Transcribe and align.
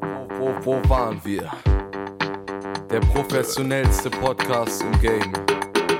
Wo, 0.00 0.28
wo, 0.38 0.54
wo 0.64 0.88
waren 0.90 1.18
wir? 1.24 1.50
Der 2.90 3.00
professionellste 3.00 4.10
Podcast 4.10 4.82
im 4.82 5.00
Game. 5.00 5.32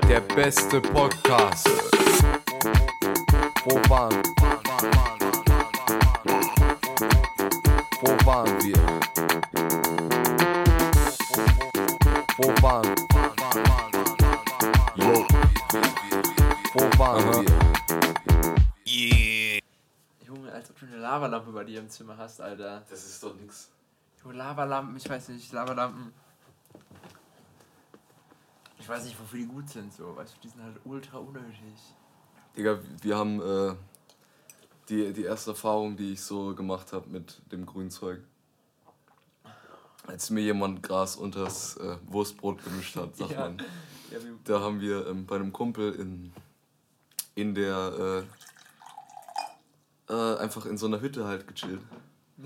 Der 0.09 0.21
beste 0.21 0.81
Podcast. 0.81 1.69
Wo 3.65 3.81
waren 3.89 4.23
Wo 4.23 4.28
dir 21.69 21.81
im 21.81 21.89
Zimmer 21.89 22.17
hast, 22.17 22.41
Alter. 22.41 22.85
Das 22.91 23.05
ist 23.07 23.23
doch 23.23 23.35
nix. 23.37 23.69
Junge, 24.23 24.35
Lavalampen, 24.37 24.97
ich 24.97 25.09
weiß 25.09 25.29
nicht, 25.29 25.53
Lavalampen. 25.53 26.13
Ich 28.79 28.89
weiß 28.89 29.05
nicht, 29.05 29.19
wofür 29.21 29.39
die 29.41 29.47
gut 29.47 29.69
sind, 29.69 29.93
so. 29.93 30.17
Weißt 30.17 30.35
du, 30.37 30.41
die 30.43 30.49
sind 30.49 30.63
halt 30.63 30.77
ultra 30.85 31.19
unnötig. 31.19 31.95
Digga, 32.57 32.79
wir 33.03 33.17
haben 33.17 33.41
äh, 33.41 33.75
die, 34.89 35.13
die 35.13 35.25
erste 35.25 35.51
Erfahrung, 35.51 35.97
die 35.97 36.13
ich 36.15 36.23
so 36.23 36.55
gemacht 36.55 36.93
habe 36.93 37.09
mit 37.11 37.41
dem 37.53 37.67
Grünzeug. 37.67 38.23
Als 40.07 40.31
mir 40.31 40.41
jemand 40.41 40.83
Gras 40.83 41.17
unters 41.17 41.77
äh, 41.77 41.99
Wurstbrot 42.07 42.65
gemischt 42.65 42.97
hat, 42.97 43.15
sagt 43.17 43.31
Ja. 43.33 43.41
man. 43.41 43.59
Ja, 44.11 44.19
Da 44.45 44.61
haben 44.61 44.81
wir 44.81 45.07
ähm, 45.07 45.27
bei 45.27 45.37
einem 45.37 45.53
Kumpel 45.53 45.93
in, 45.95 46.33
in 47.35 47.55
der, 47.55 48.25
äh, 50.09 50.37
einfach 50.39 50.67
in 50.67 50.77
so 50.79 50.87
einer 50.87 51.01
Hütte 51.01 51.25
halt 51.27 51.47
gechillt. 51.47 51.81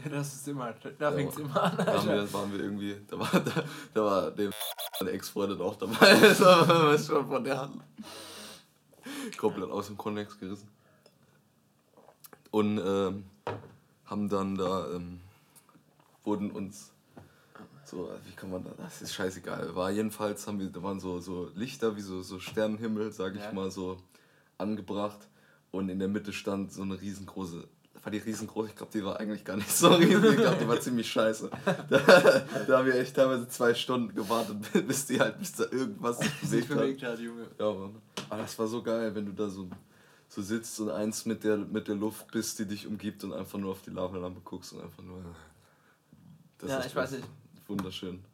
ja 0.05 0.09
das 0.11 0.35
ist 0.35 0.49
immer, 0.49 0.73
da 0.73 0.91
Ja, 1.11 1.13
fängt's 1.13 1.37
immer 1.37 1.63
an, 1.63 1.77
Da 1.79 2.05
wir, 2.05 2.33
waren 2.33 2.53
wir 2.53 2.61
irgendwie, 2.61 2.97
da 3.09 3.19
war, 3.19 3.29
da, 3.33 3.65
da 3.95 4.05
war 4.05 4.31
der 4.31 4.51
Ex-Freundin 5.15 5.61
auch 5.61 5.77
dabei. 5.77 6.15
Das 6.21 6.41
war 6.41 6.99
schon 6.99 7.27
von 7.27 7.45
der 7.45 7.61
Hand. 7.61 7.81
Komplett 9.37 9.71
aus 9.71 9.87
dem 9.89 9.97
Kontext 9.97 10.39
gerissen. 10.39 10.69
Und 12.51 12.79
ähm, 12.79 13.25
haben 14.07 14.29
dann 14.29 14.55
da, 14.57 14.91
ähm, 14.95 15.21
wurden 16.25 16.51
uns 16.51 16.93
so, 17.85 18.11
wie 18.27 18.33
kann 18.33 18.51
man 18.51 18.63
da, 18.65 18.71
das 18.77 19.03
ist 19.03 19.15
scheißegal. 19.15 19.75
War 19.75 19.91
jedenfalls, 19.91 20.47
haben 20.47 20.61
wir, 20.61 20.69
da 20.71 20.83
waren 20.83 21.01
so, 21.01 21.19
so 21.19 21.51
Lichter, 21.55 21.97
wie 21.97 22.01
so, 22.01 22.23
so 22.23 22.39
Sternenhimmel, 22.39 23.11
sag 23.13 23.35
ich 23.35 23.43
Ja. 23.43 23.53
mal, 23.53 23.71
so 23.71 23.97
angebracht. 24.59 25.29
Und 25.73 25.89
in 25.89 25.99
der 25.99 26.09
Mitte 26.09 26.33
stand 26.33 26.73
so 26.73 26.83
eine 26.83 27.01
riesengroße, 27.01 27.67
war 28.03 28.11
die 28.11 28.19
riesengroß? 28.19 28.69
Ich 28.69 28.77
glaube, 28.77 28.93
die 28.93 29.05
war 29.05 29.19
eigentlich 29.21 29.45
gar 29.45 29.57
nicht 29.57 29.71
so 29.71 29.89
riesig. 29.95 30.25
Ich 30.25 30.37
glaube, 30.37 30.57
die 30.61 30.69
war 30.69 30.81
ziemlich 30.81 31.11
scheiße. 31.11 31.51
Da, 31.89 31.99
da 32.67 32.79
haben 32.79 32.87
wir 32.87 32.95
echt 32.97 33.15
teilweise 33.15 33.49
zwei 33.49 33.75
Stunden 33.75 34.15
gewartet, 34.15 34.57
bis 34.87 35.07
die 35.07 35.21
halt, 35.21 35.39
bis 35.39 35.53
da 35.53 35.65
irgendwas 35.65 36.19
sich 36.43 36.67
bewegt 36.67 37.03
hat. 37.03 37.19
Junge. 37.19 37.47
Ja, 37.59 37.73
Mann. 37.73 37.97
Aber 38.29 38.43
das 38.43 38.59
war 38.59 38.67
so 38.67 38.83
geil, 38.83 39.15
wenn 39.15 39.27
du 39.27 39.33
da 39.33 39.49
so, 39.49 39.69
so 40.29 40.43
sitzt 40.43 40.81
und 40.81 40.91
eins 40.91 41.27
mit 41.27 41.45
der, 41.45 41.57
mit 41.57 41.87
der 41.87 41.95
Luft 41.95 42.31
bist, 42.33 42.59
die 42.59 42.67
dich 42.67 42.87
umgibt 42.87 43.23
und 43.25 43.33
einfach 43.33 43.59
nur 43.59 43.71
auf 43.71 43.83
die 43.83 43.91
Lavalampe 43.91 44.41
guckst 44.45 44.73
und 44.73 44.83
einfach 44.83 45.03
nur. 45.03 45.23
Das 46.59 46.71
Ja, 46.71 46.79
ist 46.79 46.87
ich 46.87 46.97
weiß 46.97 47.13
nicht. 47.13 47.29
Wunderschön. 47.69 48.25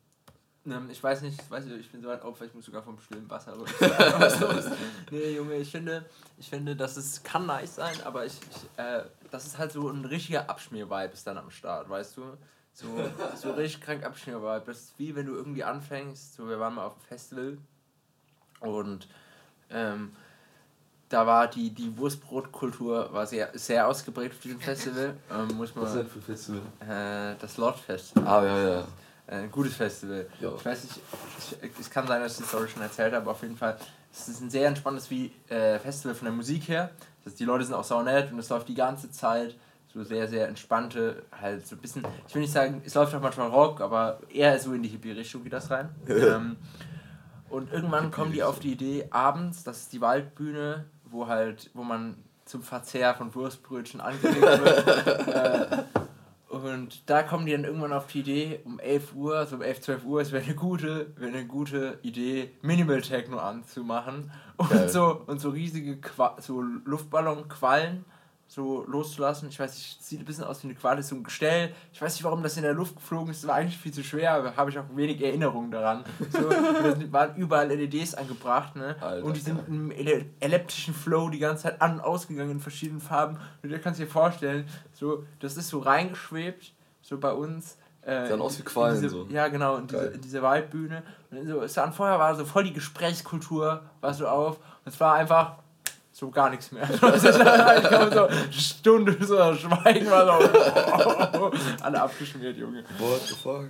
Ähm, 0.70 0.88
ich 0.90 1.02
weiß 1.02 1.22
nicht, 1.22 1.40
ich 1.40 1.50
weiß 1.50 1.64
nicht, 1.64 1.80
ich 1.80 1.90
bin 1.90 2.02
so 2.02 2.08
weit 2.08 2.22
auf, 2.22 2.40
ich 2.40 2.54
muss 2.54 2.64
sogar 2.64 2.82
vom 2.82 2.98
stillen 2.98 3.28
Wasser. 3.30 3.54
Was 3.58 4.40
los? 4.40 4.64
Nee, 5.10 5.36
Junge, 5.36 5.56
ich 5.56 5.70
finde, 5.70 6.04
ich 6.36 6.48
finde, 6.48 6.76
das 6.76 6.96
ist, 6.96 7.24
kann 7.24 7.46
nice 7.46 7.76
sein, 7.76 7.96
aber 8.04 8.26
ich, 8.26 8.34
ich 8.34 8.82
äh, 8.82 9.02
das 9.30 9.46
ist 9.46 9.58
halt 9.58 9.72
so 9.72 9.88
ein 9.88 10.04
richtiger 10.04 10.48
Abschmier-Vibe 10.48 11.12
ist 11.12 11.26
dann 11.26 11.38
am 11.38 11.50
Start, 11.50 11.88
weißt 11.88 12.16
du? 12.16 12.22
So, 12.72 12.86
so 13.36 13.52
richtig 13.52 13.80
krank 13.80 14.04
Abschmier-Vibe. 14.04 14.62
Das 14.66 14.78
ist 14.78 14.98
wie 14.98 15.14
wenn 15.14 15.26
du 15.26 15.34
irgendwie 15.34 15.64
anfängst, 15.64 16.34
so, 16.34 16.48
wir 16.48 16.60
waren 16.60 16.74
mal 16.74 16.86
auf 16.86 16.94
dem 16.94 17.02
Festival 17.02 17.58
und 18.60 19.08
ähm, 19.70 20.12
da 21.08 21.26
war 21.26 21.48
die, 21.48 21.70
die 21.70 21.96
Wurstbrotkultur 21.96 23.12
war 23.12 23.26
sehr, 23.26 23.50
sehr 23.54 23.86
ausgeprägt 23.88 24.34
auf 24.34 24.40
diesem 24.40 24.60
Festival. 24.60 25.16
Ähm, 25.30 25.56
muss 25.56 25.74
man, 25.74 25.86
für 26.06 26.20
Festival? 26.20 26.60
äh, 26.80 27.34
das 27.40 27.56
Lord 27.56 27.78
Festival. 27.78 28.26
Ah, 28.26 28.44
ja, 28.44 28.68
ja. 28.68 28.88
Äh, 29.28 29.36
Ein 29.36 29.50
gutes 29.50 29.74
Festival. 29.74 30.26
Ja. 30.40 30.52
Ich 30.56 30.64
weiß 30.64 30.84
nicht, 30.84 31.00
ich, 31.62 31.70
es 31.80 31.90
kann 31.90 32.06
sein, 32.06 32.20
dass 32.20 32.32
ich 32.32 32.38
die 32.38 32.44
Story 32.44 32.68
schon 32.68 32.82
erzählt 32.82 33.12
habe, 33.12 33.22
aber 33.22 33.32
auf 33.32 33.42
jeden 33.42 33.56
Fall, 33.56 33.76
es 34.12 34.28
ist 34.28 34.40
ein 34.40 34.50
sehr 34.50 34.66
entspanntes 34.68 35.10
wie, 35.10 35.32
äh, 35.48 35.78
Festival 35.78 36.14
von 36.14 36.26
der 36.26 36.34
Musik 36.34 36.68
her. 36.68 36.90
Das 37.22 37.32
heißt, 37.32 37.40
die 37.40 37.44
Leute 37.44 37.64
sind 37.64 37.74
auch 37.74 37.84
saunett 37.84 38.32
und 38.32 38.38
es 38.38 38.48
läuft 38.48 38.68
die 38.68 38.74
ganze 38.74 39.10
Zeit 39.10 39.56
so 39.92 40.02
sehr, 40.02 40.28
sehr 40.28 40.48
entspannte, 40.48 41.22
halt 41.40 41.66
so 41.66 41.76
ein 41.76 41.78
bisschen, 41.80 42.06
ich 42.26 42.34
will 42.34 42.42
nicht 42.42 42.52
sagen, 42.52 42.82
es 42.84 42.94
läuft 42.94 43.14
auch 43.14 43.20
manchmal 43.20 43.48
Rock, 43.48 43.80
aber 43.80 44.20
eher 44.32 44.58
so 44.58 44.72
in 44.72 44.82
die 44.82 44.88
Hippie-Richtung 44.88 45.42
geht 45.42 45.52
das 45.52 45.70
rein. 45.70 45.90
ähm, 46.08 46.56
und 47.48 47.72
irgendwann 47.72 48.10
kommen 48.10 48.32
die 48.32 48.42
auf 48.42 48.60
die 48.60 48.72
Idee, 48.72 49.08
abends, 49.10 49.64
das 49.64 49.80
ist 49.80 49.92
die 49.92 50.00
Waldbühne, 50.00 50.84
wo 51.04 51.26
halt, 51.26 51.70
wo 51.72 51.82
man 51.82 52.22
zum 52.44 52.62
Verzehr 52.62 53.14
von 53.14 53.34
Wurstbrötchen 53.34 54.00
angelegt 54.00 54.40
wird. 54.40 55.28
äh, 55.28 55.78
und 56.48 57.08
da 57.10 57.22
kommen 57.22 57.46
die 57.46 57.52
dann 57.52 57.64
irgendwann 57.64 57.92
auf 57.92 58.06
die 58.06 58.20
Idee, 58.20 58.60
um 58.64 58.78
11 58.80 59.14
Uhr, 59.14 59.46
so 59.46 59.56
um 59.56 59.62
11, 59.62 59.80
12 59.82 60.04
Uhr, 60.04 60.20
es 60.20 60.32
wäre 60.32 60.44
eine 60.44 60.54
gute, 60.54 61.12
wäre 61.16 61.30
eine 61.30 61.46
gute 61.46 61.98
Idee, 62.02 62.50
Minimal 62.62 63.02
Techno 63.02 63.38
anzumachen 63.38 64.30
und 64.56 64.70
Geil. 64.70 64.88
so 64.88 65.22
und 65.26 65.40
so 65.40 65.50
riesige 65.50 66.00
Qua 66.00 66.36
so 66.40 66.62
Luftballonquallen 66.62 68.04
so 68.48 68.82
loszulassen. 68.88 69.50
Ich 69.50 69.60
weiß 69.60 69.74
nicht, 69.74 70.02
sieht 70.02 70.20
ein 70.20 70.24
bisschen 70.24 70.44
aus 70.44 70.62
wie 70.62 70.68
eine 70.68 70.74
Qualle, 70.74 71.02
so 71.02 71.14
ein 71.14 71.22
Gestell. 71.22 71.70
Ich 71.92 72.00
weiß 72.00 72.14
nicht, 72.14 72.24
warum 72.24 72.42
das 72.42 72.56
in 72.56 72.62
der 72.62 72.72
Luft 72.72 72.96
geflogen 72.96 73.30
ist. 73.30 73.44
Das 73.44 73.48
war 73.48 73.56
eigentlich 73.56 73.76
viel 73.76 73.92
zu 73.92 74.02
schwer, 74.02 74.32
aber 74.32 74.56
habe 74.56 74.70
ich 74.70 74.78
auch 74.78 74.84
wenig 74.94 75.22
Erinnerungen 75.22 75.70
daran. 75.70 76.02
So, 76.30 76.48
da 76.48 77.12
waren 77.12 77.36
überall 77.36 77.68
LEDs 77.68 78.14
angebracht, 78.14 78.74
ne? 78.74 78.96
Alter, 79.00 79.24
und 79.24 79.36
die 79.36 79.40
sind 79.40 79.68
im 79.68 79.90
elliptischen 79.90 80.94
Flow 80.94 81.28
die 81.28 81.38
ganze 81.38 81.64
Zeit 81.64 81.82
an- 81.82 81.96
und 81.96 82.00
ausgegangen 82.00 82.52
in 82.52 82.60
verschiedenen 82.60 83.02
Farben. 83.02 83.38
Und 83.62 83.70
du 83.70 83.78
kannst 83.78 84.00
dir 84.00 84.06
vorstellen, 84.06 84.66
so, 84.94 85.24
das 85.40 85.58
ist 85.58 85.68
so 85.68 85.80
reingeschwebt, 85.80 86.72
so 87.02 87.18
bei 87.18 87.32
uns. 87.32 87.76
Äh, 88.00 88.28
Sahen 88.28 88.40
aus 88.40 88.56
wie 88.56 88.60
in 88.60 88.64
Quallen 88.64 88.94
diese, 88.94 89.10
so. 89.10 89.26
Ja, 89.28 89.48
genau, 89.48 89.76
in 89.76 89.88
diese, 89.88 90.06
in 90.06 90.20
diese 90.22 90.40
Waldbühne. 90.40 91.02
Und 91.30 91.46
so, 91.46 91.60
es 91.60 91.76
war 91.76 91.92
vorher 91.92 92.18
war 92.18 92.34
so 92.34 92.46
voll 92.46 92.64
die 92.64 92.72
Gesprächskultur, 92.72 93.82
war 94.00 94.14
so 94.14 94.26
auf. 94.26 94.56
Und 94.56 94.94
es 94.94 94.98
war 94.98 95.16
einfach 95.16 95.58
so 96.18 96.30
gar 96.30 96.50
nichts 96.50 96.72
mehr. 96.72 96.82
Es 97.14 97.22
ist 97.24 97.38
halt 97.44 98.12
so 98.12 98.26
eine 98.26 98.52
Stunde 98.52 99.16
so 99.24 99.54
Schweigen 99.54 100.10
war 100.10 100.40
so. 100.42 101.52
alle 101.84 102.02
abgeschmiert, 102.02 102.56
Junge. 102.56 102.82
What 102.98 103.20
the 103.28 103.34
fuck? 103.34 103.66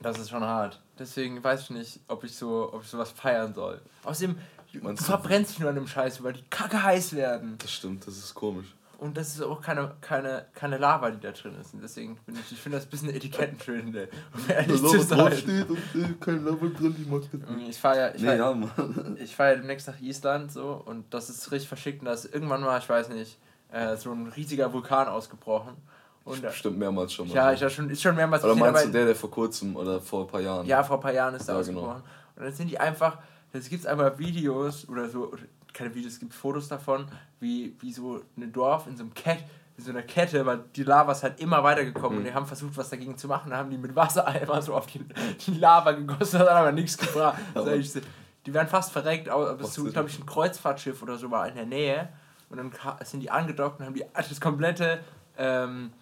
Das 0.00 0.18
ist 0.18 0.30
schon 0.30 0.42
hart. 0.42 0.80
Deswegen 0.98 1.44
weiß 1.44 1.62
ich 1.64 1.70
nicht, 1.70 2.00
ob 2.08 2.24
ich 2.24 2.34
so, 2.34 2.70
ob 2.72 2.82
ich 2.84 2.88
sowas 2.88 3.10
feiern 3.10 3.52
soll. 3.54 3.80
Außerdem, 4.04 4.38
Meinst 4.80 5.02
du- 5.02 5.06
verbrennst 5.06 5.50
dich 5.52 5.58
nur 5.58 5.68
an 5.68 5.74
dem 5.74 5.86
Scheiß, 5.86 6.22
weil 6.22 6.32
die 6.32 6.44
Kacke 6.48 6.82
heiß 6.82 7.14
werden. 7.16 7.56
Das 7.58 7.70
stimmt, 7.72 8.06
das 8.06 8.16
ist 8.16 8.34
komisch. 8.34 8.74
Und 9.00 9.16
das 9.16 9.28
ist 9.28 9.40
auch 9.42 9.62
keine, 9.62 9.94
keine, 10.02 10.44
keine 10.54 10.76
Lava, 10.76 11.10
die 11.10 11.20
da 11.20 11.32
drin 11.32 11.54
ist. 11.58 11.72
Und 11.72 11.82
deswegen 11.82 12.16
bin 12.26 12.34
ich, 12.34 12.52
ich 12.52 12.58
finde 12.60 12.76
das 12.76 12.86
ein 12.86 12.90
bisschen 12.90 13.08
Etikettenschwindel, 13.08 14.10
um 14.34 14.40
ehrlich 14.50 14.78
zu 14.80 14.98
sein. 15.00 15.32
steht 15.36 15.70
und 15.70 15.78
äh, 15.94 16.12
kein 16.20 16.44
Lava 16.44 16.66
drin, 16.66 16.94
ich 17.00 17.06
mag 17.08 17.22
das 17.32 17.40
Ich 17.68 17.78
fahre 17.78 17.96
ja, 17.98 18.14
ich 18.14 18.20
Nee, 18.20 18.26
fahr, 18.28 18.36
ja, 18.36 18.52
Mann. 18.52 19.16
ich 19.22 19.34
fahr 19.34 19.48
ja 19.48 19.56
demnächst 19.56 19.88
nach 19.88 19.98
Island 20.00 20.52
so 20.52 20.82
und 20.84 21.12
das 21.14 21.30
ist 21.30 21.50
richtig 21.50 21.68
verschickt 21.68 22.00
und 22.00 22.06
da 22.06 22.12
ist 22.12 22.26
irgendwann 22.26 22.60
mal, 22.60 22.78
ich 22.78 22.88
weiß 22.88 23.08
nicht, 23.08 23.38
äh, 23.72 23.96
so 23.96 24.12
ein 24.12 24.26
riesiger 24.36 24.70
Vulkan 24.72 25.08
ausgebrochen. 25.08 25.76
Und 26.24 26.42
Bestimmt 26.42 26.78
mehrmals 26.78 27.14
schon 27.14 27.26
mal. 27.28 27.34
ja, 27.34 27.52
ich 27.54 27.62
war 27.62 27.70
schon, 27.70 27.88
ist 27.88 28.02
schon 28.02 28.14
mehrmals 28.14 28.44
Oder 28.44 28.54
meinst 28.54 28.84
du 28.84 28.90
der, 28.90 29.06
der 29.06 29.16
vor 29.16 29.30
kurzem 29.30 29.74
oder 29.76 29.98
vor 29.98 30.22
ein 30.22 30.26
paar 30.28 30.42
Jahren? 30.42 30.66
Ja, 30.66 30.84
vor 30.84 30.98
ein 30.98 31.02
paar 31.02 31.14
Jahren 31.14 31.34
ist 31.34 31.48
er 31.48 31.54
Ja, 31.54 31.60
ausgebrochen. 31.60 31.86
genau. 32.02 32.04
Und 32.36 32.44
dann 32.44 32.52
sind 32.52 32.68
die 32.70 32.78
einfach, 32.78 33.16
es 33.54 33.68
gibt 33.70 33.86
einfach 33.86 34.18
Videos 34.18 34.86
oder 34.90 35.08
so, 35.08 35.32
keine 35.74 35.94
Videos, 35.94 36.14
es 36.14 36.20
gibt 36.20 36.34
Fotos 36.34 36.68
davon, 36.68 37.06
wie, 37.40 37.74
wie 37.80 37.92
so 37.92 38.22
ein 38.36 38.52
Dorf 38.52 38.86
in 38.86 38.96
so 38.96 39.02
einem 39.04 39.14
Kett, 39.14 39.44
in 39.76 39.84
so 39.84 39.90
einer 39.90 40.02
Kette, 40.02 40.44
weil 40.46 40.64
die 40.76 40.82
Lava 40.82 41.12
ist 41.12 41.22
halt 41.22 41.40
immer 41.40 41.62
weitergekommen 41.62 42.12
Mhm. 42.12 42.18
und 42.18 42.24
die 42.24 42.34
haben 42.34 42.46
versucht, 42.46 42.76
was 42.76 42.90
dagegen 42.90 43.16
zu 43.16 43.28
machen. 43.28 43.50
Dann 43.50 43.58
haben 43.60 43.70
die 43.70 43.78
mit 43.78 43.94
Wassereimer 43.96 44.60
so 44.62 44.74
auf 44.74 44.86
die, 44.86 45.00
die 45.46 45.54
Lava 45.58 45.92
gegossen, 45.92 46.38
das 46.38 46.48
hat 46.48 46.48
aber 46.48 46.72
nichts 46.72 46.96
gebracht. 46.98 47.38
Das 47.54 47.66
ist 47.66 47.72
echt 47.72 47.92
so- 47.92 48.00
die 48.46 48.54
wären 48.54 48.68
fast 48.68 48.90
verreckt, 48.92 49.28
aber 49.28 49.62
so, 49.64 49.86
ist 49.86 49.92
glaube 49.92 50.08
ich, 50.08 50.18
ein 50.18 50.24
Kreuzfahrtschiff 50.26 51.02
oder 51.02 51.18
so 51.18 51.30
war 51.30 51.46
in 51.48 51.54
der 51.56 51.66
Nähe. 51.66 52.08
Und 52.48 52.56
dann 52.56 52.72
sind 53.04 53.20
die 53.20 53.30
angedockt 53.30 53.78
und 53.80 53.86
haben 53.86 53.94
die 53.94 54.04
das 54.14 54.40
komplette, 54.40 55.00
ähm, 55.36 55.92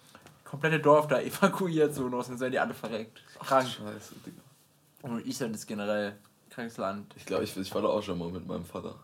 komplette 0.45 0.79
Dorf 0.79 1.07
da 1.07 1.19
evakuiert 1.21 1.93
so 1.93 2.05
und 2.05 2.11
dann 2.13 2.37
sind 2.37 2.51
die 2.51 2.59
alle 2.59 2.73
verreckt. 2.73 3.21
Krank. 3.39 3.67
Scheiße, 3.67 4.15
Digga. 4.25 4.41
Und 5.03 5.25
Island 5.25 5.53
ist 5.55 5.67
generell 5.67 6.15
krankes 6.49 6.77
Land. 6.77 7.13
Ich 7.17 7.25
glaube, 7.25 7.43
ich, 7.43 7.55
ich 7.55 7.73
war 7.75 7.81
da 7.81 7.89
auch 7.89 8.01
schon 8.01 8.17
mal 8.17 8.29
mit 8.29 8.47
meinem 8.47 8.65
Vater. 8.65 8.95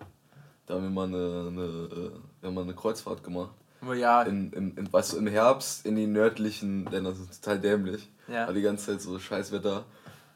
Da 0.68 0.74
haben 0.76 0.84
wir 0.84 0.90
mal 0.90 1.08
eine, 1.08 1.48
eine, 1.48 1.62
äh, 1.62 2.12
wir 2.42 2.48
haben 2.48 2.56
mal 2.56 2.62
eine 2.64 2.74
Kreuzfahrt 2.74 3.24
gemacht. 3.24 3.52
Ja, 3.96 4.24
In, 4.24 4.52
in, 4.54 4.76
in, 4.78 4.92
weißt 4.92 5.14
du, 5.14 5.18
im 5.18 5.28
Herbst 5.28 5.86
in 5.86 5.96
die 5.96 6.08
nördlichen 6.08 6.86
Länder, 6.86 7.12
das 7.12 7.20
ist 7.20 7.44
total 7.44 7.60
dämlich. 7.60 8.10
Ja. 8.28 8.48
War 8.48 8.54
die 8.54 8.64
ganze 8.64 8.88
Zeit 8.88 9.02
so 9.02 9.20
Scheißwetter. 9.20 9.84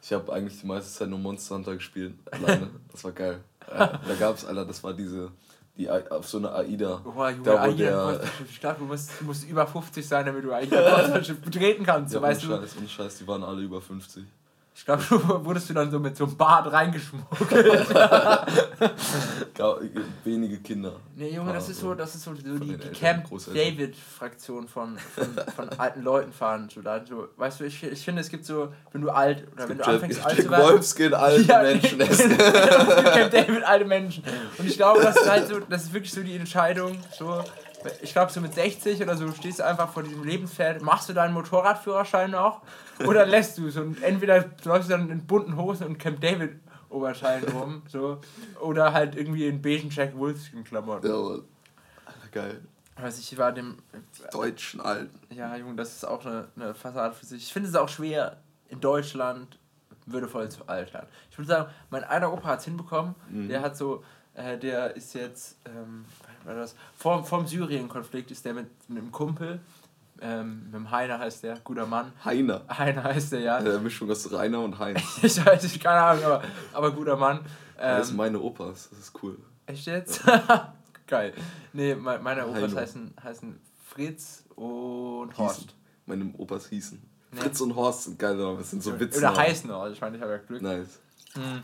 Ich 0.03 0.13
habe 0.13 0.31
eigentlich 0.31 0.59
die 0.61 0.67
meiste 0.67 0.91
Zeit 0.91 1.09
nur 1.09 1.17
Monster 1.19 1.55
Hunter 1.55 1.73
gespielt, 1.75 2.13
alleine. 2.31 2.69
Das 2.91 3.03
war 3.03 3.11
geil. 3.11 3.39
Ja, 3.67 3.99
da 4.07 4.15
gab's, 4.19 4.45
Alter, 4.45 4.65
das 4.65 4.83
war 4.83 4.93
diese, 4.93 5.31
Die, 5.77 5.89
auf 5.89 6.27
so 6.27 6.37
eine 6.37 6.51
AIDA. 6.51 7.01
Oh, 7.03 7.27
Junge, 7.27 7.43
da, 7.43 7.53
wo 7.53 7.57
AIDA, 7.57 8.19
ich 8.47 8.59
glaube, 8.59 8.79
du 8.79 8.85
musst, 8.85 9.11
du 9.19 9.25
musst 9.25 9.49
über 9.49 9.65
50 9.65 10.07
sein, 10.07 10.25
damit 10.27 10.43
du 10.43 10.51
eigentlich 10.53 11.41
betreten 11.41 11.83
kannst. 11.85 12.13
ja, 12.13 12.21
weißt 12.21 12.45
ohne 12.45 12.55
du? 12.55 12.61
Scheiß, 12.61 12.77
ohne 12.77 12.87
Scheiß, 12.87 13.17
die 13.17 13.27
waren 13.27 13.43
alle 13.43 13.61
über 13.61 13.81
50. 13.81 14.23
Ich 14.79 14.85
glaube, 14.85 15.03
du 15.09 15.19
wurdest 15.45 15.69
du 15.69 15.73
dann 15.73 15.91
so 15.91 15.99
mit 15.99 16.15
so 16.15 16.23
einem 16.23 16.37
Bart 16.37 16.71
reingeschmuggelt. 16.71 17.89
Wenige 20.23 20.59
Kinder. 20.59 20.93
Nee, 21.17 21.35
Junge, 21.35 21.51
das 21.51 21.67
ist 21.67 21.81
so, 21.81 21.93
das 21.93 22.15
ist 22.15 22.23
so, 22.23 22.33
so 22.33 22.57
die, 22.57 22.77
die 22.77 22.87
Camp. 22.87 23.25
David-Fraktion 23.29 24.69
von, 24.69 24.97
von, 24.97 25.27
von 25.53 25.69
alten 25.77 26.01
Leuten 26.01 26.31
fahren. 26.31 26.69
So, 26.73 26.81
da, 26.81 27.05
so, 27.05 27.27
weißt 27.35 27.59
du, 27.59 27.65
ich, 27.65 27.83
ich 27.83 28.05
finde, 28.05 28.21
es 28.21 28.29
gibt 28.29 28.45
so, 28.45 28.69
wenn 28.93 29.01
du 29.01 29.09
alt 29.09 29.45
oder 29.51 29.67
wenn 29.67 29.79
du 29.79 29.85
anfängst 29.85 30.25
alt 30.25 30.43
zu 30.43 30.49
werden. 30.49 30.63
Wolfskin, 30.63 31.13
alte 31.25 31.41
Ja, 31.41 31.61
Menschen 31.61 31.99
es 31.99 32.11
essen. 32.11 32.37
Camp 32.37 33.31
David, 33.31 33.63
alte 33.63 33.83
Menschen. 33.83 34.23
Und 34.57 34.65
ich 34.65 34.77
glaube, 34.77 35.01
das 35.01 35.17
ist 35.17 35.29
halt 35.29 35.49
so, 35.49 35.59
das 35.59 35.83
ist 35.83 35.93
wirklich 35.93 36.13
so 36.13 36.23
die 36.23 36.37
Entscheidung. 36.37 36.97
So, 37.17 37.43
ich 38.01 38.11
glaube, 38.11 38.31
so 38.31 38.41
mit 38.41 38.53
60 38.53 39.01
oder 39.01 39.15
so 39.15 39.31
stehst 39.31 39.59
du 39.59 39.65
einfach 39.65 39.91
vor 39.91 40.03
diesem 40.03 40.23
Lebenspferd, 40.23 40.81
machst 40.81 41.09
du 41.09 41.13
deinen 41.13 41.33
Motorradführerschein 41.33 42.31
noch 42.31 42.61
oder 43.05 43.25
lässt 43.25 43.57
du 43.57 43.67
es 43.67 43.77
und 43.77 44.01
entweder 44.03 44.45
läufst 44.63 44.89
du 44.89 44.97
dann 44.97 45.09
in 45.09 45.25
bunten 45.25 45.55
Hosen 45.55 45.87
und 45.87 45.97
Camp 45.97 46.19
David 46.21 46.59
Oberschein 46.89 47.43
rum, 47.43 47.83
so, 47.87 48.19
oder 48.59 48.93
halt 48.93 49.15
irgendwie 49.15 49.47
in 49.47 49.61
beigen 49.61 49.89
Jack 49.89 50.17
Wolfskin 50.17 50.63
Klamotten. 50.63 51.07
Ja, 51.07 51.15
Mann. 51.15 51.43
Geil. 52.31 52.61
Also 52.95 53.19
ich 53.19 53.37
war 53.37 53.51
dem, 53.51 53.77
Deutschen 54.31 54.81
Alten. 54.81 55.17
ja 55.33 55.55
Junge, 55.55 55.75
das 55.75 55.95
ist 55.95 56.05
auch 56.05 56.25
eine, 56.25 56.47
eine 56.55 56.73
Fassade 56.73 57.13
für 57.13 57.25
sich. 57.25 57.43
Ich 57.43 57.53
finde 57.53 57.69
es 57.69 57.75
auch 57.75 57.89
schwer, 57.89 58.37
in 58.67 58.81
Deutschland 58.81 59.57
würdevoll 60.05 60.49
zu 60.49 60.67
altern. 60.67 61.07
Ich 61.31 61.37
würde 61.37 61.47
sagen, 61.47 61.71
mein 61.89 62.03
einer 62.03 62.33
Opa 62.33 62.49
hat 62.49 62.59
es 62.59 62.65
hinbekommen, 62.65 63.15
der 63.29 63.61
hat 63.61 63.77
so, 63.77 64.03
äh, 64.33 64.57
der 64.57 64.95
ist 64.95 65.13
jetzt, 65.13 65.57
ähm, 65.65 66.05
war 66.45 66.55
das, 66.55 66.75
vor, 66.95 67.23
vom 67.23 67.45
Syrien-Konflikt 67.47 68.31
ist 68.31 68.45
der 68.45 68.53
mit, 68.53 68.67
mit 68.89 68.97
einem 68.99 69.11
Kumpel, 69.11 69.59
ähm, 70.21 70.63
mit 70.65 70.73
dem 70.73 70.91
Heiner 70.91 71.19
heißt 71.19 71.43
der, 71.43 71.57
guter 71.59 71.85
Mann. 71.85 72.11
Heiner. 72.25 72.63
Heiner 72.69 73.03
heißt 73.03 73.31
der, 73.31 73.39
ja. 73.41 73.59
Äh, 73.59 73.79
Mischung 73.79 74.09
aus 74.11 74.31
Rainer 74.31 74.59
und 74.61 74.77
Heinz. 74.79 75.01
Ich 75.23 75.45
weiß 75.45 75.63
nicht, 75.63 75.81
keine 75.81 76.01
Ahnung, 76.01 76.23
aber, 76.25 76.43
aber 76.73 76.91
guter 76.91 77.15
Mann. 77.15 77.39
das 77.77 78.07
sind 78.07 78.13
Ähm, 78.15 78.17
meine 78.17 78.39
Opas, 78.41 78.89
das 78.89 78.99
ist 78.99 79.23
cool. 79.23 79.37
echt 79.65 79.85
jetzt? 79.85 80.21
Geil. 81.07 81.33
Nee, 81.73 81.95
me- 81.95 82.19
meine 82.21 82.45
Opas 82.47 82.61
Heino. 82.63 82.75
heißen, 82.77 83.13
heißen 83.23 83.59
Fritz 83.85 84.43
und 84.55 85.37
Horst. 85.37 85.59
Hießen. 85.61 85.71
Meine 86.05 86.33
Opas 86.37 86.67
hießen. 86.67 87.01
Nee. 87.31 87.39
Fritz 87.41 87.61
und 87.61 87.75
Horst 87.75 88.03
sind 88.05 88.19
geile 88.19 88.37
Namen, 88.37 88.57
das 88.57 88.71
sind 88.71 88.81
so 88.83 88.99
Witze. 88.99 89.19
Oder 89.19 89.35
heißen 89.37 89.69
auch, 89.71 89.87
ich 89.87 90.01
meine, 90.01 90.17
ich 90.17 90.21
habe 90.21 90.33
ja 90.33 90.37
Glück. 90.39 90.61
Nice. 90.61 90.99
Mhm. 91.35 91.63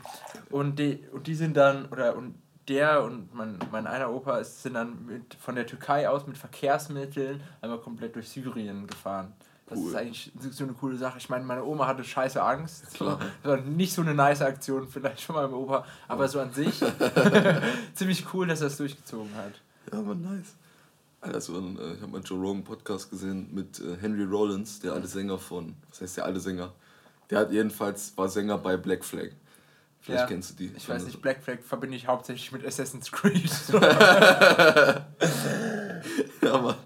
Und 0.51 0.78
die, 0.80 1.04
und 1.12 1.25
die 1.28 1.33
sind 1.36 1.57
dann, 1.57 1.86
oder 1.88 2.16
und 2.16 2.36
der 2.67 3.03
und 3.03 3.33
mein, 3.33 3.59
mein 3.71 3.88
einer 3.88 4.12
Opa 4.12 4.38
ist, 4.38 4.63
sind 4.63 4.73
dann 4.73 5.06
mit, 5.06 5.35
von 5.35 5.56
der 5.56 5.67
Türkei 5.67 6.09
aus 6.09 6.25
mit 6.25 6.38
Verkehrsmitteln 6.38 7.41
einmal 7.62 7.79
komplett 7.79 8.15
durch 8.15 8.29
Syrien 8.29 8.88
gefahren. 8.88 9.33
Das 9.67 9.79
Cool. 9.79 9.89
ist 9.89 9.95
eigentlich 9.95 10.31
so 10.51 10.63
eine 10.63 10.73
coole 10.73 10.95
Sache. 10.95 11.17
Ich 11.17 11.27
meine, 11.29 11.44
meine 11.44 11.63
Oma 11.63 11.88
hatte 11.88 12.03
scheiße 12.03 12.41
Angst. 12.41 12.85
Das 13.00 13.00
war 13.44 13.57
nicht 13.62 13.94
so 13.94 14.01
eine 14.01 14.13
nice 14.13 14.41
Aktion, 14.41 14.88
vielleicht 14.88 15.21
von 15.21 15.35
meinem 15.35 15.53
Opa, 15.53 15.85
aber 16.07 16.27
so 16.27 16.39
an 16.39 16.51
sich 16.53 16.83
ziemlich 17.94 18.25
cool, 18.33 18.47
dass 18.47 18.62
er 18.62 18.68
es 18.68 18.77
durchgezogen 18.77 19.33
hat. 19.35 19.53
Ja, 19.91 20.00
aber 20.00 20.15
nice. 20.15 20.56
Also, 21.21 21.57
ich 21.57 22.01
habe 22.01 22.11
mal 22.11 22.21
Joe 22.21 22.39
Rogan 22.39 22.63
Podcast 22.63 23.09
gesehen 23.09 23.50
mit 23.51 23.79
äh, 23.79 23.97
Henry 24.00 24.25
Rollins, 24.25 24.79
der 24.79 24.94
alte 24.94 25.07
Sänger 25.07 25.39
von, 25.39 25.75
was 25.89 26.01
heißt 26.01 26.18
der 26.18 26.25
alte 26.25 26.39
Sänger? 26.39 26.71
Der 27.31 27.39
hat 27.39 27.51
jedenfalls, 27.51 28.15
war 28.15 28.29
Sänger 28.29 28.59
bei 28.59 28.77
Black 28.77 29.03
Flag. 29.03 29.29
Vielleicht 30.06 30.22
Ja. 30.22 30.28
kennst 30.28 30.52
du 30.52 30.56
die. 30.56 30.72
Ich 30.78 30.88
weiß 30.88 31.04
nicht, 31.06 31.19
Black 31.19 31.42
Flag 31.44 31.57
verbinde 31.68 31.98
ich 31.98 32.06
hauptsächlich 32.07 32.52
mit 32.52 32.63
Assassin's 32.66 33.12
Creed. 33.12 33.50
Ja, 36.42 36.54
aber 36.54 36.78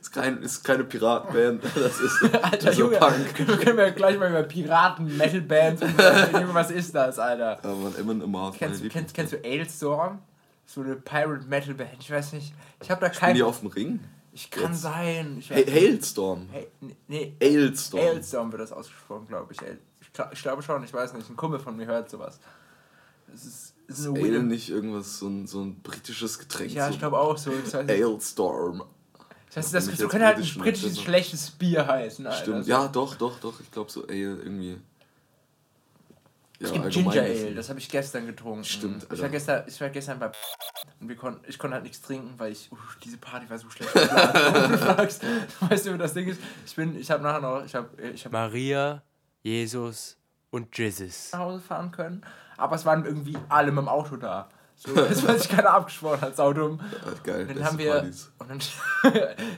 ist, 0.00 0.12
kein, 0.12 0.42
ist 0.42 0.64
keine 0.64 0.84
Piratenband, 0.84 1.62
das 1.76 2.00
ist 2.00 2.22
Alter 2.42 2.72
so 2.72 2.80
Junge, 2.84 2.96
Punk. 2.96 3.34
können, 3.36 3.58
können 3.60 3.76
wir 3.76 3.90
gleich 3.92 4.18
mal 4.18 4.30
über 4.30 4.42
Piraten, 4.42 5.16
Metal-Bands 5.16 5.82
und 5.82 5.90
Junge, 6.32 6.54
was 6.54 6.70
ist 6.72 6.94
das, 6.94 7.18
Alter? 7.18 7.60
Ja, 7.62 8.02
man, 8.04 8.18
Mars, 8.30 8.56
meine 8.60 8.72
Kennst, 8.72 8.84
du- 8.84 8.88
kennst, 8.88 9.14
kennst 9.14 9.32
du 9.34 9.44
Ailstorm? 9.44 10.20
So 10.66 10.80
eine 10.80 10.96
Pirate-Metal-Band, 10.96 11.90
ich 12.00 12.10
weiß 12.10 12.32
nicht. 12.32 12.52
Ich 12.82 12.90
habe 12.90 13.00
da 13.02 13.06
Spielen 13.08 13.20
kein... 13.20 13.34
die 13.36 13.42
auf 13.42 13.60
dem 13.60 13.68
Ring? 13.68 14.00
Ich 14.32 14.50
kann 14.50 14.72
Jetzt? 14.72 14.82
sein. 14.82 15.36
Ich 15.38 15.50
Hailstorm. 15.50 16.48
hey, 16.50 16.66
nee, 17.06 17.36
Ailstorm. 17.40 18.02
Ailstorm 18.02 18.50
wird 18.52 18.62
das 18.62 18.72
ausgesprochen, 18.72 19.28
glaube 19.28 19.52
ich. 19.52 19.60
Ich, 20.14 20.16
glaub- 20.16 20.32
ich 20.32 20.42
glaube 20.42 20.62
schon, 20.62 20.84
ich 20.84 20.92
weiß 20.94 21.12
nicht. 21.14 21.28
Ein 21.28 21.34
Kumpel 21.36 21.58
von 21.58 21.76
mir 21.76 21.86
hört 21.86 22.08
sowas. 22.08 22.38
Es 23.34 23.44
ist, 23.44 23.74
es 23.88 23.98
ist 23.98 24.06
eine 24.06 24.20
Ale 24.20 24.44
nicht 24.44 24.70
irgendwas, 24.70 25.18
so 25.18 25.26
ein, 25.26 25.48
so 25.48 25.60
ein 25.60 25.82
britisches 25.82 26.38
Getränk? 26.38 26.70
Ja, 26.70 26.86
so 26.86 26.92
ich 26.92 27.00
glaube 27.00 27.18
auch 27.18 27.36
so. 27.36 27.50
Weiß 27.50 27.64
nicht. 27.64 27.90
Ailstorm. 27.90 28.84
Ich 29.50 29.56
weiß 29.56 29.72
nicht, 29.72 29.74
das, 29.74 29.84
so 29.86 29.90
als 30.04 30.10
könnte 30.12 30.26
halt 30.26 30.38
ein 30.38 30.54
britisches 30.56 31.00
schlechtes 31.00 31.50
Bier 31.50 31.88
heißen, 31.88 32.24
Alter. 32.28 32.38
Stimmt, 32.38 32.66
ja, 32.68 32.86
doch, 32.86 33.16
doch, 33.16 33.40
doch. 33.40 33.58
Ich 33.58 33.72
glaube 33.72 33.90
so 33.90 34.04
Ale 34.04 34.14
irgendwie. 34.36 34.78
Ja, 36.60 36.68
Es 36.68 36.72
gibt 36.72 36.90
Ginger 36.90 37.10
Ale, 37.22 37.54
das 37.56 37.68
habe 37.68 37.80
ich 37.80 37.88
gestern 37.88 38.26
getrunken. 38.26 38.62
Stimmt, 38.64 39.02
Ich 39.02 39.10
war 39.10 39.16
Alter. 39.16 39.28
gestern, 39.30 39.64
ich 39.66 39.80
war 39.80 39.88
gestern 39.90 40.20
bei 40.20 40.30
und 41.00 41.08
wir 41.08 41.16
konnten, 41.16 41.44
ich 41.48 41.58
konnte 41.58 41.74
halt 41.74 41.82
nichts 41.82 42.00
trinken, 42.00 42.34
weil 42.38 42.52
ich, 42.52 42.70
uh, 42.70 42.76
diese 43.02 43.18
Party 43.18 43.50
war 43.50 43.58
so 43.58 43.68
schlecht 43.68 43.92
du 43.92 43.98
fragst, 44.78 45.22
weißt 45.68 45.86
du, 45.86 45.98
das 45.98 46.14
Ding 46.14 46.28
ist, 46.28 46.40
ich 46.64 46.76
bin, 46.76 46.96
ich 46.96 47.10
habe 47.10 47.20
nachher 47.24 47.40
noch, 47.40 47.64
ich 47.64 47.74
habe, 47.74 47.90
ich 48.00 48.24
habe 48.24 48.32
Maria, 48.32 49.02
Jesus 49.44 50.16
und 50.50 50.76
Jesus. 50.76 51.30
nach 51.32 51.40
Hause 51.40 51.60
fahren 51.60 51.92
können, 51.92 52.22
aber 52.56 52.76
es 52.76 52.84
waren 52.84 53.04
irgendwie 53.04 53.36
alle 53.48 53.70
mit 53.70 53.82
dem 53.82 53.88
Auto 53.88 54.16
da. 54.16 54.48
So, 54.76 54.92
das 54.94 55.26
weiß 55.26 55.44
ich 55.44 55.48
keiner 55.48 55.70
abgesprochen 55.70 56.24
als 56.24 56.40
Auto. 56.40 56.78
Ja, 57.04 57.12
geil, 57.22 57.46
Und 57.48 57.56
dann 57.56 57.64
haben 57.64 57.78
wir, 57.78 58.10
und 58.38 58.50
dann, 58.50 58.58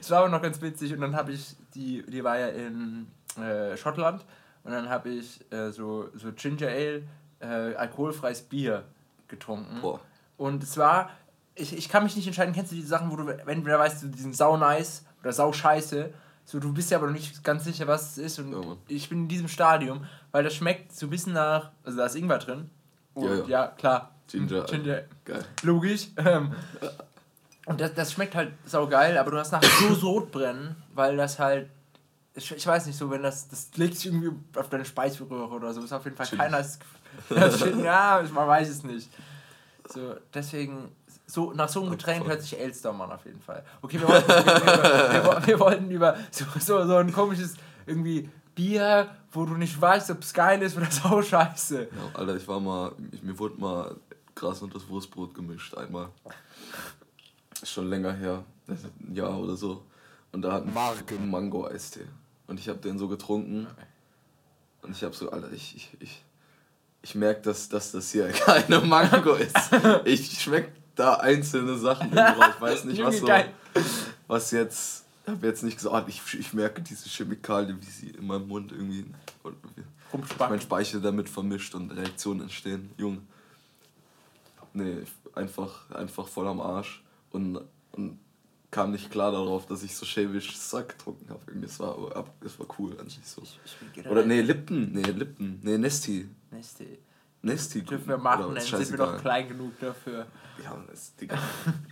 es 0.01 0.11
war 0.11 0.19
aber 0.19 0.29
noch 0.29 0.43
ganz 0.43 0.61
witzig, 0.61 0.93
und 0.93 1.01
dann 1.01 1.17
habe 1.17 1.33
ich, 1.33 1.57
die, 1.75 2.05
die 2.07 2.23
war 2.23 2.39
ja 2.39 2.49
in 2.49 3.07
äh, 3.41 3.77
Schottland, 3.77 4.27
und 4.65 4.73
dann 4.73 4.89
habe 4.89 5.09
ich 5.11 5.41
äh, 5.53 5.71
so, 5.71 6.11
so 6.15 6.33
Ginger 6.33 6.69
Ale, 6.69 7.05
äh, 7.41 7.75
alkoholfreies 7.77 8.43
Bier 8.43 8.85
getrunken. 9.29 9.81
Boah. 9.81 10.01
Und 10.37 10.63
es 10.63 10.77
war, 10.77 11.11
ich, 11.55 11.77
ich 11.77 11.89
kann 11.89 12.03
mich 12.03 12.17
nicht 12.17 12.27
entscheiden, 12.27 12.53
kennst 12.53 12.73
du 12.73 12.77
diese 12.77 12.89
Sachen, 12.89 13.11
wo 13.11 13.17
du 13.17 13.29
entweder 13.29 13.79
weißt, 13.79 14.03
du, 14.03 14.09
die 14.09 14.21
sind 14.21 14.37
sau 14.37 14.57
nice 14.57 15.05
oder 15.23 15.33
sau 15.33 15.53
scheiße, 15.53 16.13
so 16.47 16.59
du 16.61 16.73
bist 16.73 16.91
ja 16.91 16.97
aber 16.99 17.09
noch 17.09 17.13
nicht 17.15 17.43
ganz 17.45 17.65
sicher, 17.65 17.87
was 17.87 18.13
es 18.13 18.19
ist. 18.19 18.39
Und 18.39 18.53
Ja, 18.53 18.77
ich 18.89 19.09
bin 19.09 19.23
in 19.23 19.29
diesem 19.29 19.49
Stadium, 19.49 20.07
weil 20.31 20.45
das 20.45 20.55
schmeckt 20.55 20.93
so 20.97 21.07
ein 21.07 21.11
bisschen 21.11 21.33
nach, 21.35 21.71
also 21.85 21.99
da 21.99 22.07
ist 22.07 22.15
Ingwer 22.15 22.39
drin. 22.39 22.71
Und 23.15 23.25
Ja, 23.25 23.35
ja, 23.35 23.47
ja. 23.49 23.67
klar. 23.69 24.13
Ginger. 24.29 24.63
Ginger 24.65 25.03
Geil. 25.25 25.45
logisch. 25.63 26.09
Ähm, 26.17 26.53
und 27.67 27.81
das, 27.81 27.95
das 27.95 28.13
schmeckt 28.13 28.35
halt 28.35 28.53
sau 28.65 28.87
geil, 28.87 29.19
aber 29.19 29.33
du 29.33 29.39
hast 29.39 29.51
nachher 29.53 29.69
so 29.81 29.95
Sodbrennen, 29.95 30.77
weil 30.95 31.17
das 31.17 31.39
halt. 31.39 31.69
Ich, 32.35 32.51
ich 32.53 32.67
weiß 32.67 32.87
nicht 32.87 32.97
so, 32.97 33.11
wenn 33.11 33.23
das. 33.23 33.49
Das 33.49 33.71
legt 33.77 33.97
sich 33.97 34.07
irgendwie 34.07 34.31
auf 34.59 34.69
deine 34.69 34.85
Speiseröhre 34.85 35.55
oder 35.55 35.73
so. 35.75 35.83
Ist 35.83 35.93
auf 35.93 36.05
jeden 36.05 36.17
Fall 36.17 36.27
Chili. 36.27 36.41
kein 36.43 36.51
nice. 36.53 36.79
Das 37.29 37.59
Chili, 37.63 37.83
ja, 37.85 38.23
man 38.33 38.47
weiß 38.47 38.69
es 38.69 38.83
nicht. 38.85 39.11
So, 39.89 40.15
deswegen. 40.35 40.91
So, 41.27 41.53
nach 41.53 41.69
so 41.69 41.83
einem 41.83 41.91
Getränk 41.91 42.21
fuck. 42.21 42.29
hört 42.29 42.43
sich 42.43 42.59
Elstorm 42.59 43.01
an 43.01 43.11
auf 43.11 43.25
jeden 43.25 43.41
Fall. 43.41 43.65
Okay, 43.83 44.01
wir 44.01 44.09
wollten, 44.09 44.29
wir, 44.29 45.25
wir, 45.25 45.47
wir, 45.47 45.61
wollten 45.61 45.91
über 45.91 46.17
so, 46.31 46.45
so, 46.61 46.87
so 46.87 46.97
ein 46.97 47.13
komisches 47.13 47.57
irgendwie 47.85 48.31
Bier, 48.55 49.11
wo 49.33 49.45
du 49.45 49.55
nicht 49.55 49.81
weißt, 49.81 50.11
ob 50.13 50.23
es 50.23 50.33
geil 50.33 50.63
ist 50.63 50.77
oder 50.77 50.87
sau 50.91 51.21
scheiße. 51.21 51.83
Ja, 51.83 52.19
Alter, 52.19 52.37
ich 52.37 52.47
war 52.47 52.61
mal, 52.61 52.93
ich, 53.11 53.23
mir 53.23 53.37
wurde 53.39 53.61
mal 53.61 53.97
Gras 54.37 54.63
und 54.63 54.75
das 54.75 54.89
Wurstbrot 54.89 55.35
gemischt 55.35 55.77
einmal. 55.77 56.09
Ist 57.61 57.73
schon 57.73 57.89
länger 57.89 58.13
her, 58.13 58.45
ein 58.69 59.15
Jahr 59.15 59.37
oder 59.39 59.57
so. 59.57 59.83
Und 60.31 60.43
da 60.43 60.53
hatten 60.53 60.73
wir 60.73 60.95
einen 61.19 61.31
Mango-Eistee. 61.31 62.07
Und 62.47 62.61
ich 62.61 62.69
habe 62.69 62.79
den 62.79 62.99
so 62.99 63.09
getrunken. 63.09 63.67
Und 64.83 64.93
ich 64.93 65.03
habe 65.03 65.15
so, 65.15 65.31
Alter, 65.31 65.51
ich, 65.53 65.75
ich, 65.75 65.97
ich, 65.99 66.25
ich 67.03 67.15
merke, 67.15 67.43
dass, 67.43 67.69
dass 67.69 67.93
das 67.93 68.13
hier 68.13 68.29
keine 68.45 68.81
Mango 68.81 69.35
ist. 69.35 69.57
Ich 70.05 70.41
schmeck 70.41 70.71
da 70.97 71.15
einzelne 71.15 71.77
Sachen 71.77 72.13
irgendwo. 72.13 72.43
Ich 72.43 72.61
weiß 72.61 72.85
nicht, 72.85 73.03
was 73.05 73.19
so, 73.19 73.29
was 74.27 74.51
jetzt. 74.51 75.05
Ich 75.25 75.33
habe 75.33 75.47
jetzt 75.47 75.63
nicht 75.63 75.77
gesagt, 75.77 76.09
ich, 76.09 76.23
ich 76.39 76.53
merke 76.53 76.83
diese 76.83 77.09
Chemikalie, 77.09 77.77
wie 77.81 77.91
sie 77.91 78.11
in 78.11 78.27
meinem 78.27 78.47
Mund 78.47 78.73
irgendwie. 78.73 79.07
mein 79.43 79.55
Rumspacken. 80.13 80.61
Speichel 80.61 81.01
damit 81.01 81.29
vermischt 81.29 81.75
und 81.75 81.91
Reaktionen 81.91 82.43
entstehen. 82.43 82.91
Junge. 82.97 83.23
Nee, 84.73 84.99
einfach, 85.35 85.91
einfach 85.91 86.29
voll 86.29 86.47
am 86.47 86.61
Arsch. 86.61 87.03
Und, 87.33 87.61
und 87.93 88.19
kam 88.71 88.93
nicht 88.93 89.11
klar 89.11 89.33
darauf, 89.33 89.67
dass 89.67 89.83
ich 89.83 89.97
so 89.97 90.07
schäbisch 90.07 90.57
Sack 90.57 90.91
getrunken 90.91 91.29
habe. 91.31 91.41
Irgendwie, 91.49 91.67
es 91.67 91.81
war, 91.81 92.25
es 92.45 92.59
war 92.59 92.67
cool 92.79 92.97
an 93.01 93.09
sich 93.09 93.27
so. 93.27 93.43
Ich, 93.43 93.59
ich 93.97 94.07
Oder 94.07 94.25
nee, 94.25 94.43
Lippen. 94.43 94.93
Nee, 94.93 95.03
Lippen. 95.03 95.59
Nee, 95.63 95.79
Nesti. 95.79 96.29
Nächste. 96.53 96.85
Nesti. 97.47 97.83
Dürfen 97.83 98.09
wir 98.09 98.19
machen, 98.19 98.55
dann 98.55 98.63
sind 98.63 98.91
wir 98.91 98.99
doch 98.99 99.21
klein 99.21 99.49
genug 99.49 99.79
dafür. 99.81 100.27
Ja, 100.63 100.77
das, 100.91 101.15
Digga. 101.17 101.39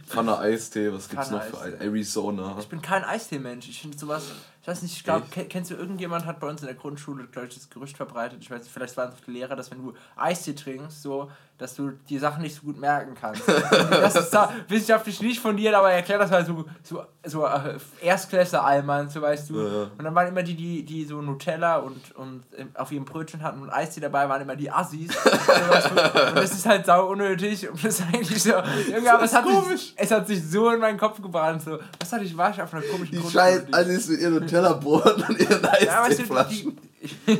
Pfanne 0.07 0.39
Eistee, 0.39 0.93
was 0.93 1.09
gibt's 1.09 1.31
noch 1.31 1.43
für 1.43 1.57
Pfanne 1.57 1.77
ein? 1.77 1.81
Arizona. 1.81 2.57
Ich 2.59 2.69
bin 2.69 2.83
kein 2.83 3.05
Eistee-Mensch. 3.05 3.69
Ich 3.69 3.81
finde 3.81 3.97
sowas, 3.97 4.33
Ich 4.65 4.69
weiß 4.69 4.81
nicht, 4.81 4.97
ich 4.97 5.05
glaube, 5.05 5.27
kennst 5.29 5.71
du 5.71 5.75
irgendjemand 5.75 6.25
hat 6.25 6.41
bei 6.41 6.49
uns 6.49 6.63
in 6.63 6.67
der 6.67 6.75
Grundschule, 6.75 7.27
glaube 7.27 7.49
ich, 7.49 7.55
das 7.55 7.69
Gerücht 7.69 7.99
verbreitet, 7.99 8.39
ich 8.41 8.51
weiß 8.51 8.63
nicht, 8.63 8.73
vielleicht 8.73 8.97
waren 8.97 9.13
es 9.13 9.23
die 9.27 9.33
Lehrer, 9.33 9.57
dass 9.57 9.71
wenn 9.71 9.83
du 9.83 9.93
Eistee 10.17 10.55
trinkst, 10.55 11.03
so, 11.03 11.31
dass 11.59 11.77
du 11.77 11.93
die 12.09 12.19
Sachen 12.19 12.43
nicht 12.43 12.57
so 12.57 12.63
gut 12.63 12.81
merken 12.81 13.15
kannst. 13.15 13.47
das 13.49 14.17
ist 14.17 14.31
da 14.31 14.53
wissenschaftlich 14.67 15.21
nicht 15.21 15.39
fundiert, 15.39 15.75
aber 15.75 15.93
erklär 15.93 16.19
das 16.19 16.31
mal 16.31 16.45
so, 16.45 16.65
so, 16.83 17.05
so 17.25 17.47
äh, 17.47 17.79
Erstklässler 18.01 18.65
Allmann, 18.65 19.09
so 19.09 19.23
weißt 19.23 19.51
du. 19.51 19.61
Ja. 19.61 19.83
Und 19.97 20.03
dann 20.03 20.15
waren 20.15 20.29
immer 20.29 20.43
die, 20.43 20.57
die, 20.57 20.83
die 20.83 21.05
so 21.05 21.23
Nutella 21.23 21.77
und, 21.77 22.17
und 22.17 22.43
auf 22.75 22.91
ihrem 22.91 23.05
Brötchen 23.05 23.43
hatten 23.43 23.61
und 23.63 23.71
Eistee 23.71 24.01
dabei, 24.01 24.29
waren 24.29 24.43
immer 24.43 24.57
die 24.57 24.71
Assis. 24.71 25.15
und 25.25 26.37
das 26.37 26.53
ist 26.53 26.67
halt 26.67 26.87
sau 26.87 27.11
unnötig 27.11 27.69
und 27.69 27.85
das 27.85 28.01
ist 28.01 28.07
eigentlich 28.13 28.43
so, 28.43 28.51
irgendwie, 28.89 29.09
aber 29.09 29.25
es 29.25 29.35
hat, 29.35 29.45
sich, 29.69 29.95
es 29.97 30.11
hat 30.11 30.27
sich 30.27 30.43
so 30.43 30.71
in 30.71 30.81
meinen 30.81 30.99
Kopf 30.99 31.23
gebrannt, 31.23 31.63
so, 31.63 31.79
was 32.01 32.13
hatte 32.13 32.25
ich, 32.25 32.37
war 32.37 32.51
ich 32.51 32.61
auf 32.61 32.75
einer 32.75 32.83
komischen 32.83 33.23
Die 33.23 33.31
scheiß 33.31 33.73
Assis 33.73 34.09
mit 34.09 34.21
ihren 34.21 34.49
Nutella-Brot 34.55 35.29
und 35.29 35.41
ihren 35.41 35.65
Eisteeflaschen. 35.65 36.79
Ja, 37.27 37.35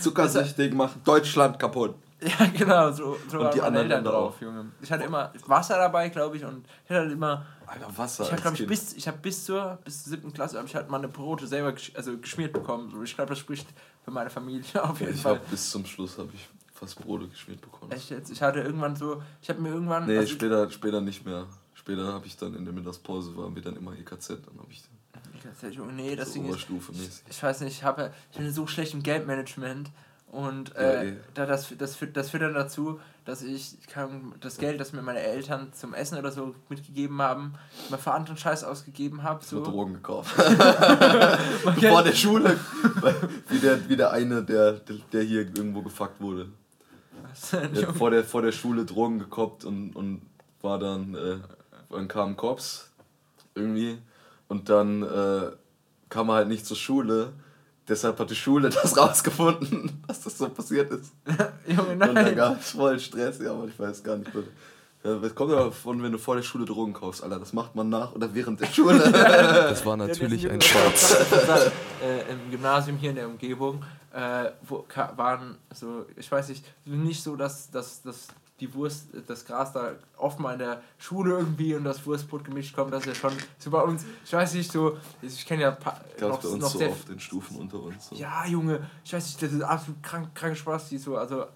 Zuckersüchtig 0.00 0.74
machen 0.74 1.00
Deutschland 1.04 1.58
kaputt. 1.58 1.94
Ja, 2.20 2.46
genau, 2.54 2.92
so, 2.92 3.16
so 3.28 3.40
und 3.40 3.54
die 3.54 3.62
anderen 3.62 3.90
Eltern 3.90 4.04
drauf, 4.04 4.34
auch. 4.36 4.42
Junge. 4.42 4.72
Ich 4.82 4.92
hatte 4.92 5.04
immer 5.04 5.32
Wasser 5.46 5.78
dabei, 5.78 6.10
glaube 6.10 6.36
ich, 6.36 6.44
und 6.44 6.66
ich 6.84 6.90
hatte 6.90 7.10
immer. 7.10 7.46
Alter, 7.66 7.96
Wasser. 7.96 8.24
Ich 8.24 8.32
habe, 8.32 8.42
glaube 8.42 8.56
ich, 8.58 8.66
bis, 8.66 8.92
ich 8.92 9.08
hab 9.08 9.22
bis, 9.22 9.44
zur, 9.46 9.78
bis 9.84 10.02
zur 10.02 10.10
siebten 10.10 10.32
Klasse 10.32 10.58
habe 10.58 10.68
ich 10.68 10.74
halt 10.74 10.90
meine 10.90 11.08
Brote 11.08 11.46
selber 11.46 11.72
gesch 11.72 11.92
also 11.94 12.18
geschmiert 12.18 12.52
bekommen. 12.52 12.92
Ich 13.02 13.14
glaube, 13.14 13.30
das 13.30 13.38
spricht 13.38 13.66
für 14.04 14.10
meine 14.10 14.28
Familie 14.28 14.64
auf 14.82 15.00
jeden 15.00 15.12
ja, 15.12 15.16
ich 15.16 15.22
Fall. 15.22 15.34
Hab, 15.36 15.50
bis 15.50 15.70
zum 15.70 15.86
Schluss 15.86 16.18
habe 16.18 16.28
ich 16.34 16.46
fast 16.74 17.00
Brote 17.00 17.26
geschmiert 17.28 17.62
bekommen. 17.62 17.90
Echt 17.90 18.10
jetzt? 18.10 18.30
Ich 18.30 18.42
hatte 18.42 18.60
irgendwann 18.60 18.96
so, 18.96 19.22
ich 19.40 19.48
habe 19.48 19.62
mir 19.62 19.70
irgendwann. 19.70 20.06
Nee, 20.06 20.18
also 20.18 20.32
später, 20.32 20.70
später 20.70 21.00
nicht 21.00 21.24
mehr. 21.24 21.46
Später 21.72 22.12
habe 22.12 22.26
ich 22.26 22.36
dann 22.36 22.54
in 22.54 22.66
der 22.66 22.74
Mittagspause 22.74 23.34
waren 23.38 23.54
wir 23.54 23.62
dann 23.62 23.76
immer 23.76 23.98
EKZ, 23.98 24.28
dann 24.28 24.58
habe 24.58 24.70
ich 24.70 24.82
EKZ, 25.44 25.78
nee, 25.92 26.16
das 26.16 26.32
Ding 26.32 26.48
ist. 26.48 26.66
Ich 27.28 27.42
weiß 27.42 27.60
nicht, 27.60 27.78
ich 27.78 27.84
habe 27.84 28.12
ich 28.32 28.38
bin 28.38 28.52
so 28.52 28.66
schlecht 28.66 28.94
im 28.94 29.02
Geldmanagement 29.02 29.90
und 30.30 30.76
äh, 30.76 30.94
ja, 30.94 31.02
eh. 31.02 31.16
da 31.34 31.44
das, 31.44 31.74
das, 31.76 31.96
führt, 31.96 32.16
das 32.16 32.30
führt 32.30 32.44
dann 32.44 32.54
dazu, 32.54 33.00
dass 33.24 33.42
ich 33.42 33.78
kann, 33.88 34.32
das 34.40 34.58
Geld, 34.58 34.78
das 34.78 34.92
mir 34.92 35.02
meine 35.02 35.18
Eltern 35.18 35.72
zum 35.72 35.92
Essen 35.92 36.18
oder 36.18 36.30
so 36.30 36.54
mitgegeben 36.68 37.20
haben, 37.20 37.54
mal 37.88 37.96
für 37.96 38.12
anderen 38.12 38.36
Scheiß 38.36 38.62
ausgegeben 38.62 39.24
habe. 39.24 39.44
So. 39.44 39.64
Drogen 39.64 39.94
gekauft. 39.94 40.30
Vor 41.80 42.02
der 42.04 42.14
Schule. 42.14 42.58
wie, 43.48 43.58
der, 43.58 43.88
wie 43.88 43.96
der 43.96 44.12
eine, 44.12 44.44
der, 44.44 44.74
der 45.12 45.22
hier 45.22 45.40
irgendwo 45.40 45.82
gefuckt 45.82 46.20
wurde. 46.20 46.48
Der 47.52 47.94
vor, 47.94 48.10
der, 48.10 48.24
vor 48.24 48.42
der 48.42 48.52
Schule 48.52 48.84
Drogen 48.84 49.18
gekoppt 49.18 49.64
und, 49.64 49.94
und 49.94 50.22
war 50.62 50.78
dann, 50.78 51.14
äh, 51.14 51.36
dann 51.90 52.08
kamen 52.08 52.36
Cops 52.36 52.90
irgendwie 53.54 53.98
und 54.50 54.68
dann 54.68 55.02
äh, 55.02 55.52
kam 56.10 56.28
er 56.28 56.34
halt 56.34 56.48
nicht 56.48 56.66
zur 56.66 56.76
Schule 56.76 57.32
Deshalb 57.90 58.20
hat 58.20 58.30
die 58.30 58.36
Schule 58.36 58.70
das 58.82 58.96
rausgefunden, 58.96 60.02
dass 60.06 60.22
das 60.22 60.38
so 60.38 60.48
passiert 60.48 60.90
ist. 60.92 61.12
Junge, 61.66 61.96
nein. 61.96 62.08
Und 62.10 62.14
dann 62.14 62.36
gab 62.36 62.60
es 62.60 62.70
voll 62.70 62.98
Stress, 62.98 63.40
ja, 63.40 63.50
aber 63.50 63.66
ich 63.66 63.78
weiß 63.78 64.02
gar 64.02 64.16
nicht. 64.16 64.30
Ja, 65.02 65.16
das 65.16 65.34
kommt 65.34 65.50
ja 65.50 65.64
davon, 65.64 66.02
wenn 66.02 66.12
du 66.12 66.18
vor 66.18 66.36
der 66.36 66.42
Schule 66.42 66.66
Drogen 66.66 66.92
kaufst, 66.92 67.24
Alter. 67.24 67.40
Das 67.40 67.52
macht 67.52 67.74
man 67.74 67.88
nach 67.88 68.12
oder 68.12 68.32
während 68.32 68.60
der 68.60 68.66
Schule. 68.66 68.98
das 68.98 69.84
war 69.84 69.96
natürlich 69.96 70.48
ein 70.48 70.60
Spaß. 70.60 71.12
äh, 72.04 72.30
Im 72.30 72.50
Gymnasium 72.50 72.96
hier 72.98 73.10
in 73.10 73.16
der 73.16 73.26
Umgebung 73.26 73.82
äh, 74.12 74.50
wo, 74.62 74.84
waren 75.16 75.56
so, 75.72 76.04
ich 76.16 76.30
weiß 76.30 76.48
nicht, 76.50 76.64
nicht 76.84 77.22
so, 77.22 77.36
dass, 77.36 77.70
dass, 77.70 78.02
dass 78.02 78.28
die 78.60 78.72
Wurst, 78.74 79.08
das 79.26 79.44
Gras 79.44 79.72
da 79.72 79.92
oft 80.16 80.38
mal 80.38 80.52
in 80.52 80.58
der 80.58 80.82
Schule 80.98 81.38
irgendwie 81.38 81.74
und 81.74 81.84
das 81.84 82.04
Wurstbrot 82.06 82.44
gemischt 82.44 82.74
kommt, 82.74 82.92
das 82.92 83.06
ist 83.06 83.08
ja 83.08 83.14
schon 83.14 83.32
so 83.58 83.70
bei 83.70 83.82
uns, 83.82 84.04
ich 84.24 84.32
weiß 84.32 84.54
nicht, 84.54 84.70
so, 84.70 84.96
ich 85.22 85.46
kenne 85.46 85.62
ja 85.62 85.70
noch, 86.20 86.40
bei 86.40 86.48
uns 86.48 86.60
noch 86.60 86.68
so 86.68 86.78
sehr 86.78 86.90
oft 86.90 87.08
in 87.08 87.18
Stufen 87.18 87.56
unter 87.56 87.82
uns. 87.82 88.08
So. 88.08 88.16
Ja, 88.16 88.46
Junge, 88.46 88.86
ich 89.04 89.12
weiß 89.12 89.24
nicht, 89.24 89.42
das 89.42 89.52
ist 89.52 89.62
absolut 89.62 90.02
krank, 90.02 90.34
krank 90.34 90.56
Spaß, 90.56 90.90
die 90.90 90.98
so, 90.98 91.16
also 91.16 91.46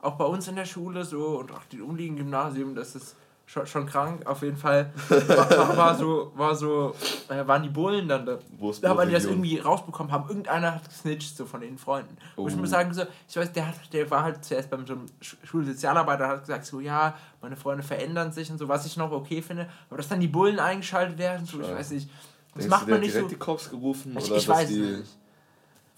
auch 0.00 0.16
bei 0.16 0.24
uns 0.24 0.48
in 0.48 0.56
der 0.56 0.64
Schule 0.66 1.04
so 1.04 1.38
und 1.38 1.52
auch 1.52 1.64
die 1.70 1.80
umliegenden 1.80 2.24
Gymnasium, 2.24 2.74
das 2.74 2.94
ist 2.94 3.16
schon, 3.46 3.66
schon 3.66 3.86
krank, 3.86 4.26
auf 4.26 4.42
jeden 4.42 4.56
Fall. 4.56 4.92
War, 5.08 5.76
war 5.76 5.96
so, 5.96 6.32
war 6.34 6.54
so 6.54 6.94
äh, 7.28 7.46
waren 7.46 7.62
die 7.62 7.68
Bullen 7.68 8.08
dann 8.08 8.26
da. 8.26 8.38
Da 8.82 8.88
haben 8.88 9.08
die 9.08 9.14
das 9.14 9.24
irgendwie 9.24 9.58
rausbekommen, 9.58 10.12
haben 10.12 10.28
irgendeiner 10.28 10.74
hat 10.74 10.88
gesnitcht, 10.88 11.36
so 11.36 11.46
von 11.46 11.60
den 11.60 11.78
Freunden. 11.78 12.16
Oh. 12.36 12.42
Wo 12.42 12.48
ich 12.48 12.56
muss 12.56 12.70
sagen, 12.70 12.92
so, 12.92 13.02
ich 13.28 13.36
weiß, 13.36 13.52
der, 13.52 13.68
hat, 13.68 13.92
der 13.92 14.10
war 14.10 14.24
halt 14.24 14.44
zuerst 14.44 14.68
beim 14.68 14.86
so 14.86 14.94
einem 14.94 15.06
Schulsozialarbeiter, 15.20 16.28
hat 16.28 16.40
gesagt, 16.40 16.66
so, 16.66 16.80
ja, 16.80 17.16
meine 17.40 17.56
Freunde 17.56 17.82
verändern 17.82 18.32
sich 18.32 18.50
und 18.50 18.58
so, 18.58 18.68
was 18.68 18.84
ich 18.84 18.96
noch 18.96 19.12
okay 19.12 19.40
finde. 19.40 19.68
Aber 19.88 19.96
dass 19.98 20.08
dann 20.08 20.20
die 20.20 20.28
Bullen 20.28 20.58
eingeschaltet 20.58 21.16
werden, 21.16 21.46
so, 21.46 21.60
ich 21.60 21.70
weiß 21.70 21.92
nicht. 21.92 22.10
Das 22.54 22.64
Denkst 22.64 22.70
macht 22.70 22.88
man 22.88 23.00
nicht 23.00 23.12
direkt 23.12 23.30
so. 23.30 23.34
die 23.34 23.38
Cops 23.38 23.70
gerufen? 23.70 24.16
Ich, 24.18 24.26
oder 24.26 24.36
ich 24.36 24.48
weiß 24.48 24.68
die, 24.68 24.80
nicht. 24.80 25.18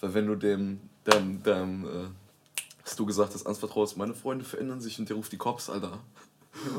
Weil 0.00 0.14
wenn 0.14 0.26
du 0.26 0.34
dem, 0.34 0.80
dem, 1.06 1.42
dem, 1.42 1.84
äh, 1.84 2.08
hast 2.84 2.98
du 2.98 3.06
gesagt 3.06 3.32
hast, 3.34 3.46
anvertraust, 3.46 3.96
meine 3.96 4.14
Freunde 4.14 4.44
verändern 4.44 4.80
sich 4.80 4.98
und 4.98 5.08
der 5.08 5.16
ruft 5.16 5.32
die 5.32 5.36
Cops, 5.36 5.70
Alter. 5.70 5.98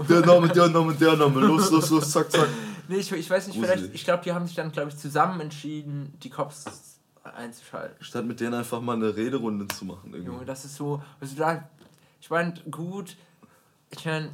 Der 0.10 0.26
Name, 0.26 0.48
der 0.50 0.70
Name, 0.70 0.94
der 0.94 1.16
Name. 1.16 1.40
Los, 1.42 1.72
los, 1.72 1.90
los, 1.90 2.12
zack, 2.12 2.32
zack. 2.32 2.48
Nee, 2.88 2.98
ich, 2.98 3.12
ich 3.12 3.30
weiß 3.30 3.48
nicht, 3.48 3.60
vielleicht, 3.60 3.94
ich 3.94 4.04
glaube, 4.04 4.24
die 4.24 4.32
haben 4.34 4.48
sich 4.48 4.56
dann, 4.56 4.72
glaube 4.72 4.90
ich, 4.90 4.98
zusammen 4.98 5.40
entschieden, 5.42 6.14
die 6.24 6.30
Cops 6.30 6.66
einzuschalten. 7.24 8.04
Statt 8.04 8.26
mit 8.26 8.40
denen 8.40 8.56
einfach 8.56 8.82
mal 8.82 8.96
eine 8.96 9.16
Rederunde 9.16 9.68
zu 9.68 9.86
machen. 9.86 10.14
Irgendwie. 10.14 10.32
Junge, 10.32 10.46
das 10.46 10.66
ist 10.66 10.76
so. 10.76 11.02
Also 11.20 11.36
da, 11.36 11.70
ich 12.20 12.30
meine, 12.30 12.54
gut, 12.72 13.16
ich 13.92 14.06
meine, 14.06 14.30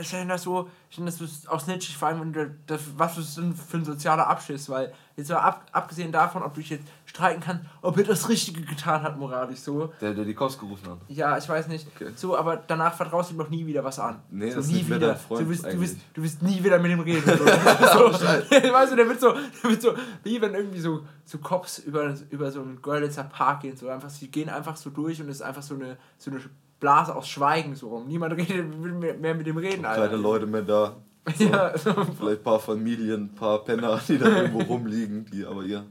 ich 0.00 0.08
finde 0.08 0.26
das 0.26 0.42
so, 0.42 0.68
ich 0.90 0.96
finde 0.96 1.12
das 1.12 1.20
ist 1.20 1.48
auch 1.48 1.60
snitchig, 1.60 1.96
vor 1.96 2.08
allem, 2.08 2.20
wenn 2.20 2.32
du, 2.32 2.54
das, 2.66 2.80
was 2.96 3.14
das 3.14 3.36
denn 3.36 3.54
für 3.54 3.76
ein 3.76 3.84
sozialer 3.84 4.26
Abschiss, 4.26 4.68
weil 4.68 4.92
jetzt 5.14 5.30
mal 5.30 5.38
ab, 5.38 5.64
abgesehen 5.70 6.10
davon, 6.10 6.42
ob 6.42 6.54
du 6.54 6.60
dich 6.60 6.70
jetzt 6.70 6.84
streiten 7.04 7.40
kannst, 7.40 7.64
ob 7.82 7.96
er 7.98 8.04
das 8.04 8.28
Richtige 8.28 8.62
getan 8.62 9.02
hat, 9.02 9.16
moralisch 9.16 9.60
so. 9.60 9.92
Der, 10.00 10.12
der 10.12 10.24
die 10.24 10.34
Cops 10.34 10.58
gerufen 10.58 10.90
hat. 10.90 10.98
Ja, 11.06 11.38
ich 11.38 11.48
weiß 11.48 11.68
nicht. 11.68 11.86
Okay. 11.94 12.10
So, 12.16 12.36
aber 12.36 12.56
danach 12.56 12.94
vertraust 12.94 13.30
du 13.30 13.34
ihm 13.34 13.38
noch 13.38 13.48
nie 13.48 13.64
wieder 13.64 13.84
was 13.84 14.00
an. 14.00 14.20
Nee, 14.28 14.50
so, 14.50 14.56
das 14.56 14.66
nie 14.66 14.80
ist 14.80 14.90
wieder. 14.90 15.14
Freund 15.14 15.42
du, 15.42 15.48
wirst, 15.50 15.64
du, 15.64 15.80
wirst, 15.80 15.96
du 16.12 16.22
wirst 16.22 16.42
nie 16.42 16.62
wieder 16.62 16.78
mit 16.80 16.90
ihm 16.90 17.00
reden. 17.00 17.24
So. 17.24 17.44
so, 17.46 17.46
weißt 18.72 18.92
du, 18.92 18.96
der 18.96 19.08
wird 19.08 19.20
so, 19.20 19.32
der 19.32 19.70
wird 19.70 19.82
so, 19.82 19.94
wie 20.24 20.40
wenn 20.40 20.54
irgendwie 20.54 20.80
so, 20.80 21.02
so 21.24 21.38
Cops 21.38 21.78
über, 21.78 22.12
über 22.30 22.50
so 22.50 22.60
einen 22.60 22.82
Görlitzer 22.82 23.24
Park 23.24 23.60
gehen, 23.60 23.76
so 23.76 23.88
einfach, 23.88 24.10
sie 24.10 24.28
gehen 24.28 24.48
einfach 24.48 24.76
so 24.76 24.90
durch 24.90 25.20
und 25.20 25.28
es 25.28 25.36
ist 25.36 25.42
einfach 25.42 25.62
so 25.62 25.74
eine, 25.76 25.96
so 26.18 26.32
eine 26.32 26.40
Blase 26.80 27.14
aus 27.14 27.28
Schweigen 27.28 27.74
so 27.74 27.88
rum. 27.88 28.06
Niemand 28.06 28.34
redet, 28.36 28.82
will 28.82 28.92
mehr 28.92 29.34
mit 29.34 29.46
dem 29.46 29.56
reden, 29.56 29.84
Alter. 29.84 30.08
Keine 30.08 30.20
Leute 30.20 30.46
mehr 30.46 30.62
da. 30.62 30.96
So. 31.36 31.42
Ja. 31.42 31.76
Vielleicht 31.76 32.20
ein 32.22 32.42
paar 32.44 32.60
Familien, 32.60 33.24
ein 33.24 33.34
paar 33.34 33.64
Penner, 33.64 34.00
die 34.06 34.16
da 34.16 34.28
irgendwo 34.28 34.62
rumliegen, 34.72 35.26
die 35.32 35.44
aber 35.44 35.64
ihr 35.64 35.84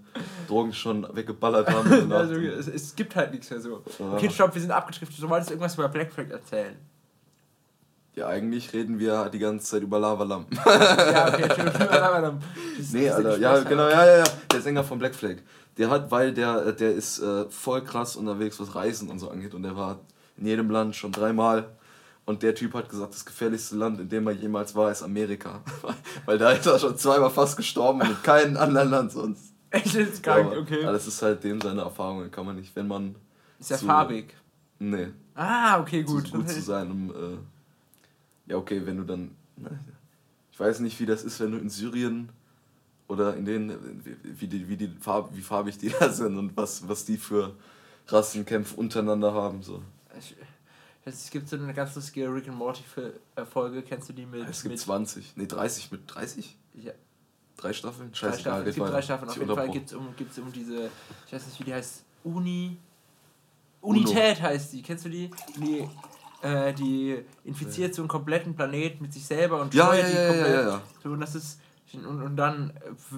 Drogen 0.48 0.72
schon 0.72 1.06
weggeballert 1.14 1.70
haben. 1.70 2.10
also, 2.10 2.36
es, 2.36 2.70
es, 2.70 2.96
gibt 2.96 3.18
halt 3.18 3.34
nichts 3.34 3.50
mehr 3.50 3.60
so. 3.60 3.84
Ja. 4.00 4.14
Okay, 4.14 4.30
stopp, 4.30 4.54
wir 4.54 4.62
sind 4.62 4.72
abgetrifft. 4.72 5.22
Du 5.22 5.30
wolltest 5.30 5.52
irgendwas 5.52 5.74
über 5.74 5.90
Black 5.90 6.14
Flag 6.14 6.30
erzählen. 6.30 6.78
Ja, 8.16 8.28
eigentlich 8.28 8.72
reden 8.72 8.98
wir 8.98 9.28
die 9.28 9.40
ganze 9.40 9.66
Zeit 9.66 9.84
über 9.84 10.00
Lavalampen. 10.00 10.58
ja, 10.66 11.28
okay, 11.28 11.62
über 11.62 11.86
Lavalampen. 11.86 12.48
Nee, 12.94 13.10
Alter, 13.10 13.38
ja, 13.38 13.60
genau, 13.60 13.90
ja, 13.90 14.06
ja, 14.06 14.18
ja. 14.20 14.24
Der 14.54 14.62
Sänger 14.62 14.86
von 14.86 15.00
Black 15.00 15.16
Flag. 15.16 15.36
Der 15.78 15.90
hat, 15.90 16.12
weil 16.12 16.34
der, 16.34 16.72
der 16.72 16.94
ist 16.94 17.20
äh, 17.20 17.44
voll 17.50 17.84
krass 17.84 18.16
unterwegs, 18.16 18.58
was 18.62 18.74
Reisen 18.74 19.10
und 19.10 19.20
so 19.20 19.30
angeht. 19.30 19.54
Und 19.54 19.64
der 19.64 19.76
war 19.76 20.00
in 20.38 20.46
jedem 20.48 20.70
Land 20.70 20.96
schon 20.96 21.12
dreimal. 21.12 21.70
Und 22.26 22.42
der 22.42 22.56
Typ 22.56 22.74
hat 22.74 22.90
gesagt, 22.90 23.14
das 23.14 23.26
gefährlichste 23.26 23.76
Land, 23.76 24.00
in 24.00 24.10
dem 24.10 24.26
er 24.28 24.34
jemals 24.34 24.74
war, 24.74 24.92
ist 24.92 25.04
Amerika. 25.04 25.62
Weil 26.26 26.38
da 26.38 26.52
ist 26.52 26.66
er 26.66 26.80
schon 26.80 26.98
zweimal 26.98 27.30
fast 27.30 27.56
gestorben 27.56 28.02
und 28.02 28.10
in 28.10 28.24
keinem 28.24 28.58
anderen 28.58 28.90
Land 28.90 29.12
sonst. 29.12 29.54
Echt 29.70 29.94
jetzt 29.94 30.24
krank, 30.24 30.52
ja, 30.52 30.60
okay. 30.60 30.84
Aber 30.84 30.94
das 30.94 31.06
ist 31.06 31.22
halt 31.22 31.44
dem 31.44 31.62
seine 31.62 31.82
Erfahrung, 31.82 32.30
kann 32.32 32.46
man 32.46 32.56
nicht, 32.56 32.76
wenn 32.76 32.88
man. 32.88 33.16
Ist 33.60 33.70
ja 33.70 33.78
farbig. 33.78 34.34
Nee. 34.80 35.10
Ah, 35.36 35.80
okay, 35.80 36.04
gut. 36.04 36.28
Zu 36.28 36.38
gut 36.38 36.50
zu 36.50 36.62
sein, 36.62 36.90
um. 36.90 37.10
Äh, 37.12 38.52
ja, 38.52 38.58
okay, 38.58 38.82
wenn 38.86 38.98
du 38.98 39.04
dann. 39.04 39.32
Ich 40.52 40.60
weiß 40.60 40.80
nicht, 40.80 41.00
wie 41.00 41.06
das 41.06 41.24
ist, 41.24 41.40
wenn 41.42 41.52
du 41.52 41.58
in 41.58 41.70
Syrien 41.70 42.30
oder 43.08 43.36
in 43.36 43.46
den. 43.46 44.02
Wie, 44.24 44.48
die, 44.48 44.68
wie, 44.68 44.78
die 44.78 44.88
Farb, 44.88 45.30
wie 45.34 45.42
farbig 45.42 45.78
die 45.78 45.90
da 46.00 46.10
sind 46.10 46.38
und 46.38 46.56
was, 46.56 46.88
was 46.88 47.06
die 47.06 47.18
für 47.18 47.54
Rassenkämpfe 48.08 48.76
untereinander 48.76 49.34
haben. 49.34 49.62
So. 49.62 49.82
Ich, 50.18 50.36
es 51.06 51.30
gibt 51.30 51.48
so 51.48 51.56
eine 51.56 51.74
ganz 51.74 51.96
lustige 51.96 52.34
Rick 52.34 52.48
and 52.48 52.58
Morty 52.58 52.84
äh, 53.36 53.46
Folge, 53.46 53.84
kennst 53.84 54.10
du 54.10 54.14
die 54.14 54.26
mit? 54.26 54.50
Es 54.50 54.64
gibt 54.64 54.74
mit 54.74 54.80
20, 54.80 55.38
nee 55.38 55.46
30 55.46 55.92
mit 55.92 56.02
30? 56.08 56.58
Ja. 56.74 56.92
Drei 57.58 57.74
Staffeln? 57.74 58.14
Scheiße, 58.14 58.32
drei 58.32 58.40
Staffeln. 58.40 58.68
Es 58.68 58.76
gibt 58.76 58.90
drei 58.90 59.02
Staffeln. 59.02 59.30
Auf 59.30 59.38
jeden 59.38 59.56
Fall 59.56 59.70
gibt 59.70 59.88
es 59.88 59.94
um, 59.94 60.16
gibt's 60.18 60.40
um 60.40 60.52
diese, 60.52 60.90
ich 61.26 61.34
weiß 61.34 61.46
nicht, 61.46 61.60
wie 61.60 61.64
die 61.64 61.74
heißt, 61.74 62.04
Uni. 62.24 62.78
Unität 63.82 64.40
Uno. 64.40 64.50
heißt 64.50 64.74
die. 64.74 64.82
Kennst 64.82 65.06
du 65.06 65.10
die? 65.10 65.30
Die, 65.58 65.88
äh, 66.42 66.74
die 66.74 67.24
infiziert 67.44 67.94
so 67.94 68.02
einen 68.02 68.10
kompletten 68.10 68.56
Planet 68.56 69.00
mit 69.00 69.14
sich 69.14 69.26
selber 69.26 69.62
und 69.62 69.74
ja, 69.74 69.94
ja, 69.94 70.08
ja, 70.08 70.28
komplett. 70.28 70.48
Ja, 70.48 70.62
ja, 70.62 70.70
ja. 70.70 70.82
So, 71.04 71.10
und, 71.10 71.20
das 71.22 71.36
ist, 71.36 71.60
und, 71.94 72.22
und 72.22 72.36
dann 72.36 72.74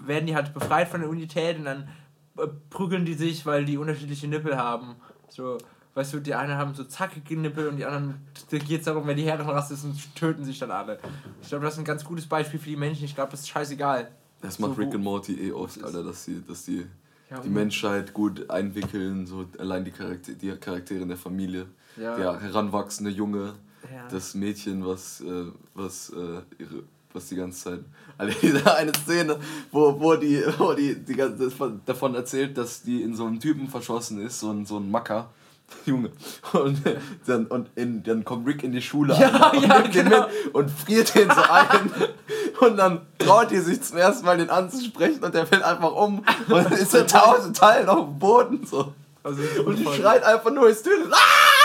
werden 0.06 0.27
die 0.27 0.36
halt 0.36 0.54
befreit 0.54 0.89
von 0.89 1.01
der 1.01 1.10
Unität 1.10 1.58
und 1.58 1.66
dann 1.66 1.89
äh, 2.38 2.48
prügeln 2.70 3.06
die 3.06 3.13
sich, 3.13 3.46
weil 3.46 3.66
die 3.66 3.77
unterschiedliche 3.77 4.27
Nippel 4.27 4.58
haben. 4.58 4.98
So, 5.30 5.58
weißt 5.98 6.13
du, 6.13 6.20
die 6.20 6.36
einen 6.36 6.54
haben 6.54 6.75
so 6.75 6.84
zackige 6.84 7.36
Nippel 7.36 7.68
und 7.68 7.77
die 7.77 7.86
anderen, 7.86 8.16
da 8.51 8.58
geht 8.60 8.82
es 8.82 8.86
darum, 8.86 9.08
wenn 9.08 9.18
die 9.18 9.24
Herrenrasse 9.24 9.74
ist 9.74 9.84
und 9.84 9.98
töten 10.16 10.46
sich 10.46 10.60
dann 10.60 10.70
alle. 10.70 11.00
Ich 11.42 11.50
glaube, 11.50 11.66
das 11.66 11.74
ist 11.74 11.80
ein 11.80 11.86
ganz 11.86 12.04
gutes 12.04 12.27
Beispiel 12.27 12.60
für 12.60 12.70
die 12.70 12.75
Menschen. 12.75 13.06
Ich 13.06 13.16
glaube, 13.16 13.32
das 13.32 13.42
ist 13.42 13.50
scheißeigal. 13.50 14.12
Das 14.42 14.60
macht 14.60 14.75
so, 14.75 14.82
Rick 14.82 14.94
und 14.94 15.01
Morty 15.01 15.34
eh 15.48 15.51
oft, 15.51 15.84
Alter, 15.84 16.04
dass 16.04 16.24
sie, 16.25 16.44
dass 16.48 16.66
die 16.66 16.86
Ja, 17.32 17.39
die 17.39 17.50
Menschheit 17.50 18.13
gut 18.13 18.48
einwickeln, 18.48 19.25
so 19.25 19.46
allein 19.58 19.84
die, 19.86 19.92
Charakter 19.92 20.34
die 20.34 20.51
Charaktere 20.51 21.01
in 21.01 21.08
der 21.08 21.18
Familie. 21.18 21.66
Ja. 22.00 22.16
Der 22.16 22.39
heranwachsende 22.42 23.10
Junge, 23.10 23.56
Ja. 23.92 24.08
das 24.12 24.36
Mädchen, 24.36 24.86
was, 24.86 25.22
äh, 25.22 25.46
was, 25.74 26.12
äh, 26.12 26.42
ihre, 26.60 26.84
was 27.12 27.27
die 27.30 27.36
ganze 27.38 27.63
Zeit. 27.63 27.80
Also 28.20 28.38
diese 28.39 28.75
eine 28.75 28.92
Szene, 28.94 29.39
wo, 29.72 30.00
wo 30.00 30.16
die, 30.16 30.44
wo 30.60 30.74
die, 30.74 30.94
die 30.94 31.16
ganze, 31.16 31.51
davon 31.88 32.13
erzählt, 32.13 32.56
dass 32.56 32.84
die 32.84 33.01
in 33.01 33.16
so 33.16 33.25
einen 33.25 33.39
Typen 33.39 33.68
verschossen 33.68 34.22
ist, 34.22 34.39
so 34.39 34.51
ein, 34.51 34.66
so 34.68 34.77
ein 34.77 34.92
Macker. 34.92 35.30
Junge. 35.86 36.12
Und 36.54 36.82
dann, 37.26 37.46
und 37.48 37.70
in, 37.76 38.04
dann 38.04 38.24
kommt 38.24 38.48
Rick 38.48 38.64
in 38.64 38.72
die 38.72 38.82
Schule 38.82 39.16
Ja, 39.20 39.52
und 39.52 39.62
ja, 39.62 39.80
nimmt 39.80 39.96
den 39.96 40.06
genau. 40.10 40.28
mit 40.28 40.56
und 40.56 40.72
friert 40.72 41.14
den 41.16 41.30
so 41.30 41.42
ein. 41.42 41.92
Und 42.60 42.76
dann 42.78 43.02
traut 43.20 43.52
die 43.52 43.60
sich 43.60 43.84
zum 43.84 43.98
ersten 43.98 44.26
Mal 44.26 44.38
den 44.38 44.50
anzusprechen 44.50 45.24
und 45.24 45.36
der 45.36 45.46
fällt 45.46 45.62
einfach 45.62 45.92
um 45.92 46.24
und 46.50 46.72
ist 46.72 46.96
in 46.96 47.06
tausend 47.06 47.56
Teilen 47.56 47.88
auf 47.88 48.06
dem 48.06 48.18
Boden. 48.18 48.66
So. 48.66 48.96
Also, 49.22 49.44
Und 49.64 49.78
die 49.78 49.86
schreit 49.86 50.24
einfach 50.24 50.50
nur 50.50 50.68
Töne. 50.82 51.06
Ah! 51.12 51.57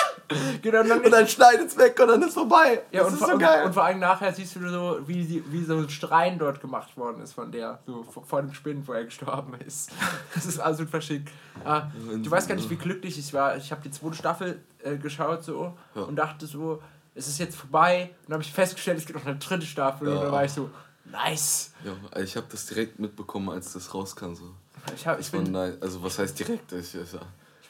Genau, 0.63 0.81
und 0.81 0.89
dann, 0.89 1.01
Und 1.01 1.11
dann 1.11 1.27
schneidet 1.29 1.69
es 1.69 1.77
weg 1.77 1.99
und 2.01 2.09
dann 2.09 2.23
ist 2.23 2.35
vorbei. 2.35 2.83
ja, 2.91 3.01
das 3.03 3.09
und, 3.09 3.15
ist 3.15 3.19
vor, 3.21 3.29
so 3.29 3.35
und, 3.35 3.41
geil. 3.41 3.65
und 3.67 3.73
vor 3.73 3.85
allem 3.85 3.99
nachher 4.01 4.33
siehst 4.33 4.57
du 4.57 4.69
so, 4.69 4.99
wie, 5.07 5.25
sie, 5.25 5.43
wie 5.53 5.65
so 5.65 5.77
ein 5.77 5.89
Strein 5.89 6.39
dort 6.39 6.61
gemacht 6.61 6.97
worden 6.97 7.23
ist 7.23 7.33
von 7.33 7.51
der, 7.53 7.81
so 7.87 8.03
vor, 8.05 8.25
vor 8.25 8.43
dem 8.43 8.53
Spinnen, 8.55 8.87
wo 8.87 8.93
er 8.93 9.05
gestorben 9.05 9.55
ist. 9.67 9.91
Das 10.35 10.47
ist 10.47 10.59
absolut 10.59 10.91
verschickt. 10.91 11.29
Ah, 11.65 11.83
du 12.23 12.31
weißt 12.31 12.49
gar 12.49 12.55
nicht, 12.55 12.69
wie 12.71 12.77
glücklich 12.77 13.19
ich 13.19 13.33
war. 13.35 13.57
Ich 13.57 13.71
habe 13.71 13.83
die 13.83 13.91
zweite 13.91 14.17
Staffel 14.17 14.61
äh, 14.83 14.97
geschaut 14.97 15.45
so 15.45 15.75
Ja. 15.95 16.03
und 16.03 16.17
dachte 16.17 16.47
so, 16.47 16.83
es 17.15 17.29
ist 17.29 17.39
jetzt 17.39 17.57
vorbei. 17.57 18.11
Und 18.23 18.29
dann 18.29 18.35
habe 18.35 18.43
ich 18.43 18.53
festgestellt, 18.53 18.99
es 18.99 19.07
gibt 19.07 19.19
noch 19.19 19.27
eine 19.27 19.37
dritte 19.39 19.67
Staffel. 19.67 20.09
Und 20.09 20.15
Ja. 20.17 20.23
dann 20.23 20.33
war 20.33 20.45
ich 20.45 20.53
so, 20.53 20.71
nice. 21.05 21.73
ja, 21.85 22.21
ich 22.21 22.37
habe 22.37 22.47
das 22.51 22.67
direkt 22.67 22.99
mitbekommen, 22.99 23.51
als 23.51 23.73
das 23.75 23.93
rauskam. 23.93 24.35
So. 24.35 24.45
Ich, 24.95 25.07
hab, 25.07 25.21
ich, 25.21 25.31
bin, 25.31 25.45
nice. 25.53 25.75
Also 25.81 26.03
was 26.03 26.19
heißt 26.19 26.39
direkt? 26.39 26.73
Ich, 26.73 26.95
ich 26.95 27.09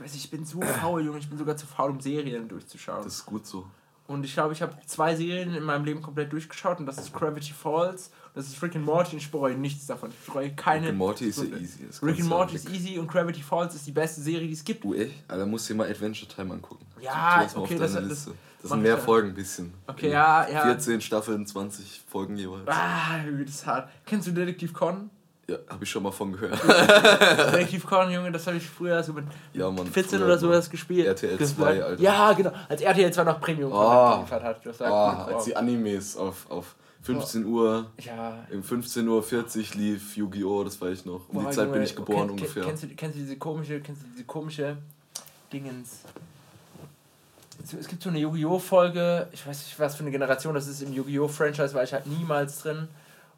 weiß 0.03 0.13
nicht, 0.15 0.25
ich 0.25 0.31
bin 0.31 0.45
so 0.45 0.61
faul, 0.61 1.05
Junge. 1.05 1.19
Ich 1.19 1.29
bin 1.29 1.39
sogar 1.39 1.57
zu 1.57 1.67
faul, 1.67 1.91
um 1.91 2.01
Serien 2.01 2.49
durchzuschauen. 2.49 3.05
das 3.05 3.15
ist 3.15 3.27
gut 3.27 3.47
so. 3.47 3.67
Und 4.09 4.25
ich 4.25 4.35
glaube, 4.35 4.53
ich 4.53 4.61
habe 4.61 4.77
zwei 4.87 5.15
Serien 5.15 5.55
in 5.55 5.63
meinem 5.63 5.85
Leben 5.85 6.03
komplett 6.03 6.33
durchgeschaut 6.33 6.81
und 6.81 6.87
das 6.87 6.99
ist 6.99 7.13
Gravity 7.15 7.53
Falls 7.53 8.09
und 8.09 8.37
das 8.37 8.49
ist 8.49 8.61
Rick 8.63 8.75
and 8.77 8.85
Morty 8.85 9.13
und 9.13 9.19
ich 9.23 9.31
bereue 9.31 9.55
nichts 9.55 9.87
davon. 9.87 10.11
Ich 10.11 10.27
bereue 10.27 10.53
keine. 10.55 10.83
Rick 10.83 10.89
and 10.91 10.99
Morty 10.99 11.25
ist 11.27 11.39
ja 11.39 11.57
easy. 11.57 11.85
Rick 12.03 12.17
and 12.17 12.21
du 12.21 12.25
Morty 12.29 12.57
ist 12.57 12.69
easy 12.69 12.99
und 12.99 13.07
Gravity 13.07 13.43
Falls 13.43 13.75
ist 13.75 13.87
die 13.87 13.93
beste 13.93 14.21
Serie, 14.21 14.49
die 14.49 14.53
es 14.55 14.65
gibt. 14.65 14.83
Du 14.85 14.93
echt? 14.93 15.15
Alter, 15.29 15.47
musst 15.47 15.69
dir 15.69 15.77
mal 15.77 15.89
Adventure 15.89 16.31
Time 16.31 16.53
angucken. 16.53 16.85
Ja, 17.01 17.43
das 17.45 17.57
okay, 17.57 17.79
das- 17.79 17.95
das. 17.95 18.31
Das 18.61 18.71
sind 18.71 18.83
mehr. 18.83 18.97
Folgen 18.99 19.29
ein 19.31 19.35
bisschen. 19.35 19.73
Okay, 19.89 20.11
ja, 20.11 20.49
ja. 20.49 20.63
14 20.63 21.01
Staffeln, 21.01 21.45
20 21.47 22.01
Folgen 22.09 22.37
jeweils. 22.37 22.69
Ah, 22.69 23.19
das 23.25 23.49
ist 23.51 23.67
hart. 23.67 23.89
Kennst 24.07 24.29
du 24.29 24.33
Detektiv 24.33 24.73
Con? 24.73 25.11
Ja, 25.53 25.59
habe 25.73 25.85
ich 25.85 25.91
schon 25.91 26.03
mal 26.03 26.11
von 26.13 26.33
gehört. 26.33 26.59
Detektiv 27.53 27.87
Con, 27.87 28.11
Junge, 28.11 28.31
das 28.33 28.47
habe 28.47 28.57
ich 28.57 28.67
früher 28.69 29.03
so 29.03 29.13
mit 29.13 29.25
ja, 29.53 29.71
Mann. 29.71 29.87
14 29.87 30.19
früher 30.19 30.27
oder 30.27 30.39
so. 30.39 30.47
sowas 30.49 30.69
gespielt. 30.71 31.07
RTL 31.07 31.37
Das 31.37 31.55
2, 31.57 31.61
war- 31.79 31.87
Alter. 31.87 32.03
Ja, 32.03 32.33
genau. 32.33 32.53
Als 32.69 32.81
RTL 32.83 33.13
2 33.13 33.25
noch 33.25 33.41
Premium 33.41 33.73
Ah. 33.73 34.17
geliefert 34.17 34.43
hat. 34.43 34.67
Das 34.67 34.81
war 34.81 34.91
Ah, 34.93 35.25
cool. 35.29 35.35
als 35.35 35.45
die 35.45 35.57
Animes 35.57 36.17
auf, 36.17 36.51
auf 36.51 36.75
15 37.03 37.45
Uhr, 37.47 37.87
ja, 37.99 38.39
um 38.53 38.61
15.40 38.63 39.09
Uhr 39.09 39.81
lief 39.81 40.17
Yu-Gi-Oh!, 40.17 40.63
das 40.65 40.81
weiß 40.81 41.01
ich 41.01 41.05
noch. 41.05 41.29
Um 41.29 41.35
Boah, 41.35 41.41
die 41.51 41.57
Zeit 41.57 41.65
Junge, 41.65 41.73
bin 41.73 41.83
ich 41.83 41.97
geboren 41.97 42.29
kenn- 42.29 42.31
ungefähr. 42.31 42.63
Kennst 42.65 42.83
du, 42.85 42.89
kennst 42.89 43.17
du 43.17 43.21
diese 43.23 43.37
komische, 43.39 43.81
kennst 43.81 44.03
du 44.03 44.07
diese 44.13 44.25
komische 44.25 44.77
Dingens? 45.53 46.01
Es- 47.79 47.87
gibt 47.89 48.03
so 48.03 48.09
eine 48.11 48.19
Yu-Gi-Oh! 48.19 48.59
Folge, 48.59 49.29
ich 49.33 49.47
weiß 49.47 49.65
nicht, 49.65 49.79
was 49.79 49.95
für 49.97 50.03
eine 50.03 50.11
Generation 50.11 50.55
das 50.55 50.67
ist 50.67 50.83
im 50.83 50.93
Yu-Gi-Oh! 50.93 51.29
Franchise, 51.29 51.75
war 51.75 51.83
ich 51.83 51.93
halt 51.93 52.07
niemals 52.07 52.61
drin. 52.63 52.89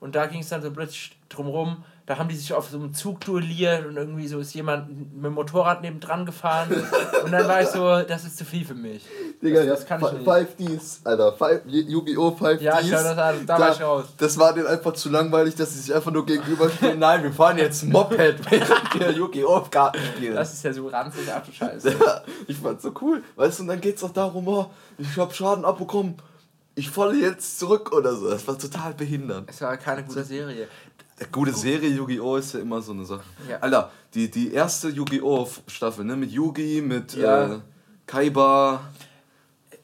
Und 0.01 0.15
da 0.15 0.27
ging 0.27 0.41
es 0.41 0.49
dann 0.51 0.61
so 0.63 0.71
plötzlich 0.71 1.17
drumrum, 1.31 1.83
da 2.07 2.19
haben 2.19 2.29
die 2.29 2.37
sich 2.37 2.53
auf 2.53 2.69
so 2.69 2.77
einem 2.77 2.93
Zug 2.93 3.21
duelliert 3.21 3.87
und 3.87 3.97
irgendwie 3.97 4.29
so 4.29 4.39
ist 4.39 4.53
jemand 4.53 4.89
mit 5.15 5.25
dem 5.25 5.33
Motorrad 5.33 5.81
nebendran 5.81 6.27
gefahren. 6.27 6.69
und 7.25 7.33
dann 7.33 7.49
war 7.49 7.63
ich 7.63 7.69
so, 7.69 8.03
das 8.03 8.25
ist 8.25 8.37
zu 8.37 8.45
viel 8.45 8.63
für 8.67 8.75
mich. 8.75 9.03
Digga, 9.43 9.65
das, 9.65 9.81
das 9.81 9.89
kann 9.89 10.03
ich 10.05 10.13
nicht. 10.13 10.29
5Ds, 10.29 10.99
Alter. 11.05 11.33
Five- 11.33 11.63
Yu-Gi-Oh! 11.67 12.29
5Ds. 12.39 12.61
Ja, 12.61 12.79
ich 12.81 12.89
schau 12.91 12.97
das 13.03 13.17
an, 13.19 13.47
da 13.47 13.59
war 13.59 13.73
ich 13.73 13.81
raus. 13.81 14.05
Das 14.19 14.39
war 14.39 14.53
denen 14.53 14.67
einfach 14.67 14.93
zu 14.93 15.09
langweilig, 15.09 15.55
dass 15.55 15.73
sie 15.73 15.81
sich 15.81 15.95
einfach 15.95 16.11
nur 16.13 16.27
gegenüberstehen. 16.27 16.99
Nein, 16.99 17.23
wir 17.23 17.33
fahren 17.33 17.57
jetzt 17.57 17.85
Moped, 17.85 18.19
während 18.51 19.01
wir 19.01 19.11
Yu-Gi-Oh! 19.11 19.63
Karten 19.71 19.99
spielen. 20.15 20.35
Das 20.35 20.53
ist 20.53 20.63
ja 20.63 20.75
so 20.75 20.87
ranzig, 20.89 21.23
ach 21.35 21.43
du 21.47 21.53
Scheiße. 21.53 21.89
Ja, 21.99 22.23
ich 22.47 22.59
fand's 22.59 22.83
so 22.83 22.93
cool. 23.01 23.23
Weißt 23.37 23.59
du, 23.59 23.63
und 23.63 23.69
dann 23.69 23.81
geht's 23.81 24.05
auch 24.05 24.13
darum, 24.13 24.47
oh, 24.47 24.67
ich 24.99 25.17
hab 25.17 25.35
Schaden 25.35 25.65
abbekommen. 25.65 26.17
Ich 26.77 26.91
falle 26.91 27.15
jetzt 27.15 27.61
zurück 27.61 27.93
oder 27.93 28.17
so. 28.17 28.29
Das 28.29 28.49
war 28.49 28.59
total 28.59 28.95
behindert. 28.95 29.45
Es 29.47 29.61
war 29.61 29.77
keine 29.77 30.03
gute 30.03 30.25
Serie. 30.25 30.67
Eine 31.19 31.29
gute 31.31 31.53
Serie 31.53 31.89
Yu-Gi-Oh! 31.91 32.37
ist 32.37 32.55
ja 32.55 32.61
immer 32.61 32.83
so 32.83 32.93
eine 32.93 33.05
Sache. 33.05 33.23
Ja. 33.49 33.59
Alter, 33.59 33.91
die, 34.15 34.31
die 34.31 34.53
erste 34.53 34.89
Yu-Gi-Oh! 34.89 35.49
Staffel, 35.69 36.05
ne? 36.05 36.17
Mit 36.17 36.33
Yugi, 36.33 36.83
mit 36.83 37.15
Ja. 37.15 37.55
äh, 37.55 37.59
Kaiba. 38.07 38.81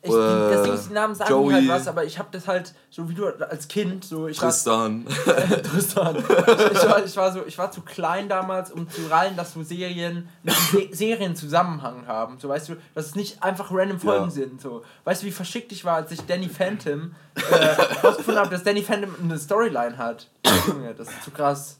Ich, 0.02 0.10
Äh, 0.10 0.74
ist, 0.74 0.88
die 0.88 0.94
Namen 0.94 1.14
sagen 1.14 1.30
Joey. 1.30 1.52
halt 1.52 1.68
was, 1.68 1.86
aber 1.86 2.04
ich 2.04 2.18
habe 2.18 2.28
das 2.32 2.48
halt, 2.48 2.72
so 2.88 3.08
wie 3.10 3.14
du 3.14 3.26
als 3.26 3.68
Kind, 3.68 4.02
so 4.02 4.28
ich 4.28 4.38
Tristan. 4.38 5.04
war 5.26 5.34
Tristan. 5.62 6.16
ich, 6.16 6.24
war, 6.88 7.04
ich, 7.04 7.16
war 7.18 7.32
so, 7.32 7.44
ich 7.46 7.58
war 7.58 7.70
zu 7.70 7.82
klein 7.82 8.26
damals, 8.28 8.70
um 8.72 8.88
zu 8.88 9.02
rallen, 9.10 9.36
dass 9.36 9.52
so 9.52 9.62
Serien 9.62 10.26
Se 10.72 10.88
Serienzusammenhang 10.90 12.06
haben. 12.06 12.38
So 12.38 12.48
weißt 12.48 12.70
du, 12.70 12.76
dass 12.94 13.06
es 13.06 13.14
nicht 13.14 13.42
einfach 13.42 13.70
random 13.70 14.00
Folgen 14.00 14.24
Ja. 14.24 14.30
sind. 14.30 14.60
So. 14.62 14.82
Weißt 15.04 15.22
du, 15.22 15.26
wie 15.26 15.32
verschickt 15.32 15.70
ich 15.72 15.84
war, 15.84 15.96
als 15.96 16.10
ich 16.12 16.22
Danny 16.22 16.48
Phantom 16.48 17.14
äh, 17.34 17.40
rausgefunden 18.02 18.40
habe, 18.40 18.50
dass 18.50 18.62
Danny 18.64 18.82
Phantom 18.82 19.14
eine 19.22 19.38
Storyline 19.38 19.98
hat. 19.98 20.28
Junge, 20.66 20.94
das 20.94 21.08
ist 21.10 21.24
zu 21.24 21.30
krass. 21.30 21.78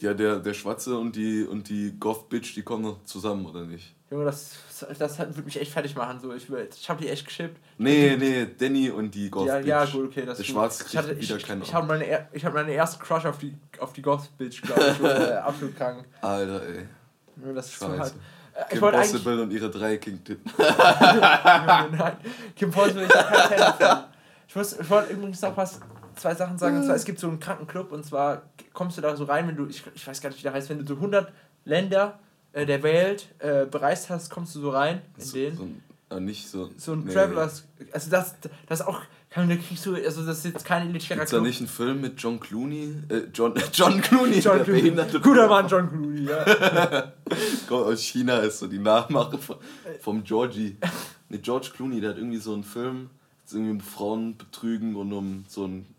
Ja, 0.00 0.14
der, 0.14 0.38
der 0.40 0.54
Schwarze 0.54 0.96
und 0.98 1.14
die, 1.14 1.44
und 1.44 1.68
die 1.68 1.94
Goth-Bitch, 2.00 2.54
die 2.56 2.62
kommen 2.62 2.82
noch 2.84 3.04
zusammen, 3.04 3.46
oder 3.46 3.64
nicht? 3.64 3.94
Junge, 4.14 4.26
das, 4.26 4.52
das 4.98 5.18
hat- 5.18 5.30
würde 5.34 5.42
mich 5.42 5.60
echt 5.60 5.72
fertig 5.72 5.96
machen. 5.96 6.20
So. 6.20 6.32
Ich, 6.32 6.46
ich 6.48 6.88
habe 6.88 7.02
die 7.02 7.08
echt 7.08 7.26
geschippt. 7.26 7.60
Nee, 7.78 8.16
nee, 8.16 8.46
Danny 8.58 8.88
und 8.90 9.12
die 9.12 9.24
Ja, 9.24 9.30
Goth-Bitch. 9.30 9.66
ja, 9.66 9.84
gut, 9.86 10.04
okay. 10.06 10.24
Das 10.24 10.38
Der 10.38 10.46
gut. 10.54 10.70
kriegt 10.70 10.86
ich 10.90 10.96
hatte, 10.96 11.20
wieder 11.20 11.36
ich, 11.36 11.46
keine 11.46 11.62
ich, 11.64 11.74
habe 11.74 11.86
meine, 11.88 12.28
ich 12.32 12.44
hab 12.44 12.54
meine 12.54 12.70
erste 12.72 12.98
Crush 13.02 13.24
auf 13.26 13.38
die, 13.38 13.56
auf 13.80 13.92
die 13.92 14.02
Goth-Bitch, 14.02 14.62
glaube 14.62 14.82
ich. 14.92 14.98
Junge, 14.98 15.42
absolut 15.42 15.76
krank. 15.76 16.04
Alter, 16.20 16.62
ey. 16.64 16.86
Junge, 17.42 17.54
Das 17.54 17.72
Scheiße. 17.72 17.98
halt. 17.98 18.12
Äh, 18.54 18.62
Ich 18.74 18.78
Kim. 18.78 18.90
Possible 18.92 19.42
und 19.42 19.50
ihre 19.50 19.68
drei 19.68 19.96
King-Titten. 19.96 20.48
Nein, 20.58 22.16
Kim 22.54 22.70
Possible, 22.70 23.02
ich 23.02 23.08
bin 23.08 23.20
kein 23.22 23.48
Fan 23.48 23.58
davon. 23.78 24.04
Ich, 24.46 24.54
muss, 24.56 24.78
ich 24.78 24.90
wollte 24.90 25.12
übrigens 25.12 25.42
noch 25.42 25.56
was, 25.56 25.80
zwei 26.14 26.34
Sachen 26.34 26.56
sagen. 26.58 26.76
Und 26.76 26.84
zwar, 26.84 26.94
es 26.94 27.04
gibt 27.04 27.18
so 27.18 27.26
einen 27.28 27.40
Krankenclub 27.40 27.90
und 27.90 28.04
zwar 28.04 28.42
kommst 28.72 28.96
du 28.96 29.02
da 29.02 29.16
so 29.16 29.24
rein, 29.24 29.48
wenn 29.48 29.56
du, 29.56 29.66
ich, 29.66 29.82
ich 29.94 30.06
weiß 30.06 30.20
gar 30.20 30.28
nicht, 30.30 30.38
wie 30.38 30.42
der 30.44 30.52
heißt, 30.52 30.68
wenn 30.70 30.78
du 30.78 30.86
so 30.86 30.94
100 30.94 31.32
Länder 31.64 32.18
äh, 32.54 32.64
der 32.66 32.82
Welt 32.82 33.28
äh, 33.40 33.66
bereist 33.66 34.08
hast, 34.10 34.30
kommst 34.30 34.54
du 34.54 34.60
so 34.60 34.70
rein 34.70 35.02
in 35.18 35.24
So, 35.24 35.36
den. 35.36 35.56
so 35.56 35.62
ein, 35.64 35.82
äh, 36.10 36.20
nicht 36.20 36.48
so. 36.48 36.70
So 36.76 36.92
ein 36.92 37.04
nee. 37.04 37.12
Travelers. 37.12 37.64
Also 37.92 38.10
das, 38.10 38.34
das 38.66 38.80
auch. 38.82 39.00
Kann, 39.30 39.48
da 39.48 39.56
kriegst 39.56 39.84
du, 39.84 39.96
also 39.96 40.24
das 40.24 40.38
ist 40.38 40.44
jetzt 40.44 40.64
kein 40.64 40.88
elitärer 40.88 41.16
Gibt's 41.18 41.32
da 41.32 41.40
nicht 41.40 41.58
einen 41.58 41.66
Film 41.66 42.00
mit 42.00 42.22
John 42.22 42.38
Clooney? 42.38 42.94
Äh, 43.08 43.22
John, 43.34 43.52
John 43.72 44.00
Clooney, 44.00 44.38
John 44.38 44.58
der 44.58 44.64
Clooney. 44.64 44.80
behinderte 44.82 45.20
Guter 45.20 45.48
Mann, 45.48 45.66
John 45.66 45.88
Clooney, 45.90 46.28
ja. 46.28 46.44
Kommt 47.68 47.86
aus 47.86 48.00
China 48.00 48.38
ist 48.38 48.60
so 48.60 48.68
die 48.68 48.78
Nachmache 48.78 49.36
von, 49.38 49.56
vom 50.00 50.22
Georgie. 50.22 50.76
Ne, 51.30 51.40
George 51.40 51.70
Clooney, 51.74 52.00
der 52.00 52.10
hat 52.10 52.18
irgendwie 52.18 52.38
so 52.38 52.54
einen 52.54 52.62
Film, 52.62 53.10
ist 53.44 53.54
irgendwie 53.54 53.72
um 53.72 53.80
Frauen 53.80 54.36
betrügen 54.36 54.94
und 54.94 55.12
um 55.12 55.44
so 55.48 55.64
einen 55.64 55.84
Club, 55.84 55.93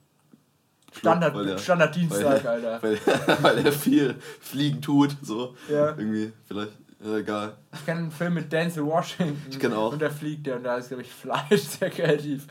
Standard, 0.98 1.34
weil 1.36 1.50
er- 1.50 1.58
Standarddienstag, 1.58 2.44
weil, 2.44 2.66
Alter. 2.66 2.82
Weil, 2.84 3.44
weil 3.44 3.66
er 3.66 3.72
viel 3.72 4.16
fliegen 4.42 4.82
tut, 4.82 5.16
so. 5.22 5.56
Ja. 5.70 5.90
Irgendwie, 5.90 6.32
vielleicht, 6.48 6.72
egal. 7.06 7.54
Ich 7.74 7.86
kenne 7.86 8.00
einen 8.02 8.12
Film 8.12 8.34
mit 8.36 8.52
Denzel 8.52 8.86
Washington. 8.86 9.42
Ich 9.50 9.60
kenn 9.60 9.74
auch. 9.74 9.92
Und 9.94 10.02
der 10.02 10.12
fliegt 10.12 10.48
der 10.48 10.56
und 10.58 10.64
da 10.64 10.78
ist, 10.78 10.88
glaube 10.88 11.04
ich, 11.04 11.12
Fleisch 11.12 11.62
sehr 11.80 11.90
kreativ. 11.90 12.48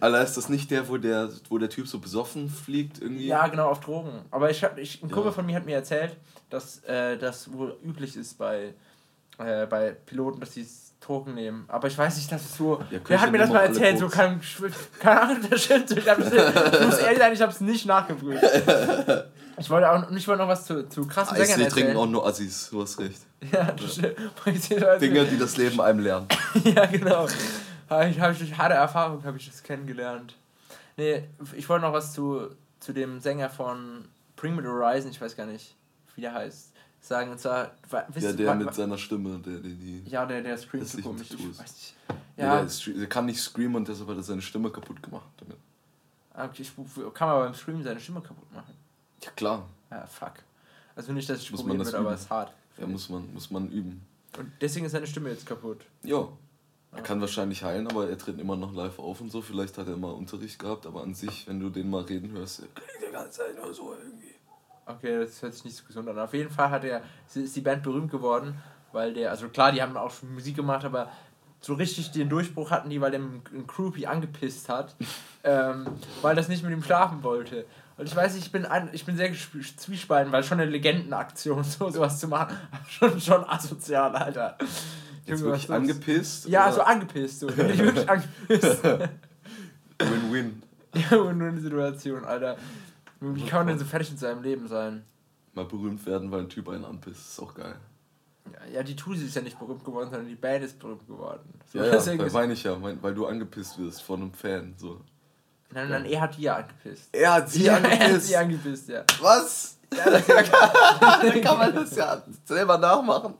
Alter, 0.00 0.22
ist 0.22 0.36
das 0.36 0.48
nicht 0.48 0.70
der, 0.70 0.88
wo 0.88 0.96
der, 0.96 1.30
wo 1.48 1.58
der 1.58 1.70
Typ 1.70 1.86
so 1.88 1.98
besoffen 1.98 2.48
fliegt 2.48 3.00
irgendwie? 3.00 3.26
Ja, 3.26 3.46
genau, 3.48 3.68
auf 3.70 3.80
Drogen. 3.80 4.10
Aber 4.30 4.50
ich 4.50 4.62
hab, 4.64 4.78
ich, 4.78 5.02
ein 5.02 5.10
Kumpel 5.10 5.30
Ja. 5.30 5.32
von 5.32 5.46
mir 5.46 5.56
hat 5.56 5.66
mir 5.66 5.76
erzählt, 5.76 6.16
dass 6.50 6.82
äh, 6.84 7.16
das 7.16 7.52
wohl 7.52 7.76
üblich 7.84 8.16
ist 8.16 8.38
bei, 8.38 8.74
äh, 9.38 9.66
bei 9.66 9.90
Piloten, 9.92 10.40
dass 10.40 10.52
sie 10.52 10.66
Drogen 11.00 11.34
nehmen. 11.34 11.64
Aber 11.68 11.86
ich 11.88 11.96
weiß 11.96 12.16
nicht, 12.16 12.30
dass 12.32 12.42
es 12.44 12.56
so. 12.56 12.82
Ja, 12.90 12.98
Wer 13.06 13.20
hat 13.20 13.30
mir 13.32 13.38
das 13.38 13.50
mal 13.50 13.60
erzählt? 13.60 13.98
So 13.98 14.08
kein, 14.08 14.40
keine 14.98 15.20
Ahnung, 15.20 15.36
das 15.50 15.62
stimmt. 15.64 15.90
Ich, 15.92 15.98
ich 15.98 16.06
muss 16.06 16.98
ehrlich 16.98 17.18
sein, 17.18 17.32
ich 17.32 17.40
habe 17.42 17.52
es 17.52 17.60
nicht 17.60 17.86
nachgeprüft. 17.86 18.42
Ich 19.58 19.70
wollte 19.70 19.90
auch 19.90 20.10
ich 20.10 20.28
wollte 20.28 20.42
noch 20.42 20.48
was 20.50 20.66
zu, 20.66 20.86
zu 20.86 21.06
krassen 21.06 21.34
Eis, 21.34 21.44
Sängern 21.46 21.60
die 21.60 21.64
erzählen. 21.64 21.84
trinken 21.86 21.96
auch 21.98 22.06
nur 22.06 22.26
Assis, 22.26 22.68
du 22.70 22.82
hast 22.82 22.98
recht. 22.98 23.20
Ja, 23.50 23.72
das 23.72 23.94
stimmt. 23.94 24.16
Sehe 24.62 24.78
Leute- 24.78 24.98
Dinge, 24.98 25.24
die 25.24 25.38
das 25.38 25.56
Leben 25.56 25.80
einem 25.80 26.00
lernen. 26.00 26.28
ja, 26.64 26.84
genau. 26.84 27.26
Habe 27.88 28.08
ich, 28.10 28.20
hab 28.20 28.32
ich 28.32 28.38
durch 28.38 28.58
harte 28.58 28.74
Erfahrung 28.74 29.24
habe 29.24 29.38
ich 29.38 29.46
das 29.48 29.62
kennengelernt. 29.62 30.36
Nee, 30.98 31.24
ich 31.54 31.66
wollte 31.70 31.86
noch 31.86 31.94
was 31.94 32.12
zu, 32.12 32.48
zu 32.80 32.92
dem 32.92 33.18
Sänger 33.20 33.48
von 33.48 34.04
Bring 34.36 34.56
Me 34.56 34.60
the 34.62 34.68
Horizon, 34.68 35.10
ich 35.10 35.20
weiß 35.22 35.34
gar 35.34 35.46
nicht, 35.46 35.74
wie 36.16 36.20
der 36.20 36.34
heißt, 36.34 36.72
sagen. 37.06 37.30
Und 37.30 37.38
zwar, 37.40 37.72
wa- 37.90 38.04
wisst 38.08 38.26
Ja, 38.26 38.32
der 38.32 38.54
mit 38.54 38.74
seiner 38.74 38.98
Stimme, 38.98 39.38
der, 39.38 39.54
der 39.58 39.70
die. 39.70 40.02
ja, 40.06 40.26
der, 40.26 40.42
der 40.42 40.56
so 40.58 40.68
hässlichen 40.72 41.02
komisch. 41.12 41.30
Ich 41.30 41.58
weiß 41.58 41.58
nicht. 41.72 41.94
Ja. 42.36 42.60
Ja, 42.62 42.64
Der, 42.64 42.94
der 42.94 43.08
kann 43.08 43.26
nicht 43.26 43.40
screamen 43.40 43.76
und 43.76 43.88
deshalb 43.88 44.08
hat 44.10 44.16
er 44.16 44.22
seine 44.22 44.42
Stimme 44.42 44.70
kaputt 44.70 45.02
gemacht 45.02 45.28
damit. 45.38 45.56
okay, 46.34 46.62
ich, 46.62 46.72
kann 47.14 47.28
man 47.28 47.38
beim 47.46 47.54
Stream 47.54 47.82
seine 47.82 47.98
Stimme 48.00 48.20
kaputt 48.20 48.52
machen. 48.52 48.74
Ja, 49.22 49.30
klar. 49.30 49.66
Ja, 49.90 50.06
fuck. 50.06 50.34
Also 50.94 51.12
nicht, 51.12 51.28
dass 51.28 51.40
ich 51.40 51.50
Muss 51.50 51.60
probieren 51.62 51.84
würde, 51.84 51.98
aber 51.98 52.12
es 52.12 52.22
ist 52.22 52.30
hart. 52.30 52.52
Ja, 52.78 52.86
muss 52.86 53.08
man, 53.08 53.32
muss 53.32 53.50
man 53.50 53.70
üben. 53.70 54.02
Und 54.38 54.50
deswegen 54.60 54.84
ist 54.86 54.92
seine 54.92 55.06
Stimme 55.06 55.30
jetzt 55.30 55.46
kaputt. 55.46 55.80
Ja. 56.02 56.28
Er 56.92 57.02
kann 57.02 57.20
wahrscheinlich 57.20 57.62
heilen, 57.62 57.86
aber 57.88 58.08
er 58.08 58.16
tritt 58.16 58.38
immer 58.38 58.56
noch 58.56 58.72
live 58.74 58.98
auf 58.98 59.20
und 59.20 59.30
so. 59.30 59.42
Vielleicht 59.42 59.76
hat 59.76 59.86
er 59.88 59.96
mal 59.96 60.12
Unterricht 60.12 60.58
gehabt, 60.58 60.86
aber 60.86 61.02
an 61.02 61.14
sich, 61.14 61.46
wenn 61.46 61.60
du 61.60 61.68
den 61.68 61.90
mal 61.90 62.02
reden 62.04 62.30
hörst, 62.32 62.58
klingt 62.74 62.90
die 63.08 63.12
ganze 63.12 63.40
Zeit 63.40 63.56
nur 63.56 63.72
so 63.74 63.94
irgendwie. 63.94 64.34
Okay, 64.86 65.18
das 65.18 65.42
hört 65.42 65.52
sich 65.52 65.64
nicht 65.64 65.76
so 65.76 65.84
gesund 65.84 66.08
an. 66.08 66.18
Auf 66.18 66.32
jeden 66.32 66.50
Fall 66.50 66.70
hat 66.70 66.84
er, 66.84 67.02
ist 67.34 67.56
die 67.56 67.60
Band 67.60 67.82
berühmt 67.82 68.10
geworden, 68.10 68.54
weil 68.92 69.12
der, 69.14 69.30
also 69.30 69.48
klar, 69.48 69.72
die 69.72 69.82
haben 69.82 69.96
auch 69.96 70.12
schon 70.12 70.32
Musik 70.32 70.54
gemacht, 70.54 70.84
aber 70.84 71.10
so 71.60 71.74
richtig 71.74 72.12
den 72.12 72.28
Durchbruch 72.28 72.70
hatten 72.70 72.88
die, 72.88 73.00
weil 73.00 73.10
der 73.10 73.18
einen 73.20 73.66
Groupie 73.66 74.06
angepisst 74.06 74.68
hat, 74.68 74.94
ähm, 75.44 75.86
weil 76.22 76.36
das 76.36 76.48
nicht 76.48 76.62
mit 76.62 76.72
ihm 76.72 76.84
schlafen 76.84 77.24
wollte. 77.24 77.66
Und 77.96 78.06
ich 78.06 78.14
weiß 78.14 78.36
ich 78.36 78.52
bin, 78.52 78.64
ein, 78.64 78.90
ich 78.92 79.04
bin 79.04 79.16
sehr 79.16 79.32
zwiespalten, 79.32 80.30
weil 80.32 80.44
schon 80.44 80.60
eine 80.60 80.70
Legendenaktion, 80.70 81.64
so 81.64 81.90
sowas 81.90 82.20
zu 82.20 82.28
machen, 82.28 82.56
schon, 82.88 83.20
schon 83.20 83.44
asozial, 83.44 84.14
Alter. 84.14 84.56
Jetzt 85.24 85.40
Junge, 85.40 85.52
wirklich 85.52 85.72
angepisst? 85.72 86.48
Ja, 86.48 86.66
oder? 86.66 86.74
so 86.74 86.80
angepisst, 86.82 87.40
so. 87.40 87.56
Wirklich 87.56 88.08
angepisst. 88.08 88.84
Win-win. 89.98 90.62
ja, 90.94 91.16
und 91.16 91.38
nur 91.38 91.48
eine 91.48 91.60
Situation, 91.60 92.24
Alter. 92.24 92.56
Wie 93.20 93.46
kann 93.46 93.60
man 93.60 93.68
denn 93.68 93.78
so 93.78 93.84
fertig 93.84 94.10
mit 94.10 94.18
seinem 94.18 94.42
Leben 94.42 94.68
sein? 94.68 95.04
Mal 95.54 95.64
berühmt 95.64 96.04
werden, 96.06 96.30
weil 96.30 96.40
ein 96.40 96.48
Typ 96.48 96.68
einen 96.68 96.84
anpisst. 96.84 97.30
Ist 97.30 97.40
auch 97.40 97.54
geil. 97.54 97.76
Ja, 98.52 98.74
ja, 98.74 98.82
die 98.82 98.94
Tusi 98.94 99.26
ist 99.26 99.34
ja 99.34 99.42
nicht 99.42 99.58
berühmt 99.58 99.84
geworden, 99.84 100.10
sondern 100.10 100.28
die 100.28 100.34
Band 100.34 100.64
ist 100.64 100.78
berühmt 100.78 101.06
geworden. 101.06 101.48
So, 101.72 101.78
Ja, 101.78 101.84
ja, 101.86 101.90
deswegen 101.92 102.22
ist, 102.22 102.32
meine 102.32 102.52
ich 102.52 102.62
ja, 102.62 102.76
mein, 102.76 103.02
weil 103.02 103.14
du 103.14 103.26
angepisst 103.26 103.78
wirst 103.78 104.02
von 104.02 104.20
einem 104.20 104.32
Fan. 104.32 104.74
So. 104.76 105.00
nein, 105.70 105.88
nein, 105.88 106.04
er 106.04 106.20
hat 106.20 106.36
die 106.36 106.42
ja 106.42 106.56
angepisst. 106.56 107.08
Er 107.12 107.32
hat 107.34 107.50
sie 107.50 107.64
Ja, 107.64 107.72
er 107.78 107.82
hat 107.82 107.92
angepisst. 107.92 108.26
sie 108.26 108.36
angepisst, 108.36 108.88
ja. 108.88 109.04
Was? 109.20 109.78
Ja, 109.96 110.10
da 110.10 110.20
kann, 110.20 110.44
da 111.32 111.40
kann 111.40 111.58
man 111.58 111.74
das 111.74 111.96
ja 111.96 112.22
selber 112.44 112.76
nachmachen. 112.78 113.34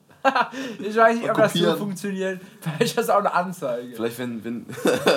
Ich 0.81 0.97
weiß 0.97 1.19
nicht, 1.19 1.31
ob 1.31 1.37
das 1.37 1.53
so 1.53 1.77
funktioniert. 1.77 2.41
Vielleicht 2.61 2.83
ist 2.83 2.99
das 2.99 3.11
auch 3.11 3.19
eine 3.19 3.33
Anzeige. 3.33 3.95
Vielleicht, 3.95 4.19
wenn, 4.19 4.43
wenn, 4.43 4.67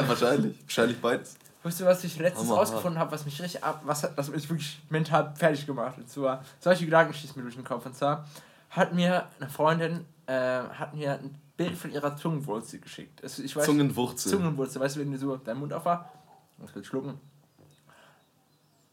wahrscheinlich, 0.08 0.62
wahrscheinlich 0.63 1.00
beides. 1.00 1.36
Weißt 1.63 1.82
du, 1.82 1.86
was 1.86 2.04
ich 2.06 2.17
letztens 2.17 2.48
Hammer, 2.48 2.60
rausgefunden 2.60 3.00
habe, 3.00 3.12
was 3.12 3.26
mich 3.26 3.41
richtig 3.41 3.63
ab, 3.63 3.82
was 3.84 4.04
hat, 4.04 4.17
das 4.17 4.30
mich 4.30 4.50
wirklich 4.50 4.82
mental 4.89 5.34
fertig 5.36 5.65
gemacht 5.65 5.98
hat. 5.98 6.10
Zwar, 6.10 6.43
solche 6.60 6.86
Gedanken 6.86 7.13
schießen 7.13 7.36
mir 7.36 7.43
durch 7.43 7.56
den 7.56 7.65
Kopf. 7.65 7.86
Und 7.86 7.95
zwar 7.95 8.26
hat 8.69 8.93
mir 8.93 9.28
eine 9.39 9.50
Freundin, 9.50 10.06
äh, 10.26 10.34
hat 10.34 10.93
mir 10.95 11.13
ein 11.13 11.36
Bild 11.58 11.76
von 11.78 11.91
ihrer 11.91 12.15
Zungenwurzel 12.15 12.80
geschickt. 12.80 13.22
Also 13.22 13.43
ich 13.43 13.54
weiß, 13.54 13.65
Zungenwurzel. 13.65 14.32
Zungenwurzel, 14.32 14.82
weißt 14.82 14.95
du, 14.95 15.00
wenn 15.02 15.12
du 15.12 15.17
so 15.17 15.36
deinen 15.36 15.60
Mund 15.60 15.74
aufmachst, 15.74 16.06
muss 16.60 16.72
kurz 16.72 16.86
schlucken. 16.86 17.19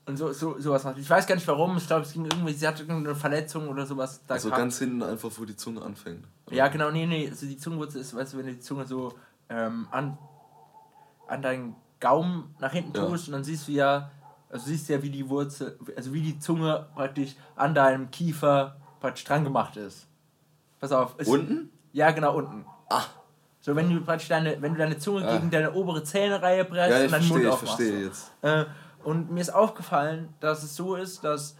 Und 0.06 0.16
so, 0.16 0.32
so, 0.32 0.58
sowas 0.60 0.84
macht. 0.84 0.98
Ich 0.98 1.10
weiß 1.10 1.26
gar 1.26 1.34
nicht 1.34 1.46
warum, 1.48 1.76
ich 1.76 1.86
glaube, 1.86 2.02
es 2.02 2.12
ging 2.12 2.24
irgendwie, 2.24 2.52
sie 2.52 2.66
hatte 2.66 2.82
irgendeine 2.84 3.14
Verletzung 3.16 3.68
oder 3.68 3.84
sowas. 3.86 4.20
Da 4.26 4.34
Also 4.34 4.50
kam- 4.50 4.58
ganz 4.58 4.78
hinten 4.78 5.02
einfach, 5.02 5.30
wo 5.36 5.44
die 5.44 5.56
Zunge 5.56 5.82
anfängt. 5.82 6.24
ja, 6.50 6.68
genau, 6.68 6.90
nee, 6.90 7.06
nee, 7.06 7.28
also 7.28 7.44
die 7.46 7.56
Zungenwurzel 7.56 8.00
ist, 8.00 8.14
weißt 8.14 8.32
du, 8.34 8.38
wenn 8.38 8.46
du 8.46 8.52
die 8.54 8.60
Zunge 8.60 8.84
so 8.86 9.12
ähm, 9.48 9.88
an, 9.90 10.16
an 11.26 11.42
deinen 11.42 11.74
Gaumen 12.00 12.54
nach 12.58 12.72
hinten 12.72 12.96
Ja. 12.96 13.06
tust 13.06 13.28
und 13.28 13.32
dann 13.32 13.44
siehst 13.44 13.68
du 13.68 13.72
ja, 13.72 14.10
also 14.50 14.66
siehst 14.66 14.88
du 14.88 14.94
ja, 14.94 15.02
wie 15.02 15.10
die 15.10 15.28
Wurzel, 15.28 15.78
also 15.96 16.12
wie 16.12 16.20
die 16.22 16.38
Zunge 16.38 16.86
praktisch 16.94 17.34
an 17.56 17.74
deinem 17.74 18.10
Kiefer 18.10 18.76
praktisch 19.00 19.24
dran 19.24 19.44
gemacht 19.44 19.76
ist. 19.76 20.06
Pass 20.78 20.92
auf. 20.92 21.14
Es, 21.18 21.28
Unten? 21.28 21.70
Ja, 21.92 22.10
genau, 22.10 22.36
unten. 22.36 22.64
Ah. 22.90 23.02
So, 23.60 23.74
wenn 23.74 23.88
du 23.90 24.00
praktisch 24.02 24.28
deine, 24.28 24.60
wenn 24.62 24.74
du 24.74 24.78
deine 24.78 24.98
Zunge 24.98 25.26
Ah. 25.26 25.34
gegen 25.36 25.50
deine 25.50 25.72
obere 25.72 26.04
Zähnereihe 26.04 26.64
presst 26.64 26.90
Ja, 26.90 26.98
ich 26.98 27.04
und 27.06 27.12
deinen 27.12 27.28
Mund 27.28 27.42
verstehe, 27.42 27.48
ich 27.48 27.54
aufmachst. 27.54 27.76
verstehe 27.76 28.04
jetzt. 28.04 28.32
Äh, 28.42 28.64
und 29.02 29.30
mir 29.30 29.40
ist 29.40 29.54
aufgefallen, 29.54 30.34
dass 30.40 30.62
es 30.62 30.76
so 30.76 30.94
ist, 30.96 31.24
dass 31.24 31.56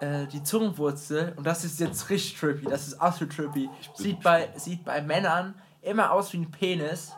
äh, 0.00 0.26
die 0.28 0.42
Zungenwurzel, 0.44 1.32
und 1.36 1.44
das 1.46 1.64
ist 1.64 1.80
jetzt 1.80 2.08
richtig 2.10 2.38
trippy, 2.38 2.66
das 2.66 2.86
ist 2.86 3.00
absolut 3.00 3.34
trippy, 3.34 3.68
sieht 3.94 4.22
bei, 4.22 4.48
sieht 4.56 4.84
bei 4.84 5.00
Männern 5.02 5.54
immer 5.82 6.12
aus 6.12 6.32
wie 6.32 6.38
ein 6.38 6.50
Penis 6.50 7.12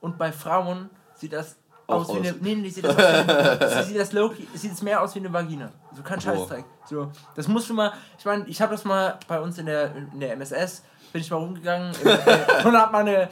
und 0.00 0.18
bei 0.18 0.32
Frauen 0.32 0.90
sieht 1.14 1.32
das 1.32 1.56
Auch 1.86 2.00
aus 2.00 2.08
wie 2.08 2.20
aus. 2.20 2.26
eine. 2.26 2.36
Nee, 2.40 2.54
nee, 2.54 2.68
sieht 2.68 2.84
das, 2.84 2.96
aus 2.96 3.78
wie 3.78 3.82
sieht 3.88 4.00
das 4.00 4.12
Loki, 4.12 4.48
sieht 4.54 4.72
es 4.72 4.82
mehr 4.82 5.02
aus 5.02 5.14
wie 5.14 5.18
eine 5.20 5.32
Vagina. 5.32 5.70
So 5.94 6.02
kein. 6.02 6.20
Scheißdreck. 6.20 6.64
So, 6.88 7.10
das 7.34 7.48
musst 7.48 7.68
du 7.68 7.74
mal. 7.74 7.92
Ich 8.18 8.24
meine, 8.24 8.46
ich 8.46 8.60
habe 8.60 8.72
das 8.72 8.84
mal 8.84 9.18
bei 9.28 9.40
uns 9.40 9.58
in 9.58 9.66
der, 9.66 9.94
in 9.94 10.20
der 10.20 10.32
MSS 10.32 10.82
bin 11.14 11.20
ich 11.20 11.30
mal 11.30 11.36
rumgegangen 11.36 11.94
und 12.64 12.76
habe 12.76 12.90
mal 12.90 13.02
eine, 13.02 13.28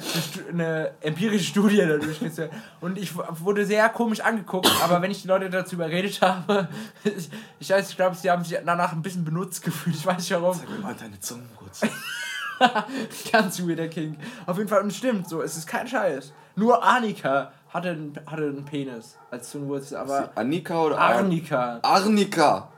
eine, 0.49 0.93
empirische 1.01 1.43
Studie 1.43 1.79
dadurch 1.79 2.21
gezogen. 2.21 2.51
Und 2.81 2.97
ich 2.97 3.13
wurde 3.17 3.67
sehr 3.67 3.89
komisch 3.89 4.21
angeguckt, 4.21 4.71
aber 4.85 5.03
wenn 5.03 5.11
ich 5.11 5.23
die 5.23 5.27
Leute 5.27 5.51
dazu 5.51 5.75
überredet 5.75 6.23
habe, 6.23 6.69
ich, 7.03 7.29
ich 7.59 7.71
weiß, 7.71 7.91
ich 7.91 7.97
glaube, 7.97 8.15
sie 8.15 8.31
haben 8.31 8.45
sich 8.45 8.57
danach 8.65 8.93
ein 8.93 9.03
bisschen 9.03 9.25
benutzt 9.25 9.65
gefühlt. 9.65 9.97
Ich 9.97 10.07
weiß 10.07 10.19
nicht 10.19 10.31
warum. 10.31 10.57
Sag 10.57 10.71
mir 10.71 10.79
mal 10.79 10.95
deine 10.95 11.19
Zungenwurzel. 11.19 11.91
Ganz 13.33 13.61
weirder 13.61 13.89
King. 13.89 14.17
Auf 14.47 14.59
jeden 14.59 14.69
Fall, 14.69 14.83
und 14.83 14.93
stimmt, 14.93 15.29
so, 15.29 15.43
es 15.43 15.57
ist 15.57 15.67
kein 15.67 15.89
Scheiß. 15.89 16.33
Nur 16.55 16.85
Annika 16.85 17.51
hatte, 17.73 17.91
einen- 17.91 18.19
hatte 18.27 18.43
einen 18.45 18.65
Penis 18.65 19.17
als 19.31 19.51
Zungenwurzel, 19.51 19.97
aber 19.97 20.31
Annika 20.35 20.81
oder 20.83 20.99
Ar 20.99 21.17
Arnika, 21.17 21.81
Arnika. 21.83 22.69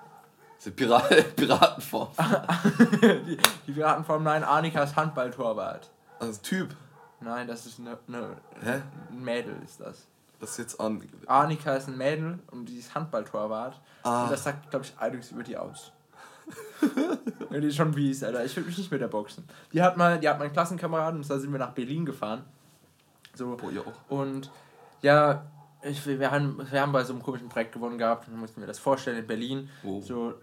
Das 0.56 0.66
ist 0.68 0.76
Pirat 0.76 1.08
Piratenform. 1.36 2.08
die, 3.02 3.36
die 3.66 3.72
Piratenform, 3.72 4.22
nein, 4.22 4.44
Annika 4.44 4.82
ist 4.84 4.96
Handballtorwart. 4.96 5.90
Also 6.20 6.40
Typ. 6.42 6.74
Nein, 7.20 7.46
das 7.46 7.66
ist 7.66 7.80
eine, 7.80 7.98
eine, 8.08 8.36
Hä? 8.62 8.82
ein 9.10 9.22
Mädel, 9.24 9.56
ist 9.64 9.80
das. 9.80 10.06
Das 10.40 10.50
ist 10.50 10.58
jetzt 10.58 10.80
an. 10.80 11.02
Annika 11.26 11.74
ist 11.74 11.88
ein 11.88 11.96
Mädel 11.96 12.38
und 12.50 12.66
die 12.66 12.76
ist 12.78 12.94
Handballtorwart. 12.94 13.80
Ah. 14.02 14.24
Und 14.24 14.32
das 14.32 14.44
sagt, 14.44 14.70
glaube 14.70 14.84
ich, 14.84 14.92
einiges 14.98 15.30
über 15.30 15.42
die 15.42 15.56
aus. 15.56 15.90
Die 17.50 17.56
ist 17.66 17.76
schon 17.76 17.96
wie 17.96 18.10
Alter. 18.22 18.44
Ich 18.44 18.54
will 18.56 18.64
mich 18.64 18.76
nicht 18.76 18.90
mit 18.90 19.00
der 19.00 19.08
boxen. 19.08 19.48
Die 19.72 19.80
hat 19.80 19.96
mal, 19.96 20.18
die 20.20 20.28
hat 20.28 20.38
meinen 20.38 20.52
Klassenkameraden, 20.52 21.20
und 21.20 21.30
da 21.30 21.38
sind 21.38 21.50
wir 21.52 21.58
nach 21.58 21.70
Berlin 21.70 22.04
gefahren. 22.04 22.44
So, 23.34 23.56
Boah. 23.56 23.70
Und 24.08 24.50
ja, 25.04 25.44
ich, 25.82 26.06
wir, 26.06 26.30
haben, 26.30 26.58
wir 26.70 26.80
haben 26.80 26.92
bei 26.92 27.04
so 27.04 27.12
einem 27.12 27.22
komischen 27.22 27.50
Projekt 27.50 27.72
gewonnen 27.72 27.98
gehabt 27.98 28.26
und 28.26 28.32
dann 28.32 28.40
mussten 28.40 28.60
wir 28.60 28.66
das 28.66 28.78
vorstellen 28.78 29.18
in 29.18 29.26
Berlin. 29.26 29.68
Oh. 29.84 30.00
So 30.00 30.34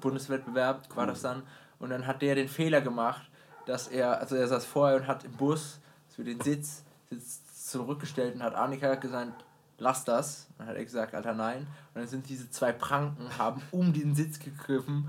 Bundeswettbewerb 0.00 0.94
war 0.94 1.06
das 1.06 1.22
dann. 1.22 1.42
Und 1.78 1.90
dann 1.90 2.06
hat 2.06 2.20
der 2.20 2.34
den 2.34 2.48
Fehler 2.48 2.82
gemacht, 2.82 3.22
dass 3.64 3.88
er, 3.88 4.20
also 4.20 4.36
er 4.36 4.46
saß 4.48 4.66
vorher 4.66 4.98
und 4.98 5.06
hat 5.06 5.24
im 5.24 5.32
Bus 5.32 5.80
so 6.08 6.22
den 6.22 6.40
Sitz, 6.42 6.84
Sitz 7.08 7.70
zurückgestellt 7.70 8.34
und 8.34 8.42
hat 8.42 8.54
Annika 8.54 8.94
gesagt, 8.96 9.44
lass 9.78 10.04
das. 10.04 10.46
Und 10.50 10.60
dann 10.60 10.68
hat 10.68 10.76
er 10.76 10.84
gesagt, 10.84 11.14
Alter, 11.14 11.32
nein. 11.32 11.66
Und 11.94 12.02
dann 12.02 12.06
sind 12.06 12.28
diese 12.28 12.50
zwei 12.50 12.72
Pranken, 12.72 13.38
haben 13.38 13.62
um 13.70 13.94
den 13.94 14.14
Sitz 14.14 14.38
gegriffen 14.38 15.08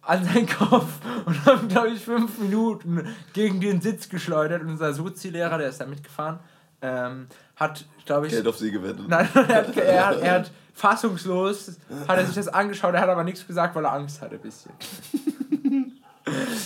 an 0.00 0.24
seinen 0.24 0.48
Kopf 0.48 1.00
und 1.26 1.44
haben, 1.44 1.68
glaube 1.68 1.90
ich, 1.90 2.02
fünf 2.02 2.38
Minuten 2.38 3.14
gegen 3.34 3.60
den 3.60 3.82
Sitz 3.82 4.08
geschleudert. 4.08 4.62
Und 4.62 4.70
unser 4.70 4.94
Sozi-Lehrer, 4.94 5.58
der 5.58 5.68
ist 5.68 5.82
da 5.82 5.86
mitgefahren, 5.86 6.38
ähm, 6.80 7.26
hat, 7.58 7.84
glaube 8.04 8.26
ich. 8.26 8.32
Geld 8.32 8.46
auf 8.46 8.56
sie 8.58 8.70
gewettet. 8.70 9.08
Nein, 9.08 9.28
er 9.34 9.48
hat, 9.56 9.76
er, 9.76 10.06
hat, 10.06 10.20
er 10.20 10.32
hat 10.40 10.50
fassungslos, 10.74 11.78
hat 12.06 12.18
er 12.18 12.24
sich 12.26 12.34
das 12.36 12.48
angeschaut, 12.48 12.94
er 12.94 13.00
hat 13.00 13.08
aber 13.08 13.24
nichts 13.24 13.46
gesagt, 13.46 13.74
weil 13.74 13.84
er 13.84 13.92
Angst 13.92 14.20
hatte, 14.22 14.36
ein 14.36 14.40
bisschen. 14.40 14.72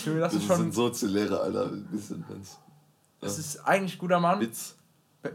Junge, 0.05 0.21
das 0.21 0.33
Das 0.33 0.43
ist 0.43 0.47
schon. 0.49 0.61
ein 0.67 0.73
Soziallehrer, 0.73 1.41
Alter. 1.43 1.67
Ein 1.67 1.85
bisschen 1.91 2.25
wenn's. 2.29 2.59
Das 3.21 3.39
ist 3.39 3.59
eigentlich 3.67 3.95
ein 3.97 3.99
guter 3.99 4.19
Mann. 4.21 4.41
Witz. 4.41 4.77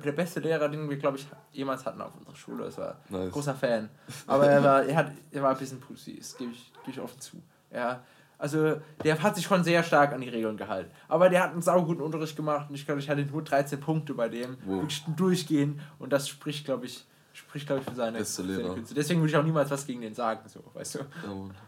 Der 0.04 0.12
beste 0.12 0.42
Lehrer, 0.42 0.68
den 0.68 0.90
wir, 0.90 0.98
glaube 0.98 1.18
ich, 1.18 1.26
jemals 1.54 1.86
hatten 1.86 2.02
auf 2.02 2.12
unserer 2.18 2.36
Schule. 2.36 2.66
Das 2.66 2.78
war 2.78 2.98
ein 3.10 3.20
Nice. 3.20 3.32
großer 3.32 3.56
Fan. 3.56 3.88
Aber 4.28 4.46
er 4.46 4.62
war, 4.62 4.84
er 4.84 4.96
hat, 4.98 5.12
er 5.32 5.42
war 5.44 5.52
ein 5.52 5.58
bisschen 5.58 5.80
pussy, 5.80 6.18
das 6.18 6.36
gebe 6.36 6.52
ich, 6.52 6.74
gebe 6.84 6.92
ich 6.92 7.00
offen 7.00 7.22
zu. 7.22 7.42
Ja, 7.72 8.02
also 8.38 8.80
der 9.04 9.22
hat 9.22 9.36
sich 9.36 9.46
schon 9.46 9.64
sehr 9.64 9.84
stark 9.84 10.14
an 10.14 10.22
die 10.22 10.30
Regeln 10.30 10.58
gehalten. 10.58 10.92
Aber 11.08 11.30
der 11.30 11.44
hat 11.44 11.52
einen 11.52 11.62
sauguten 11.62 12.02
Unterricht 12.02 12.36
gemacht 12.36 12.70
und 12.70 12.76
ich 12.76 12.86
glaube, 12.86 13.00
ich 13.00 13.10
hatte 13.10 13.26
nur 13.26 13.44
13 13.44 13.80
Punkte 13.80 14.14
bei 14.14 14.30
dem. 14.30 14.58
Wow. 14.66 14.82
Wirklich 14.82 15.04
durchgehen 15.16 15.80
und 16.00 16.14
das 16.14 16.30
spricht, 16.30 16.66
glaube 16.66 16.86
ich, 16.86 17.06
spricht, 17.34 17.68
glaube 17.68 17.82
ich, 17.82 17.90
für 17.90 17.96
seine, 17.96 18.20
Beste 18.20 18.44
Lehrer. 18.44 18.74
Künste. 18.74 18.94
Deswegen 18.94 19.22
würde 19.22 19.32
ich 19.32 19.38
auch 19.38 19.44
niemals 19.44 19.72
was 19.72 19.86
gegen 19.86 20.02
den 20.02 20.14
sagen, 20.14 20.48
so, 20.48 20.64
weißt 20.74 20.96
du. 20.96 21.00
Ja. 21.00 21.06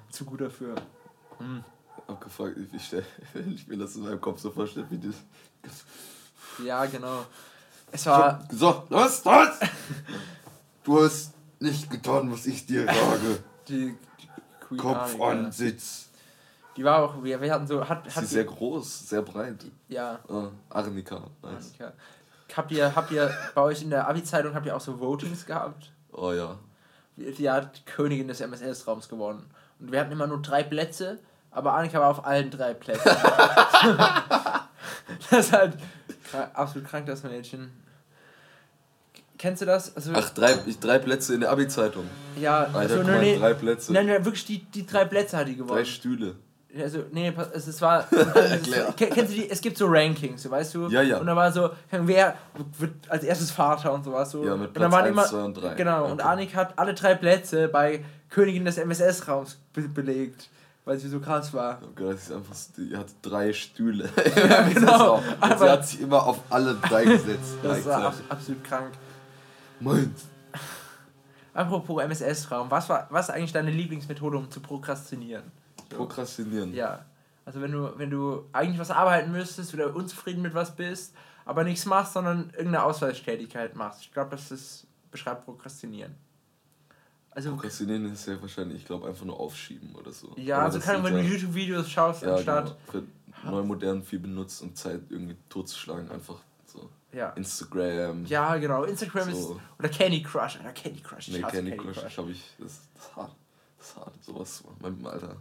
Zu 0.10 0.26
gut 0.26 0.42
dafür. 0.42 0.76
Hm. 1.38 1.64
Abgefragt, 2.08 2.58
ich, 2.74 2.94
ich 2.94 3.04
ich 3.56 3.68
mir 3.68 3.78
das 3.78 3.96
in 3.96 4.04
meinem 4.04 4.22
Kopf 4.22 4.40
so 4.40 4.52
vorstelle, 4.52 4.88
wie 4.90 5.00
das. 5.00 5.16
Ja, 6.64 6.86
genau. 6.86 7.26
Es 7.92 8.06
war. 8.06 8.48
So, 8.52 8.84
los, 8.90 9.24
los! 9.26 9.48
Du 10.84 11.04
hast 11.04 11.34
nicht 11.60 11.90
getan, 11.90 12.32
was 12.32 12.46
ich 12.46 12.66
dir 12.66 12.86
sage. 12.86 13.44
Die, 13.68 13.96
die 14.72 14.78
Kopf 14.78 15.20
an, 15.22 15.52
Sitz. 15.52 16.09
Die 16.80 16.86
war 16.86 17.04
auch, 17.04 17.22
wir, 17.22 17.42
wir 17.42 17.52
hatten 17.54 17.68
so, 17.68 17.90
hat, 17.90 18.06
Sie 18.10 18.16
hat 18.16 18.24
ist 18.24 18.30
sehr 18.30 18.46
groß, 18.46 19.10
sehr 19.10 19.22
breit. 19.22 19.66
ja, 19.90 20.18
Ah, 20.30 20.48
Arnika, 20.70 21.18
nice. 21.44 21.74
Annika. 21.78 21.92
Habt 22.56 22.72
ihr, 22.72 22.96
habt 22.96 23.12
ihr 23.12 23.30
bei 23.54 23.62
euch 23.64 23.82
in 23.82 23.90
der 23.90 24.08
Abi-Zeitung 24.08 24.54
habt 24.56 24.66
ihr 24.66 24.74
auch 24.74 24.80
so 24.80 24.98
Votings 24.98 25.46
gehabt? 25.46 25.92
Oh 26.14 26.32
ja. 26.32 26.58
Die 27.18 27.50
hat 27.50 27.80
die 27.80 27.84
Königin 27.84 28.30
des 28.30 28.40
MSS-Raums 28.40 29.10
gewonnen. 29.10 29.46
Und 29.82 29.92
wir 29.92 30.00
hatten 30.00 30.14
immer 30.14 30.26
nur 30.26 30.42
drei 30.42 30.64
Plätze, 30.64 31.20
aber 31.52 31.74
Annika 31.74 32.00
war 32.00 32.12
auf 32.12 32.26
allen 32.26 32.50
drei 32.50 32.74
Plätzen. 32.74 33.12
das 35.30 35.48
ist 35.48 35.52
halt 35.52 35.74
absolut 36.54 36.88
krank, 36.88 37.08
das 37.08 37.24
Mädchen. 37.24 37.74
Kennst 39.38 39.62
du 39.62 39.66
das? 39.66 39.94
Also, 39.98 40.14
Ach, 40.16 40.30
drei, 40.30 40.54
drei 40.80 40.98
Plätze 41.00 41.34
in 41.34 41.42
der 41.42 41.52
Abi-Zeitung. 41.52 42.06
ja, 42.40 42.60
Alter, 42.64 43.00
also, 43.00 43.04
nee, 43.04 43.38
drei 43.38 43.54
Plätze. 43.54 43.92
Nein, 43.92 44.08
nein, 44.08 44.24
wirklich 44.24 44.46
die, 44.46 44.64
die 44.64 44.86
drei 44.86 45.04
Plätze 45.04 45.36
hat 45.38 45.50
die 45.50 45.58
gewonnen. 45.58 45.76
Drei 45.76 45.84
Stühle. 45.84 46.36
Also, 46.78 47.00
nee, 47.12 47.34
es, 47.54 47.82
war. 47.82 48.06
es 48.12 48.96
kennst 48.96 49.32
du 49.32 49.36
die? 49.36 49.50
Es 49.50 49.60
gibt 49.60 49.76
so 49.78 49.88
Rankings, 49.88 50.44
so, 50.44 50.52
weißt 50.52 50.76
du? 50.76 50.88
Ja, 50.90 51.02
ja. 51.02 51.18
Und 51.18 51.26
da 51.26 51.36
war 51.36 51.52
so, 51.52 51.72
wer 51.90 52.36
wird 52.78 52.94
als 53.10 53.24
erstes 53.24 53.50
Vater 53.50 53.92
und 53.92 54.04
sowas 54.04 54.30
so. 54.30 54.46
Ja, 54.46 54.56
mit 54.56 54.68
und 54.68 54.74
Platz 54.74 54.84
dann 54.84 54.92
waren 54.92 55.06
1, 55.06 55.10
immer, 55.12 55.26
2 55.26 55.44
und 55.46 55.54
3. 55.56 55.74
Genau, 55.74 56.06
und 56.06 56.14
Okay. 56.20 56.24
Annik 56.30 56.56
hat 56.56 56.78
alle 56.78 56.94
drei 56.94 57.16
Plätze 57.16 57.70
bei 57.70 58.06
Königin 58.30 58.66
des 58.66 58.78
MSS-Raums 58.78 59.58
be 59.74 59.82
belegt, 59.82 60.50
weil 60.86 61.00
sie 61.00 61.10
so 61.10 61.20
krass 61.20 61.52
war. 61.56 61.80
Oh 61.84 61.88
Gott, 61.96 62.14
das 62.14 62.24
ist 62.30 62.32
einfach, 62.34 62.56
die 62.78 62.96
hat 62.96 63.08
drei 63.24 63.52
Stühle. 63.52 64.08
Ja, 64.36 64.62
genau. 64.74 65.16
Und 65.16 65.24
sie 65.24 65.42
Aber- 65.42 65.72
hat 65.72 65.88
sich 65.88 66.02
immer 66.02 66.24
auf 66.24 66.40
alle 66.52 66.76
drei 66.76 67.04
gesetzt. 67.04 67.58
Das 67.64 67.84
war 67.88 68.04
abs 68.06 68.22
absolut 68.30 68.64
krank. 68.64 68.92
Meins. 69.80 70.28
Apropos 71.56 72.04
MSS-Raum, 72.04 72.70
was 72.70 72.88
war 72.90 73.08
was 73.10 73.32
eigentlich 73.32 73.54
deine 73.54 73.72
Lieblingsmethode, 73.72 74.38
um 74.38 74.52
zu 74.52 74.60
prokrastinieren? 74.60 75.52
Prokrastinieren. 75.90 76.74
Ja. 76.74 77.06
Also 77.46 77.62
wenn 77.62 77.72
du, 77.72 77.98
wenn 77.98 78.10
du 78.10 78.46
eigentlich 78.52 78.80
was 78.80 78.92
arbeiten 78.92 79.32
müsstest 79.32 79.74
oder 79.74 79.96
unzufrieden 79.96 80.42
mit 80.42 80.54
was 80.54 80.76
bist, 80.76 81.16
aber 81.46 81.64
nichts 81.64 81.86
machst, 81.86 82.14
sondern 82.14 82.52
irgendeine 82.52 82.84
Ausweichtätigkeit 82.84 83.76
machst. 83.76 84.02
Ich 84.02 84.12
glaube, 84.12 84.32
das 84.32 84.52
ist, 84.52 84.86
beschreibt 85.10 85.46
Prokrastinieren. 85.46 86.16
Also, 87.32 87.52
Prokrastinieren 87.52 88.12
ist 88.12 88.28
ja 88.28 88.40
wahrscheinlich, 88.40 88.78
ich 88.78 88.86
glaube, 88.86 89.08
einfach 89.08 89.26
nur 89.26 89.40
aufschieben 89.40 89.96
oder 89.96 90.12
so. 90.12 90.34
ja, 90.36 90.58
Aber 90.58 90.66
also 90.66 90.80
sind 90.80 91.04
wenn 91.04 91.14
du 91.14 91.22
YouTube-Videos 91.22 91.90
schaust, 91.90 92.22
ja, 92.24 92.36
anstatt. 92.36 92.76
genau, 92.92 92.94
wird 92.94 93.08
neu 93.46 93.64
modern 93.64 94.04
viel 94.04 94.20
benutzt, 94.20 94.62
um 94.62 94.76
Zeit 94.76 95.02
irgendwie 95.10 95.38
totzuschlagen. 95.48 96.12
Einfach 96.12 96.38
so. 96.66 96.90
Ja. 97.12 97.30
Instagram. 97.30 98.26
Ja, 98.26 98.56
genau. 98.58 98.84
Instagram 98.84 99.30
ist. 99.30 99.42
So. 99.42 99.60
Oder 99.80 99.90
Candy 99.90 100.22
Crush. 100.22 100.58
Alter, 100.58 100.72
Candy 100.74 101.02
Crush. 101.02 101.30
Ich 101.30 101.36
Nee, 101.36 101.44
hasse 101.44 101.56
Candy 101.56 101.78
Crush, 101.78 102.18
habe 102.18 102.32
ich. 102.32 102.44
Das, 102.60 102.82
das 102.94 103.04
ist 103.06 103.16
hart. 103.16 103.36
Das 103.78 103.88
ist 103.88 103.98
hart. 103.98 104.24
Sowas 104.24 104.58
zu 104.58 104.64
machen. 104.66 104.78
Mein, 104.82 105.12
Alter. 105.12 105.36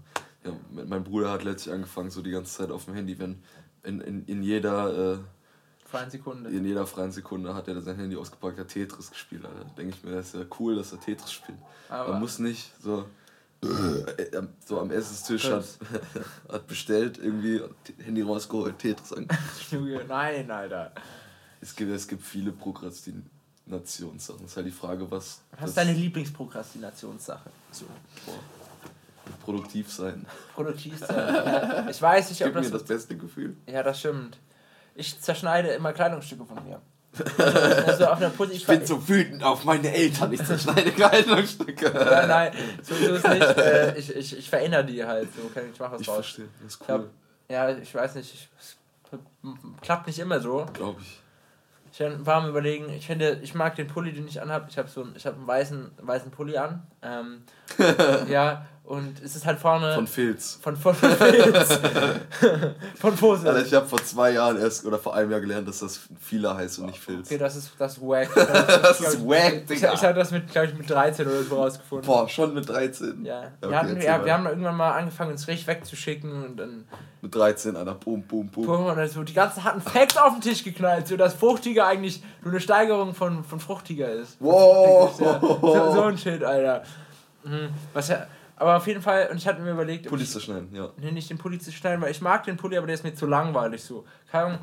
Ja, 0.44 0.53
mein 0.70 1.05
Bruder 1.05 1.31
hat 1.31 1.44
letztlich 1.44 1.74
angefangen, 1.74 2.11
so 2.11 2.22
die 2.22 2.31
ganze 2.31 2.53
Zeit 2.57 2.70
auf 2.70 2.85
dem 2.85 2.94
Handy, 2.94 3.18
wenn 3.18 3.42
in, 3.83 4.01
in, 4.01 4.24
in 4.27 4.42
jeder. 4.42 5.14
Äh, 5.14 5.18
Freie 5.85 6.11
Sekunde. 6.11 6.51
in 6.51 6.66
jeder 6.66 6.87
freien 6.87 7.12
Sekunde 7.12 7.55
hat 7.55 7.66
er 7.66 7.81
sein 7.81 7.96
Handy 7.96 8.14
ausgepackt, 8.16 8.59
hat 8.59 8.68
Tetris 8.68 9.11
gespielt. 9.11 9.44
Alter. 9.46 9.64
Denke 9.77 9.94
ich 9.96 10.05
mir, 10.05 10.12
das 10.16 10.27
ist 10.27 10.35
ja 10.35 10.44
cool, 10.61 10.77
dass 10.77 10.92
er 10.92 11.01
Tetris 11.01 11.33
spielt. 11.33 11.57
Aber- 11.88 12.11
Man 12.12 12.20
muss 12.20 12.38
nicht 12.38 12.70
so, 12.83 13.07
äh, 13.62 14.42
so 14.66 14.81
am 14.81 14.90
Essenstisch 14.90 15.51
hat, 15.51 15.64
hat 16.53 16.66
bestellt, 16.66 17.16
irgendwie 17.16 17.62
Handy 18.05 18.20
rausgeholt, 18.20 18.79
Tetris 18.79 19.14
an. 19.14 19.27
Junge, 19.70 20.05
Nein, 20.07 20.51
Alter. 20.51 20.92
Es 21.62 21.74
gibt, 21.74 21.90
es 21.90 22.07
gibt 22.07 22.22
viele 22.22 22.53
Prokrastinationssachen. 22.53 24.44
Es 24.44 24.51
ist 24.51 24.57
halt 24.59 24.66
die 24.66 24.70
Frage, 24.70 25.11
was. 25.11 25.40
Was 25.59 25.70
ist 25.70 25.77
deine 25.79 25.94
Lieblingsprokrastinationssache? 25.94 27.51
So. 27.72 27.87
boah, 28.27 28.38
produktiv 29.45 29.93
sein. 29.93 30.27
Produktiv 30.55 30.99
sein. 30.99 31.17
Ja. 31.35 31.88
Ich 31.88 32.01
weiß 32.01 32.31
nicht, 32.31 32.41
ob 32.43 32.47
Gibt 32.47 32.57
mir 32.57 32.62
das. 32.62 32.71
das 32.73 32.85
beste 32.85 33.17
Gefühl. 33.17 33.57
Ja, 33.67 33.83
das 33.83 33.99
stimmt. 33.99 34.38
Ich 34.95 35.21
zerschneide 35.21 35.69
immer 35.69 35.93
Kleidungsstücke 35.93 36.45
von 36.45 36.64
mir. 36.64 36.81
Also, 37.87 38.07
auf 38.07 38.19
einer 38.19 38.31
Pussy. 38.31 38.53
Ich 38.55 38.67
bin 38.67 38.85
so 38.85 39.09
wütend 39.09 39.43
auf 39.43 39.64
meine 39.64 39.93
Eltern, 39.93 40.33
ich 40.33 40.45
zerschneide 40.45 40.93
Kleidungsstücke. 40.93 41.91
Nein, 41.95 42.29
nein, 42.29 42.53
so, 42.83 42.95
ist 42.95 43.27
nicht. 43.29 43.59
Äh, 43.59 43.99
ich, 43.99 44.14
ich, 44.14 44.38
ich 44.38 44.51
verändere 44.51 44.85
die 44.85 45.05
halt. 45.05 45.29
So 45.35 45.61
ich 45.61 45.79
machen 45.81 45.93
was 45.95 46.01
Ich 46.01 46.07
draus. 46.07 46.17
verstehe, 46.17 46.49
das 46.62 46.75
ist 46.75 46.83
Ich 46.83 46.88
cool. 46.88 47.11
ja, 47.49 47.71
ich 47.71 47.95
weiß 47.95 48.14
nicht. 48.17 48.33
Ich, 48.35 48.49
es 48.61 48.77
klappt 49.81 50.07
nicht 50.07 50.19
immer 50.19 50.41
so. 50.41 50.67
Glaube 50.73 51.01
ich. 51.01 51.21
Ich 51.91 52.01
war 52.27 52.37
am 52.43 52.49
überlegen, 52.49 52.91
ich 52.91 53.07
finde, 53.07 53.41
ich 53.43 53.55
mag 53.55 53.75
den 53.75 53.87
Pulli, 53.88 54.12
den 54.12 54.29
ich 54.29 54.41
anhabe. 54.41 54.67
Ich 54.69 54.79
habe 54.79 54.88
so 54.88 55.03
einen, 55.03 55.17
ich 55.17 55.27
habe 55.27 55.37
einen 55.37 55.47
weißen, 55.47 55.91
weißen 56.01 56.31
Pulli 56.31 56.57
an. 56.57 56.87
Ähm, 57.03 57.43
ja, 58.29 58.67
und 58.88 59.20
es 59.22 59.37
ist 59.37 59.44
halt 59.44 59.59
vorne 59.59 59.94
Von 59.94 60.07
Filz. 60.07 60.59
von 60.62 60.74
von 60.77 60.94
von, 60.96 61.11
Filz. 61.11 61.79
von 62.98 63.14
Pose. 63.16 63.48
Alter, 63.48 63.66
ich 63.66 63.74
habe 63.74 63.87
vor 63.87 64.03
zwei 64.03 64.33
Jahren 64.33 64.59
erst 64.59 64.85
oder 64.87 64.98
vor 64.98 65.14
einem 65.14 65.31
Jahr 65.31 65.40
gelernt, 65.40 65.68
dass 65.68 65.81
das 65.81 66.01
Fila 66.20 66.57
heißt 66.57 66.79
und 66.79 66.87
nicht 66.87 66.98
Filz. 66.98 67.27
Okay, 67.29 67.37
das 67.38 67.57
ist 67.57 67.72
das 67.79 67.98
ist 67.98 68.03
wack. 68.03 68.29
Das 68.35 69.01
ist 69.01 69.20
wack, 69.29 69.55
Ich, 69.62 69.66
Digga. 69.66 69.92
ich 69.92 70.03
habe 70.03 70.14
das 70.14 70.31
mit, 70.31 70.51
glaube 70.51 70.68
ich, 70.68 70.74
mit 70.79 70.88
13 70.88 71.27
oder 71.27 71.42
so 71.42 71.57
rausgefunden. 71.57 72.07
Boah, 72.07 72.29
schon 72.29 72.55
mit 72.55 72.68
13. 72.68 73.24
Ja, 73.24 73.53
Okay, 73.61 73.70
wir, 73.70 73.79
hatten, 73.79 74.01
ja 74.01 74.24
wir 74.24 74.33
haben 74.33 74.46
irgendwann 74.46 74.77
mal 74.77 74.92
angefangen, 74.92 75.33
uns 75.33 75.46
richtig 75.48 75.66
wegzuschicken 75.66 76.44
und 76.44 76.57
dann 76.57 76.85
Mit 77.20 77.35
13, 77.35 77.77
Alter. 77.77 77.94
Boom, 77.94 78.22
boom, 78.22 78.48
boom. 78.48 78.64
boom, 78.66 78.87
und 78.87 78.96
dann 78.96 79.09
so 79.09 79.22
die 79.22 79.35
ganzen 79.35 79.64
harten 79.64 79.81
Facts 79.83 80.16
auf 80.16 80.33
den 80.33 80.40
Tisch 80.40 80.64
geknallt, 80.64 81.09
so 81.09 81.16
dass 81.16 81.35
Fruchtiger 81.35 81.87
eigentlich 81.87 82.22
nur 82.42 82.53
eine 82.53 82.61
Steigerung 82.61 83.14
von, 83.14 83.44
von 83.44 83.61
Fruchtiger 83.61 84.11
ist. 84.11 84.37
Wow. 84.40 85.20
Ja, 85.20 85.40
so, 85.40 85.92
so 85.92 86.03
ein 86.05 86.16
Shit, 86.16 86.42
Alter. 86.42 86.83
Mhm, 87.44 87.68
Was 87.92 88.09
ja, 88.09 88.27
aber 88.59 88.77
auf 88.77 88.87
jeden 88.87 89.03
Fall, 89.03 89.29
und 89.31 89.37
ich 89.37 89.47
hatte 89.47 89.61
mir 89.62 89.73
überlegt, 89.73 90.09
Pulli 90.09 90.25
zu 90.25 90.40
schneiden, 90.40 90.75
ja. 90.75 90.90
nee, 90.97 91.12
nicht 91.12 91.31
den 91.31 91.38
Pulli 91.38 91.59
zu 91.59 91.71
schneiden, 91.71 92.01
weil 92.01 92.11
ich 92.11 92.21
mag 92.21 92.44
den 92.44 92.57
Pulli, 92.57 92.77
aber 92.77 92.87
der 92.87 92.94
ist 92.94 93.05
mir 93.05 93.14
zu 93.14 93.27
langweilig 93.27 93.83
so. 93.83 94.05
Keine. 94.31 94.59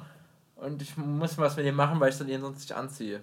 Und 0.55 0.81
ich 0.81 0.95
muss 0.97 1.37
was 1.37 1.55
mit 1.57 1.65
dem 1.65 1.75
machen, 1.75 1.99
weil 1.99 2.09
ich 2.09 2.17
dann 2.17 2.27
den 2.27 2.41
sonst 2.41 2.59
nicht 2.59 2.73
anziehe. 2.73 3.21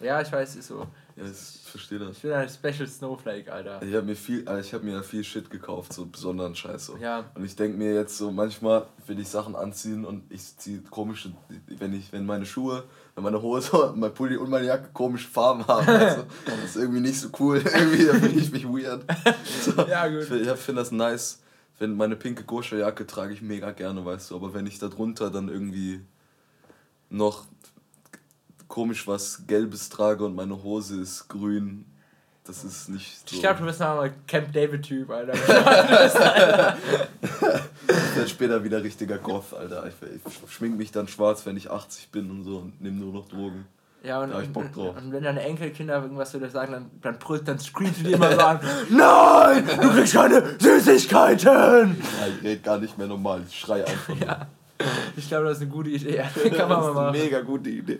Ja, 0.00 0.20
ich 0.20 0.32
weiß, 0.32 0.56
ist 0.56 0.68
so. 0.68 0.86
ja 1.16 1.24
ich 1.24 1.60
verstehe 1.70 1.98
das. 1.98 2.16
Ich 2.16 2.22
bin 2.22 2.32
ein 2.32 2.48
Special 2.48 2.86
Snowflake, 2.86 3.52
Alter. 3.52 3.82
Ich 3.82 3.94
habe 3.94 4.06
mir 4.06 4.16
viel, 4.16 4.46
Alter, 4.48 4.60
ich 4.60 4.72
habe 4.72 4.84
mir 4.84 5.02
viel 5.02 5.22
Shit 5.22 5.50
gekauft, 5.50 5.92
so 5.92 6.06
besonderen 6.06 6.54
Scheiß. 6.54 6.86
So. 6.86 6.96
Ja. 6.96 7.30
Und 7.34 7.44
ich 7.44 7.54
denke 7.54 7.76
mir 7.76 7.94
jetzt 7.94 8.16
so, 8.16 8.30
manchmal 8.30 8.86
will 9.06 9.18
ich 9.20 9.28
Sachen 9.28 9.54
anziehen 9.54 10.04
und 10.04 10.30
ich 10.32 10.56
ziehe 10.56 10.80
komische, 10.82 11.32
wenn 11.66 11.92
ich, 11.92 12.12
wenn 12.12 12.24
meine 12.24 12.46
Schuhe, 12.46 12.84
wenn 13.20 13.32
meine 13.32 13.42
Hose, 13.42 13.92
mein 13.94 14.12
Pulli 14.14 14.36
und 14.36 14.48
meine 14.50 14.66
Jacke 14.66 14.88
komische 14.92 15.28
Farben 15.28 15.66
haben, 15.66 15.86
also, 15.86 16.24
das 16.46 16.64
ist 16.64 16.76
irgendwie 16.76 17.00
nicht 17.00 17.20
so 17.20 17.28
cool. 17.38 17.58
irgendwie 17.64 18.04
fühle 18.06 18.40
ich 18.40 18.50
mich 18.50 18.66
weird. 18.66 19.04
So, 19.62 19.82
Ja, 19.86 20.08
gut. 20.08 20.22
Ich 20.22 20.28
finde 20.28 20.56
find 20.56 20.78
das 20.78 20.90
nice. 20.90 21.40
Wenn 21.78 21.96
meine 21.96 22.16
pinke 22.16 22.44
Goscha-Jacke 22.44 23.06
trage 23.06 23.32
ich 23.32 23.42
mega 23.42 23.70
gerne, 23.72 24.04
weißt 24.04 24.30
du, 24.30 24.36
aber 24.36 24.52
wenn 24.52 24.66
ich 24.66 24.78
da 24.78 24.88
drunter 24.88 25.30
dann 25.30 25.48
irgendwie 25.48 26.00
noch 27.08 27.44
komisch 28.68 29.06
was 29.06 29.46
Gelbes 29.46 29.88
trage 29.88 30.24
und 30.24 30.34
meine 30.34 30.62
Hose 30.62 31.00
ist 31.00 31.28
grün, 31.28 31.84
das 32.50 32.64
ist 32.64 32.88
nicht 32.88 33.28
so. 33.28 33.34
Ich 33.36 33.40
glaube, 33.42 33.60
du 33.60 33.64
bist 33.66 33.78
mal 33.80 34.12
Camp 34.26 34.52
David-Typ, 34.52 35.08
Alter. 35.10 35.32
Ich 37.90 38.16
werde 38.16 38.28
später 38.28 38.64
wieder 38.64 38.82
richtiger 38.82 39.18
Goth, 39.18 39.54
Alter. 39.54 39.84
Ich, 39.88 39.94
schmink 40.52 40.76
mich 40.76 40.92
dann 40.92 41.08
schwarz, 41.08 41.44
wenn 41.46 41.56
ich 41.56 41.70
80 41.70 42.10
bin 42.10 42.30
und 42.30 42.44
so 42.44 42.58
und 42.58 42.80
nehme 42.80 42.96
nur 42.96 43.12
noch 43.12 43.28
Drogen. 43.28 43.66
Ja, 44.02 44.20
und, 44.22 44.30
Da 44.30 44.36
hab 44.36 44.42
ich 44.42 44.52
Bock 44.52 44.72
drauf. 44.72 44.96
und 44.96 45.12
wenn 45.12 45.22
deine 45.22 45.42
Enkelkinder 45.42 46.02
irgendwas 46.02 46.30
zu 46.30 46.38
dir 46.38 46.48
sagen, 46.48 46.72
dann, 46.72 46.90
dann 47.02 47.18
brüllt, 47.18 47.46
dann 47.46 47.58
screamst 47.58 48.00
du 48.00 48.04
dir 48.04 48.14
immer 48.16 48.32
so 48.32 48.40
an, 48.40 48.60
Nein, 48.90 49.64
du 49.80 49.90
kriegst 49.90 50.14
keine 50.14 50.42
Süßigkeiten! 50.58 51.96
Ja, 52.00 52.26
ich 52.38 52.42
rede 52.44 52.60
gar 52.62 52.78
nicht 52.78 52.96
mehr 52.96 53.06
normal, 53.06 53.42
ich 53.48 53.58
schreie 53.58 53.86
einfach. 53.86 54.08
nur. 54.08 54.18
Ja. 54.26 54.46
Ich 55.16 55.28
glaube, 55.28 55.44
das 55.46 55.58
ist 55.58 55.62
eine 55.62 55.70
gute 55.70 55.90
Idee. 55.90 56.22
Kann 56.56 56.68
man 56.68 56.68
das 56.68 56.68
mal 56.68 56.80
ist 56.80 56.86
eine 56.86 56.94
machen. 56.94 57.12
mega 57.12 57.40
gute 57.42 57.70
Idee. 57.70 57.98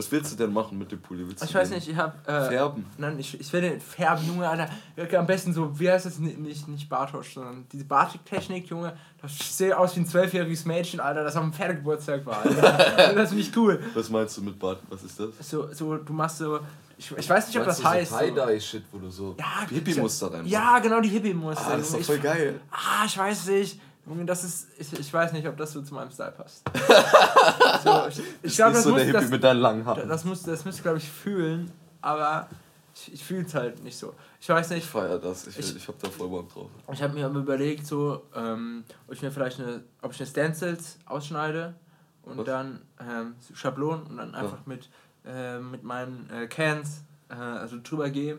Was 0.00 0.10
willst 0.10 0.32
du 0.32 0.36
denn 0.36 0.50
machen 0.54 0.78
mit 0.78 0.90
dem 0.90 0.98
Pulli? 0.98 1.28
Willst 1.28 1.44
Ich 1.44 1.54
weiß 1.54 1.68
nicht, 1.68 1.86
ich 1.86 1.94
hab. 1.94 2.26
Äh, 2.26 2.48
Färben? 2.48 2.86
Nein, 2.96 3.18
ich, 3.18 3.38
ich 3.38 3.52
will 3.52 3.60
den 3.60 3.78
färben, 3.82 4.26
Junge, 4.26 4.48
Alter. 4.48 4.70
Am 5.18 5.26
besten 5.26 5.52
so, 5.52 5.78
wie 5.78 5.90
heißt 5.90 6.06
das? 6.06 6.18
Nicht, 6.18 6.68
nicht, 6.68 6.88
Bartosch, 6.88 7.34
sondern 7.34 7.66
diese 7.70 7.84
Bartik-Technik, 7.84 8.66
Junge. 8.70 8.96
Das 9.20 9.58
sieht 9.58 9.74
aus 9.74 9.94
wie 9.96 10.00
ein 10.00 10.06
zwölfjähriges 10.06 10.64
Mädchen, 10.64 11.00
Alter, 11.00 11.22
das 11.22 11.36
am 11.36 11.52
Pferdegeburtstag 11.52 12.24
war. 12.24 12.40
Alter. 12.40 13.12
das 13.14 13.28
finde 13.28 13.42
ich 13.42 13.54
cool. 13.54 13.78
Was 13.92 14.08
meinst 14.08 14.38
du 14.38 14.40
mit 14.42 14.58
Bart? 14.58 14.80
Was 14.88 15.02
ist 15.02 15.20
das? 15.20 15.28
So, 15.42 15.70
so, 15.70 15.98
du 15.98 16.12
machst 16.14 16.38
so. 16.38 16.60
Ich, 16.96 17.14
ich 17.14 17.28
weiß 17.28 17.48
nicht, 17.48 17.58
ob 17.58 17.66
das 17.66 17.84
heißt. 17.84 18.10
So. 18.10 18.18
Tie-Dye-Shit, 18.20 18.84
wo 18.92 18.98
du 19.00 19.10
so 19.10 19.36
Ja, 19.38 19.68
Hippie-Muster 19.68 20.32
rein 20.32 20.46
Ja, 20.46 20.78
genau, 20.78 21.02
die 21.02 21.10
Hippie-Muster. 21.10 21.66
Ah, 21.66 21.76
das 21.76 21.88
ist 21.88 21.92
doch 21.92 22.00
Ich- 22.00 22.06
voll 22.06 22.20
geil. 22.20 22.58
Ah, 22.70 23.04
ich 23.04 23.18
weiß 23.18 23.48
nicht. 23.48 23.78
Das 24.26 24.44
ist. 24.44 24.68
Ich, 24.78 24.92
ich 24.92 25.12
weiß 25.12 25.32
nicht, 25.32 25.46
ob 25.48 25.56
das 25.56 25.72
so 25.72 25.82
zu 25.82 25.94
meinem 25.94 26.10
Style 26.10 26.32
passt. 26.32 26.62
so, 27.84 28.06
ich 28.08 28.22
ich 28.42 28.56
glaube, 28.56 28.72
das, 28.74 28.84
so 28.84 28.90
muss, 28.90 29.00
das, 29.12 29.30
Haaren. 29.30 30.08
das 30.08 30.24
muss, 30.24 30.42
das 30.42 30.64
muss 30.64 30.82
glaube 30.82 30.98
ich, 30.98 31.08
fühlen, 31.08 31.70
aber 32.00 32.48
ich, 32.94 33.12
ich 33.14 33.24
fühle 33.24 33.44
es 33.46 33.54
halt 33.54 33.82
nicht 33.84 33.96
so. 33.96 34.14
Ich 34.40 34.48
weiß 34.48 34.70
Ich 34.70 34.76
nicht, 34.76 34.86
feier 34.88 35.18
das, 35.18 35.46
ich, 35.46 35.58
Ich- 35.58 35.76
ich 35.76 35.88
hab 35.88 35.98
da 35.98 36.08
voll 36.10 36.28
Bock 36.28 36.52
drauf. 36.52 36.70
ich 36.92 37.02
habe 37.02 37.14
mir 37.14 37.26
aber 37.26 37.38
überlegt, 37.40 37.86
so, 37.86 38.22
ähm, 38.34 38.84
ob 39.06 39.14
ich 39.14 39.22
mir 39.22 39.30
vielleicht 39.30 39.60
eine, 39.60 39.82
ob 40.02 40.12
ich 40.12 40.20
eine 40.20 40.26
Stencils 40.28 40.98
ausschneide 41.06 41.74
und 42.22 42.38
Was? 42.38 42.46
dann 42.46 42.82
ähm, 43.00 43.34
Schablonen 43.54 44.04
und 44.06 44.16
dann 44.16 44.34
einfach 44.34 44.66
mit, 44.66 44.88
äh, 45.26 45.58
mit 45.58 45.82
meinen 45.84 46.28
äh, 46.30 46.46
Cans 46.48 47.02
äh, 47.28 47.34
also 47.34 47.76
drüber 47.82 48.10
gehe 48.10 48.38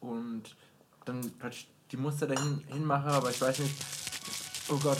und 0.00 0.42
dann 1.04 1.20
die 1.90 1.96
Muster 1.96 2.26
dahin 2.26 2.62
hinmache, 2.68 3.08
aber 3.08 3.30
ich 3.30 3.40
weiß 3.40 3.58
nicht. 3.60 3.74
Oh 4.72 4.76
Gott. 4.76 4.98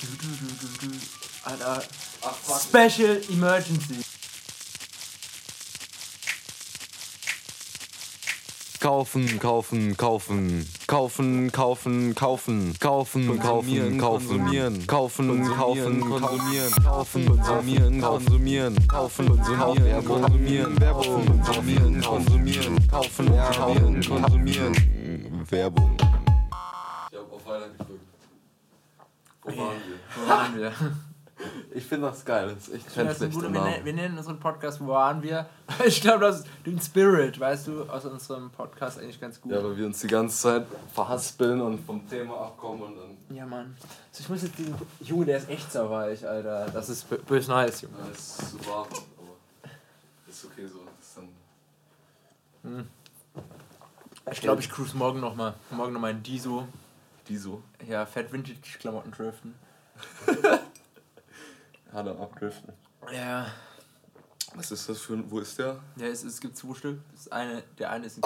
Du, 0.00 0.06
du, 0.06 0.28
du, 0.28 0.46
du, 0.46 0.88
du. 0.88 0.94
Alter. 1.44 1.82
Special 2.60 3.20
Emergency. 3.32 4.04
Kaufen, 8.80 9.38
kaufen, 9.40 9.96
kaufen. 9.96 10.66
Kaufen, 10.86 11.50
kaufen, 11.50 12.14
kaufen. 12.14 12.74
Kaufen, 12.78 12.78
kaufen, 12.78 13.38
kaufen. 13.38 13.38
Kaufen, 13.38 13.38
kaufen, 13.40 13.98
konsumieren. 13.98 14.86
Kaufen, 14.86 15.44
konsumieren, 15.44 16.00
konsumieren. 16.00 16.72
Kaufen, 16.84 17.26
konsumieren, 17.40 18.00
konsumieren. 20.06 20.80
Werbung, 20.80 21.42
konsumieren, 21.42 22.00
konsumieren. 22.02 22.88
Kaufen, 22.88 23.26
kaufen, 23.36 24.00
konsumieren. 24.08 24.74
Werbung. 25.50 25.96
Ich 27.10 27.18
hab 27.18 27.32
auf 27.32 27.46
Weiter 27.46 27.68
gedrückt. 27.70 28.07
Wo 29.56 29.58
waren 29.62 29.76
wir? 29.86 29.96
Wo 30.24 30.28
waren 30.28 30.56
wir? 30.56 30.72
Ich 31.72 31.84
finde 31.86 32.08
das 32.08 32.24
geil. 32.24 32.52
Das 32.52 32.66
ist 32.66 32.74
echt 32.74 32.88
Ich 32.88 32.94
kein 32.94 33.14
schlechter 33.14 33.48
Name. 33.48 33.70
nennen, 33.70 33.84
wir 33.84 33.92
nennen 33.92 34.18
unseren 34.18 34.40
Podcast 34.40 34.80
Wo 34.80 34.88
waren 34.88 35.22
wir? 35.22 35.48
Ich 35.86 36.00
glaube, 36.00 36.20
das 36.20 36.38
ist 36.40 36.46
den 36.66 36.80
Spirit, 36.80 37.38
weißt 37.38 37.68
du, 37.68 37.84
aus 37.84 38.04
unserem 38.06 38.50
Podcast 38.50 38.98
eigentlich 38.98 39.20
ganz 39.20 39.40
gut. 39.40 39.52
Ja, 39.52 39.62
weil 39.62 39.76
wir 39.76 39.86
uns 39.86 40.00
die 40.00 40.08
ganze 40.08 40.36
Zeit 40.36 40.66
verhaspeln 40.92 41.60
und 41.60 41.78
vom 41.86 42.08
Thema 42.08 42.40
abkommen 42.46 42.82
und 42.82 42.96
dann. 42.96 43.36
Ja, 43.36 43.46
Mann. 43.46 43.76
Also 44.10 44.20
ich 44.22 44.28
muss 44.28 44.42
jetzt 44.42 44.58
diesen. 44.58 44.74
Junge, 45.00 45.26
der 45.26 45.38
ist 45.38 45.48
echt 45.48 45.70
sauweich, 45.70 46.26
Alter. 46.26 46.66
Das 46.72 46.88
ist 46.88 47.06
bö- 47.12 47.22
bös 47.22 47.46
nice, 47.46 47.82
Junge. 47.82 47.94
Ja, 48.04 48.10
ist 48.10 48.36
zu 48.50 48.66
warm, 48.66 48.88
aber 48.88 49.70
ist 50.28 50.44
okay 50.44 50.66
so. 50.66 50.80
Das 50.98 51.06
ist 51.08 51.18
dann 52.64 52.88
Ich 54.32 54.40
glaube, 54.40 54.60
ich 54.60 54.68
cruise 54.70 54.96
morgen 54.96 55.20
nochmal. 55.20 55.54
Morgen 55.70 55.92
nochmal 55.92 56.10
in 56.10 56.22
Diso. 56.24 56.66
Die 57.28 57.36
so. 57.36 57.62
Ja, 57.86 58.06
Fett 58.06 58.32
Vintage-Klamotten 58.32 59.12
driften. 59.12 59.54
Harte 61.92 62.18
abdriften. 62.18 62.72
Ja. 63.12 63.50
Was 64.54 64.70
ist 64.70 64.88
das 64.88 65.00
für 65.00 65.14
ein. 65.14 65.30
Wo 65.30 65.40
ist 65.40 65.58
der? 65.58 65.80
Ja, 65.96 66.06
es, 66.06 66.24
es 66.24 66.40
gibt 66.40 66.56
zwei 66.56 66.74
Stück. 66.74 67.00
Das 67.12 67.28
eine, 67.30 67.62
der 67.78 67.90
eine 67.90 68.06
ist 68.06 68.18
in, 68.18 68.24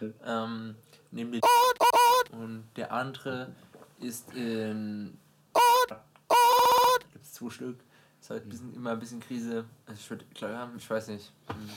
in 0.00 0.14
ähm, 0.24 0.74
nämlich 1.10 1.42
und 2.32 2.64
der 2.76 2.92
andere 2.92 3.54
ist 4.00 4.32
in 4.34 5.16
gibt 7.12 7.24
es 7.24 7.32
zwei 7.32 7.50
Stück. 7.50 7.78
Ist 8.24 8.30
halt 8.30 8.46
ein 8.46 8.48
bisschen, 8.48 8.74
immer 8.74 8.92
ein 8.92 8.98
bisschen 8.98 9.20
Krise. 9.20 9.66
Also 9.86 10.00
ich 10.00 10.08
würde 10.08 10.24
klar 10.34 10.70
ich 10.78 10.88
weiß 10.88 11.08
nicht. 11.08 11.30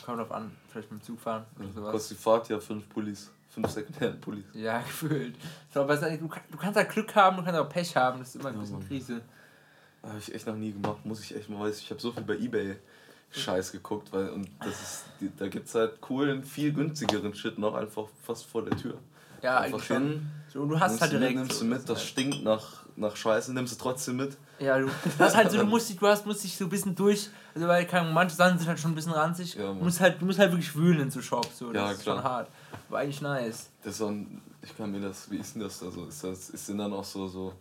Kommt 0.05 0.19
drauf 0.21 0.31
an, 0.31 0.49
vielleicht 0.69 0.89
mit 0.89 1.01
dem 1.01 1.05
Zug 1.05 1.19
fahren 1.19 1.43
oder 1.59 1.67
sowas. 1.73 1.91
Kostet 1.91 2.17
die 2.17 2.23
Fahrt 2.23 2.47
ja 2.47 2.57
fünf 2.61 2.87
Pullis. 2.87 3.29
Fünf 3.49 3.69
Secondhand-Pullis. 3.69 4.45
Ja, 4.53 4.79
gefühlt. 4.87 5.35
So, 5.73 5.81
aber 5.81 5.97
du, 5.97 6.17
du 6.17 6.57
kannst 6.57 6.77
halt 6.77 6.89
Glück 6.89 7.13
haben, 7.15 7.35
du 7.35 7.43
kannst 7.43 7.59
auch 7.59 7.67
Pech 7.67 7.93
haben. 7.97 8.19
Das 8.19 8.29
ist 8.29 8.35
immer 8.35 8.47
ein 8.47 8.55
Ja, 8.55 8.61
bisschen 8.61 8.79
Mann. 8.79 8.87
Krise. 8.87 9.21
Habe 10.03 10.19
ich 10.19 10.33
echt 10.33 10.47
noch 10.47 10.55
nie 10.55 10.71
gemacht, 10.71 11.05
muss 11.05 11.21
ich 11.21 11.35
echt 11.35 11.49
mal, 11.49 11.59
weiß 11.59 11.79
ich 11.81 11.89
habe 11.89 11.99
so 11.99 12.13
viel 12.13 12.23
bei 12.23 12.37
Ebay 12.37 12.77
Scheiß 13.31 13.73
geguckt, 13.73 14.13
weil 14.13 14.29
und 14.29 14.47
das 14.61 14.81
ist, 14.81 15.05
da 15.39 15.49
gibt's 15.49 15.75
halt 15.75 15.99
coolen, 15.99 16.45
viel 16.45 16.71
günstigeren 16.71 17.33
Shit 17.35 17.57
noch 17.57 17.73
einfach 17.75 18.07
fast 18.23 18.45
vor 18.45 18.63
der 18.63 18.77
Tür. 18.77 18.97
Ja, 19.41 19.57
einfach 19.59 19.79
eigentlich 19.79 19.85
schon. 19.87 20.25
So, 20.53 20.61
und 20.61 20.69
du 20.69 20.79
hast 20.79 21.01
halt 21.01 21.11
direkt. 21.11 21.35
nimmst 21.35 21.59
du 21.59 21.65
mit, 21.65 21.79
das 21.89 21.97
halt- 21.97 22.07
stinkt 22.07 22.41
nach, 22.45 22.85
nach 22.97 23.15
Scheiße, 23.15 23.53
nimmst 23.53 23.73
du 23.73 23.77
trotzdem 23.83 24.17
mit. 24.17 24.37
Ja, 24.59 24.79
du 24.79 24.89
das 25.17 25.35
halt 25.35 25.51
so, 25.51 25.57
du 25.57 25.65
musst 25.65 25.89
dich, 25.89 25.97
du 25.97 26.07
hast, 26.07 26.25
musst 26.25 26.43
dich 26.43 26.57
so 26.57 26.65
ein 26.65 26.69
bisschen 26.69 26.95
durch, 26.95 27.29
also 27.53 27.67
weil 27.67 27.85
keine 27.85 28.11
manche 28.11 28.35
Sachen 28.35 28.57
sind 28.57 28.67
halt 28.67 28.79
schon 28.79 28.91
ein 28.91 28.95
bisschen 28.95 29.11
ranzig. 29.13 29.53
Ja, 29.53 29.67
Mann. 29.67 29.79
du 29.79 29.85
musst 29.85 29.99
halt, 30.01 30.19
du 30.19 30.25
musst 30.25 30.39
halt 30.39 30.51
wirklich 30.51 30.75
wühlen 30.75 30.99
in 31.01 31.11
so 31.11 31.21
Shops, 31.21 31.59
so. 31.59 31.71
Das 31.71 31.75
Ja, 31.81 31.91
ist 31.91 32.01
klar. 32.01 32.15
schon 32.17 32.23
hart. 32.23 32.49
War 32.89 32.99
eigentlich 33.01 33.21
nice. 33.21 33.69
Das 33.83 33.93
ist 33.93 33.97
so 33.99 34.07
ein, 34.07 34.41
ich 34.61 34.75
kann 34.75 34.91
mir 34.91 34.99
das, 34.99 35.29
wie 35.29 35.37
ist 35.37 35.53
denn 35.55 35.61
das 35.61 35.79
da 35.79 35.91
so? 35.91 36.05
Ist 36.05 36.23
das, 36.23 36.49
ist 36.49 36.67
denn 36.69 36.79
dann 36.79 36.91
auch 36.93 37.03
so, 37.03 37.27
so 37.27 37.53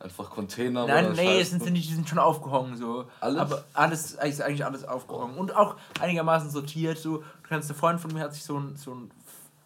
einfach 0.00 0.28
Container? 0.30 0.86
Nein, 0.86 1.06
oder 1.06 1.14
nee, 1.14 1.40
es 1.40 1.50
sind 1.50 1.64
nicht, 1.70 1.88
die 1.88 1.94
sind 1.94 2.08
schon 2.08 2.18
aufgehangen 2.18 2.76
so. 2.76 3.04
Alles? 3.20 3.38
Aber 3.40 3.64
alles, 3.74 4.18
eigentlich 4.18 4.64
alles 4.64 4.84
aufgehangen. 4.84 5.36
Und 5.36 5.54
auch 5.54 5.76
einigermaßen 6.00 6.50
sortiert, 6.50 6.98
so. 6.98 7.18
Du 7.18 7.24
kannst, 7.48 7.70
ein 7.70 7.76
Freund 7.76 8.00
von 8.00 8.12
mir 8.12 8.20
hat 8.20 8.34
sich 8.34 8.42
so 8.42 8.58
ein, 8.58 8.74
so 8.76 8.92
ein 8.92 9.10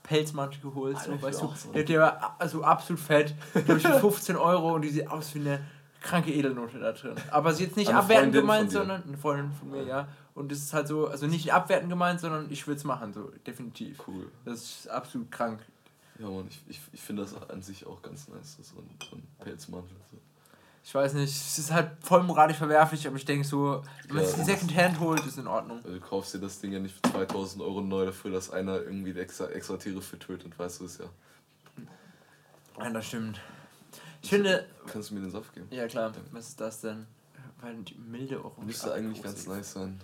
Pelzmantel 0.06 0.60
geholt, 0.60 0.98
so, 0.98 1.20
weißt 1.20 1.42
du. 1.42 1.52
so. 1.54 1.72
Der, 1.72 1.84
der 1.84 2.00
war 2.00 2.36
also 2.38 2.62
absolut 2.62 3.00
fett, 3.00 3.34
für 3.52 3.78
15 3.78 4.36
Euro 4.36 4.74
und 4.74 4.82
die 4.82 4.88
sieht 4.88 5.10
aus 5.10 5.34
wie 5.34 5.40
eine 5.40 5.60
kranke 6.00 6.32
Edelnote 6.32 6.78
da 6.78 6.92
drin. 6.92 7.14
Aber 7.30 7.52
sie 7.52 7.64
ist 7.64 7.70
jetzt 7.70 7.76
nicht 7.76 7.88
Eine 7.88 7.98
abwertend 7.98 8.34
Freundin 8.34 8.40
gemeint, 8.40 8.70
sondern 8.70 9.02
eine 9.02 9.18
Freundin 9.18 9.52
von 9.52 9.70
mir, 9.70 9.82
ja. 9.82 10.08
Und 10.34 10.52
das 10.52 10.58
ist 10.58 10.72
halt 10.72 10.86
so, 10.86 11.08
also 11.08 11.26
nicht 11.26 11.52
abwertend 11.52 11.90
gemeint, 11.90 12.20
sondern 12.20 12.50
ich 12.50 12.66
würde 12.66 12.78
es 12.78 12.84
machen, 12.84 13.12
so, 13.12 13.32
definitiv. 13.46 14.02
Cool. 14.06 14.30
Das 14.44 14.62
ist 14.62 14.88
absolut 14.88 15.30
krank. 15.30 15.60
Ja, 16.18 16.30
Mann, 16.30 16.46
ich, 16.48 16.62
ich, 16.68 16.80
ich 16.92 17.00
finde 17.00 17.22
das 17.22 17.34
an 17.50 17.62
sich 17.62 17.86
auch 17.86 18.00
ganz 18.02 18.28
nice, 18.28 18.58
so 18.62 18.78
ein, 18.78 18.88
so 19.10 19.16
ein 19.16 19.22
Pelzmantel. 19.40 19.96
So. 20.10 20.18
Ich 20.88 20.94
weiß 20.94 21.14
nicht, 21.14 21.34
es 21.34 21.58
ist 21.58 21.72
halt 21.72 21.90
voll 22.00 22.22
moralisch 22.22 22.58
verwerflich, 22.58 23.08
aber 23.08 23.16
ich 23.16 23.24
denke 23.24 23.44
so, 23.44 23.82
wenn 24.06 24.14
man 24.14 24.22
Ja, 24.24 24.28
sich 24.30 24.36
das 24.38 24.46
Secondhand 24.46 25.00
holt, 25.00 25.26
ist 25.26 25.36
in 25.36 25.48
Ordnung. 25.48 25.78
Also 25.78 25.90
du 25.90 26.00
kaufst 26.00 26.32
dir 26.34 26.38
das 26.38 26.60
Ding 26.60 26.70
ja 26.70 26.78
nicht 26.78 26.94
für 26.94 27.10
2000 27.10 27.60
Euro 27.60 27.80
neu 27.80 28.04
dafür, 28.06 28.30
dass 28.30 28.50
einer 28.50 28.76
irgendwie 28.76 29.18
extra, 29.18 29.48
extra 29.48 29.78
Tiere 29.78 30.00
für 30.00 30.16
tötet, 30.16 30.56
weißt 30.56 30.78
du 30.78 30.84
es 30.84 30.98
ja. 30.98 31.06
Ja, 32.78 32.90
das 32.90 33.04
stimmt. 33.04 33.40
Ich 34.22 34.30
finde, 34.30 34.64
Kannst 34.86 35.10
du 35.10 35.14
mir 35.14 35.22
den 35.22 35.32
Saft 35.32 35.52
geben? 35.54 35.66
ja 35.72 35.88
klar, 35.88 36.12
was 36.30 36.50
ist 36.50 36.60
das 36.60 36.80
denn? 36.82 37.06
Weil 37.60 37.74
die 37.82 37.96
milde 37.96 38.38
auch 38.44 38.56
Müsste 38.58 38.92
eigentlich 38.94 39.20
ganz 39.20 39.44
nice 39.48 39.72
sein. 39.72 40.00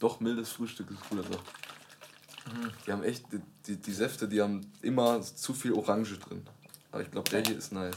Doch, 0.00 0.18
mildes 0.18 0.50
Frühstück 0.50 0.90
ist 0.90 1.08
cooler 1.08 1.22
Saft. 1.22 1.44
Mhm. 2.46 2.70
Die 2.88 2.92
haben 2.92 3.02
echt, 3.04 3.24
die, 3.32 3.40
die, 3.68 3.76
die 3.76 3.92
Säfte, 3.92 4.26
die 4.26 4.42
haben 4.42 4.68
immer 4.82 5.22
zu 5.22 5.54
viel 5.54 5.74
Orange 5.74 6.18
drin. 6.18 6.44
Aber 6.90 7.02
ich 7.02 7.10
glaube, 7.12 7.30
der 7.30 7.44
hier 7.44 7.56
ist 7.56 7.70
nice. 7.72 7.94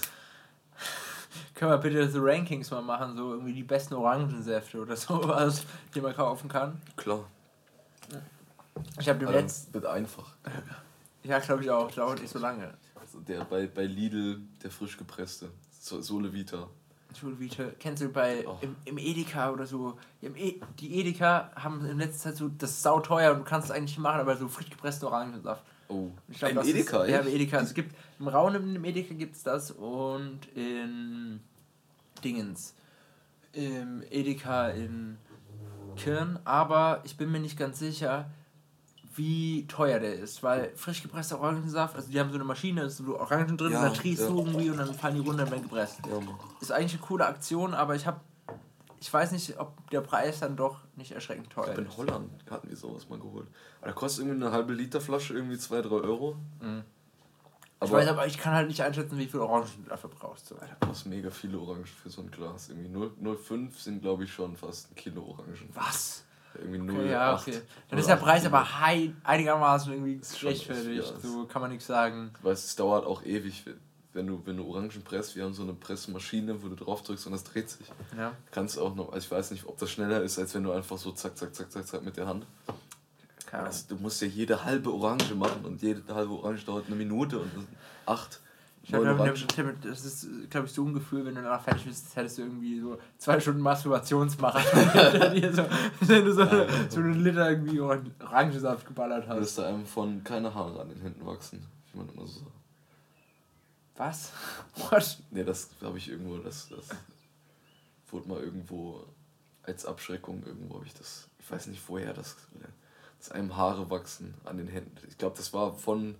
Können 1.53 1.71
wir 1.71 1.77
bitte 1.77 2.09
so 2.09 2.19
Rankings 2.21 2.71
mal 2.71 2.81
machen, 2.81 3.15
so 3.15 3.33
irgendwie 3.33 3.53
die 3.53 3.63
besten 3.63 3.93
Orangensäfte 3.95 4.81
oder 4.81 4.95
sowas, 4.97 5.65
die 5.93 6.01
man 6.01 6.15
kaufen 6.15 6.49
kann? 6.49 6.81
Klar. 6.95 7.25
Ich 8.99 9.07
habe 9.07 9.19
dem 9.19 9.29
Aber 9.29 9.37
letzten, 9.37 9.73
wird 9.73 9.85
einfach. 9.85 10.35
ja 11.23 11.39
glaube 11.39 11.63
ich 11.63 11.71
auch, 11.71 11.89
dauert 11.91 12.21
nicht 12.21 12.31
so 12.31 12.39
lange. 12.39 12.73
Also 12.99 13.19
der 13.19 13.43
bei, 13.45 13.67
bei 13.67 13.85
Lidl, 13.85 14.41
der 14.63 14.71
frisch 14.71 14.97
gepresste. 14.97 15.49
So, 15.79 16.01
Sole 16.01 16.33
Vita. 16.33 16.67
Schulvita, 17.17 17.63
kennst 17.79 18.03
du 18.03 18.09
bei 18.09 18.45
Oh. 18.45 18.57
im, 18.61 18.75
im 18.83 18.97
Edeka 18.97 19.51
oder 19.51 19.65
so? 19.65 19.97
Im 20.21 20.35
e 20.35 20.59
die 20.79 20.99
Edeka 20.99 21.49
haben 21.55 21.85
in 21.85 21.97
letzter 21.97 22.29
Zeit 22.29 22.35
so, 22.37 22.49
das 22.49 22.71
ist 22.71 22.83
sauteuer 22.83 23.31
und 23.31 23.39
du 23.39 23.43
kannst 23.45 23.69
es 23.69 23.71
eigentlich 23.71 23.91
nicht 23.91 23.99
machen, 23.99 24.19
aber 24.19 24.35
so 24.35 24.47
frisch 24.47 24.69
gepresste 24.69 25.07
Orangensaft. 25.07 25.63
Oh, 25.87 26.09
Ich 26.27 26.39
glaub, 26.39 26.49
ein 26.49 26.55
das 26.55 26.67
Edeka, 26.67 27.03
ist, 27.03 27.11
Ja, 27.11 27.19
im 27.19 27.27
Edeka. 27.27 27.59
Es 27.59 27.73
gibt 27.73 27.95
im 28.19 28.27
Rauen 28.27 28.75
im 28.75 28.83
Edeka 28.83 29.13
gibt 29.13 29.35
es 29.35 29.43
das 29.43 29.71
und 29.71 30.39
in 30.55 31.39
Dingens. 32.23 32.73
Im 33.53 34.03
Edeka 34.09 34.69
in 34.69 35.17
Kirn, 35.95 36.39
aber 36.43 37.01
ich 37.05 37.15
bin 37.17 37.31
mir 37.31 37.39
nicht 37.39 37.57
ganz 37.57 37.79
sicher, 37.79 38.29
wie 39.15 39.65
teuer 39.67 39.99
der 39.99 40.13
ist, 40.15 40.43
weil 40.43 40.71
frisch 40.75 41.01
gepresster 41.01 41.39
Orangensaft, 41.39 41.95
also 41.95 42.11
die 42.11 42.19
haben 42.19 42.29
so 42.29 42.35
eine 42.35 42.43
Maschine, 42.43 42.81
da 42.81 42.87
ist 42.87 42.97
so 42.97 43.17
Orangen 43.17 43.55
drin 43.55 43.71
Ja, 43.71 43.79
und 43.79 43.85
dann 43.85 43.93
triest 43.93 44.23
ja. 44.23 44.27
du 44.27 44.39
irgendwie 44.39 44.69
und 44.69 44.77
dann 44.77 44.93
fallen 44.93 45.15
die 45.15 45.21
runter 45.21 45.43
und 45.43 45.51
werden 45.51 45.63
gepresst. 45.63 45.99
Ja. 46.09 46.19
Ist 46.59 46.71
eigentlich 46.71 46.93
eine 46.93 47.01
coole 47.01 47.25
Aktion, 47.25 47.73
aber 47.73 47.95
ich 47.95 48.05
habe 48.05 48.19
ich 49.05 49.13
weiß 49.13 49.33
nicht, 49.33 49.59
ob 49.59 49.87
der 49.91 50.01
Preis 50.01 50.39
dann 50.39 50.55
doch 50.55 50.79
nicht 50.95 51.11
erschreckend 51.11 51.45
Ich 51.47 51.53
teuer 51.53 51.65
glaube, 51.65 51.81
in 51.81 51.87
ist. 51.87 51.97
Holland 51.97 52.31
hatten 52.49 52.69
wir 52.69 52.75
sowas 52.75 53.07
mal 53.07 53.19
geholt. 53.19 53.45
Aber 53.77 53.89
da 53.89 53.93
kostet 53.93 54.25
irgendwie 54.25 54.43
eine 54.43 54.51
halbe 54.51 54.73
Liter 54.73 54.99
Flasche 54.99 55.35
irgendwie 55.35 55.59
2, 55.59 55.83
3 55.83 55.89
Euro. 55.91 56.35
Mhm. 56.59 56.83
Ich 57.83 57.91
weiß 57.91 58.07
aber, 58.07 58.25
ich 58.25 58.39
kann 58.39 58.55
halt 58.55 58.67
nicht 58.67 58.81
einschätzen, 58.81 59.15
wie 59.19 59.27
viel 59.27 59.41
Orangen 59.41 59.67
du 59.83 59.89
dafür 59.89 60.09
brauchst. 60.09 60.47
So. 60.47 60.55
da 60.55 60.87
kostet 60.87 61.11
mega 61.11 61.29
viele 61.29 61.59
Orangen 61.59 61.85
für 61.85 62.09
so 62.09 62.23
ein 62.23 62.31
Glas. 62.31 62.69
Irgendwie 62.69 62.89
0 62.89 63.11
0,5 63.21 63.77
sind, 63.77 64.01
glaube 64.01 64.23
ich, 64.23 64.33
schon 64.33 64.57
fast 64.57 64.91
ein 64.91 64.95
Kilo 64.95 65.21
Orangen. 65.21 65.69
Was? 65.75 66.25
Irgendwie 66.55 66.79
0,8. 66.79 66.93
Okay, 66.95 67.11
ja, 67.11 67.35
okay. 67.35 67.61
Dann 67.89 67.99
ist 67.99 68.09
der 68.09 68.17
0,8 68.17 68.21
Preis 68.23 68.41
Kilo. 68.41 68.55
aber 68.55 68.79
high, 68.79 69.11
einigermaßen 69.23 69.93
irgendwie 69.93 70.19
gerechtfertigt. 70.39 71.13
ja, 71.13 71.19
so 71.19 71.45
kann 71.45 71.61
man 71.61 71.69
nichts 71.69 71.85
sagen. 71.85 72.31
Weil 72.41 72.53
es 72.53 72.75
dauert 72.75 73.05
auch 73.05 73.21
ewig, 73.23 73.65
wenn 74.15 74.27
du, 74.27 74.41
wenn 74.45 74.57
du 74.57 74.65
Orangen 74.65 74.89
presst. 75.03 75.35
Wir 75.35 75.43
haben 75.43 75.53
so 75.53 75.63
eine 75.63 75.73
Pressmaschine, 75.73 76.63
wo 76.63 76.69
du 76.69 76.75
drauf 76.75 77.03
drückst 77.03 77.27
und 77.27 77.33
das 77.33 77.43
dreht 77.43 77.69
sich. 77.69 77.87
Ja. 78.17 78.31
Kannst 78.51 78.79
auch 78.79 78.95
noch, 78.95 79.11
also 79.11 79.25
ich 79.25 79.31
weiß 79.31 79.51
nicht, 79.51 79.65
ob 79.67 79.77
das 79.77 79.91
schneller 79.91 80.21
ist, 80.21 80.39
als 80.39 80.55
wenn 80.55 80.63
du 80.63 80.71
einfach 80.71 80.97
so 80.97 81.11
zack, 81.11 81.37
zack, 81.37 81.53
zack, 81.53 81.71
zack, 81.71 81.85
zack 81.85 82.03
mit 82.03 82.17
der 82.17 82.27
Hand. 82.27 82.47
Das, 83.51 83.87
du 83.87 83.95
musst 83.95 84.21
ja 84.21 84.27
jede 84.27 84.65
halbe 84.65 84.91
Orange 84.91 85.33
machen 85.35 85.63
und 85.63 85.81
jede 85.81 86.03
halbe 86.13 86.33
Orange 86.33 86.65
dauert 86.65 86.87
eine 86.87 86.95
Minute 86.95 87.39
und 87.39 87.51
acht. 88.05 88.41
Ich 88.83 88.91
neun 88.91 89.03
glaub, 89.03 89.19
Orangen. 89.19 89.77
das 89.81 90.05
ist, 90.05 90.49
glaube 90.49 90.67
ich, 90.67 90.73
so 90.73 90.83
ein 90.83 90.93
Gefühl, 90.93 91.25
wenn 91.25 91.35
du 91.35 91.41
danach 91.41 91.61
fertig 91.61 91.85
bist, 91.85 92.15
hättest 92.15 92.37
du 92.37 92.43
irgendwie 92.43 92.79
so 92.79 92.97
zwei 93.17 93.39
Stunden 93.39 93.61
Masturbationsmarathon 93.61 94.91
hinter 95.11 95.29
dir, 95.29 95.53
so, 95.53 95.65
wenn 96.01 96.25
du 96.25 96.33
so, 96.33 96.41
eine, 96.41 96.67
so 96.89 96.99
einen 96.99 97.23
Liter 97.23 97.49
irgendwie 97.49 97.79
Orangensaft 97.79 98.85
geballert 98.85 99.27
hast. 99.27 99.57
da 99.57 99.67
einem 99.67 99.85
von 99.85 100.23
keine 100.23 100.53
Haare 100.53 100.81
an 100.81 100.89
den 100.89 101.01
Händen 101.01 101.25
wachsen, 101.25 101.65
wie 101.91 101.97
man 101.97 102.09
immer 102.09 102.27
so 102.27 102.39
sagt. 102.39 102.64
Was? 103.97 104.31
What? 104.75 105.17
Nee, 105.31 105.43
das 105.43 105.69
habe 105.81 105.97
ich 105.97 106.09
irgendwo, 106.09 106.37
das, 106.37 106.69
das 106.69 106.89
wurde 108.11 108.27
mal 108.27 108.41
irgendwo 108.41 109.05
als 109.63 109.85
Abschreckung, 109.85 110.43
irgendwo 110.45 110.75
habe 110.75 110.85
ich 110.85 110.93
das, 110.93 111.29
ich 111.39 111.49
weiß 111.49 111.67
nicht 111.67 111.81
woher, 111.87 112.13
das, 112.13 112.35
dass 113.17 113.31
einem 113.31 113.55
Haare 113.55 113.89
wachsen 113.89 114.35
an 114.43 114.57
den 114.57 114.67
Händen. 114.67 114.95
Ich 115.07 115.17
glaube, 115.17 115.37
das 115.37 115.53
war 115.53 115.73
von, 115.73 116.15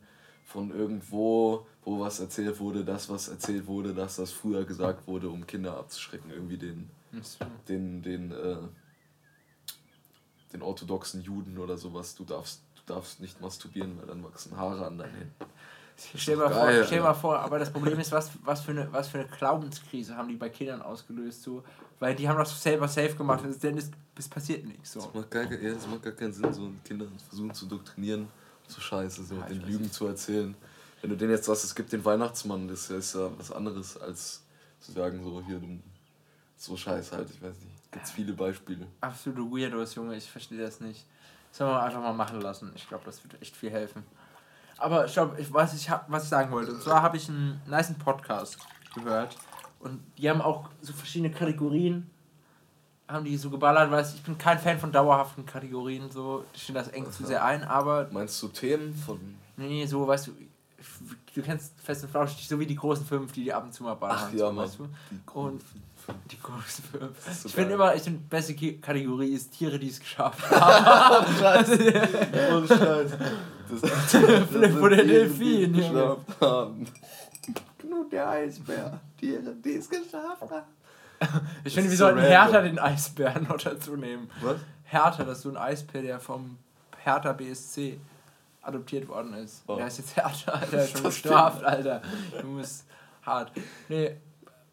von 0.46 0.72
irgendwo, 0.72 1.68
wo 1.84 2.00
was 2.00 2.20
erzählt 2.20 2.60
wurde, 2.60 2.86
das, 2.86 3.10
was 3.10 3.28
erzählt 3.28 3.68
wurde, 3.68 3.94
dass 3.94 4.16
das 4.16 4.32
früher 4.32 4.66
gesagt 4.66 5.08
wurde, 5.08 5.30
um 5.30 5.46
Kinder 5.46 5.78
abzuschrecken, 5.78 6.32
irgendwie 6.32 6.58
den, 6.58 6.90
den, 7.68 8.02
den, 8.02 8.32
äh, 8.32 8.58
den 10.54 10.62
orthodoxen 10.62 11.22
Juden 11.22 11.58
oder 11.58 11.78
sowas, 11.78 12.16
du 12.16 12.24
darfst, 12.24 12.62
du 12.76 12.94
darfst 12.94 13.20
nicht 13.20 13.42
masturbieren, 13.42 13.98
weil 14.00 14.08
dann 14.08 14.24
wachsen 14.24 14.58
Haare 14.58 14.88
an 14.88 14.98
deinen 14.98 15.16
Händen. 15.16 15.46
Stell 16.16 16.36
mal, 16.36 16.50
doch 16.50 16.56
vor, 16.56 16.66
geil, 16.66 16.84
stell 16.86 17.02
mal 17.02 17.14
vor, 17.14 17.40
aber 17.40 17.60
das 17.60 17.72
Problem 17.72 18.00
ist, 18.00 18.12
was, 18.12 18.32
was, 18.44 18.62
für 18.62 18.72
eine, 18.72 18.92
was 18.92 19.08
für 19.08 19.20
eine 19.20 19.28
Glaubenskrise 19.28 20.16
haben 20.16 20.28
die 20.28 20.36
bei 20.36 20.50
Kindern 20.50 20.82
ausgelöst, 20.82 21.44
so, 21.44 21.64
weil 22.00 22.16
die 22.16 22.28
haben 22.28 22.38
das 22.38 22.62
selber 22.62 22.88
safe 22.88 23.16
gemacht, 23.16 23.44
und 23.44 23.64
denn 23.64 23.78
es, 23.78 23.90
es 24.18 24.28
passiert 24.28 24.66
nichts. 24.66 24.92
So. 24.92 25.02
Das 25.02 25.14
macht, 25.14 25.32
gar, 25.32 25.52
ja, 25.52 25.74
das 25.74 25.88
macht 25.88 26.04
gar 26.04 26.14
keinen 26.14 26.34
Sinn, 26.34 26.54
so 26.54 26.70
Kinder 26.84 27.06
versuchen 27.30 27.54
zu 27.54 27.66
doktrinieren, 27.66 28.28
so 28.68 28.82
scheiße, 28.82 29.24
so 29.24 29.36
Ja, 29.36 29.46
den 29.46 29.62
Lügen 29.62 29.84
nicht. 29.84 29.94
zu 29.94 30.08
erzählen. 30.08 30.54
wenn 31.02 31.10
du 31.12 31.18
den 31.18 31.30
jetzt 31.30 31.46
sagst, 31.46 31.64
es 31.64 31.74
gibt 31.74 31.92
den 31.94 32.04
Weihnachtsmann, 32.04 32.68
das 32.68 32.90
ist 32.90 33.16
ja 33.16 33.30
was 33.38 33.52
anderes 33.52 33.98
als 33.98 34.44
zu 34.82 34.92
sagen, 34.92 35.24
so 35.24 35.42
hier, 35.46 35.60
du, 35.60 35.80
so 36.58 36.76
scheiß 36.76 37.14
halt, 37.14 37.30
ich 37.30 37.42
weiß 37.42 37.56
nicht. 37.56 37.92
Gibt's 37.92 38.12
viele 38.12 38.34
Beispiele. 38.34 38.88
Absolute 39.00 39.50
Weirdos, 39.50 39.96
Junge, 39.96 40.18
ich 40.18 40.30
verstehe 40.30 40.60
das 40.60 40.82
nicht. 40.82 41.06
Sollen 41.52 41.72
wir 41.72 41.82
einfach 41.82 42.02
mal 42.02 42.12
machen 42.12 42.42
lassen. 42.42 42.74
Ich 42.76 42.86
glaube, 42.90 43.06
das 43.06 43.24
wird 43.24 43.42
echt 43.42 43.56
viel 43.56 43.70
helfen. 43.70 44.04
Aber 44.78 45.06
ich 45.06 45.14
glaube, 45.14 45.40
ich, 45.40 45.54
was, 45.54 45.74
ich 45.74 45.90
hab, 45.90 46.10
was 46.10 46.24
ich 46.24 46.30
sagen 46.30 46.52
wollte, 46.52 46.72
und 46.74 46.82
zwar 46.82 47.02
habe 47.02 47.18
ich 47.18 47.30
einen 47.30 47.62
nice 47.68 47.94
Podcast 47.94 48.58
gehört 48.94 49.38
und 49.80 50.02
die 50.18 50.30
haben 50.30 50.42
auch 50.42 50.70
so 50.82 50.94
verschiedene 50.94 51.32
Kategorien, 51.32 52.10
haben 53.08 53.24
die 53.24 53.38
so 53.38 53.50
geballert, 53.50 53.92
weil 53.92 54.04
ich 54.04 54.24
bin 54.24 54.38
kein 54.38 54.60
Fan 54.60 54.80
von 54.80 54.92
dauerhaften 54.92 55.46
Kategorien, 55.46 56.10
so, 56.12 56.44
ich 56.54 56.64
finde 56.64 56.82
das 56.82 56.90
eng 56.90 57.10
zu 57.12 57.26
sehr 57.26 57.44
ein, 57.46 57.64
aber 57.64 58.08
Meinst 58.12 58.42
du 58.42 58.48
Themen 58.50 58.94
von. 58.94 59.20
nee, 59.58 59.86
so, 59.86 60.06
weißt 60.08 60.28
du, 60.28 60.32
du 61.36 61.42
kennst 61.42 61.80
Fest 61.80 62.04
und 62.04 62.10
Flauschig, 62.10 62.48
so 62.48 62.60
wie 62.60 62.66
die 62.66 62.76
großen 62.76 63.06
fünf, 63.06 63.32
die 63.32 63.44
die 63.44 63.54
ab 63.54 63.64
und 63.64 63.74
zu 63.74 63.84
mal 63.84 63.94
ballern. 63.94 64.18
Ach 64.20 64.32
so, 64.32 64.38
ja, 64.38 64.52
Mann. 64.52 64.66
weißt 64.66 64.80
du? 64.80 64.88
Und 65.34 65.62
die 66.32 66.40
großen 66.40 66.84
fünf. 66.84 67.34
so 67.42 67.48
Ich 67.48 67.56
finde 67.56 67.74
immer, 67.76 67.96
ich 67.96 68.02
finde, 68.04 68.20
beste 68.30 68.56
Kategorie 68.56 69.34
ist 69.34 69.52
Tiere, 69.52 69.80
die 69.80 69.90
es 69.90 70.00
geschafft 70.00 70.50
haben. 70.52 71.26
Oh, 71.36 72.68
Scheiße. 72.68 73.18
Das, 73.68 73.82
das 73.82 74.12
Vielleicht 74.12 74.76
wurde 74.80 74.96
der 74.98 75.06
die 75.06 75.12
Delfin, 75.12 75.74
es 75.74 75.88
Junge. 75.88 76.00
geschafft 76.02 76.42
haben. 76.42 76.86
Knut 77.80 78.12
der 78.12 78.30
Eisbär. 78.30 79.00
Tiere, 79.20 79.56
die 79.56 79.74
es 79.78 79.90
geschafft 79.90 80.42
haben. 80.42 80.66
Ich 81.64 81.74
finde, 81.74 81.90
wir 81.90 81.98
so 81.98 82.04
sollten. 82.06 82.20
Hertha 82.20 82.62
den 82.62 82.78
Eisbären 82.78 83.48
noch 83.48 83.58
dazu 83.58 83.96
nehmen. 83.96 84.30
Was? 84.42 84.58
Hertha, 84.84 85.24
das 85.24 85.38
ist 85.38 85.44
so 85.46 85.50
ein 85.50 85.58
Eisbär, 85.58 86.04
der 86.04 86.20
vom 86.20 86.58
Hertha 87.04 87.34
BSC 87.34 87.98
adoptiert 88.62 89.08
worden 89.08 89.34
ist. 89.34 89.64
Oh. 89.66 89.78
Der 89.78 89.88
ist 89.88 89.98
jetzt 89.98 90.16
Hertha, 90.16 90.52
Alter, 90.52 90.68
der 90.68 90.84
ist 90.84 90.92
schon 90.92 91.04
Das 91.04 91.14
bestraft, 91.16 91.64
Alter. 91.64 92.02
Du 92.40 92.48
musst 92.48 92.86
hart. 93.24 93.52
Nee, 93.90 94.18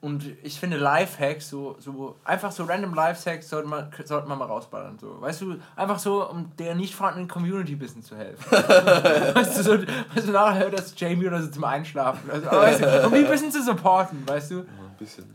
und 0.02 0.26
ich 0.42 0.58
finde 0.58 0.78
Lifehacks, 0.78 1.48
so, 1.48 1.76
so 1.78 2.16
einfach 2.24 2.50
so 2.50 2.64
random 2.64 2.92
Lifehacks 2.92 3.48
sollte 3.48 3.68
man, 3.68 3.88
sollte 4.04 4.28
man 4.28 4.36
mal 4.36 4.46
rausballern. 4.46 4.98
So. 4.98 5.20
Weißt 5.20 5.40
du, 5.40 5.56
einfach 5.76 6.00
so, 6.00 6.28
um 6.28 6.50
der 6.58 6.74
nicht 6.74 6.92
vorhandenen 6.92 7.28
Community 7.28 7.74
ein 7.74 7.78
bisschen 7.78 8.02
zu 8.02 8.16
helfen. 8.16 8.44
weißt 8.50 9.58
du, 9.58 9.62
so, 9.62 9.78
weißt 9.78 10.26
du, 10.26 10.32
nachher 10.32 10.64
hört 10.64 10.76
das 10.76 10.92
Jamie 10.98 11.28
oder 11.28 11.40
so 11.40 11.48
zum 11.52 11.62
Einschlafen. 11.62 12.28
Also, 12.28 12.46
weißt 12.50 12.80
du, 12.82 13.06
um 13.06 13.12
die 13.14 13.20
ein 13.20 13.30
bisschen 13.30 13.52
zu 13.52 13.62
supporten, 13.62 14.26
weißt 14.26 14.50
du? 14.50 14.54
Ja, 14.56 14.62
ein 14.62 14.96
bisschen. 14.98 15.34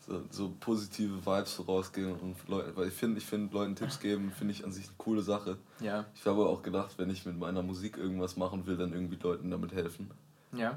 So, 0.00 0.20
so 0.30 0.52
positive 0.58 1.24
Vibes 1.24 1.54
so 1.54 1.62
rausgehen 1.62 2.12
und 2.12 2.36
Leute, 2.48 2.76
weil 2.76 2.88
ich 2.88 2.94
finde, 2.94 3.18
ich 3.18 3.26
finde, 3.26 3.54
Leuten 3.54 3.76
Tipps 3.76 4.00
geben, 4.00 4.32
finde 4.36 4.52
ich 4.52 4.64
an 4.64 4.72
sich 4.72 4.86
eine 4.86 4.94
coole 4.98 5.22
Sache. 5.22 5.58
Ja, 5.78 6.06
Ich 6.14 6.26
habe 6.26 6.46
auch 6.46 6.62
gedacht, 6.62 6.94
wenn 6.96 7.10
ich 7.10 7.24
mit 7.24 7.38
meiner 7.38 7.62
Musik 7.62 7.96
irgendwas 7.98 8.36
machen 8.36 8.66
will, 8.66 8.76
dann 8.76 8.92
irgendwie 8.92 9.18
Leuten 9.22 9.48
damit 9.48 9.72
helfen. 9.72 10.10
ja. 10.52 10.76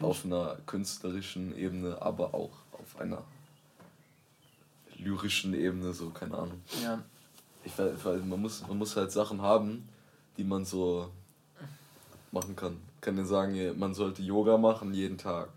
Auf 0.00 0.24
einer 0.24 0.56
künstlerischen 0.66 1.56
Ebene, 1.56 2.00
aber 2.00 2.34
auch 2.34 2.50
auf 2.72 3.00
einer 3.00 3.22
lyrischen 4.96 5.54
Ebene, 5.54 5.92
so, 5.92 6.10
keine 6.10 6.36
Ahnung. 6.36 6.60
Ja, 6.82 7.02
Ich 7.64 7.76
weiß, 7.78 8.22
man 8.24 8.40
muss, 8.40 8.66
man 8.66 8.78
muss 8.78 8.96
halt 8.96 9.12
Sachen 9.12 9.40
haben, 9.42 9.88
die 10.36 10.44
man 10.44 10.64
so 10.64 11.10
machen 12.32 12.56
kann. 12.56 12.76
Ich 12.96 13.00
kann 13.02 13.16
dir 13.16 13.24
sagen, 13.26 13.78
man 13.78 13.94
sollte 13.94 14.22
Yoga 14.22 14.56
machen 14.58 14.92
jeden 14.94 15.18
Tag. 15.18 15.48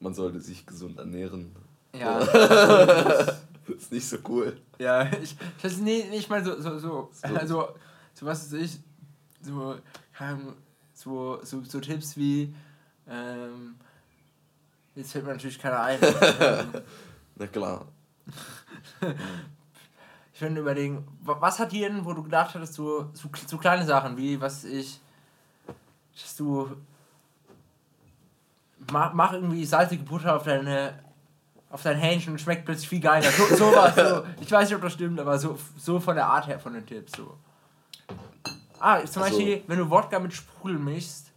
Man 0.00 0.14
sollte 0.14 0.40
sich 0.40 0.66
gesund 0.66 0.98
ernähren. 0.98 1.54
ja. 1.92 2.18
Das 3.66 3.82
ist 3.84 3.92
nicht 3.92 4.08
so 4.08 4.16
cool. 4.28 4.56
Ja, 4.80 5.04
ich, 5.22 5.36
ich 5.58 5.64
weiß 5.64 5.76
nicht, 5.78 6.10
nicht 6.10 6.28
mal 6.28 6.44
so, 6.44 6.60
so, 6.60 6.76
so, 6.80 7.10
So. 7.12 7.34
also, 7.36 7.68
so 8.14 8.26
was 8.26 8.52
weiß 8.52 8.60
ich, 8.62 8.78
so, 9.42 9.76
so, 10.92 11.38
so, 11.44 11.62
so 11.62 11.78
Tipps 11.80 12.16
wie, 12.16 12.52
ähm, 13.10 13.74
jetzt 14.94 15.12
fällt 15.12 15.24
mir 15.26 15.32
natürlich 15.32 15.58
keiner 15.58 15.80
ein. 15.82 15.98
Ähm, 16.40 16.72
Na 17.36 17.46
klar. 17.46 17.86
ich 20.34 20.40
würde 20.40 20.60
überlegen, 20.60 21.06
wa- 21.22 21.36
was 21.40 21.58
hat 21.58 21.72
dir 21.72 21.88
denn, 21.88 22.04
wo 22.04 22.12
du 22.12 22.22
gedacht 22.22 22.54
hattest, 22.54 22.74
so, 22.74 23.10
so, 23.14 23.28
so 23.46 23.58
kleine 23.58 23.84
Sachen, 23.84 24.16
wie, 24.16 24.40
was 24.40 24.64
ich, 24.64 25.00
dass 26.20 26.36
du, 26.36 26.76
mach, 28.92 29.12
mach 29.12 29.32
irgendwie 29.32 29.64
salzige 29.64 30.02
Butter 30.04 30.36
auf 30.36 30.44
deine, 30.44 30.98
auf 31.70 31.82
dein 31.82 31.96
Hähnchen 31.98 32.32
und 32.34 32.38
schmeckt 32.40 32.64
plötzlich 32.64 32.88
viel 32.88 33.00
geiler. 33.00 33.30
So, 33.30 33.46
sowas, 33.56 33.94
so. 33.94 34.24
Ich 34.40 34.50
weiß 34.50 34.68
nicht, 34.68 34.76
ob 34.76 34.82
das 34.82 34.92
stimmt, 34.92 35.18
aber 35.20 35.38
so, 35.38 35.58
so 35.76 35.98
von 36.00 36.14
der 36.16 36.26
Art 36.26 36.46
her 36.46 36.58
von 36.58 36.74
den 36.74 36.84
Tipps, 36.86 37.12
so. 37.16 37.36
Ah, 38.78 38.98
zum 39.04 39.22
Also- 39.22 39.36
Beispiel, 39.36 39.62
wenn 39.66 39.78
du 39.78 39.88
Wodka 39.90 40.18
mit 40.18 40.32
Sprudel 40.32 40.78
mischst, 40.78 41.29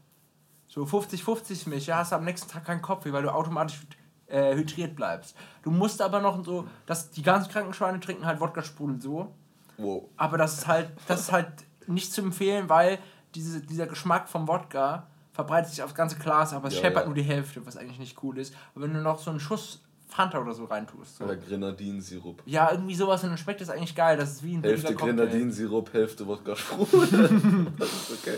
so 0.74 0.84
50-50 0.86 1.70
mischst, 1.70 1.88
ja, 1.88 1.98
hast 1.98 2.12
du 2.12 2.16
am 2.16 2.24
nächsten 2.26 2.50
Tag 2.50 2.66
keinen 2.66 2.82
Kopf, 2.82 3.06
weil 3.06 3.22
du 3.22 3.32
automatisch 3.34 3.82
äh, 4.28 4.56
hydriert 4.56 4.96
bleibst. 4.96 5.36
Du 5.62 5.70
musst 5.70 6.02
aber 6.02 6.20
noch 6.20 6.44
so, 6.44 6.68
dass 6.88 7.12
die 7.12 7.22
ganz 7.22 7.48
kranken 7.48 7.74
Schweine 7.74 8.00
trinken 8.00 8.26
halt 8.26 8.40
Wodka-Sprudel 8.40 9.00
so, 9.00 9.32
Wow. 9.78 10.06
aber 10.18 10.38
das 10.38 10.54
ist 10.60 10.68
halt, 10.68 10.90
das 11.08 11.22
ist 11.22 11.32
halt 11.32 11.48
nicht 11.88 12.12
zu 12.12 12.22
empfehlen, 12.22 12.70
weil 12.70 12.98
diese, 13.36 13.62
dieser 13.62 13.86
Geschmack 13.88 14.30
vom 14.30 14.48
Wodka 14.48 15.06
verbreitet 15.32 15.70
sich 15.72 15.84
aufs 15.84 15.94
ganze 15.96 16.18
Glas, 16.18 16.54
aber 16.54 16.70
es 16.70 16.76
Ja, 16.76 16.82
scheppert 16.82 17.04
ja. 17.04 17.06
nur 17.08 17.16
die 17.16 17.24
Hälfte, 17.24 17.64
was 17.66 17.78
eigentlich 17.78 18.00
nicht 18.00 18.22
cool 18.24 18.38
ist. 18.40 18.56
Aber 18.74 18.86
wenn 18.86 18.94
du 18.94 19.02
noch 19.02 19.20
so 19.20 19.30
einen 19.30 19.40
Schuss 19.40 19.82
Fanta 20.08 20.40
oder 20.40 20.54
so 20.54 20.66
reintust, 20.66 21.18
so. 21.18 21.24
Oder 21.24 21.36
Grenadinsirup. 21.38 22.42
ja, 22.46 22.72
irgendwie 22.72 22.94
sowas 22.96 23.24
und 23.24 23.30
dann 23.30 23.38
schmeckt 23.38 23.62
das 23.62 23.70
eigentlich 23.70 23.96
geil. 23.96 24.16
Das 24.18 24.32
ist 24.32 24.44
wie 24.44 24.56
ein 24.56 24.62
Hälfte. 24.64 24.94
Grenadinsirup, 24.96 25.92
Hälfte 25.94 26.26
Wodka 26.28 26.56
Sprudel. 26.56 27.68
das 27.80 27.90
ist 27.92 28.12
okay. 28.12 28.38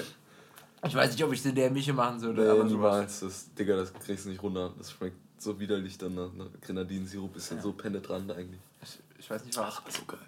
Ich 0.85 0.95
weiß 0.95 1.11
nicht, 1.11 1.23
ob 1.23 1.33
ich 1.33 1.45
in 1.45 1.55
der 1.55 1.71
Mische 1.71 1.93
machen 1.93 2.19
sollte, 2.19 2.41
Nee, 2.41 2.47
aber 2.47 2.63
niemals. 2.63 3.19
Das, 3.21 3.53
Digga, 3.53 3.75
das 3.75 3.93
kriegst 3.93 4.25
du 4.25 4.29
nicht 4.29 4.41
runter. 4.41 4.73
Das 4.77 4.91
schmeckt 4.91 5.17
so 5.41 5.59
widerlich 5.59 5.97
dann 5.97 6.15
nach, 6.15 6.31
nach 6.33 6.47
Grenadinsirup. 6.61 7.35
Ist 7.35 7.51
ja 7.51 7.61
so 7.61 7.73
penetrant 7.73 8.31
eigentlich. 8.31 8.61
Ich, 8.81 8.99
ich 9.19 9.29
weiß 9.29 9.45
nicht 9.45 9.57
was. 9.57 9.81
Ach, 9.85 9.91
so 9.91 10.05
geil. 10.05 10.19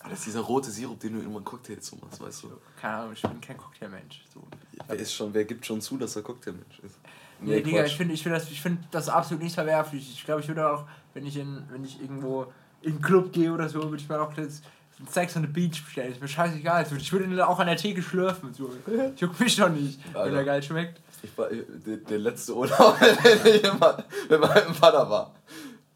Ah, 0.00 0.10
das 0.10 0.18
ist 0.18 0.26
dieser 0.26 0.40
rote 0.40 0.70
Sirup, 0.70 1.00
den 1.00 1.14
du 1.14 1.20
immer 1.20 1.38
in 1.38 1.44
Cocktails 1.44 1.86
so 1.86 1.96
machst, 1.96 2.20
weißt 2.20 2.42
du? 2.42 2.52
Keine 2.78 2.94
Ahnung, 2.94 3.12
ich 3.14 3.22
bin 3.22 3.40
kein 3.40 3.56
Cocktailmensch. 3.56 4.22
So. 4.34 4.42
Wer, 4.86 4.96
ist 4.96 5.14
schon, 5.14 5.32
wer 5.32 5.44
gibt 5.46 5.64
schon 5.64 5.80
zu, 5.80 5.96
dass 5.96 6.14
er 6.14 6.22
Cocktailmensch 6.22 6.80
ist? 6.80 6.96
Nee, 7.40 7.62
Digga, 7.62 7.78
Quatsch. 7.78 7.92
ich 7.92 7.96
finde 7.96 8.14
ich 8.14 8.22
find 8.22 8.34
das, 8.34 8.50
ich 8.50 8.60
find 8.60 8.80
das 8.90 9.08
absolut 9.08 9.42
nicht 9.42 9.54
verwerflich. 9.54 10.12
Ich 10.12 10.24
glaube, 10.24 10.42
ich 10.42 10.48
würde 10.48 10.70
auch, 10.70 10.86
wenn 11.14 11.24
ich, 11.24 11.36
in, 11.38 11.62
wenn 11.70 11.84
ich 11.84 12.00
irgendwo 12.00 12.52
in 12.82 12.92
einen 12.92 13.02
Club 13.02 13.32
gehe 13.32 13.50
oder 13.50 13.66
so, 13.68 13.82
würde 13.82 13.96
ich 13.96 14.08
mir 14.08 14.20
auch 14.20 14.34
das 14.34 14.60
Sex 15.08 15.36
on 15.36 15.42
the 15.42 15.48
Beach 15.48 15.84
bestellen. 15.84 16.12
Ist 16.12 16.20
mir 16.20 16.28
scheißegal. 16.28 16.86
Ich 16.96 17.12
würde 17.12 17.24
ihn 17.26 17.40
auch 17.40 17.58
an 17.58 17.66
der 17.66 17.76
Theke 17.76 18.02
schlürfen. 18.02 18.54
So. 18.54 18.70
Juckt 19.16 19.40
mich 19.40 19.56
doch 19.56 19.68
nicht, 19.68 19.98
wenn 20.12 20.22
Alter. 20.22 20.36
er 20.36 20.44
geil 20.44 20.62
schmeckt. 20.62 21.00
Ich 21.22 21.36
war, 21.36 21.48
der, 21.48 21.96
der 21.96 22.18
letzte 22.18 22.54
Urlaub, 22.54 22.98
den 23.34 23.54
ich 23.54 23.64
immer 23.64 24.04
mit 24.28 24.40
meinem 24.40 24.74
Vater 24.74 25.08
war. 25.08 25.34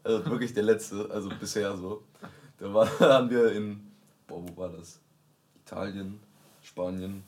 Also 0.03 0.25
wirklich 0.25 0.53
der 0.53 0.63
letzte, 0.63 1.09
also 1.11 1.29
bisher 1.39 1.75
so. 1.77 2.03
Da 2.57 2.73
waren 2.73 3.29
wir 3.29 3.51
in, 3.51 3.79
boah, 4.27 4.41
wo 4.43 4.61
war 4.61 4.69
das? 4.69 4.99
Italien, 5.65 6.19
Spanien. 6.61 7.23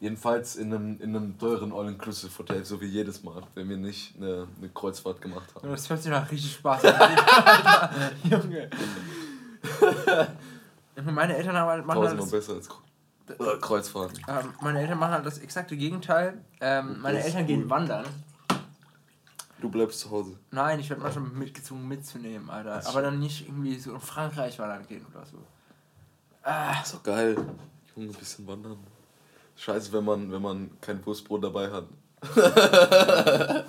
Jedenfalls 0.00 0.56
in 0.56 0.74
einem, 0.74 1.00
in 1.00 1.16
einem 1.16 1.38
teuren 1.38 1.72
All-Inclusive-Hotel, 1.72 2.64
so 2.64 2.80
wie 2.80 2.86
jedes 2.86 3.22
Mal, 3.22 3.42
wenn 3.54 3.68
wir 3.68 3.76
nicht 3.76 4.16
eine, 4.16 4.48
eine 4.58 4.68
Kreuzfahrt 4.68 5.20
gemacht 5.20 5.54
haben. 5.54 5.68
Das 5.68 5.88
hört 5.88 6.02
sich 6.02 6.10
nach 6.10 6.30
richtig 6.30 6.52
Spaß 6.54 6.84
an. 6.84 8.10
Junge. 8.24 8.70
Meine 11.02 11.36
Eltern 11.36 11.56
haben 11.56 11.68
halt, 11.68 11.86
machen 11.86 12.02
halt 12.02 12.18
Tausendmal 12.18 12.40
das, 12.40 12.46
besser 12.46 12.54
als 12.54 12.68
äh, 13.28 13.58
Kreuzfahrten. 13.60 14.20
ähm, 14.28 14.54
meine 14.60 14.80
Eltern 14.80 14.98
machen 14.98 15.12
halt 15.12 15.26
das 15.26 15.38
exakte 15.38 15.76
Gegenteil. 15.76 16.44
Ähm, 16.60 17.00
meine 17.00 17.22
Eltern 17.22 17.46
gehen 17.46 17.62
cool. 17.64 17.70
wandern. 17.70 18.04
Du 19.60 19.70
bleibst 19.70 20.00
zu 20.00 20.10
Hause. 20.10 20.36
Nein, 20.50 20.78
ich 20.78 20.90
werde 20.90 21.02
manchmal 21.02 21.24
mitgezwungen 21.30 21.88
mitzunehmen, 21.88 22.50
Alter. 22.50 22.76
Das 22.76 22.86
Aber 22.86 23.00
dann 23.00 23.18
nicht 23.18 23.48
irgendwie 23.48 23.78
so 23.78 23.94
in 23.94 24.00
Frankreich 24.00 24.58
wandern 24.58 24.86
gehen 24.86 25.06
oder 25.10 25.24
so. 25.24 25.38
Ah, 26.42 26.82
Ist 26.82 26.92
doch 26.94 27.02
geil. 27.02 27.34
Junge, 27.96 28.10
ein 28.10 28.12
bisschen 28.12 28.46
wandern. 28.46 28.76
Scheiße, 29.56 29.90
wenn 29.92 30.04
man, 30.04 30.30
wenn 30.30 30.42
man 30.42 30.70
kein 30.80 31.04
Wurstbrot 31.06 31.42
dabei 31.44 31.70
hat. 31.70 31.84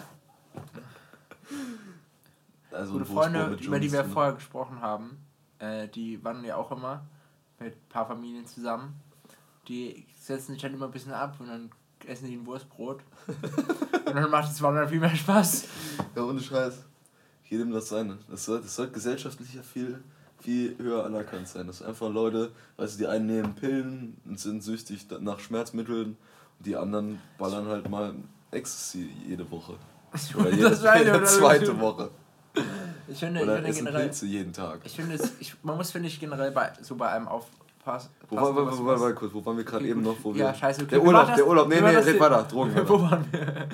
also 2.71 2.93
gute 2.93 3.05
Freunde, 3.05 3.57
über 3.61 3.80
die 3.80 3.91
wir 3.91 4.03
vorher 4.03 4.34
gesprochen 4.34 4.82
haben, 4.82 5.17
äh, 5.59 5.88
die 5.88 6.21
wandern 6.23 6.45
ja 6.45 6.57
auch 6.57 6.71
immer 6.71 7.05
mit 7.59 7.73
ein 7.73 7.89
paar 7.89 8.07
Familien 8.07 8.45
zusammen. 8.45 8.99
Die 9.67 10.05
setzen 10.19 10.53
sich 10.53 10.61
dann 10.61 10.73
immer 10.73 10.85
ein 10.85 10.91
bisschen 10.91 11.13
ab 11.13 11.35
und 11.39 11.47
dann 11.47 11.71
essen 12.05 12.27
die 12.27 12.35
ein 12.35 12.45
Wurstbrot. 12.45 13.01
und 13.27 14.15
dann 14.15 14.29
macht 14.29 14.49
das 14.49 14.61
Wandern 14.61 14.87
viel 14.87 14.99
mehr 14.99 15.15
Spaß. 15.15 15.67
Ja, 16.15 16.23
ohne 16.23 16.39
Scheiß. 16.39 16.83
Jedem 17.45 17.71
das 17.71 17.89
seine. 17.89 18.17
Das 18.29 18.45
soll, 18.45 18.61
das 18.61 18.75
soll 18.75 18.89
gesellschaftlich 18.89 19.53
ja 19.53 19.61
viel, 19.61 20.03
viel 20.39 20.77
höher 20.77 21.05
anerkannt 21.05 21.47
sein. 21.47 21.67
Das 21.67 21.79
sind 21.79 21.87
einfach 21.87 22.09
Leute, 22.09 22.51
weißt 22.77 22.95
du, 22.95 22.97
die 22.99 23.07
einen 23.07 23.27
nehmen 23.27 23.55
Pillen 23.55 24.17
und 24.25 24.39
sind 24.39 24.61
süchtig 24.61 25.07
nach 25.19 25.39
Schmerzmitteln 25.39 26.17
und 26.57 26.65
die 26.65 26.75
anderen 26.75 27.21
ballern 27.37 27.67
halt 27.67 27.89
mal 27.89 28.15
Ecstasy 28.51 29.09
jede 29.27 29.49
Woche. 29.51 29.77
Oder 30.35 30.49
jede, 30.49 30.69
Das 30.69 30.83
jede 30.97 31.09
oder 31.11 31.23
zweite. 31.25 31.79
Woche. 31.79 32.09
Ich 33.07 33.19
finde, 33.19 33.39
ich 33.39 33.45
Oder 33.45 33.55
finde 33.55 33.69
essen 33.69 33.85
generell. 33.85 34.03
Pilze 34.05 34.25
jeden 34.25 34.53
Tag. 34.53 34.79
Ich 34.83 34.95
finde 34.95 35.15
es, 35.15 35.33
ich, 35.39 35.55
man 35.63 35.77
muss, 35.77 35.91
finde 35.91 36.07
ich, 36.07 36.19
generell 36.19 36.51
bei, 36.51 36.73
so 36.81 36.95
bei 36.95 37.09
einem 37.09 37.27
auf, 37.27 37.45
aufpassen. 37.85 38.09
Wo, 38.29 38.35
war, 38.35 38.55
war, 38.55 38.65
was- 38.67 38.99
war, 39.01 39.13
kurz, 39.13 39.33
wo 39.33 39.45
waren 39.45 39.57
wir 39.57 39.63
gerade 39.63 39.87
eben 39.87 40.01
noch? 40.01 40.15
Wo 40.23 40.31
Ja, 40.33 40.47
wir, 40.47 40.53
scheiße, 40.55 40.81
okay. 40.81 40.95
Der 40.95 41.03
Urlaub, 41.03 41.27
das 41.27 41.35
der? 41.35 41.47
Urlaub. 41.47 41.67
Nee, 41.67 41.81
nee, 41.81 41.87
red 41.87 42.19
weiter. 42.19 42.43
Drogen. 42.43 42.73
Wo 42.87 43.01
waren 43.01 43.25
wir? 43.31 43.67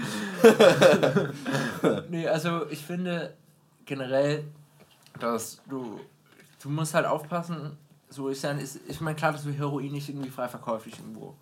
nee, 2.10 2.28
also 2.28 2.68
ich 2.70 2.84
finde 2.86 3.34
generell, 3.86 4.44
dass 5.20 5.62
du, 5.70 6.00
du 6.62 6.70
musst 6.70 6.94
halt 6.94 7.06
aufpassen, 7.06 7.78
so 8.10 8.28
ist 8.28 8.44
ja, 8.44 8.52
ist, 8.52 8.80
ich 8.88 9.00
meine 9.02 9.16
klar, 9.16 9.32
dass 9.32 9.44
du 9.44 9.52
Heroin 9.52 9.92
nicht 9.92 10.10
irgendwie 10.10 10.30
frei 10.30 10.48
verkäuflich 10.50 11.00
irgendwo 11.00 11.36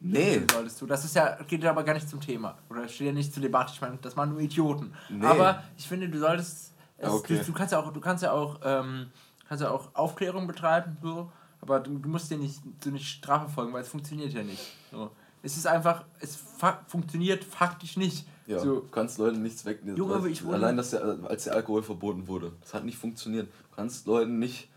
Nee. 0.00 0.42
solltest 0.52 0.80
du. 0.80 0.86
Das 0.86 1.04
ist 1.04 1.14
ja, 1.16 1.36
geht 1.46 1.62
ja 1.62 1.70
aber 1.70 1.82
gar 1.82 1.94
nicht 1.94 2.08
zum 2.08 2.20
Thema. 2.20 2.56
Oder 2.70 2.88
steht 2.88 3.08
ja 3.08 3.12
nicht 3.12 3.32
zur 3.32 3.42
Debatte. 3.42 3.72
Ich 3.74 3.80
meine, 3.80 3.98
das 4.00 4.16
waren 4.16 4.30
nur 4.30 4.40
Idioten. 4.40 4.92
Nee. 5.08 5.26
Aber 5.26 5.62
ich 5.76 5.88
finde, 5.88 6.08
du 6.08 6.18
solltest. 6.18 6.72
Es, 6.96 7.06
Ja, 7.06 7.12
okay. 7.12 7.38
du, 7.38 7.44
du 7.44 7.52
kannst 7.52 7.72
ja 7.72 7.80
auch, 7.80 7.92
du 7.92 8.00
kannst 8.00 8.22
ja 8.22 8.32
auch, 8.32 8.60
ähm, 8.64 9.08
kannst 9.48 9.62
ja 9.62 9.70
auch 9.70 9.94
Aufklärung 9.94 10.46
betreiben, 10.46 10.96
so, 11.02 11.30
aber 11.60 11.80
du, 11.80 11.98
du 11.98 12.08
musst 12.08 12.30
dir 12.30 12.38
nicht 12.38 12.60
so 12.82 12.90
nicht 12.90 13.06
Strafe 13.06 13.48
folgen, 13.48 13.72
weil 13.72 13.82
es 13.82 13.88
funktioniert 13.88 14.32
ja 14.32 14.42
nicht. 14.42 14.62
So. 14.90 15.10
Es 15.42 15.56
ist 15.56 15.66
einfach, 15.66 16.04
es 16.20 16.36
fa 16.36 16.80
funktioniert 16.88 17.44
faktisch 17.44 17.96
nicht. 17.96 18.26
Ja, 18.46 18.58
So, 18.58 18.80
du 18.80 18.88
kannst 18.90 19.18
Leuten 19.18 19.42
nichts 19.42 19.64
wegnehmen. 19.64 19.96
Junge, 19.96 20.26
ich 20.28 20.44
Allein, 20.46 20.76
dass 20.76 20.90
der, 20.90 21.18
als 21.24 21.44
der 21.44 21.54
Alkohol 21.54 21.82
verboten 21.82 22.26
wurde. 22.26 22.52
Das 22.62 22.74
hat 22.74 22.84
nicht 22.84 22.98
funktioniert. 22.98 23.46
Du 23.46 23.76
kannst 23.76 24.06
Leuten 24.06 24.38
nicht 24.38 24.68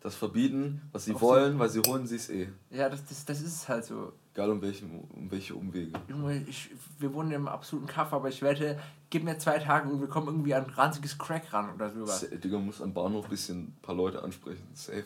das 0.00 0.14
verbieten, 0.14 0.80
was 0.92 1.04
sie 1.04 1.14
Auf 1.14 1.20
wollen, 1.20 1.58
weil 1.58 1.68
sie 1.68 1.80
holen 1.80 2.06
sie 2.06 2.16
es 2.16 2.30
eh. 2.30 2.48
ja, 2.70 2.88
das, 2.88 3.04
das, 3.04 3.24
das 3.24 3.40
ist 3.42 3.68
halt 3.68 3.84
so. 3.84 4.12
Egal 4.38 4.50
um 4.52 4.62
welche, 4.62 4.84
um 4.84 5.28
welche 5.32 5.52
Umwege. 5.56 5.98
Junge, 6.08 6.44
ich, 6.46 6.70
wir 7.00 7.12
wohnen 7.12 7.32
im 7.32 7.48
absoluten 7.48 7.88
Kaff, 7.88 8.12
aber 8.12 8.28
ich 8.28 8.40
wette, 8.40 8.78
gib 9.10 9.24
mir 9.24 9.36
zwei 9.36 9.58
Tage 9.58 9.88
und 9.88 10.00
wir 10.00 10.06
kommen 10.06 10.28
irgendwie 10.28 10.54
an 10.54 10.64
ranziges 10.76 11.18
Crack 11.18 11.52
ran 11.52 11.74
oder 11.74 11.90
sowas. 11.90 12.20
Sa- 12.20 12.28
Digga, 12.36 12.56
muss 12.56 12.80
am 12.80 12.94
Bahnhof 12.94 13.24
ein 13.24 13.30
bisschen 13.30 13.58
ein 13.64 13.76
paar 13.82 13.96
Leute 13.96 14.22
ansprechen. 14.22 14.62
Safe. 14.74 15.02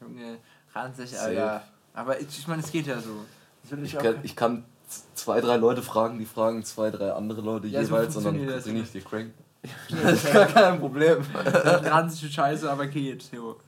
Junge, 0.00 0.38
ranzig, 0.72 1.10
Safe. 1.10 1.24
Alter. 1.26 1.64
Aber 1.92 2.18
ich, 2.22 2.26
ich 2.38 2.48
meine, 2.48 2.62
es 2.62 2.72
geht 2.72 2.86
ja 2.86 2.98
so. 2.98 3.10
Ich 3.82 3.98
auch- 3.98 4.02
kann, 4.02 4.14
ich 4.22 4.34
kann 4.34 4.64
zwei, 5.14 5.42
drei 5.42 5.58
Leute 5.58 5.82
fragen, 5.82 6.18
die 6.18 6.24
fragen 6.24 6.64
zwei, 6.64 6.90
drei 6.90 7.12
andere 7.12 7.42
Leute 7.42 7.66
Ja, 7.68 7.84
so 7.84 7.94
jeweils 7.94 8.16
und 8.16 8.24
dann 8.24 8.48
ja. 8.48 8.56
ich 8.56 8.92
dir 8.92 9.02
Crank. 9.02 9.34
Das 9.90 10.24
ist 10.24 10.32
gar 10.32 10.46
kein 10.46 10.80
Problem. 10.80 11.18
ranzige 11.34 12.32
Scheiße, 12.32 12.70
aber 12.70 12.86
geht. 12.86 13.30
Jo. 13.30 13.60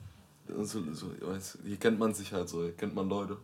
Und 0.47 0.65
So, 0.65 0.79
so, 0.91 1.11
ich 1.15 1.23
weiß, 1.27 1.59
hier 1.63 1.77
kennt 1.77 1.99
man 1.99 2.15
sich 2.15 2.33
halt 2.33 2.49
so, 2.49 2.63
hier 2.63 2.75
kennt 2.75 2.95
man 2.95 3.07
Leute. 3.07 3.37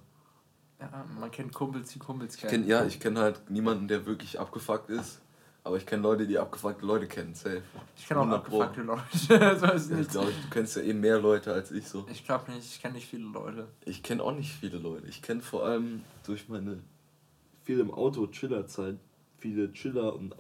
Ja, 0.80 1.06
man 1.20 1.30
kennt 1.32 1.54
Kumpels, 1.54 1.90
die 1.92 2.00
Kumpels 2.00 2.36
Ich 2.36 2.42
kennen. 2.42 2.62
kenn, 2.64 2.68
ja, 2.68 2.86
ich 2.86 3.00
kenne 3.00 3.20
halt 3.20 3.50
niemanden, 3.50 3.88
der 3.88 4.06
wirklich 4.06 4.40
abgefuckt 4.40 4.90
ist. 4.90 5.22
Aber 5.64 5.76
ich 5.76 5.86
kenne 5.86 6.02
Leute, 6.04 6.26
die 6.26 6.40
abgefuckte 6.40 6.86
Leute 6.86 7.08
kennen. 7.08 7.36
Safe. 7.36 7.62
Ich 7.98 8.08
kenne 8.08 8.22
auch 8.22 8.26
100 8.26 8.44
Pro. 8.46 8.62
abgefuckte 8.62 8.82
Leute. 8.84 9.60
so 9.80 9.96
ich 10.00 10.08
glaube, 10.08 10.32
du 10.32 10.50
kennst 10.50 10.78
ja 10.78 10.82
eh 10.82 10.94
mehr 10.94 11.20
Leute 11.20 11.54
als 11.54 11.72
ich 11.72 11.88
so. 11.88 12.08
Ich 12.10 12.26
glaube 12.26 12.52
nicht, 12.52 12.66
ich 12.66 12.82
kenne 12.82 12.96
nicht 12.96 13.08
viele 13.08 13.26
Leute. 13.26 13.68
Ich 13.86 14.02
kenne 14.02 14.24
auch 14.24 14.32
nicht 14.34 14.54
viele 14.54 14.78
Leute. 14.78 15.08
Ich 15.08 15.22
kenne 15.22 15.42
vor 15.42 15.66
allem 15.66 16.04
durch 16.26 16.48
meine 16.48 16.80
viel 17.66 17.80
im 17.82 17.94
Auto 17.94 18.26
Chillerzeit 18.28 18.98
viele 19.38 19.72
Chiller 19.74 20.16
und 20.16 20.34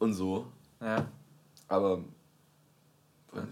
und 0.00 0.12
so. 0.12 0.46
Ja. 0.80 1.06
Aber 1.68 2.04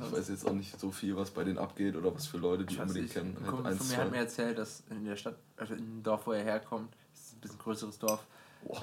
ich 0.04 0.12
weiß 0.12 0.28
jetzt 0.28 0.46
auch 0.46 0.52
nicht 0.52 0.78
so 0.78 0.90
viel, 0.90 1.16
was 1.16 1.30
bei 1.30 1.44
denen 1.44 1.58
abgeht 1.58 1.96
oder 1.96 2.14
was 2.14 2.26
für 2.26 2.38
Leute 2.38 2.64
die 2.64 2.76
unbedingt 2.76 3.04
nicht. 3.04 3.14
kennen. 3.14 3.36
Ein 3.36 3.42
Halt 3.42 3.50
Kumpel 3.54 3.72
eins, 3.72 3.78
von 3.78 3.86
mir 3.88 3.94
zwei. 3.94 4.02
hat 4.04 4.10
mir 4.10 4.18
erzählt, 4.18 4.58
dass 4.58 4.82
in 4.90 5.04
der 5.04 5.16
Stadt, 5.16 5.36
also 5.56 5.74
in 5.74 5.80
dem 5.80 6.02
Dorf, 6.02 6.26
wo 6.26 6.32
er 6.32 6.44
herkommt, 6.44 6.92
das 7.12 7.20
ist 7.22 7.34
ein 7.36 7.40
bisschen 7.40 7.58
größeres 7.58 7.98
Dorf. 7.98 8.24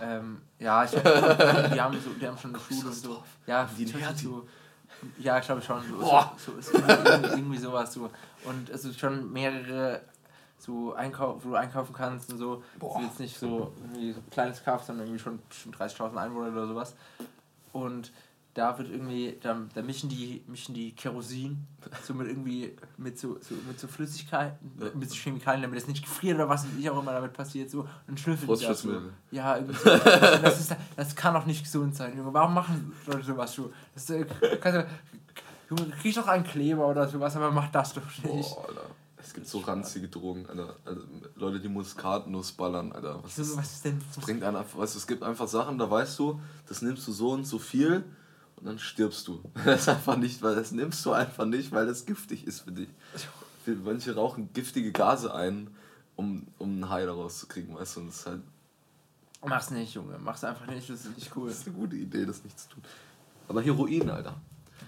Ähm, 0.01 0.41
ja, 0.59 0.83
ich, 0.83 0.91
die, 0.91 0.97
haben 0.99 1.97
so, 2.01 2.09
die 2.19 2.27
haben 2.27 2.37
schon 2.37 2.53
eine 2.53 2.59
Schule 2.59 2.87
und 2.87 2.93
so. 2.95 3.23
Ja, 3.47 3.69
Die 3.77 3.85
so. 3.85 4.47
Ja, 5.17 5.39
ich 5.39 5.45
glaube 5.45 5.61
schon. 5.61 5.81
So, 5.89 5.97
Boah. 5.99 6.33
so, 6.37 6.51
so 6.53 6.57
ist 6.57 6.73
irgendwie, 6.73 7.57
sowas 7.57 7.93
so. 7.93 8.09
Und 8.43 8.69
es 8.69 8.83
ist 8.83 8.99
schon 8.99 9.31
mehrere 9.31 10.01
so 10.57 10.93
Einkauf, 10.93 11.45
wo 11.45 11.49
du 11.51 11.55
einkaufen 11.55 11.93
kannst 11.93 12.31
und 12.33 12.37
so. 12.39 12.61
Es 12.81 12.95
ist 12.95 13.01
jetzt 13.01 13.19
nicht 13.21 13.39
so 13.39 13.71
irgendwie 13.81 14.11
so 14.11 14.19
ein 14.19 14.29
kleines 14.29 14.61
Kaff, 14.63 14.83
sondern 14.83 15.05
irgendwie 15.07 15.23
schon 15.23 15.39
bestimmt 15.47 15.77
30.000 15.77 16.15
Einwohner 16.17 16.51
oder 16.51 16.67
sowas. 16.67 16.95
Und 17.71 18.11
da 18.59 18.77
wird 18.77 18.89
irgendwie, 18.89 19.37
da, 19.41 19.57
da 19.73 19.81
mischen 19.81 20.09
die, 20.09 20.43
mischen 20.47 20.75
die 20.75 20.91
Kerosin 20.93 21.65
so 22.03 22.13
mit 22.13 22.27
irgendwie, 22.27 22.75
mit 22.97 23.17
so, 23.17 23.37
so, 23.39 23.55
mit 23.65 23.79
so 23.79 23.87
Flüssigkeiten, 23.87 24.71
Ja. 24.77 24.87
mit 24.93 25.09
so 25.09 25.15
Chemikalien, 25.15 25.61
damit 25.61 25.79
es 25.79 25.87
nicht 25.87 26.03
gefriert 26.03 26.35
oder 26.35 26.49
was 26.49 26.65
ich 26.77 26.89
auch 26.89 27.01
immer 27.01 27.13
damit 27.13 27.31
passiert, 27.31 27.71
so, 27.71 27.87
und 28.07 28.19
schnüffeln 28.19 28.53
die 28.53 28.65
das 28.65 28.81
so. 28.81 29.01
Ja, 29.31 29.55
irgendwie 29.55 29.77
so. 29.79 29.89
Und 29.91 30.03
das, 30.43 30.59
ist, 30.59 30.75
das 30.97 31.15
kann 31.15 31.33
doch 31.35 31.45
nicht 31.45 31.63
gesund 31.63 31.95
sein, 31.95 32.17
Junge. 32.17 32.33
Warum 32.33 32.53
machen 32.53 32.91
Leute 33.07 33.23
sowas, 33.23 33.55
du? 33.55 33.71
Das, 33.93 34.09
äh, 34.09 34.25
kannst 34.59 34.87
Junge, 35.69 35.89
krieg 36.01 36.13
doch 36.15 36.27
einen 36.27 36.43
Kleber 36.43 36.85
oder 36.85 37.07
sowas, 37.07 37.33
aber 37.37 37.51
mach 37.51 37.71
das 37.71 37.93
doch 37.93 38.01
nicht. 38.23 38.49
Boah, 38.55 38.67
Alter. 38.67 38.81
Es 39.21 39.33
gibt 39.33 39.47
so 39.47 39.59
ranzige 39.59 40.09
Drogen, 40.09 40.45
Alter. 40.47 40.75
Also, 40.83 41.01
Leute, 41.35 41.61
die 41.61 41.69
Muskatnuss 41.69 42.51
ballern, 42.51 42.91
Alter. 42.91 43.23
Was 43.23 43.39
ist, 43.39 43.55
was 43.55 43.71
ist 43.73 43.85
denn? 43.85 44.01
das 44.13 44.25
bringt 44.25 44.43
einen 44.43 44.57
einfach, 44.57 44.79
weißt 44.79 44.97
es 44.97 45.07
gibt 45.07 45.23
einfach 45.23 45.47
Sachen, 45.47 45.77
da 45.77 45.89
weißt 45.89 46.19
du, 46.19 46.41
das 46.67 46.81
nimmst 46.81 47.07
du 47.07 47.13
so 47.13 47.31
und 47.31 47.45
so 47.45 47.57
viel 47.57 48.03
und 48.59 48.65
dann 48.65 48.79
stirbst 48.79 49.27
du. 49.27 49.41
Das 49.65 49.87
einfach 49.87 50.17
nicht, 50.17 50.41
weil 50.41 50.55
das 50.55 50.71
nimmst 50.71 51.05
du 51.05 51.11
einfach 51.11 51.45
nicht, 51.45 51.71
weil 51.71 51.85
das 51.87 52.05
giftig 52.05 52.45
ist 52.47 52.61
für 52.61 52.71
dich. 52.71 52.89
Manche 53.83 54.15
rauchen 54.15 54.49
giftige 54.53 54.91
Gase 54.91 55.33
ein, 55.33 55.69
um, 56.15 56.47
um 56.57 56.69
einen 56.69 56.89
High 56.89 57.05
daraus 57.05 57.39
zu 57.39 57.47
kriegen, 57.47 57.75
weißt 57.75 57.97
du, 57.97 57.99
und 58.01 58.07
das 58.07 58.17
ist 58.17 58.25
halt 58.25 58.41
Mach's 59.45 59.69
nicht, 59.71 59.93
Junge. 59.93 60.17
Mach's 60.19 60.43
einfach 60.43 60.67
nicht, 60.67 60.89
das 60.89 61.05
ist 61.05 61.15
nicht 61.15 61.31
cool. 61.35 61.47
das 61.49 61.59
ist 61.59 61.67
eine 61.67 61.75
gute 61.77 61.95
Idee, 61.95 62.25
das 62.25 62.43
nicht 62.43 62.59
zu 62.59 62.69
tun. 62.69 62.83
Aber 63.47 63.61
Heroin, 63.61 64.09
Alter. 64.09 64.35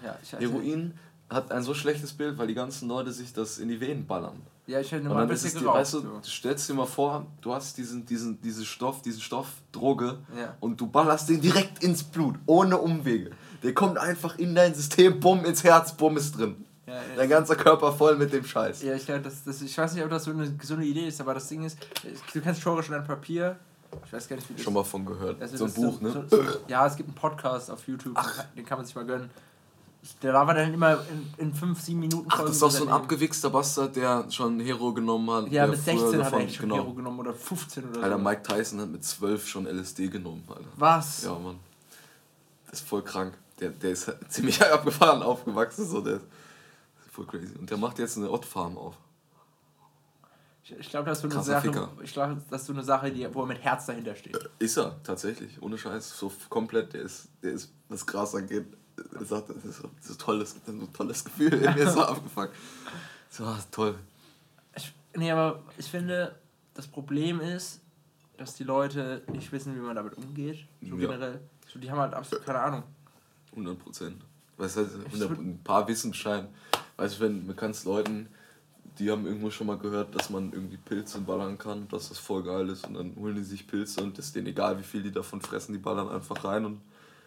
Ja, 0.04 0.18
ich 0.22 0.32
Heroin 0.32 0.92
hat 1.30 1.50
ein 1.50 1.62
so 1.62 1.72
schlechtes 1.72 2.12
Bild, 2.12 2.36
weil 2.36 2.48
die 2.48 2.54
ganzen 2.54 2.88
Leute 2.88 3.12
sich 3.12 3.32
das 3.32 3.58
in 3.58 3.68
die 3.68 3.80
Venen 3.80 4.06
ballern. 4.06 4.42
Ja, 4.66 4.78
ich 4.80 4.92
hätte 4.92 5.04
nur 5.04 5.14
mal 5.14 5.22
ein 5.22 5.28
bisschen 5.28 5.52
dir, 5.52 5.60
geraucht. 5.60 5.78
weißt 5.78 5.94
du, 5.94 6.00
so. 6.00 6.18
du 6.22 6.28
stellst 6.28 6.68
dir 6.68 6.74
mal 6.74 6.86
vor, 6.86 7.26
du 7.40 7.52
hast 7.54 7.78
diesen, 7.78 8.04
diesen, 8.04 8.40
diesen 8.40 8.64
Stoff, 8.64 9.00
diesen 9.02 9.20
Stoff, 9.22 9.48
Droge, 9.72 10.18
Ja. 10.38 10.54
und 10.60 10.80
du 10.80 10.86
ballerst 10.86 11.28
den 11.30 11.40
direkt 11.40 11.82
ins 11.82 12.02
Blut, 12.04 12.36
ohne 12.46 12.76
Umwege. 12.78 13.30
Der 13.62 13.74
kommt 13.74 13.98
einfach 13.98 14.38
in 14.38 14.54
dein 14.54 14.74
System, 14.74 15.20
bumm, 15.20 15.44
ins 15.44 15.62
Herz, 15.62 15.92
bumm, 15.92 16.16
ist 16.16 16.36
drin. 16.36 16.64
Ja. 16.86 16.94
Dein 17.16 17.28
ganzer 17.28 17.54
Körper 17.54 17.92
voll 17.92 18.16
mit 18.16 18.32
dem 18.32 18.44
Scheiß. 18.44 18.82
Ja, 18.82 18.94
ich 18.94 19.06
glaube, 19.06 19.22
das, 19.22 19.44
das, 19.44 19.62
ich 19.62 19.76
weiß 19.76 19.94
nicht, 19.94 20.04
ob 20.04 20.10
das 20.10 20.24
so 20.24 20.32
eine 20.32 20.50
gesunde 20.52 20.84
Idee 20.84 21.06
ist, 21.06 21.20
aber 21.20 21.34
das 21.34 21.48
Ding 21.48 21.64
ist, 21.64 21.78
du 22.32 22.40
kennst 22.40 22.60
Schore 22.60 22.82
schon 22.82 22.96
ein 22.96 23.04
Papier. 23.04 23.56
Ich 24.04 24.12
weiß 24.12 24.28
gar 24.28 24.36
nicht, 24.36 24.48
wie 24.48 24.54
das 24.54 24.62
Schon 24.62 24.74
mal 24.74 24.84
von 24.84 25.04
gehört. 25.04 25.40
Also 25.40 25.56
so 25.58 25.64
ein 25.66 25.72
Buch, 25.72 25.98
so, 26.00 26.08
ne? 26.08 26.26
So, 26.28 26.42
ja, 26.66 26.86
es 26.86 26.96
gibt 26.96 27.08
einen 27.08 27.14
Podcast 27.14 27.70
auf 27.70 27.86
YouTube, 27.86 28.18
den 28.56 28.64
kann 28.64 28.78
man 28.78 28.86
sich 28.86 28.94
mal 28.94 29.04
gönnen. 29.04 29.30
Der 30.20 30.34
war 30.34 30.52
dann 30.52 30.74
immer 30.74 30.98
in, 31.38 31.46
in 31.46 31.54
5, 31.54 31.80
7 31.80 32.00
Minuten 32.00 32.26
Ach, 32.28 32.40
das 32.40 32.52
ist 32.52 32.62
doch 32.62 32.70
so 32.70 32.84
ein 32.84 32.90
abgewichster 32.90 33.50
Bastard, 33.50 33.94
der 33.94 34.28
schon 34.30 34.58
Hero 34.58 34.92
genommen 34.92 35.30
hat. 35.30 35.52
Ja, 35.52 35.68
mit 35.68 35.76
16 35.76 35.96
früher 35.96 36.24
hat 36.24 36.32
er 36.32 36.38
echt 36.40 36.56
schon 36.56 36.68
genau. 36.68 36.82
Hero 36.82 36.94
genommen 36.94 37.20
oder 37.20 37.32
15 37.32 37.84
oder 37.88 38.02
Alter, 38.02 38.18
so. 38.18 38.24
Mike 38.24 38.42
Tyson 38.42 38.80
hat 38.80 38.88
mit 38.88 39.04
12 39.04 39.46
schon 39.46 39.66
LSD 39.66 40.08
genommen, 40.08 40.42
Alter. 40.48 40.64
Was? 40.76 41.22
Ja, 41.22 41.38
Mann. 41.38 41.60
Das 42.68 42.80
ist 42.80 42.88
voll 42.88 43.02
krank. 43.02 43.34
Der, 43.60 43.70
der 43.70 43.90
ist 43.90 44.10
ziemlich 44.28 44.62
abgefahren 44.72 45.22
aufgewachsen, 45.22 45.86
so 45.88 46.00
der 46.00 46.16
ist 46.16 46.24
voll 47.10 47.26
crazy. 47.26 47.54
Und 47.58 47.70
der 47.70 47.76
macht 47.78 47.98
jetzt 47.98 48.16
eine 48.16 48.30
Ottfarm 48.30 48.76
auf. 48.78 48.96
Ich, 50.64 50.72
ich 50.78 50.88
glaube, 50.90 51.08
das 51.10 51.18
ist 51.18 51.30
so 51.30 51.36
eine 51.36 51.44
Sache, 51.44 51.62
Ficker. 51.68 51.90
ich 52.02 52.12
glaube, 52.12 52.40
das 52.48 52.60
ist 52.60 52.66
so 52.68 52.72
eine 52.72 52.84
Sache, 52.84 53.10
die, 53.10 53.32
wo 53.34 53.40
er 53.42 53.46
mit 53.46 53.58
Herz 53.60 53.86
dahinter 53.86 54.14
steht. 54.14 54.38
Ist 54.60 54.76
er, 54.78 54.96
tatsächlich, 55.02 55.60
ohne 55.60 55.76
Scheiß. 55.76 56.16
So 56.16 56.32
komplett, 56.48 56.92
der 56.94 57.02
ist, 57.02 57.28
der 57.42 57.52
ist, 57.52 57.72
was 57.88 58.06
krass 58.06 58.34
angeht. 58.34 58.66
Er 59.18 59.24
sagt, 59.24 59.50
das 59.50 59.64
ist 59.64 59.78
so, 59.78 59.90
so 60.00 60.14
tolles, 60.14 60.54
das 60.54 60.58
ist 60.62 60.66
so 60.66 60.86
ein 60.86 60.92
tolles 60.92 61.24
Gefühl, 61.24 61.50
mir 61.58 61.76
ist 61.76 61.94
so 61.94 62.02
abgefuckt. 62.04 62.54
So, 63.28 63.44
ah, 63.44 63.58
toll. 63.72 63.98
Ich, 64.76 64.94
nee, 65.16 65.30
aber 65.32 65.62
ich 65.78 65.86
finde, 65.90 66.38
das 66.74 66.86
Problem 66.86 67.40
ist, 67.40 67.80
dass 68.36 68.54
die 68.54 68.64
Leute 68.64 69.22
nicht 69.32 69.50
wissen, 69.50 69.74
wie 69.74 69.80
man 69.80 69.96
damit 69.96 70.16
umgeht. 70.16 70.64
So 70.80 70.94
Ja. 70.96 71.08
generell. 71.08 71.40
So, 71.72 71.78
die 71.80 71.90
haben 71.90 71.98
halt 71.98 72.14
absolut 72.14 72.44
keine 72.44 72.60
Ahnung. 72.60 72.82
100 73.52 73.78
Prozent. 73.78 74.16
Was 74.56 74.76
heißt, 74.76 74.90
100, 75.06 75.38
ein 75.38 75.60
paar 75.62 75.86
wissen 75.88 76.12
Schein. 76.12 76.48
Weißt 76.96 77.16
du, 77.18 77.24
wenn 77.24 77.46
du 77.46 77.54
kannst 77.54 77.84
Leuten, 77.84 78.28
die 78.98 79.10
haben 79.10 79.26
irgendwo 79.26 79.50
schon 79.50 79.66
mal 79.66 79.78
gehört, 79.78 80.14
dass 80.14 80.30
man 80.30 80.52
irgendwie 80.52 80.76
Pilze 80.76 81.20
ballern 81.20 81.56
kann, 81.58 81.88
dass 81.88 82.10
das 82.10 82.18
voll 82.18 82.42
geil 82.42 82.68
ist 82.68 82.86
und 82.86 82.94
dann 82.94 83.16
holen 83.16 83.34
die 83.36 83.42
sich 83.42 83.66
Pilze 83.66 84.02
und 84.02 84.18
ist 84.18 84.34
denen 84.36 84.48
egal, 84.48 84.78
wie 84.78 84.82
viel 84.82 85.02
die 85.02 85.10
davon 85.12 85.40
fressen, 85.40 85.72
die 85.72 85.78
ballern 85.78 86.08
einfach 86.08 86.44
rein 86.44 86.64
und 86.64 86.80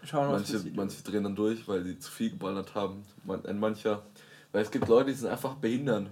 Schauen, 0.03 0.31
manche, 0.31 0.63
manche 0.75 1.01
drehen 1.01 1.23
dann 1.23 1.35
durch, 1.35 1.67
weil 1.67 1.83
die 1.83 1.97
zu 1.97 2.11
viel 2.11 2.29
geballert 2.29 2.75
haben. 2.75 3.03
Ein 3.45 3.59
mancher, 3.59 4.03
weil 4.51 4.61
es 4.61 4.69
gibt 4.69 4.87
Leute, 4.87 5.09
die 5.09 5.17
sind 5.17 5.29
einfach 5.29 5.55
behindert 5.55 6.09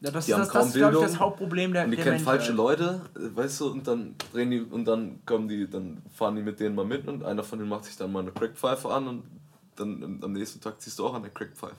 Ja, 0.00 0.10
das 0.10 0.24
die 0.24 0.30
ist, 0.30 0.36
haben 0.36 0.44
das, 0.44 0.48
kaum 0.48 0.62
das 0.62 0.72
glaube 0.72 0.92
ich, 0.94 0.98
Bildung 0.98 1.12
das 1.12 1.20
Hauptproblem 1.20 1.72
der 1.74 1.84
und 1.84 1.90
die 1.90 1.96
der 1.96 2.04
kennen 2.04 2.18
falsche 2.20 2.54
Menschheit. 2.54 2.78
Leute, 2.78 3.00
äh, 3.14 3.36
weißt 3.36 3.60
du, 3.60 3.70
und 3.72 3.86
dann 3.86 4.14
drehen 4.32 4.50
die 4.50 4.60
und 4.60 4.86
dann 4.86 5.20
kommen 5.26 5.48
die, 5.48 5.68
dann 5.68 6.02
fahren 6.14 6.36
die 6.36 6.42
mit 6.42 6.58
denen 6.58 6.74
mal 6.74 6.86
mit 6.86 7.06
und 7.06 7.24
einer 7.24 7.44
von 7.44 7.58
denen 7.58 7.68
macht 7.68 7.84
sich 7.84 7.96
dann 7.98 8.10
mal 8.10 8.20
eine 8.20 8.32
Crackpfeife 8.32 8.88
an 8.88 9.06
und 9.06 9.22
dann 9.76 10.20
am 10.22 10.32
nächsten 10.32 10.60
Tag 10.60 10.80
ziehst 10.80 10.98
du 10.98 11.06
auch 11.06 11.14
an 11.14 11.22
der 11.22 11.30
Crackpfeife. 11.30 11.76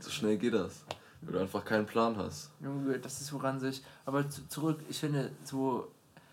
So 0.00 0.10
schnell 0.10 0.36
geht 0.38 0.54
das. 0.54 0.84
Weil 1.22 1.32
du 1.34 1.38
einfach 1.40 1.64
keinen 1.64 1.86
Plan 1.86 2.16
hast. 2.16 2.50
Junge, 2.60 2.98
das 2.98 3.20
ist 3.20 3.32
woran 3.32 3.58
sich. 3.60 3.82
Aber 4.04 4.28
zu, 4.28 4.46
zurück, 4.48 4.80
ich 4.88 4.98
finde, 4.98 5.30
so 5.44 5.90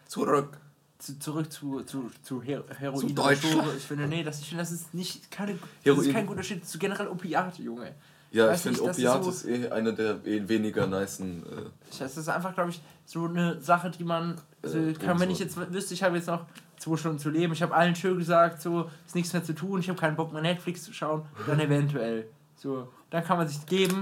Zurück. 0.08 0.58
zu, 1.00 1.18
zurück 1.20 1.52
zu, 1.52 1.82
zu, 1.84 2.12
zu 2.24 2.42
Her 2.42 2.64
Heroin 2.78 3.00
Zu 3.00 3.06
oder 3.08 3.16
Deutsch. 3.16 3.42
Droge. 3.42 3.74
Ich 3.78 3.84
finde, 3.86 4.08
nee, 4.08 4.24
das, 4.24 4.40
ich 4.42 4.50
finde, 4.50 4.64
das 4.64 4.72
ist 4.72 4.94
nicht 4.94 5.32
keine, 5.32 5.58
das 5.86 5.98
ist 5.98 6.12
kein 6.12 6.26
guter 6.28 6.44
Shit. 6.44 6.68
Zu 6.68 6.78
generell 6.78 7.08
Opiate, 7.08 7.62
Junge. 7.62 7.96
Ja, 8.32 8.46
ich 8.48 8.52
Weiß 8.54 8.62
finde 8.64 8.80
das 8.86 8.98
ist 8.98 9.06
Opiat 9.06 9.24
so- 9.24 9.30
ist 9.30 9.46
eh 9.46 9.70
eine 9.70 9.94
der 9.94 10.26
eh 10.26 10.48
weniger 10.48 10.88
nicen. 10.88 11.44
Äh, 11.46 11.98
Das 12.00 12.16
ist 12.18 12.30
einfach, 12.30 12.54
glaube 12.54 12.70
ich, 12.72 12.82
so 13.06 13.26
eine 13.26 13.60
Sache, 13.62 13.92
die 13.92 14.04
man. 14.04 14.40
Also 14.62 14.78
Äh, 14.78 14.94
kann, 14.94 15.20
wenn 15.20 15.30
ich 15.30 15.40
jetzt 15.40 15.58
wüsste, 15.74 15.94
ich 15.94 16.04
habe 16.04 16.16
jetzt 16.18 16.28
noch 16.28 16.46
zwei 16.82 16.98
Stunden 16.98 17.20
zu 17.20 17.30
leben, 17.30 17.54
ich 17.54 17.62
habe 17.62 17.74
allen 17.74 17.96
schön 17.96 18.18
gesagt, 18.18 18.62
so 18.62 18.90
ist 19.06 19.16
nichts 19.16 19.34
mehr 19.34 19.44
zu 19.44 19.54
tun, 19.54 19.80
ich 19.80 19.90
habe 19.90 20.00
keinen 20.00 20.16
Bock 20.16 20.34
mehr 20.34 20.42
Netflix 20.42 20.84
zu 20.84 20.94
schauen, 20.94 21.26
dann 21.48 21.60
eventuell. 21.60 22.28
So, 22.56 22.90
dann 23.10 23.24
kann 23.24 23.38
man 23.38 23.48
sich 23.48 23.66
geben 23.66 24.02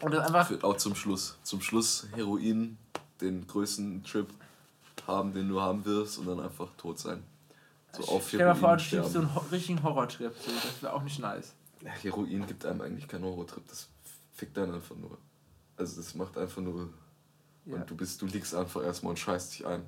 und 0.00 0.14
das 0.14 0.26
einfach. 0.26 0.50
wird 0.50 0.64
auch 0.64 0.76
zum 0.76 0.94
Schluss. 0.94 1.36
Zum 1.42 1.60
Schluss 1.60 2.06
Heroin, 2.14 2.78
den 3.20 3.46
größten 3.46 4.04
Trip 4.04 4.28
haben, 5.06 5.34
den 5.34 5.48
du 5.48 5.60
haben 5.60 5.84
wirst 5.84 6.18
und 6.18 6.26
dann 6.26 6.40
einfach 6.40 6.68
tot 6.76 6.98
sein. 6.98 7.22
So 7.92 8.04
auf 8.04 8.28
Stell 8.28 8.38
dir 8.40 8.46
mal 8.46 8.54
vor, 8.54 8.76
du 8.76 8.82
stirbst 8.82 9.12
so 9.12 9.18
einen 9.20 9.30
richtigen 9.50 9.82
Horrortrip, 9.82 10.32
so, 10.38 10.50
das 10.50 10.82
wäre 10.82 10.92
auch 10.92 11.02
nicht 11.02 11.18
nice. 11.18 11.54
Heroin 12.02 12.46
gibt 12.46 12.64
einem 12.64 12.80
eigentlich 12.80 13.08
keinen 13.08 13.24
Horrortrip, 13.24 13.66
das 13.68 13.88
fickt 14.32 14.56
einen 14.58 14.74
einfach 14.74 14.96
nur. 14.96 15.18
Also 15.76 15.96
das 16.00 16.14
macht 16.14 16.38
einfach 16.38 16.62
nur. 16.62 16.88
Ja. 17.66 17.76
Und 17.76 17.90
du 17.90 17.96
bist, 17.96 18.22
du 18.22 18.26
liegst 18.26 18.54
einfach 18.54 18.82
erstmal 18.82 19.10
und 19.10 19.18
scheißt 19.18 19.52
dich 19.52 19.66
ein. 19.66 19.82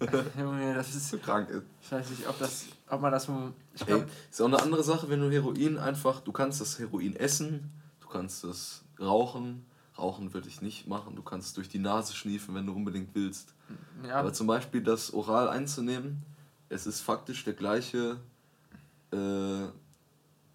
Junge, 0.38 0.74
das 0.74 0.94
ist. 0.94 1.10
So 1.10 1.18
krank 1.18 1.48
ist. 1.50 1.62
Ich 1.82 1.92
weiß 1.92 2.10
nicht, 2.10 2.28
ob 2.28 2.38
das. 2.38 2.66
Ob 2.88 3.00
man 3.00 3.12
das. 3.12 3.24
Ich 3.74 3.80
Ey, 3.82 3.86
glaube. 3.86 4.06
ist 4.30 4.40
auch 4.40 4.46
eine 4.46 4.60
andere 4.60 4.82
Sache, 4.82 5.08
wenn 5.08 5.20
du 5.20 5.30
Heroin 5.30 5.78
einfach, 5.78 6.20
du 6.20 6.32
kannst 6.32 6.60
das 6.60 6.78
Heroin 6.78 7.14
essen, 7.16 7.70
du 8.00 8.08
kannst 8.08 8.44
es 8.44 8.82
rauchen. 9.00 9.64
Rauchen 9.96 10.34
würde 10.34 10.48
ich 10.48 10.60
nicht 10.60 10.88
machen. 10.88 11.14
Du 11.14 11.22
kannst 11.22 11.48
es 11.48 11.54
durch 11.54 11.68
die 11.68 11.78
Nase 11.78 12.14
schniefen, 12.14 12.54
wenn 12.56 12.66
du 12.66 12.72
unbedingt 12.72 13.14
willst. 13.14 13.54
Ja, 14.04 14.16
Aber 14.16 14.32
zum 14.32 14.48
Beispiel 14.48 14.82
das 14.82 15.14
oral 15.14 15.48
einzunehmen, 15.48 16.22
es 16.68 16.86
ist 16.88 17.00
faktisch 17.00 17.44
der 17.44 17.54
gleiche 17.54 18.16
äh, 19.12 19.66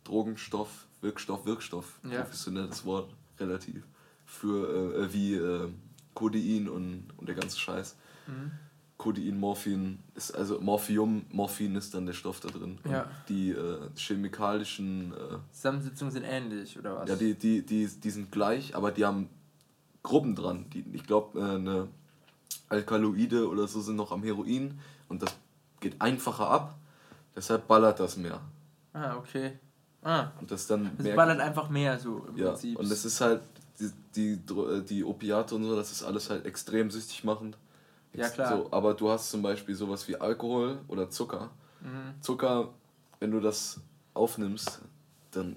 Drogenstoff, 0.03 0.87
Wirkstoff, 1.01 1.45
Wirkstoff, 1.45 1.99
Ja. 2.03 2.21
professionelles 2.21 2.83
Wort, 2.85 3.13
relativ, 3.39 3.83
für 4.25 4.95
äh, 5.05 5.13
wie 5.13 5.35
äh, 5.35 5.69
Codein 6.13 6.67
und, 6.67 7.05
und 7.17 7.27
der 7.29 7.35
ganze 7.35 7.57
Scheiß. 7.57 7.95
Mhm. 8.27 8.51
Codein, 8.99 9.39
Morphin, 9.39 9.99
ist 10.13 10.31
also 10.35 10.59
Morphium, 10.59 11.25
Morphin 11.31 11.75
ist 11.77 11.93
dann 11.93 12.05
der 12.05 12.11
Stoff 12.11 12.41
da 12.41 12.49
drin. 12.49 12.77
Und 12.83 12.91
Ja. 12.91 13.09
Die 13.29 13.51
äh, 13.51 13.79
chemikalischen, 13.95 15.13
äh, 15.13 15.37
Zusammensetzungen 15.53 16.11
sind 16.11 16.25
ähnlich, 16.25 16.77
oder 16.77 16.97
was? 16.97 17.09
ja, 17.09 17.15
die, 17.15 17.33
die, 17.33 17.65
die, 17.65 17.87
die 17.87 18.09
sind 18.09 18.29
gleich, 18.29 18.75
aber 18.75 18.91
die 18.91 19.05
haben 19.05 19.29
Gruppen 20.03 20.35
dran. 20.35 20.65
Die, 20.73 20.83
ich 20.91 21.05
glaube, 21.07 21.39
äh, 21.39 21.43
eine 21.55 21.87
Alkaloide 22.67 23.47
oder 23.49 23.69
so 23.69 23.79
sind 23.79 23.95
noch 23.95 24.11
am 24.11 24.21
Heroin 24.21 24.77
und 25.07 25.21
das 25.23 25.33
geht 25.79 25.99
einfacher 26.01 26.49
ab. 26.49 26.75
Deshalb 27.33 27.67
ballert 27.69 28.01
das 28.01 28.17
mehr. 28.17 28.41
Ah, 28.91 29.15
okay. 29.15 29.53
Ah, 30.01 30.31
Und 30.41 30.51
das 30.51 30.67
dann 30.67 30.91
es 30.97 31.05
mehr. 31.05 31.15
ballert 31.15 31.39
einfach 31.39 31.69
mehr 31.69 31.97
so 31.99 32.25
im 32.27 32.35
ja, 32.37 32.49
Prinzip. 32.49 32.77
und 32.77 32.91
es 32.91 33.05
ist 33.05 33.21
halt, 33.21 33.41
die, 33.79 33.89
die, 34.13 34.53
äh, 34.53 34.81
die 34.83 35.05
Opiate 35.05 35.55
und 35.55 35.63
so, 35.63 35.73
das 35.77 35.89
ist 35.89 36.03
alles 36.03 36.29
halt 36.29 36.45
extrem 36.45 36.91
süchtig 36.91 37.23
machend. 37.23 37.57
Ja, 38.13 38.27
klar. 38.29 38.57
So, 38.57 38.67
aber 38.71 38.93
du 38.93 39.09
hast 39.09 39.29
zum 39.29 39.41
Beispiel 39.41 39.75
sowas 39.75 40.07
wie 40.07 40.15
Alkohol 40.15 40.79
oder 40.87 41.09
Zucker. 41.09 41.49
Mhm. 41.81 42.21
Zucker, 42.21 42.69
wenn 43.19 43.31
du 43.31 43.39
das 43.39 43.79
aufnimmst, 44.13 44.81
dann 45.31 45.55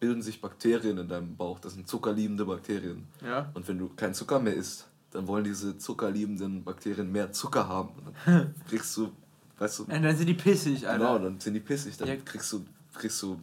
bilden 0.00 0.22
sich 0.22 0.40
Bakterien 0.40 0.98
in 0.98 1.08
deinem 1.08 1.36
Bauch. 1.36 1.58
Das 1.60 1.74
sind 1.74 1.86
zuckerliebende 1.88 2.44
Bakterien. 2.44 3.06
Ja. 3.24 3.50
Und 3.54 3.66
wenn 3.68 3.78
du 3.78 3.90
kein 3.96 4.14
Zucker 4.14 4.38
mehr 4.40 4.54
isst, 4.54 4.86
dann 5.10 5.26
wollen 5.26 5.44
diese 5.44 5.78
zuckerliebenden 5.78 6.64
Bakterien 6.64 7.10
mehr 7.10 7.32
Zucker 7.32 7.68
haben. 7.68 7.90
Und 8.04 8.14
dann 8.26 8.54
kriegst 8.68 8.96
du, 8.96 9.10
weißt 9.58 9.78
du, 9.80 9.82
Und 9.84 10.02
dann 10.02 10.16
sind 10.16 10.26
die 10.26 10.34
pissig, 10.34 10.86
Alter. 10.86 10.98
genau, 10.98 11.18
dann 11.18 11.40
sind 11.40 11.54
die 11.54 11.60
pissig. 11.60 11.96
Dann 11.96 12.08
Ja. 12.08 12.16
kriegst 12.16 12.52
du, 12.52 12.64
kriegst 12.94 13.22
du 13.22 13.38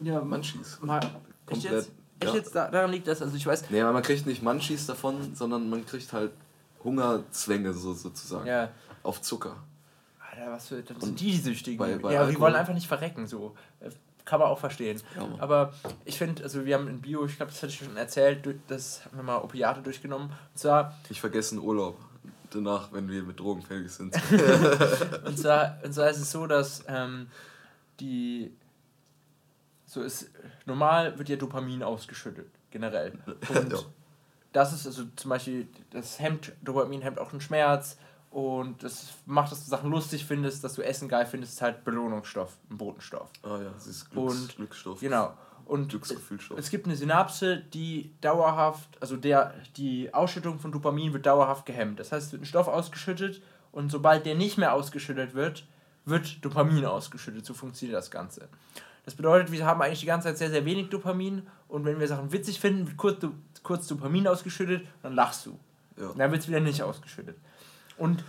Ja. 0.00 0.20
Mal, 0.22 0.40
echt 0.40 0.56
Komplett, 1.46 1.72
jetzt? 1.72 1.90
Echt 2.20 2.30
ja. 2.30 2.34
jetzt? 2.38 2.54
Da, 2.54 2.70
daran 2.70 2.90
liegt 2.90 3.06
das? 3.06 3.20
Also 3.22 3.36
ich 3.36 3.46
weiß... 3.46 3.70
Nee, 3.70 3.82
man 3.82 4.02
kriegt 4.02 4.26
nicht 4.26 4.42
Munchies 4.42 4.86
davon, 4.86 5.34
sondern 5.34 5.68
man 5.70 5.84
kriegt 5.86 6.12
halt 6.12 6.32
Hungerzwänge 6.84 7.72
so, 7.72 7.94
sozusagen. 7.94 8.46
Ja. 8.46 8.70
Auf 9.02 9.20
Zucker. 9.22 9.56
Alter, 10.30 10.50
was 10.52 10.68
für... 10.68 10.82
Dann 10.82 11.00
sind 11.00 11.20
die 11.20 11.32
die 11.32 11.36
Süchtigen. 11.38 11.78
bei- 11.78 11.96
bei 11.96 12.12
ja, 12.12 12.20
die 12.22 12.26
Alkohol- 12.28 12.40
wollen 12.40 12.54
einfach 12.56 12.74
nicht 12.74 12.86
verrecken, 12.86 13.26
so. 13.26 13.54
Äh, 13.80 13.90
Kann 14.24 14.38
man 14.40 14.48
auch 14.48 14.58
verstehen. 14.58 15.00
Ja. 15.16 15.28
Aber 15.38 15.72
ich 16.04 16.16
finde, 16.18 16.42
also 16.44 16.64
wir 16.64 16.74
haben 16.76 16.88
in 16.88 17.00
Bio, 17.00 17.24
ich 17.26 17.36
glaube, 17.36 17.50
das 17.52 17.62
hatte 17.62 17.72
ich 17.72 17.78
schon 17.78 17.96
erzählt, 17.96 18.46
das 18.68 19.04
haben 19.04 19.16
wir 19.16 19.22
mal 19.24 19.38
Opiate 19.38 19.82
durchgenommen. 19.82 20.28
Und 20.28 20.58
zwar, 20.58 20.96
Ich 21.08 21.20
vergesse 21.20 21.56
einen 21.56 21.64
Urlaub. 21.64 21.98
Danach, 22.50 22.92
wenn 22.92 23.08
wir 23.08 23.22
mit 23.22 23.40
Drogen 23.40 23.62
fertig 23.62 23.90
sind. 23.90 24.14
und 25.24 25.38
zwar, 25.38 25.78
und 25.82 25.92
zwar 25.92 26.10
ist 26.10 26.18
es 26.18 26.30
so, 26.30 26.46
dass 26.46 26.84
ähm, 26.88 27.28
die... 28.00 28.52
So 29.86 30.02
ist... 30.02 30.30
Normal 30.66 31.18
wird 31.18 31.28
ja 31.28 31.36
Dopamin 31.36 31.82
ausgeschüttet, 31.82 32.48
generell. 32.70 33.12
Und. 33.48 33.86
Das 34.52 34.72
ist 34.72 34.86
also 34.86 35.04
zum 35.16 35.28
Beispiel, 35.30 35.68
das 35.90 36.18
hemmt, 36.20 36.52
Dopamin 36.62 37.02
hemmt 37.02 37.18
auch 37.18 37.30
den 37.30 37.40
Schmerz 37.40 37.96
und 38.30 38.82
das 38.82 39.08
macht, 39.26 39.52
dass 39.52 39.64
du 39.64 39.70
Sachen 39.70 39.90
lustig 39.90 40.24
findest, 40.24 40.64
dass 40.64 40.74
du 40.74 40.82
Essen 40.82 41.08
geil 41.08 41.26
findest, 41.26 41.54
ist 41.54 41.62
halt 41.62 41.84
Belohnungsstoff, 41.84 42.56
ein 42.70 42.78
Botenstoff. 42.78 43.30
Ah 43.42 43.58
ja, 43.58 43.70
das 43.70 43.86
ist 43.86 44.10
Glücks, 44.10 44.34
Und- 44.40 44.56
Glücksstoff. 44.56 45.00
Genau. 45.00 45.34
Und 45.64 45.88
Glücksgefühlstoff. 45.90 46.58
es 46.58 46.70
gibt 46.70 46.86
eine 46.86 46.96
Synapse, 46.96 47.58
die 47.58 48.12
dauerhaft, 48.20 48.88
also 49.00 49.16
der, 49.16 49.54
die 49.76 50.12
Ausschüttung 50.12 50.58
von 50.58 50.72
Dopamin 50.72 51.12
wird 51.12 51.24
dauerhaft 51.24 51.66
gehemmt. 51.66 52.00
Das 52.00 52.10
heißt, 52.10 52.26
es 52.26 52.32
wird 52.32 52.42
ein 52.42 52.46
Stoff 52.46 52.66
ausgeschüttet 52.68 53.40
und 53.70 53.90
sobald 53.90 54.26
der 54.26 54.34
nicht 54.34 54.58
mehr 54.58 54.74
ausgeschüttet 54.74 55.34
wird, 55.34 55.64
wird 56.04 56.44
Dopamin 56.44 56.84
ausgeschüttet. 56.84 57.46
So 57.46 57.54
funktioniert 57.54 57.96
das 57.96 58.10
Ganze. 58.10 58.48
Das 59.04 59.14
bedeutet, 59.14 59.50
wir 59.50 59.66
haben 59.66 59.82
eigentlich 59.82 60.00
die 60.00 60.06
ganze 60.06 60.28
Zeit 60.28 60.38
sehr, 60.38 60.50
sehr 60.50 60.64
wenig 60.64 60.88
Dopamin 60.90 61.42
und 61.68 61.84
wenn 61.84 61.98
wir 61.98 62.06
Sachen 62.06 62.30
witzig 62.32 62.60
finden, 62.60 62.86
wird 62.86 62.96
kurz, 62.96 63.26
kurz 63.62 63.86
Dopamin 63.88 64.28
ausgeschüttet, 64.28 64.86
dann 65.02 65.14
lachst 65.14 65.46
du. 65.46 65.58
Ja. 65.96 66.08
Und 66.08 66.18
dann 66.18 66.30
wird 66.30 66.42
es 66.42 66.48
wieder 66.48 66.60
nicht 66.60 66.82
ausgeschüttet. 66.82 67.36
Und 67.98 68.24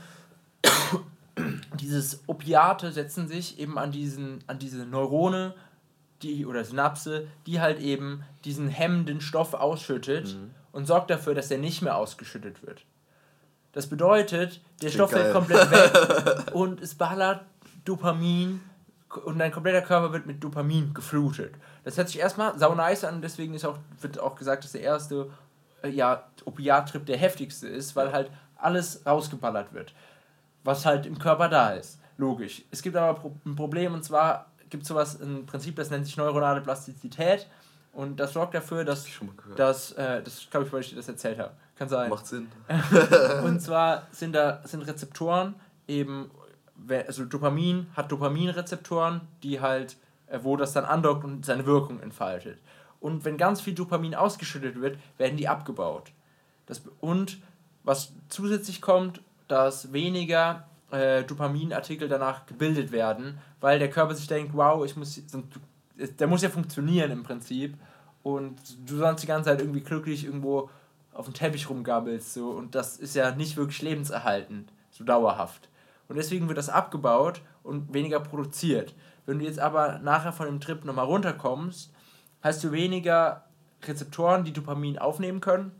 dieses 1.79 2.21
Opiate 2.27 2.91
setzen 2.91 3.27
sich 3.27 3.59
eben 3.59 3.77
an, 3.77 3.91
diesen, 3.91 4.43
an 4.47 4.59
diese 4.59 4.85
Neurone 4.85 5.53
die, 6.21 6.45
oder 6.45 6.63
Synapse, 6.63 7.27
die 7.45 7.59
halt 7.59 7.79
eben 7.79 8.23
diesen 8.45 8.67
hemmenden 8.67 9.21
Stoff 9.21 9.53
ausschüttet 9.53 10.33
Mhm. 10.33 10.51
und 10.71 10.85
sorgt 10.85 11.09
dafür, 11.09 11.35
dass 11.35 11.49
der 11.49 11.57
nicht 11.57 11.81
mehr 11.81 11.97
ausgeschüttet 11.97 12.65
wird. 12.65 12.85
Das 13.73 13.87
bedeutet, 13.87 14.61
der 14.81 14.89
Klingt 14.89 14.93
Stoff 14.93 15.11
geil. 15.11 15.21
fällt 15.21 15.33
komplett 15.33 15.71
weg 15.71 16.53
und 16.55 16.81
es 16.81 16.95
ballert 16.95 17.43
Dopamin 17.85 18.61
und 19.17 19.39
dein 19.39 19.51
kompletter 19.51 19.81
Körper 19.81 20.13
wird 20.13 20.25
mit 20.25 20.43
Dopamin 20.43 20.93
geflutet. 20.93 21.53
Das 21.83 21.97
hört 21.97 22.09
sich 22.09 22.19
erstmal 22.19 22.57
sau 22.57 22.75
nice 22.75 23.03
an, 23.03 23.21
deswegen 23.21 23.53
ist 23.53 23.65
auch, 23.65 23.77
wird 24.01 24.19
auch 24.19 24.35
gesagt, 24.35 24.63
dass 24.63 24.71
der 24.71 24.81
erste 24.81 25.29
äh, 25.81 25.89
ja, 25.89 26.23
Opiattrip 26.45 27.05
der 27.05 27.17
heftigste 27.17 27.67
ist, 27.67 27.95
weil 27.95 28.11
halt 28.11 28.31
alles 28.55 29.05
rausgeballert 29.05 29.73
wird, 29.73 29.93
was 30.63 30.85
halt 30.85 31.05
im 31.05 31.19
Körper 31.19 31.49
da 31.49 31.71
ist. 31.71 31.99
Logisch. 32.17 32.63
Es 32.71 32.81
gibt 32.81 32.95
aber 32.95 33.31
ein 33.45 33.55
Problem 33.55 33.93
und 33.93 34.03
zwar 34.03 34.47
gibt 34.69 34.83
es 34.83 34.89
sowas, 34.89 35.19
ein 35.21 35.45
Prinzip, 35.45 35.75
das 35.75 35.89
nennt 35.89 36.05
sich 36.05 36.17
neuronale 36.17 36.61
Plastizität 36.61 37.47
und 37.91 38.19
das 38.19 38.33
sorgt 38.33 38.55
dafür, 38.55 38.83
dass, 38.83 39.05
dass 39.55 39.91
äh, 39.93 40.21
das 40.23 40.47
glaube 40.49 40.65
ich, 40.65 40.73
weil 40.73 40.81
ich 40.81 40.89
dir 40.89 40.95
das 40.95 41.07
erzählt 41.07 41.39
habe. 41.39 41.51
Kann 41.75 41.89
sein. 41.89 42.09
Macht 42.09 42.27
Sinn. 42.27 42.51
Und 43.43 43.59
zwar 43.59 44.07
sind 44.11 44.33
da 44.33 44.61
sind 44.63 44.83
Rezeptoren 44.83 45.55
eben, 45.87 46.29
also 46.89 47.25
Dopamin 47.25 47.87
hat 47.95 48.11
Dopaminrezeptoren, 48.11 49.21
die 49.41 49.59
halt, 49.59 49.97
äh, 50.27 50.39
wo 50.41 50.57
das 50.57 50.73
dann 50.73 50.85
andockt 50.85 51.23
und 51.23 51.45
seine 51.45 51.65
Wirkung 51.65 51.99
entfaltet. 51.99 52.59
Und 52.99 53.25
wenn 53.25 53.37
ganz 53.37 53.61
viel 53.61 53.73
Dopamin 53.73 54.15
ausgeschüttet 54.15 54.79
wird, 54.79 54.97
werden 55.17 55.37
die 55.37 55.47
abgebaut. 55.47 56.11
Das, 56.65 56.81
und 57.01 57.39
was 57.83 58.13
zusätzlich 58.29 58.81
kommt, 58.81 59.21
dass 59.47 59.91
weniger 59.91 60.67
äh, 60.91 61.23
Dopaminartikel 61.23 62.07
danach 62.07 62.45
gebildet 62.45 62.91
werden, 62.91 63.39
weil 63.59 63.79
der 63.79 63.89
Körper 63.89 64.15
sich 64.15 64.27
denkt, 64.27 64.53
wow, 64.53 64.85
ich 64.85 64.95
muss, 64.95 65.21
der 65.97 66.27
muss 66.27 66.41
ja 66.41 66.49
funktionieren 66.49 67.11
im 67.11 67.23
Prinzip. 67.23 67.75
Und 68.23 68.57
du 68.85 68.97
sonst 68.97 69.21
die 69.21 69.27
ganze 69.27 69.49
Zeit 69.49 69.59
irgendwie 69.59 69.81
glücklich 69.81 70.23
irgendwo 70.23 70.69
auf 71.13 71.25
dem 71.25 71.33
Teppich 71.33 71.69
rumgabbelst. 71.69 72.33
So, 72.33 72.51
und 72.51 72.73
das 72.73 72.97
ist 72.97 73.15
ja 73.15 73.31
nicht 73.31 73.57
wirklich 73.57 73.81
lebenserhaltend, 73.81 74.71
so 74.91 75.03
dauerhaft. 75.03 75.67
Und 76.07 76.15
deswegen 76.17 76.47
wird 76.47 76.57
das 76.57 76.69
abgebaut 76.69 77.41
und 77.63 77.93
weniger 77.93 78.19
produziert. 78.19 78.93
Wenn 79.25 79.39
du 79.39 79.45
jetzt 79.45 79.59
aber 79.59 79.99
nachher 79.99 80.33
von 80.33 80.47
dem 80.47 80.59
Trip 80.59 80.83
nochmal 80.83 81.05
runterkommst, 81.05 81.93
hast 82.41 82.63
du 82.63 82.71
weniger 82.71 83.45
Rezeptoren, 83.83 84.43
die 84.43 84.53
Dopamin 84.53 84.97
aufnehmen 84.97 85.41
können 85.41 85.71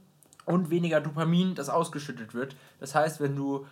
und 0.46 0.70
weniger 0.70 1.02
Dopamin, 1.02 1.56
das 1.56 1.70
ausgeschüttet 1.70 2.34
wird. 2.34 2.56
Das 2.80 2.96
heißt, 2.96 3.20
wenn 3.20 3.36
du 3.36 3.66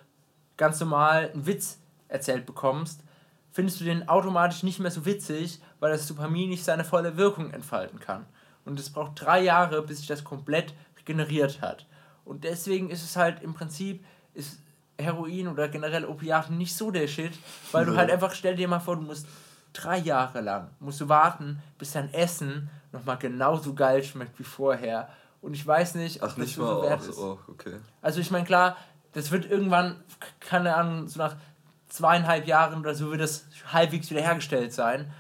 ganz 0.58 0.80
normal 0.80 1.32
einen 1.34 1.46
Witz 1.46 1.80
erzählt 2.08 2.46
bekommst, 2.46 3.04
findest 3.52 3.80
du 3.80 3.86
den 3.86 4.08
automatisch 4.08 4.64
nicht 4.64 4.80
mehr 4.80 4.92
so 4.92 5.06
witzig, 5.06 5.62
weil 5.80 5.92
das 5.92 6.08
Dopamin 6.08 6.50
nicht 6.50 6.64
seine 6.64 6.84
volle 6.84 7.18
Wirkung 7.18 7.52
entfalten 7.52 8.00
kann. 8.00 8.26
Und 8.64 8.80
es 8.80 8.92
braucht 8.92 9.14
drei 9.16 9.42
Jahre, 9.42 9.82
bis 9.82 10.00
sich 10.00 10.08
das 10.08 10.24
komplett 10.24 10.74
regeneriert 10.98 11.62
hat. 11.62 11.88
Und 12.24 12.44
deswegen 12.44 12.90
ist 12.90 13.04
es 13.04 13.16
halt 13.16 13.42
im 13.42 13.54
Prinzip, 13.54 14.06
ist 14.34 14.62
Heroin 15.02 15.48
oder 15.48 15.68
generell 15.68 16.06
Opiate 16.06 16.54
nicht 16.54 16.76
so 16.76 16.92
der 16.92 17.08
Shit, 17.08 17.34
weil 17.72 17.86
du 17.86 17.96
halt 17.96 18.10
einfach, 18.12 18.34
stell 18.34 18.56
dir 18.56 18.68
mal 18.68 18.80
vor, 18.80 18.96
du 18.96 19.02
musst 19.04 19.26
drei 19.74 19.98
Jahre 19.98 20.42
lang 20.42 20.70
musst 20.80 21.00
du 21.02 21.08
warten, 21.10 21.62
bis 21.78 21.94
dein 21.94 22.14
Essen 22.14 22.70
nochmal 22.92 23.18
genauso 23.18 23.74
geil 23.74 24.04
schmeckt 24.04 24.38
wie 24.40 24.44
vorher. 24.44 25.10
Und 25.42 25.54
ich 25.54 25.66
weiß 25.66 25.96
nicht, 25.96 26.22
ob 26.22 26.30
Ach, 26.30 26.36
das 26.36 26.38
nicht 26.46 26.56
so 26.56 26.64
mal. 26.64 26.82
wert 26.84 27.02
Oh, 27.06 27.10
ist. 27.10 27.18
oh, 27.18 27.40
okay. 27.48 27.76
Also 28.02 28.20
ich 28.20 28.32
meine, 28.32 28.46
klar, 28.46 28.78
das 29.14 29.32
wird 29.32 29.50
irgendwann, 29.50 29.96
keine 30.40 30.76
Ahnung, 30.76 31.08
so 31.08 31.20
nach 31.20 31.36
zweieinhalb 31.90 32.48
Jahren 32.48 32.80
oder 32.80 32.96
so 32.96 33.12
wird 33.12 33.22
das 33.22 33.46
halbwegs 33.72 34.10
wiederhergestellt 34.10 34.74
sein. 34.74 35.12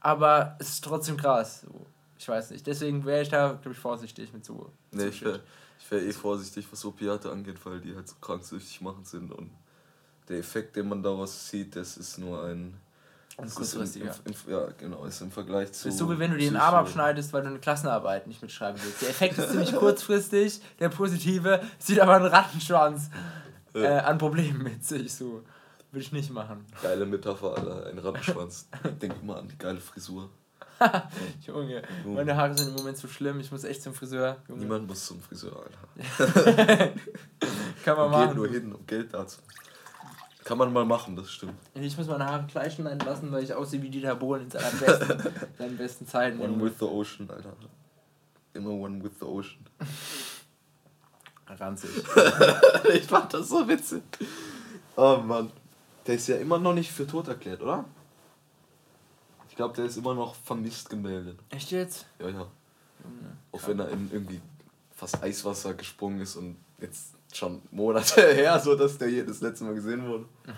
Aber 0.00 0.56
es 0.58 0.70
ist 0.70 0.84
trotzdem 0.84 1.16
krass. 1.16 1.66
Ich 2.18 2.28
weiß 2.28 2.50
nicht. 2.50 2.66
Deswegen 2.66 3.04
wäre 3.04 3.22
ich 3.22 3.28
da, 3.28 3.52
glaube 3.52 3.72
ich, 3.72 3.78
vorsichtig 3.78 4.32
mit 4.32 4.44
so. 4.44 4.72
Nee, 4.92 5.02
so 5.04 5.08
ich 5.08 5.24
Wäre 5.88 6.02
ich 6.02 6.06
wär 6.06 6.10
eh 6.10 6.12
vorsichtig, 6.12 6.66
was 6.70 6.84
Opiate 6.84 7.30
angeht, 7.30 7.56
weil 7.64 7.80
die 7.80 7.94
halt 7.94 8.08
so 8.08 8.16
kranksüchtig 8.20 8.80
machen 8.80 9.04
sind 9.04 9.32
und 9.32 9.50
der 10.28 10.38
Effekt, 10.38 10.76
den 10.76 10.88
man 10.88 11.02
daraus 11.02 11.48
sieht, 11.48 11.76
das 11.76 11.96
ist 11.96 12.18
nur 12.18 12.44
ein. 12.44 12.74
Das 13.36 13.46
ist 13.46 13.52
im, 13.52 13.56
kurzfristiger. 13.56 14.14
im, 14.24 14.32
im, 14.32 14.52
ja, 14.52 14.68
genau, 14.78 15.04
ist 15.04 15.20
im 15.22 15.30
Vergleich 15.30 15.72
zu. 15.72 15.88
Das 15.88 15.94
ist 15.94 15.98
so 15.98 16.10
wie 16.10 16.18
wenn 16.18 16.30
du 16.30 16.36
dir 16.36 16.50
den 16.50 16.56
Arm 16.56 16.74
abschneidest, 16.74 17.32
weil 17.32 17.42
du 17.42 17.48
eine 17.48 17.58
Klassenarbeit 17.58 18.26
nicht 18.26 18.42
mitschreiben 18.42 18.80
willst. 18.82 19.02
Der 19.02 19.10
Effekt 19.10 19.38
ist 19.38 19.50
ziemlich 19.50 19.74
kurzfristig, 19.74 20.60
der 20.78 20.90
positive 20.90 21.60
sieht 21.78 22.00
aber 22.00 22.16
einen 22.16 22.26
Rattenschwanz 22.26 23.10
äh, 23.74 23.86
an 23.86 24.18
Problemen 24.18 24.62
mit 24.62 24.84
sich. 24.84 25.14
So 25.14 25.42
würde 25.90 26.04
ich 26.04 26.12
nicht 26.12 26.30
machen. 26.30 26.64
Geile 26.82 27.06
Metapher, 27.06 27.56
Alter, 27.56 27.86
ein 27.86 27.98
Rattenschwanz. 27.98 28.68
Denk 29.02 29.14
immer 29.22 29.38
an 29.38 29.48
die 29.48 29.58
geile 29.58 29.80
Frisur. 29.80 30.30
Junge, 31.46 31.82
meine 32.06 32.36
Haare 32.36 32.56
sind 32.56 32.68
im 32.68 32.74
Moment 32.74 32.96
so 32.96 33.08
schlimm. 33.08 33.40
Ich 33.40 33.50
muss 33.52 33.64
echt 33.64 33.82
zum 33.82 33.94
Friseur. 33.94 34.38
Junge. 34.48 34.60
Niemand 34.60 34.88
muss 34.88 35.06
zum 35.06 35.20
Friseur, 35.20 35.56
Alter. 35.56 35.78
Kann 37.84 37.96
man 37.96 38.10
geht 38.10 38.18
machen. 38.18 38.36
nur 38.36 38.48
hin, 38.48 38.72
um 38.72 38.86
Geld 38.86 39.12
dazu. 39.12 39.40
Kann 40.44 40.56
man 40.58 40.72
mal 40.72 40.86
machen, 40.86 41.16
das 41.16 41.30
stimmt. 41.30 41.54
Ich 41.74 41.96
muss 41.96 42.06
meine 42.06 42.24
Haare 42.24 42.46
gleich 42.50 42.74
schneiden 42.74 43.00
lassen, 43.00 43.30
weil 43.30 43.44
ich 43.44 43.52
aussehe 43.52 43.82
wie 43.82 43.90
Dieter 43.90 44.14
Bohlen 44.16 44.44
in 44.44 44.50
seiner 44.50 44.70
besten, 44.70 45.30
seinen 45.58 45.76
besten 45.76 46.06
Zeiten. 46.06 46.40
One 46.40 46.62
with 46.62 46.78
the 46.78 46.86
ocean, 46.86 47.28
Alter. 47.30 47.52
Immer 48.54 48.70
one 48.70 49.02
with 49.04 49.12
the 49.20 49.26
ocean. 49.26 49.64
Ranzig. 51.46 51.90
ich 52.94 53.04
fand 53.04 53.34
das 53.34 53.48
so 53.48 53.68
witzig. 53.68 54.02
Oh 54.96 55.18
Mann. 55.18 55.50
Der 56.06 56.14
ist 56.14 56.26
ja 56.28 56.36
immer 56.36 56.58
noch 56.58 56.72
nicht 56.72 56.90
für 56.90 57.06
tot 57.06 57.28
erklärt, 57.28 57.60
oder? 57.60 57.84
Ich 59.50 59.56
glaube, 59.56 59.74
der 59.74 59.84
ist 59.84 59.96
immer 59.96 60.14
noch 60.14 60.34
vermisst 60.34 60.88
gemeldet. 60.88 61.38
Echt 61.50 61.70
jetzt? 61.72 62.06
Ja, 62.18 62.28
ja. 62.28 62.46
Auch 63.52 63.66
wenn 63.66 63.80
er 63.80 63.88
in 63.88 64.08
irgendwie 64.12 64.40
fast 64.94 65.22
Eiswasser 65.22 65.74
gesprungen 65.74 66.20
ist 66.20 66.36
und 66.36 66.56
jetzt 66.80 67.14
schon 67.32 67.60
Monate 67.70 68.22
her, 68.34 68.58
so 68.60 68.74
dass 68.76 68.96
der 68.96 69.08
hier 69.08 69.26
das 69.26 69.40
letzte 69.40 69.64
Mal 69.64 69.74
gesehen 69.74 70.06
wurde. 70.06 70.24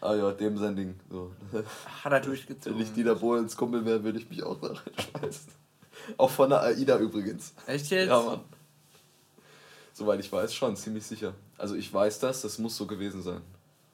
Ah 0.00 0.14
ja, 0.14 0.30
dem 0.32 0.58
sein 0.58 0.76
Ding. 0.76 1.00
So. 1.10 1.32
Hat 2.04 2.12
er 2.12 2.20
durchgezogen. 2.20 2.78
Wenn 2.78 2.84
ich 2.84 2.92
Dieter 2.92 3.14
Bohlens 3.14 3.56
Kumpel 3.56 3.86
wäre, 3.86 4.04
würde 4.04 4.18
ich 4.18 4.28
mich 4.28 4.42
auch 4.42 4.60
da 4.60 4.66
reinschmeißen. 4.66 5.50
Auch 6.18 6.28
von 6.28 6.50
der 6.50 6.60
AIDA 6.60 6.98
übrigens. 6.98 7.54
Echt 7.66 7.88
jetzt? 7.88 8.10
Ja, 8.10 8.20
Mann. 8.20 8.40
Soweit 9.94 10.20
ich 10.20 10.30
weiß, 10.30 10.52
schon, 10.52 10.76
ziemlich 10.76 11.06
sicher. 11.06 11.32
Also 11.56 11.74
ich 11.74 11.90
weiß 11.90 12.18
das, 12.18 12.42
das 12.42 12.58
muss 12.58 12.76
so 12.76 12.86
gewesen 12.86 13.22
sein. 13.22 13.40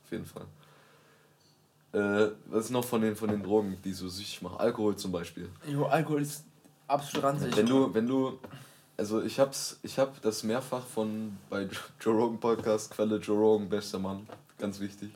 Auf 0.05 0.11
jeden 0.11 0.27
Fall. 0.27 0.47
Äh, 1.93 2.29
was 2.47 2.67
ist 2.67 2.71
noch 2.71 2.85
von 2.85 3.01
den, 3.01 3.17
von 3.17 3.29
den 3.29 3.43
Drogen, 3.43 3.77
die 3.85 3.93
so 3.93 4.09
süchtig 4.09 4.43
machen? 4.43 4.59
Alkohol 4.59 4.95
zum 4.97 5.11
Beispiel. 5.11 5.49
Jo, 5.67 5.87
Alkohol 5.87 6.23
ist 6.23 6.45
absolut 6.87 7.25
ranzig. 7.25 7.57
Wenn 7.57 7.67
du, 7.67 7.93
wenn 7.93 8.07
du, 8.07 8.39
also 8.97 9.23
ich 9.23 9.41
hab's, 9.41 9.79
ich 9.83 9.99
hab 9.99 10.21
das 10.23 10.45
mehrfach 10.45 10.85
von 10.87 11.37
bei 11.49 11.69
Joe 12.01 12.15
Rogan 12.15 12.39
Podcast, 12.39 12.91
Quelle 12.93 13.17
Joe 13.17 13.37
Rogan, 13.37 13.69
bester 13.69 13.99
Mann, 13.99 14.27
ganz 14.59 14.79
wichtig. 14.79 15.11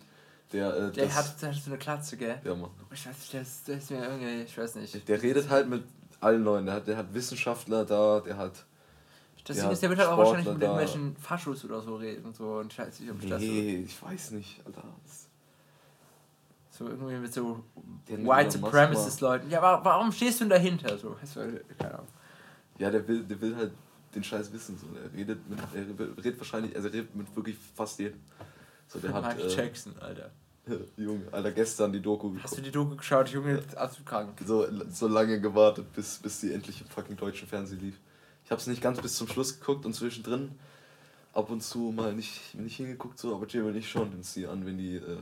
Der, 0.52 0.68
äh, 0.74 0.92
der, 0.92 1.06
das, 1.06 1.14
hat, 1.16 1.42
der 1.42 1.48
hat 1.50 1.56
so 1.62 1.70
eine 1.70 1.78
Klatze, 1.78 2.16
gell? 2.16 2.40
ja, 2.44 2.54
Mann. 2.54 2.70
Ich 2.92 3.06
weiß 3.06 3.16
nicht, 3.18 3.32
der 3.32 3.42
ist, 3.42 3.68
der 3.68 3.78
ist 3.78 3.90
mir 3.90 4.04
irgendwie, 4.04 4.42
ich 4.42 4.56
weiß 4.58 4.74
nicht. 4.76 5.08
Der 5.08 5.22
redet 5.22 5.48
halt 5.50 5.68
mit 5.68 5.84
allen 6.20 6.42
Leuten. 6.44 6.66
Der 6.66 6.74
hat, 6.76 6.86
der 6.88 6.96
hat 6.96 7.12
Wissenschaftler 7.14 7.84
da, 7.84 8.20
der 8.20 8.36
hat. 8.36 8.64
Das 9.46 9.56
der 9.56 9.64
Ding 9.64 9.72
ist, 9.74 9.82
der 9.82 9.90
wird 9.90 9.98
halt 10.00 10.08
auch 10.08 10.12
Sportler 10.14 10.36
wahrscheinlich 10.36 10.54
mit 10.54 10.62
irgendwelchen 10.62 11.16
Faschos 11.16 11.64
oder 11.66 11.80
so 11.82 11.96
reden 11.96 12.24
und 12.24 12.34
so 12.34 12.54
und 12.54 12.72
ich 12.72 12.78
weiß 12.78 12.98
nicht, 13.00 13.10
ob 13.12 13.22
ich 13.22 13.28
das 13.28 13.42
so, 13.42 13.46
Nee, 13.48 13.76
ich 13.86 14.02
weiß 14.02 14.30
nicht, 14.32 14.60
Alter. 14.64 14.82
Das- 15.04 15.23
so 16.76 16.86
irgendwie 16.88 17.16
mit 17.16 17.32
so 17.32 17.62
mit 18.08 18.26
White 18.26 18.50
Supremacist 18.52 19.20
Leuten. 19.20 19.50
Ja, 19.50 19.62
wa- 19.62 19.80
warum 19.82 20.10
stehst 20.12 20.40
du 20.40 20.44
denn 20.44 20.50
dahinter? 20.50 20.98
So, 20.98 21.16
weißt 21.20 21.36
du, 21.36 21.60
keine 21.78 21.94
Ahnung. 21.94 22.08
Ja, 22.78 22.90
der 22.90 23.06
will, 23.06 23.22
der 23.24 23.40
will 23.40 23.54
halt 23.56 23.72
den 24.14 24.24
Scheiß 24.24 24.52
wissen. 24.52 24.76
So. 24.78 24.86
Er 24.96 25.12
redet 25.16 25.48
mit, 25.48 25.58
er 25.74 26.24
redet 26.24 26.38
wahrscheinlich, 26.38 26.74
also 26.74 26.88
er 26.88 26.94
redet 26.94 27.14
mit 27.14 27.34
wirklich 27.36 27.56
fast 27.74 27.98
jedem. 27.98 28.20
So, 28.88 28.98
der 28.98 29.12
hat. 29.14 29.22
Michael 29.36 29.50
Äh, 29.50 29.54
Jackson, 29.54 29.94
Alter. 30.00 30.30
Junge, 30.96 31.22
Alter, 31.30 31.52
gestern 31.52 31.92
die 31.92 32.00
Doku 32.00 32.34
Hast 32.42 32.54
du 32.54 32.56
geguckt. 32.62 32.66
die 32.66 32.70
Doku 32.72 32.96
geschaut, 32.96 33.28
Junge? 33.28 33.62
Absolut 33.76 34.06
krank. 34.06 34.30
So, 34.46 34.66
so 34.90 35.08
lange 35.08 35.40
gewartet, 35.40 35.92
bis, 35.92 36.18
bis 36.18 36.40
die 36.40 36.52
endlich 36.52 36.80
im 36.80 36.86
fucking 36.88 37.16
deutschen 37.16 37.46
Fernsehen 37.46 37.80
lief. 37.80 37.98
Ich 38.44 38.50
hab's 38.50 38.66
nicht 38.66 38.80
ganz 38.82 39.00
bis 39.00 39.14
zum 39.16 39.28
Schluss 39.28 39.58
geguckt 39.60 39.84
und 39.86 39.94
zwischendrin 39.94 40.52
ab 41.34 41.50
und 41.50 41.62
zu 41.62 41.92
mal 41.94 42.12
nicht, 42.14 42.54
nicht 42.54 42.76
hingeguckt, 42.76 43.18
so, 43.18 43.34
aber 43.34 43.46
Jay 43.46 43.60
und 43.60 43.74
ich 43.76 43.90
schauen 43.90 44.12
uns 44.14 44.34
die 44.34 44.46
an, 44.46 44.64
wenn 44.64 44.78
die 44.78 44.96
äh, 44.96 45.18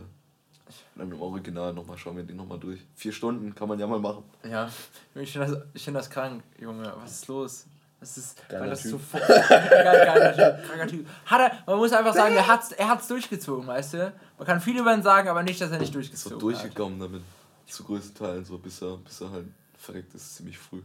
dann 0.97 1.11
im 1.11 1.21
Original 1.21 1.73
nochmal 1.73 1.99
schauen 1.99 2.17
wir 2.17 2.25
die 2.25 2.35
nochmal 2.35 2.59
durch. 2.59 2.81
Vier 2.95 3.13
Stunden 3.13 3.55
kann 3.55 3.69
man 3.69 3.79
ja 3.79 3.87
mal 3.87 3.99
machen. 3.99 4.25
Ja, 4.49 4.71
ich 5.15 5.33
finde 5.33 5.49
das, 5.49 5.63
ich 5.75 5.85
find 5.85 5.97
das 5.97 6.11
krank, 6.11 6.43
Junge. 6.59 6.93
Was 7.03 7.13
ist 7.13 7.29
los? 7.29 7.67
Das 8.01 8.19
ist, 8.19 8.49
Geiler 8.49 8.63
weil 8.63 8.71
das 8.71 8.83
Typ. 8.83 9.01
so 9.01 9.19
geiler 9.19 10.33
Typ, 10.35 10.69
kranker 10.69 10.87
Typ. 10.89 11.07
Hat 11.27 11.41
er, 11.41 11.59
man 11.67 11.77
muss 11.77 11.93
einfach 11.93 12.15
sagen, 12.15 12.35
er 12.35 12.47
hat's, 12.49 12.73
er 12.73 12.89
hat's 12.89 13.07
durchgezogen, 13.07 13.67
weißt 13.67 13.95
du? 13.95 14.13
Man 14.39 14.47
kann 14.47 14.61
viel 14.61 14.77
über 14.79 14.93
ihn 14.93 15.03
sagen, 15.03 15.29
aber 15.29 15.43
nicht, 15.45 15.61
dass 15.61 15.71
er 15.71 15.79
nicht 15.79 15.89
Ist 15.89 15.93
so 15.93 16.31
durchgezogen 16.31 16.37
hat. 16.37 16.43
durchgekommen 16.43 16.99
damit. 16.99 17.23
Zu 17.67 17.85
größten 17.85 18.15
Teilen, 18.15 18.45
so 18.45 18.59
bis 18.59 18.83
er, 18.83 18.97
bis 18.97 19.21
er 19.21 19.31
halt 19.31 19.47
verreckt 19.79 20.15
ist, 20.15 20.35
ziemlich 20.35 20.59
früh. 20.59 20.83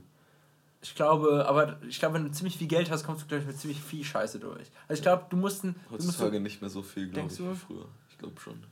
Ich 0.81 0.93
glaube, 0.93 1.45
aber 1.47 1.77
ich 1.87 1.99
glaube, 1.99 2.15
wenn 2.15 2.25
du 2.25 2.31
ziemlich 2.31 2.57
viel 2.57 2.67
Geld 2.67 2.91
hast, 2.91 3.03
kommst 3.03 3.23
du, 3.23 3.27
glaube 3.27 3.41
ich, 3.41 3.47
mit 3.47 3.59
ziemlich 3.59 3.81
viel 3.81 4.03
Scheiße 4.03 4.39
durch. 4.39 4.69
Also 4.87 4.99
ich 4.99 5.01
glaube, 5.01 5.25
du 5.29 5.37
musst 5.37 5.63
ein, 5.63 5.73
du 5.89 5.95
musst 5.95 6.03
so, 6.03 6.07
Heutzutage 6.09 6.39
nicht 6.39 6.61
mehr 6.61 6.69
so 6.69 6.83
viel, 6.83 7.09
glaube 7.09 7.29
ich, 7.31 7.39
wie 7.39 7.55
früher. 7.55 7.85
Ich 8.09 8.17
glaube 8.17 8.39
schon. 8.39 8.63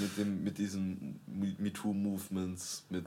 Mit, 0.00 0.16
dem, 0.18 0.42
mit 0.44 0.58
diesen 0.58 1.20
Me- 1.26 1.54
MeToo-Movements, 1.58 2.84
mit, 2.90 3.04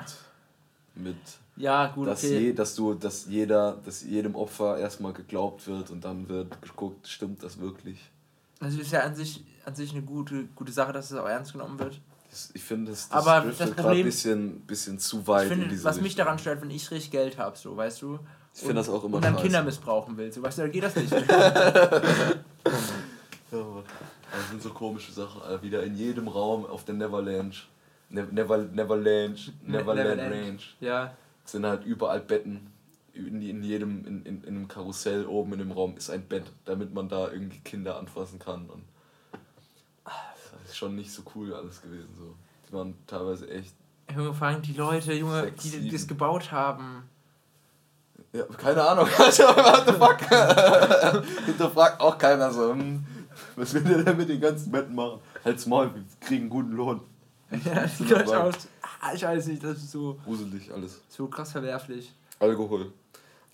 mit 0.96 1.18
Ja, 1.58 1.88
gut, 1.88 2.08
dass, 2.08 2.24
okay. 2.24 2.40
je, 2.40 2.54
dass 2.54 2.76
du, 2.76 2.94
dass 2.94 3.26
jeder, 3.28 3.78
dass 3.86 4.04
jedem 4.04 4.36
Opfer 4.36 4.78
erstmal 4.78 5.14
geglaubt 5.14 5.68
wird 5.68 5.90
und 5.90 6.04
dann 6.06 6.28
wird 6.30 6.62
geguckt, 6.62 7.08
stimmt 7.08 7.42
das 7.44 7.60
wirklich? 7.60 8.00
Also 8.60 8.80
ist 8.80 8.92
ja 8.92 9.02
an 9.02 9.16
sich, 9.16 9.44
an 9.66 9.74
sich 9.76 9.92
eine 9.92 10.02
gute, 10.02 10.46
gute 10.56 10.72
Sache, 10.72 10.92
dass 10.94 11.12
es 11.12 11.18
auch 11.18 11.28
ernst 11.28 11.54
genommen 11.54 11.80
wird. 11.80 12.00
Ich 12.54 12.62
finde, 12.64 12.92
das, 12.92 13.10
Aber 13.10 13.42
das 13.42 13.72
Problem- 13.72 14.00
ein 14.00 14.04
bisschen, 14.06 14.60
bisschen 14.62 15.00
zu 15.00 15.22
Ich 15.22 15.28
weit 15.28 15.44
in 15.44 15.50
finde, 15.50 15.68
diese 15.70 15.84
was 15.86 15.96
mich 15.98 16.06
Richtung. 16.06 16.26
daran 16.26 16.38
stört, 16.40 16.62
wenn 16.62 16.70
ich 16.70 16.92
richtig 16.92 17.10
Geld 17.12 17.38
habe, 17.40 17.58
so, 17.58 17.76
weißt 17.76 18.02
du? 18.04 18.20
Ich 18.54 18.60
finde 18.62 18.76
das 18.76 18.90
auch 18.90 19.04
immer 19.04 19.16
Und 19.18 19.24
dann. 19.26 19.36
Kinder 19.38 19.64
missbrauchen 19.64 20.16
will, 20.18 20.32
so, 20.32 20.42
weißt 20.44 20.60
du, 20.60 20.62
dann 20.64 20.72
geht 20.72 20.84
das 20.84 20.96
nicht. 20.96 21.12
Das 24.32 24.50
sind 24.50 24.62
so 24.62 24.70
komische 24.72 25.12
Sachen, 25.12 25.42
Alter. 25.42 25.64
Wieder 25.64 25.84
in 25.84 25.96
jedem 25.96 26.28
Raum 26.28 26.66
auf 26.66 26.86
der 26.86 26.96
Neverland. 26.96 27.68
Ne 28.10 28.24
Never, 28.32 28.58
Neverland, 28.58 29.54
Neverland 29.64 30.18
Neverland. 30.18 30.34
Range. 30.34 30.60
ja. 30.80 31.14
sind 31.46 31.66
halt 31.66 31.86
überall 31.86 32.20
Betten. 32.22 32.72
In, 33.14 33.42
in 33.42 33.64
jedem, 33.64 34.06
in, 34.06 34.26
in, 34.26 34.44
in 34.44 34.48
einem 34.48 34.68
Karussell 34.68 35.26
oben 35.26 35.54
in 35.54 35.60
dem 35.60 35.72
Raum 35.72 35.98
ist 35.98 36.10
ein 36.10 36.26
Bett, 36.28 36.46
damit 36.66 36.94
man 36.94 37.10
da 37.10 37.30
irgendwie 37.32 37.60
Kinder 37.60 37.98
anfassen 37.98 38.40
kann. 38.40 38.70
Und 38.70 38.84
das 40.06 40.72
ist 40.72 40.78
schon 40.78 40.96
nicht 40.96 41.12
so 41.12 41.24
cool 41.36 41.54
alles 41.54 41.82
gewesen. 41.82 42.10
So. 42.18 42.36
Die 42.68 42.74
waren 42.74 42.96
teilweise 43.08 43.50
echt. 43.50 43.74
Junge, 44.16 44.34
vor 44.34 44.48
allem 44.48 44.62
die 44.62 44.74
Leute, 44.74 45.14
Junge, 45.14 45.42
Sechs, 45.42 45.64
die, 45.64 45.80
die 45.82 45.92
das 45.92 46.08
gebaut 46.08 46.52
haben. 46.52 47.04
Ja, 48.34 48.44
keine 48.46 48.88
Ahnung. 48.88 49.08
Also, 49.18 49.44
what 49.44 49.88
the 49.88 49.94
fuck? 49.94 50.20
Hinterfragt 51.46 52.00
auch 52.00 52.18
keiner 52.18 52.52
so. 52.52 52.72
hm, 52.74 53.04
Was 53.60 53.74
will 53.74 53.84
der 53.84 54.04
denn 54.04 54.18
mit 54.18 54.30
den 54.30 54.40
ganzen 54.40 54.72
Betten 54.72 54.96
machen? 54.96 55.20
Halt's 55.44 55.66
Maul, 55.66 55.94
wir 55.94 56.04
kriegen 56.20 56.50
guten 56.50 56.72
Lohn. 56.72 57.02
Ja, 57.66 57.86
die 57.88 58.04
Leute 58.04 58.44
aus. 58.44 58.68
Ah, 59.02 59.12
Ich 59.14 59.24
weiß 59.24 59.48
nicht, 59.48 59.64
das 59.64 59.78
ist 59.78 59.92
so, 59.92 60.20
Gruselig 60.24 60.72
alles. 60.72 61.02
so 61.10 61.28
krass 61.28 61.52
verwerflich. 61.52 62.14
Alkohol. 62.40 62.94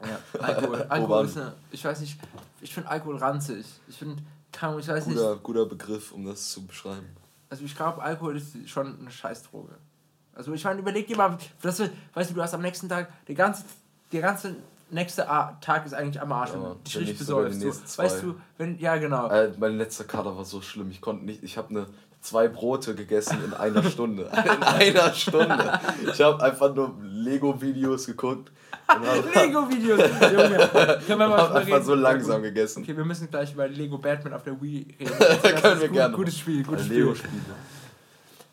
Ja, 0.01 0.19
Alkohol. 0.39 0.81
Alkohol 0.89 1.25
ist 1.25 1.37
eine, 1.37 1.53
ich 1.71 1.85
weiß 1.85 2.01
nicht, 2.01 2.19
ich 2.59 2.73
finde 2.73 2.89
Alkohol 2.89 3.17
ranzig. 3.17 3.65
Ich 3.87 3.97
finde, 3.97 4.21
Ahnung, 4.59 4.79
ich 4.79 4.87
weiß 4.87 5.07
nicht, 5.07 5.15
Guter, 5.17 5.35
guter 5.37 5.65
Begriff, 5.65 6.11
um 6.11 6.25
das 6.25 6.49
zu 6.51 6.65
beschreiben. 6.65 7.07
also 7.49 7.63
ich 7.63 7.75
glaube, 7.75 8.01
Alkohol 8.01 8.35
ist 8.37 8.69
schon 8.69 8.99
eine 8.99 9.11
Scheißdroge. 9.11 9.75
Also 10.33 10.53
ich 10.53 10.63
meine, 10.65 10.79
überleg 10.81 11.07
dir 11.07 11.15
mal, 11.15 11.37
das, 11.61 11.79
weißt 12.13 12.31
du, 12.31 12.33
du 12.33 12.41
hast 12.43 12.53
am 12.53 12.61
nächsten 12.61 12.89
Tag, 12.89 13.09
der 13.27 13.35
ganze, 13.35 13.63
der 14.11 14.21
ganze 14.21 14.57
nächste 14.89 15.29
A 15.29 15.57
Tag 15.61 15.85
ist 15.85 15.93
eigentlich 15.93 16.21
am 16.21 16.31
Arsch, 16.31 16.51
Ja, 16.51 16.55
wenn 16.55 16.63
du 16.63 16.75
dich 16.85 16.97
richtig 16.97 17.17
besäufst. 17.19 17.61
So. 17.61 18.03
Weißt 18.03 18.23
du, 18.23 18.35
wenn, 18.57 18.77
ja 18.79 18.97
genau. 18.97 19.29
Äh, 19.29 19.51
mein 19.57 19.77
letzter 19.77 20.03
Kater 20.03 20.35
war 20.35 20.45
so 20.45 20.61
schlimm. 20.61 20.91
Ich 20.91 21.01
konnte 21.01 21.25
nicht. 21.25 21.43
Ich 21.43 21.57
habe 21.57 21.73
ne, 21.73 21.87
zwei 22.21 22.47
Brote 22.47 22.95
gegessen 22.95 23.37
in 23.45 23.53
einer 23.53 23.83
Stunde. 23.83 24.23
In 24.45 24.63
einer 24.63 25.13
Stunde. 25.13 25.79
Ich 26.11 26.21
habe 26.21 26.43
einfach 26.43 26.73
nur 26.73 26.95
Lego-Videos 27.01 28.07
geguckt. 28.07 28.51
Lego-Videos, 29.33 29.99
Junge. 29.99 30.99
Können 31.05 31.07
wir 31.07 31.27
mal 31.27 31.37
hab 31.37 31.55
einfach 31.55 31.73
reden? 31.73 31.85
so 31.85 31.95
langsam 31.95 32.41
gegessen. 32.41 32.83
Okay, 32.83 32.97
wir 32.97 33.05
müssen 33.05 33.29
gleich 33.29 33.53
über 33.53 33.67
Lego 33.67 33.97
Batman 33.97 34.33
auf 34.33 34.43
der 34.43 34.59
Wii 34.61 34.95
reden. 34.99 35.11
Das 35.19 35.61
Können 35.61 35.81
wir 35.81 35.87
gut, 35.87 35.97
gerne 35.97 36.15
Gutes 36.15 36.37
Spiel, 36.39 36.63
gutes 36.63 36.81
Ein 36.81 36.85
Spiel. 36.87 36.99
Lego-Spiele. 36.99 37.41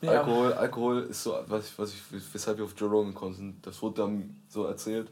Ja. 0.01 0.11
Alkohol, 0.11 0.53
Alkohol 0.53 1.01
ist 1.03 1.23
so, 1.23 1.35
was 1.47 1.67
ich, 1.67 1.79
was 1.79 1.93
ich, 1.93 2.01
weshalb 2.33 2.57
wir 2.57 2.65
auf 2.65 2.73
Joe 2.77 2.89
Rogan 2.89 3.13
gekommen 3.13 3.35
sind. 3.35 3.65
Das 3.65 3.81
wurde 3.81 4.01
dann 4.01 4.35
so 4.49 4.65
erzählt. 4.65 5.09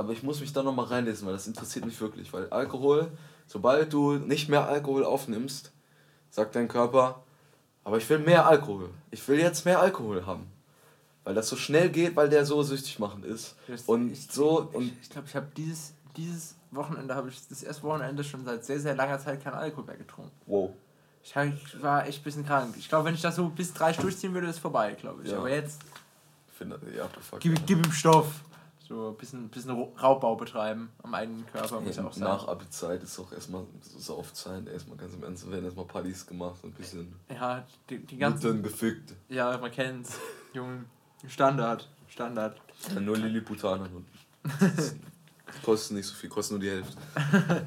Aber 0.00 0.12
ich 0.14 0.22
muss 0.22 0.40
mich 0.40 0.50
da 0.54 0.62
nochmal 0.62 0.86
reinlesen, 0.86 1.26
weil 1.26 1.34
das 1.34 1.46
interessiert 1.46 1.84
mich 1.84 2.00
wirklich. 2.00 2.32
Weil 2.32 2.48
Alkohol, 2.48 3.08
sobald 3.46 3.92
du 3.92 4.12
nicht 4.14 4.48
mehr 4.48 4.66
Alkohol 4.66 5.04
aufnimmst, 5.04 5.72
sagt 6.30 6.54
dein 6.56 6.68
Körper, 6.68 7.22
aber 7.84 7.98
ich 7.98 8.08
will 8.08 8.18
mehr 8.18 8.46
Alkohol. 8.46 8.88
Ich 9.10 9.26
will 9.28 9.38
jetzt 9.38 9.66
mehr 9.66 9.78
Alkohol 9.78 10.24
haben. 10.24 10.46
Weil 11.22 11.34
das 11.34 11.50
so 11.50 11.56
schnell 11.56 11.90
geht, 11.90 12.16
weil 12.16 12.30
der 12.30 12.46
so 12.46 12.62
süchtig 12.62 12.98
machend 12.98 13.26
ist. 13.26 13.56
Das- 13.68 13.82
Und 13.82 14.10
ich, 14.10 14.26
so, 14.30 14.70
und 14.72 14.84
Ich, 14.84 14.92
ich 15.02 15.10
glaube, 15.10 15.28
ich 15.28 15.36
habe 15.36 15.48
dieses, 15.54 15.92
dieses 16.16 16.54
Wochenende, 16.70 17.14
habe 17.14 17.28
ich 17.28 17.46
das 17.48 17.62
erste 17.62 17.82
Wochenende 17.82 18.24
schon 18.24 18.42
seit 18.46 18.64
sehr, 18.64 18.80
sehr 18.80 18.94
langer 18.94 19.18
Zeit 19.18 19.44
keinen 19.44 19.54
Alkohol 19.54 19.84
mehr 19.84 19.96
getrunken. 19.98 20.32
wow. 20.46 20.70
Ich, 21.22 21.36
hab, 21.36 21.44
ich 21.48 21.82
war 21.82 22.06
echt 22.06 22.20
ein 22.22 22.24
bisschen 22.24 22.46
krank. 22.46 22.74
Ich 22.78 22.88
glaube, 22.88 23.04
wenn 23.04 23.14
ich 23.14 23.20
das 23.20 23.36
so 23.36 23.50
bis 23.50 23.74
drei 23.74 23.92
durchziehen 23.92 24.32
würde, 24.32 24.46
ist 24.46 24.58
vorbei, 24.60 24.92
glaube 24.98 25.22
ich. 25.24 25.30
Ja. 25.30 25.36
Aber 25.36 25.50
jetzt, 25.50 25.78
Ich 26.50 26.56
finde 26.56 26.76
abgefuckt. 27.04 27.42
gib, 27.42 27.66
gib 27.66 27.84
ihm 27.84 27.92
Stoff. 27.92 28.26
So 28.90 29.10
ein 29.10 29.16
bisschen, 29.16 29.48
bisschen 29.50 29.70
Raubbau 29.70 30.34
betreiben 30.34 30.90
am 31.04 31.14
eigenen 31.14 31.46
Körper, 31.46 31.80
muss 31.80 31.94
ja 31.94 32.04
auch 32.04 32.12
sein. 32.12 32.24
Nach 32.24 32.48
Abi-Zeit 32.48 33.00
ist 33.04 33.20
auch 33.20 33.30
erstmal 33.30 33.62
so 33.82 34.00
Saufzeit, 34.00 34.66
erstmal 34.66 34.96
ganz 34.98 35.14
im 35.14 35.22
Ernst, 35.22 35.48
werden 35.48 35.64
erstmal 35.64 35.84
Partys 35.86 36.26
gemacht 36.26 36.56
und 36.64 36.70
ein 36.70 36.72
bisschen 36.72 37.14
Ja, 37.32 37.64
die, 37.88 37.98
die 38.04 38.18
ganzen. 38.18 38.48
Nutten 38.48 38.62
gefickt. 38.64 39.14
Ja, 39.28 39.56
man 39.58 39.70
kennt's. 39.70 40.18
Junge, 40.52 40.86
Standard. 41.28 41.88
Standard. 42.08 42.60
Ja, 42.92 42.98
nur 42.98 43.16
Lilliputaner 43.16 43.88
und 43.94 44.06
kostet 45.64 45.96
nicht 45.96 46.06
so 46.06 46.14
viel, 46.14 46.28
kostet 46.28 46.58
nur 46.58 46.60
die 46.60 46.70
Hälfte. 46.70 46.96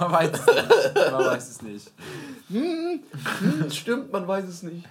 Man 0.00 0.10
weiß 0.12 0.32
es 0.32 0.46
nicht. 0.46 1.12
Man 1.12 1.24
weiß 1.26 1.48
es 1.50 1.62
nicht. 1.62 1.92
Hm, 2.48 3.70
Stimmt, 3.70 4.10
man 4.12 4.26
weiß 4.26 4.44
es 4.46 4.62
nicht. 4.64 4.84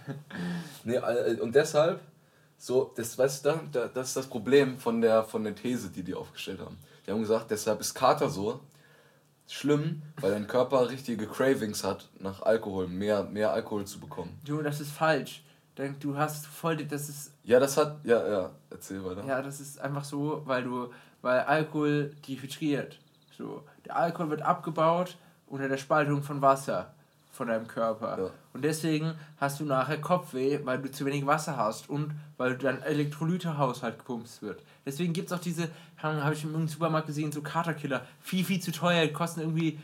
Nee, 0.85 0.99
und 1.41 1.53
deshalb, 1.53 1.99
so, 2.57 2.91
das, 2.95 3.17
weißt 3.17 3.45
du, 3.45 3.59
da- 3.71 3.87
das 3.87 4.09
ist 4.09 4.17
das 4.17 4.27
Problem 4.27 4.77
von 4.79 5.01
der, 5.01 5.23
von 5.23 5.43
der 5.43 5.55
These, 5.55 5.89
die 5.89 6.03
die 6.03 6.13
aufgestellt 6.15 6.59
haben. 6.59 6.77
Die 7.05 7.11
haben 7.11 7.19
gesagt, 7.21 7.51
deshalb 7.51 7.79
ist 7.81 7.93
Kater 7.93 8.29
so 8.29 8.59
schlimm, 9.47 10.01
weil 10.21 10.31
dein 10.31 10.47
Körper 10.47 10.89
richtige 10.89 11.27
Cravings 11.27 11.83
hat, 11.83 12.09
nach 12.19 12.41
Alkohol, 12.41 12.87
mehr, 12.87 13.23
mehr 13.23 13.51
Alkohol 13.53 13.85
zu 13.85 13.99
bekommen. 13.99 14.39
Junge, 14.45 14.63
das 14.63 14.79
ist 14.81 14.91
falsch. 14.91 15.43
Denn 15.77 15.97
du 15.99 16.15
hast 16.17 16.47
voll, 16.47 16.77
das 16.77 17.09
ist, 17.09 17.33
Ja, 17.43 17.59
das 17.59 17.75
hat, 17.75 17.97
ja, 18.05 18.25
ja, 18.27 18.51
erzähl 18.69 19.03
weiter. 19.03 19.25
ja, 19.25 19.41
das 19.41 19.59
ist 19.59 19.79
einfach 19.81 20.05
so, 20.05 20.41
weil 20.45 20.63
du, 20.63 20.89
weil 21.21 21.41
Alkohol 21.41 22.15
dehydriert. 22.27 22.97
So, 23.37 23.63
der 23.85 23.97
Alkohol 23.97 24.29
wird 24.29 24.41
abgebaut 24.41 25.17
unter 25.47 25.67
der 25.67 25.77
Spaltung 25.77 26.23
von 26.23 26.41
Wasser 26.41 26.93
von 27.29 27.49
deinem 27.49 27.67
Körper. 27.67 28.17
Ja. 28.17 28.29
Und 28.55 28.61
deswegen 28.61 29.15
hast 29.35 29.59
du 29.59 29.65
nachher 29.65 29.99
Kopfweh, 29.99 30.61
weil 30.63 30.81
du 30.81 30.89
zu 30.89 31.05
wenig 31.05 31.25
Wasser 31.25 31.57
hast 31.57 31.89
und 31.89 32.13
weil 32.37 32.57
dein 32.57 32.81
Elektrolytehaushalt 32.81 33.97
gepumpt 33.97 34.41
wird. 34.41 34.63
Deswegen 34.85 35.11
gibt 35.11 35.27
es 35.27 35.33
auch 35.37 35.41
diese, 35.41 35.67
habe 35.97 36.33
ich 36.33 36.45
im 36.45 36.65
Supermarkt 36.69 37.07
gesehen, 37.07 37.33
so 37.33 37.41
Katerkiller. 37.41 38.05
Viel, 38.21 38.45
viel 38.45 38.61
zu 38.61 38.71
teuer, 38.71 39.07
die 39.07 39.11
kosten 39.11 39.41
irgendwie 39.41 39.77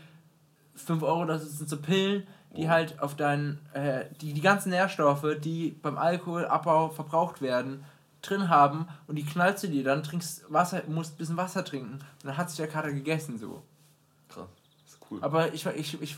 5 0.76 1.04
Euro, 1.04 1.26
das 1.26 1.58
sind 1.58 1.70
so 1.70 1.82
Pillen, 1.82 2.26
die 2.56 2.70
halt 2.70 2.98
auf 3.02 3.18
deinen, 3.18 3.60
äh, 3.74 4.06
die 4.22 4.32
die 4.32 4.40
ganzen 4.40 4.70
Nährstoffe, 4.70 5.28
die 5.44 5.76
beim 5.82 5.98
Alkoholabbau 5.98 6.92
verbraucht 6.92 7.42
werden, 7.42 7.84
drin 8.22 8.48
haben 8.48 8.88
und 9.06 9.18
die 9.18 9.26
knallst 9.26 9.66
du 9.66 9.68
dir, 9.68 9.84
dann 9.84 10.02
trinkst 10.02 10.46
Wasser, 10.48 10.84
musst 10.88 11.16
ein 11.16 11.18
bisschen 11.18 11.36
Wasser 11.36 11.66
trinken 11.66 11.96
und 11.96 12.24
dann 12.24 12.38
hat 12.38 12.50
sich 12.50 12.56
der 12.56 12.70
Kater 12.70 12.94
gegessen 12.94 13.38
so. 13.38 13.64
Krass, 14.30 14.48
ist 14.86 14.98
cool. 15.12 15.20
Aber 15.22 15.54
ich, 15.54 15.66
ich, 15.66 16.02
ich 16.02 16.18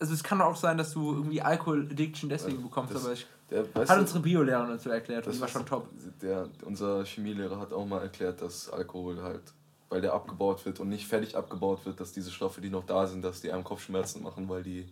also 0.00 0.14
es 0.14 0.22
kann 0.22 0.40
auch 0.40 0.56
sein, 0.56 0.78
dass 0.78 0.92
du 0.92 1.12
irgendwie 1.14 1.42
Alkohol-Addiction 1.42 2.28
deswegen 2.28 2.62
bekommst, 2.62 2.94
das- 2.94 3.04
aber 3.04 3.14
ich, 3.14 3.26
Der, 3.50 3.64
hat 3.74 3.88
du, 3.90 4.00
unsere 4.00 4.20
Biolehrerin 4.20 4.68
dazu 4.68 4.90
erklärt 4.90 5.26
und 5.26 5.30
das 5.30 5.36
die 5.36 5.40
war 5.42 5.48
schon 5.48 5.66
top. 5.66 5.88
Der, 6.22 6.48
unser 6.64 7.04
Chemielehrer 7.04 7.58
hat 7.58 7.72
auch 7.72 7.86
mal 7.86 8.02
erklärt, 8.02 8.40
dass 8.42 8.68
Alkohol 8.70 9.22
halt, 9.22 9.40
weil 9.88 10.00
der 10.02 10.12
abgebaut 10.12 10.64
wird 10.66 10.80
und 10.80 10.88
nicht 10.90 11.06
fertig 11.06 11.36
abgebaut 11.36 11.84
wird, 11.86 11.98
dass 12.00 12.12
diese 12.12 12.30
Stoffe, 12.30 12.60
die 12.60 12.70
noch 12.70 12.84
da 12.84 13.06
sind, 13.06 13.22
dass 13.22 13.40
die 13.40 13.50
einem 13.50 13.64
Kopfschmerzen 13.64 14.22
machen, 14.22 14.48
weil 14.48 14.62
die 14.62 14.86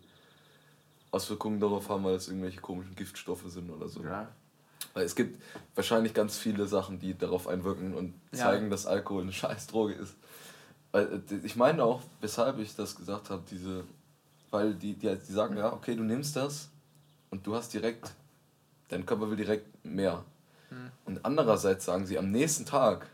Auswirkungen 1.10 1.60
darauf 1.60 1.88
haben, 1.88 2.04
weil 2.04 2.14
es 2.16 2.28
irgendwelche 2.28 2.60
komischen 2.60 2.94
Giftstoffe 2.96 3.44
sind 3.46 3.70
oder 3.70 3.88
so. 3.88 4.02
Ja. 4.02 4.28
Weil 4.94 5.04
es 5.04 5.14
gibt 5.14 5.40
wahrscheinlich 5.74 6.14
ganz 6.14 6.36
viele 6.38 6.66
Sachen, 6.66 6.98
die 6.98 7.16
darauf 7.16 7.46
einwirken 7.48 7.94
und 7.94 8.14
Ja. 8.32 8.38
zeigen, 8.38 8.70
dass 8.70 8.86
Alkohol 8.86 9.22
eine 9.22 9.32
scheiß 9.32 9.66
Droge 9.68 9.94
ist. 9.94 10.14
Weil, 10.92 11.22
äh, 11.30 11.34
ich 11.44 11.56
meine 11.56 11.84
auch, 11.84 12.02
weshalb 12.20 12.58
ich 12.58 12.74
das 12.74 12.96
gesagt 12.96 13.30
habe, 13.30 13.42
diese, 13.50 13.84
weil 14.50 14.74
die, 14.74 14.94
die, 14.94 15.14
die 15.16 15.32
sagen, 15.32 15.56
ja, 15.56 15.72
okay, 15.72 15.94
du 15.94 16.02
nimmst 16.02 16.36
das 16.36 16.68
und 17.30 17.46
du 17.46 17.54
hast 17.54 17.72
direkt, 17.72 18.14
dein 18.88 19.04
Körper 19.04 19.28
will 19.30 19.36
direkt 19.36 19.84
mehr. 19.84 20.24
Mhm. 20.70 20.90
Und 21.04 21.24
andererseits 21.24 21.84
sagen 21.84 22.06
sie, 22.06 22.18
am 22.18 22.30
nächsten 22.30 22.64
Tag 22.64 23.08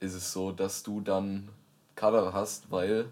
ist 0.00 0.14
es 0.14 0.32
so, 0.32 0.52
dass 0.52 0.82
du 0.82 1.00
dann 1.00 1.48
Kader 1.94 2.32
hast, 2.32 2.70
weil 2.70 3.08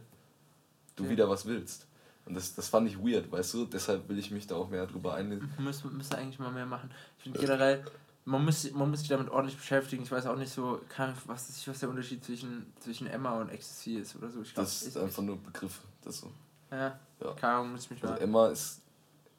du 0.96 1.04
Ja. 1.04 1.10
wieder 1.10 1.28
was 1.28 1.46
willst. 1.46 1.86
Und 2.24 2.34
das, 2.34 2.54
das 2.54 2.68
fand 2.68 2.88
ich 2.88 2.98
weird, 2.98 3.30
weißt 3.30 3.54
du? 3.54 3.64
Deshalb 3.64 4.08
will 4.08 4.18
ich 4.18 4.30
mich 4.30 4.46
da 4.46 4.56
auch 4.56 4.68
mehr 4.68 4.86
drüber 4.86 5.14
einlesen. 5.14 5.50
Müssen, 5.58 5.96
müssen 5.96 6.14
eigentlich 6.14 6.38
mal 6.38 6.52
mehr 6.52 6.66
machen. 6.66 6.90
Ich 7.16 7.24
finde 7.24 7.38
generell, 7.38 7.84
man 8.26 8.44
muss, 8.44 8.70
man 8.72 8.90
muss 8.90 9.00
sich 9.00 9.08
damit 9.08 9.30
ordentlich 9.30 9.56
beschäftigen. 9.56 10.02
Ich 10.02 10.10
weiß 10.12 10.26
auch 10.26 10.36
nicht 10.36 10.52
so, 10.52 10.80
kann, 10.90 11.14
was, 11.24 11.48
ist, 11.48 11.66
was 11.66 11.78
der 11.78 11.88
Unterschied 11.88 12.22
zwischen, 12.22 12.70
zwischen 12.80 13.06
Emma 13.06 13.40
und 13.40 13.48
Ecstasy 13.48 13.94
ist 13.94 14.14
oder 14.16 14.30
so. 14.30 14.42
Ich 14.42 14.52
glaub, 14.52 14.66
Das 14.66 14.82
ist 14.82 14.98
einfach 14.98 15.22
nur 15.22 15.38
Begriffe. 15.42 15.82
Das 16.02 16.18
so. 16.18 16.30
Ja, 16.70 16.98
Ja. 17.20 17.32
keine 17.34 17.54
Ahnung, 17.54 17.72
muss 17.72 17.84
ich 17.84 17.90
mich 17.90 18.02
Also 18.02 18.14
mal. 18.14 18.20
Emma 18.20 18.46
ist 18.48 18.80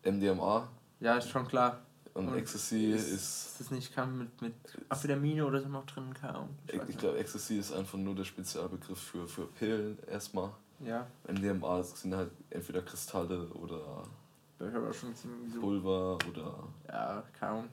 MDMA 0.04 0.68
Ja, 1.00 1.16
ist 1.18 1.30
schon 1.30 1.48
klar. 1.48 1.80
und, 2.14 2.28
Und 2.28 2.36
Ecstasy 2.38 2.92
ist, 2.92 3.08
ist. 3.10 3.14
Ist 3.14 3.60
das 3.62 3.72
nicht 3.72 3.94
kann 3.94 4.18
mit, 4.18 4.42
mit 4.42 4.54
Amphetamine 4.90 5.46
oder 5.46 5.62
so 5.62 5.70
noch 5.70 5.86
drin? 5.86 6.14
Keine 6.14 6.36
Ahnung. 6.36 6.50
Ich 6.68 6.82
Ich 6.90 6.98
glaube, 6.98 7.18
Ecstasy 7.18 7.58
ist 7.58 7.72
einfach 7.74 7.98
nur 7.98 8.16
der 8.16 8.24
Spezialbegriff 8.26 9.00
für, 9.00 9.28
für 9.28 9.46
Pillen 9.48 9.98
erstmal. 10.10 10.52
Ja, 10.82 11.06
MDMA 11.28 11.84
sind 11.84 12.16
halt 12.16 12.32
entweder 12.50 12.82
Kristalle 12.82 13.48
oder 13.50 14.04
ich 14.60 14.74
habe 14.74 14.90
auch 14.90 14.94
schon 14.94 15.14
ziemlich 15.16 15.54
so. 15.54 15.60
Pulver 15.62 16.18
oder. 16.30 16.64
Ja, 16.88 17.24
keine 17.38 17.52
Ahnung. 17.52 17.70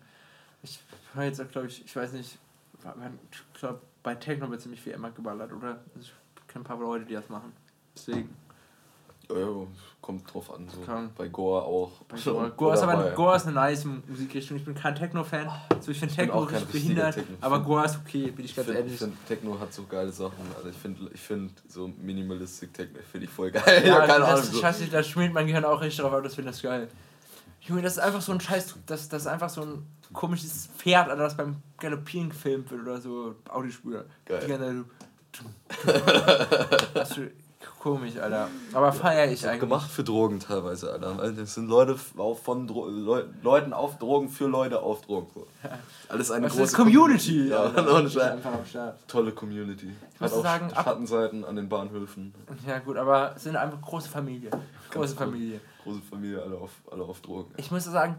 Ich 0.63 0.81
höre 1.15 1.25
jetzt 1.25 1.41
auch, 1.41 1.49
glaube 1.49 1.67
ich, 1.69 1.85
ich 1.85 1.95
weiß 1.95 2.13
nicht, 2.13 2.39
ich 3.31 3.61
glaube, 3.61 3.81
bei 4.03 4.15
Techno 4.17 4.51
wird 4.51 4.61
ziemlich 4.61 4.81
viel 4.81 4.93
Emma 4.93 5.09
geballert, 5.11 5.53
oder? 5.53 5.81
Also 5.95 6.01
ich 6.01 6.47
kenne 6.49 6.65
ein 6.65 6.67
paar 6.67 6.79
Leute, 6.79 7.05
die 7.05 7.15
das 7.15 7.29
machen. 7.29 7.53
Deswegen. 7.97 8.35
Ja, 9.29 9.67
kommt 10.01 10.33
drauf 10.33 10.55
an. 10.55 10.69
So. 10.69 10.81
Kann. 10.83 11.11
Bei 11.17 11.27
Goa 11.29 11.63
auch. 11.63 11.91
Bei 12.09 12.17
Goa. 12.25 12.49
Goa, 12.51 12.75
ist 12.75 12.81
aber 12.83 13.11
Goa 13.11 13.35
ist 13.37 13.47
eine 13.47 13.55
nice 13.57 13.85
Musikrichtung. 13.85 14.57
Ich 14.57 14.65
bin 14.65 14.75
kein 14.75 14.95
Techno-Fan. 14.95 15.51
So, 15.81 15.91
ich 15.91 15.99
finde 15.99 16.15
Techno 16.15 16.39
richtig 16.45 16.69
behindert, 16.69 17.15
Techno-Fan. 17.17 17.43
aber 17.43 17.61
Goa 17.61 17.85
ist 17.87 17.99
okay, 18.05 18.31
bin 18.31 18.45
ich 18.45 18.53
Ich 18.53 18.57
ganz 18.57 18.67
finde, 18.67 18.81
ehrlich. 18.83 18.99
find, 18.99 19.27
Techno 19.27 19.59
hat 19.59 19.73
so 19.73 19.83
geile 19.85 20.13
Sachen. 20.13 20.35
Also 20.57 20.69
ich 20.69 20.77
finde 20.77 21.11
ich 21.13 21.21
find 21.21 21.51
so 21.69 21.89
Minimalistic 21.89 22.73
Techno 22.73 23.01
finde 23.11 23.27
ich 23.27 23.33
voll 23.33 23.51
geil. 23.51 23.83
Ja, 23.85 23.99
keine 24.07 24.25
Ahnung. 24.27 24.37
das, 24.37 24.51
So. 24.53 24.61
scheiße, 24.61 24.87
da 24.87 25.03
schmiert 25.03 25.33
mein 25.33 25.47
Gehirn 25.49 25.65
auch 25.65 25.81
richtig 25.81 26.01
drauf, 26.01 26.13
aber 26.13 26.23
das 26.23 26.37
finde 26.37 26.53
ich 26.53 26.63
geil. 26.63 26.89
Junge, 27.63 27.83
das 27.83 27.95
ist 27.95 27.99
einfach 27.99 28.21
so 28.21 28.31
ein 28.31 28.41
Scheiß, 28.41 28.77
das, 28.87 29.09
das 29.09 29.23
ist 29.23 29.27
einfach 29.27 29.49
so 29.49 29.63
ein 29.63 29.85
komisches 30.13 30.69
Pferd, 30.79 31.09
Alter, 31.11 31.25
das 31.25 31.37
beim 31.37 31.57
Galoppieren 31.79 32.29
gefilmt 32.29 32.71
wird 32.71 32.83
oder 32.83 33.01
so, 33.01 33.35
Audiospur. 33.49 34.05
Geil. 34.25 34.41
Die 34.45 34.49
ganze 34.49 34.85
Zeit, 35.33 37.07
komisch, 37.87 38.17
Alter. 38.17 38.49
Aber 38.73 38.93
feier 38.93 39.31
ich 39.31 39.47
eigentlich. 39.47 39.61
gemacht 39.61 39.91
für 39.91 40.03
Drogen 40.03 40.41
teilweise, 40.41 40.93
Alter. 40.93 41.33
Das 41.33 41.55
sind 41.55 41.69
Leute 41.69 41.97
auf, 42.17 42.43
von 42.43 42.67
Dro 42.67 42.89
Leu 42.89 43.23
Leuten 43.43 43.73
auf 43.73 43.99
Drogen 43.99 44.29
für 44.29 44.49
Leute 44.49 44.81
auf 44.81 45.03
Drogen. 45.03 45.29
So. 45.33 45.47
Alles 46.09 46.31
eine 46.33 46.47
Das 46.47 46.57
große 46.57 46.65
ist 46.65 46.75
Community. 46.75 47.49
Ja, 47.49 47.69
Das 47.69 48.05
ist 48.05 48.13
Scheiß. 48.15 48.33
einfach 48.33 48.55
am 48.55 48.65
Start. 48.65 48.99
Tolle 49.07 49.33
Community. 49.33 49.95
muss 50.19 50.33
Hat 50.33 50.39
auch 50.39 50.43
sagen, 50.43 50.71
Schattenseiten 50.71 51.45
an 51.45 51.55
den 51.55 51.69
Bahnhöfen. 51.69 52.35
Ja 52.67 52.81
gut, 52.81 52.97
aber 52.97 53.35
es 53.37 53.45
sind 53.45 53.55
einfach 53.57 53.81
große 53.81 54.09
Familie. 54.09 54.51
Große 54.91 55.13
cool. 55.13 55.27
Familie. 55.27 55.61
Große 55.85 56.03
Familie, 56.03 56.43
alle 56.43 56.57
auf, 56.57 56.73
alle 56.91 57.05
auf 57.05 57.21
Drogen. 57.21 57.55
Ich 57.57 57.71
muss 57.71 57.85
sagen, 57.85 58.17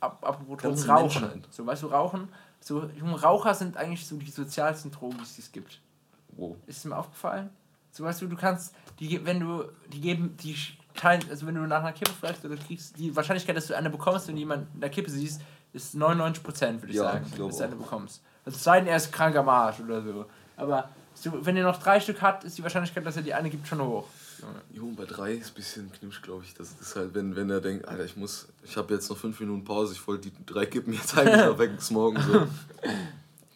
ab, 0.00 0.18
apropos 0.22 0.62
Drogen, 0.62 0.90
Rauchen. 0.90 1.44
So, 1.50 1.66
weißt 1.66 1.82
du, 1.82 1.88
Rauchen, 1.88 2.28
so, 2.60 2.88
Raucher 3.22 3.52
sind 3.54 3.76
eigentlich 3.76 4.06
so 4.06 4.16
die 4.16 4.30
sozialsten 4.30 4.90
Drogen, 4.90 5.18
die 5.18 5.40
es 5.40 5.52
gibt. 5.52 5.80
Wow. 6.36 6.56
Ist 6.66 6.78
es 6.78 6.84
mir 6.86 6.96
aufgefallen? 6.96 7.50
So 7.92 8.04
weißt 8.04 8.22
du, 8.22 8.26
du 8.26 8.36
kannst, 8.36 8.74
die, 8.98 9.24
wenn 9.24 9.40
du, 9.40 9.64
die 9.92 10.00
geben, 10.00 10.36
die 10.42 10.56
teilen, 10.94 11.22
also 11.30 11.46
wenn 11.46 11.54
du 11.54 11.62
nach 11.62 11.80
einer 11.80 11.92
Kippe 11.92 12.12
fragst 12.12 12.44
oder 12.44 12.56
kriegst, 12.56 12.98
die 12.98 13.14
Wahrscheinlichkeit, 13.14 13.56
dass 13.56 13.66
du 13.66 13.76
eine 13.76 13.90
bekommst 13.90 14.28
und 14.28 14.36
jemanden 14.36 14.68
in 14.74 14.80
der 14.80 14.90
Kippe 14.90 15.10
siehst, 15.10 15.40
ist 15.72 15.94
99%, 15.94 16.44
würde 16.80 16.88
ich 16.88 16.94
Ja, 16.96 17.04
sagen, 17.04 17.26
ich 17.30 17.38
dass 17.38 17.56
du 17.58 17.64
eine 17.64 17.76
bekommst. 17.76 18.22
Also 18.44 18.56
es 18.56 18.64
sei 18.64 18.80
denn, 18.80 18.88
er 18.88 18.96
ist 18.96 19.12
krank 19.12 19.36
am 19.36 19.48
Arsch 19.48 19.80
oder 19.80 20.02
so. 20.02 20.26
Aber 20.56 20.88
so, 21.14 21.44
wenn 21.44 21.56
er 21.56 21.64
noch 21.64 21.80
drei 21.80 22.00
Stück 22.00 22.20
hat, 22.22 22.44
ist 22.44 22.58
die 22.58 22.62
Wahrscheinlichkeit, 22.62 23.04
dass 23.04 23.16
er 23.16 23.22
die 23.22 23.34
eine 23.34 23.50
gibt, 23.50 23.66
schon 23.66 23.80
hoch. 23.80 24.06
Jo, 24.72 24.86
bei 24.96 25.04
drei 25.04 25.34
ist 25.34 25.50
ein 25.50 25.54
bisschen 25.54 25.92
knirsch, 25.92 26.22
glaube 26.22 26.44
ich. 26.44 26.54
Das 26.54 26.72
ist 26.80 26.96
halt, 26.96 27.14
wenn, 27.14 27.36
wenn 27.36 27.50
er 27.50 27.60
denkt, 27.60 27.86
Alter, 27.86 28.04
ich 28.04 28.16
muss, 28.16 28.48
ich 28.64 28.76
habe 28.76 28.94
jetzt 28.94 29.10
noch 29.10 29.18
fünf 29.18 29.38
Minuten 29.38 29.64
Pause, 29.64 29.92
ich 29.92 30.06
wollte 30.06 30.30
die 30.30 30.46
drei 30.46 30.64
Kippen 30.66 30.92
jetzt 30.94 31.16
eigentlich 31.16 31.36
noch 31.46 31.58
wegsmoken. 31.58 32.22
So. 32.22 32.46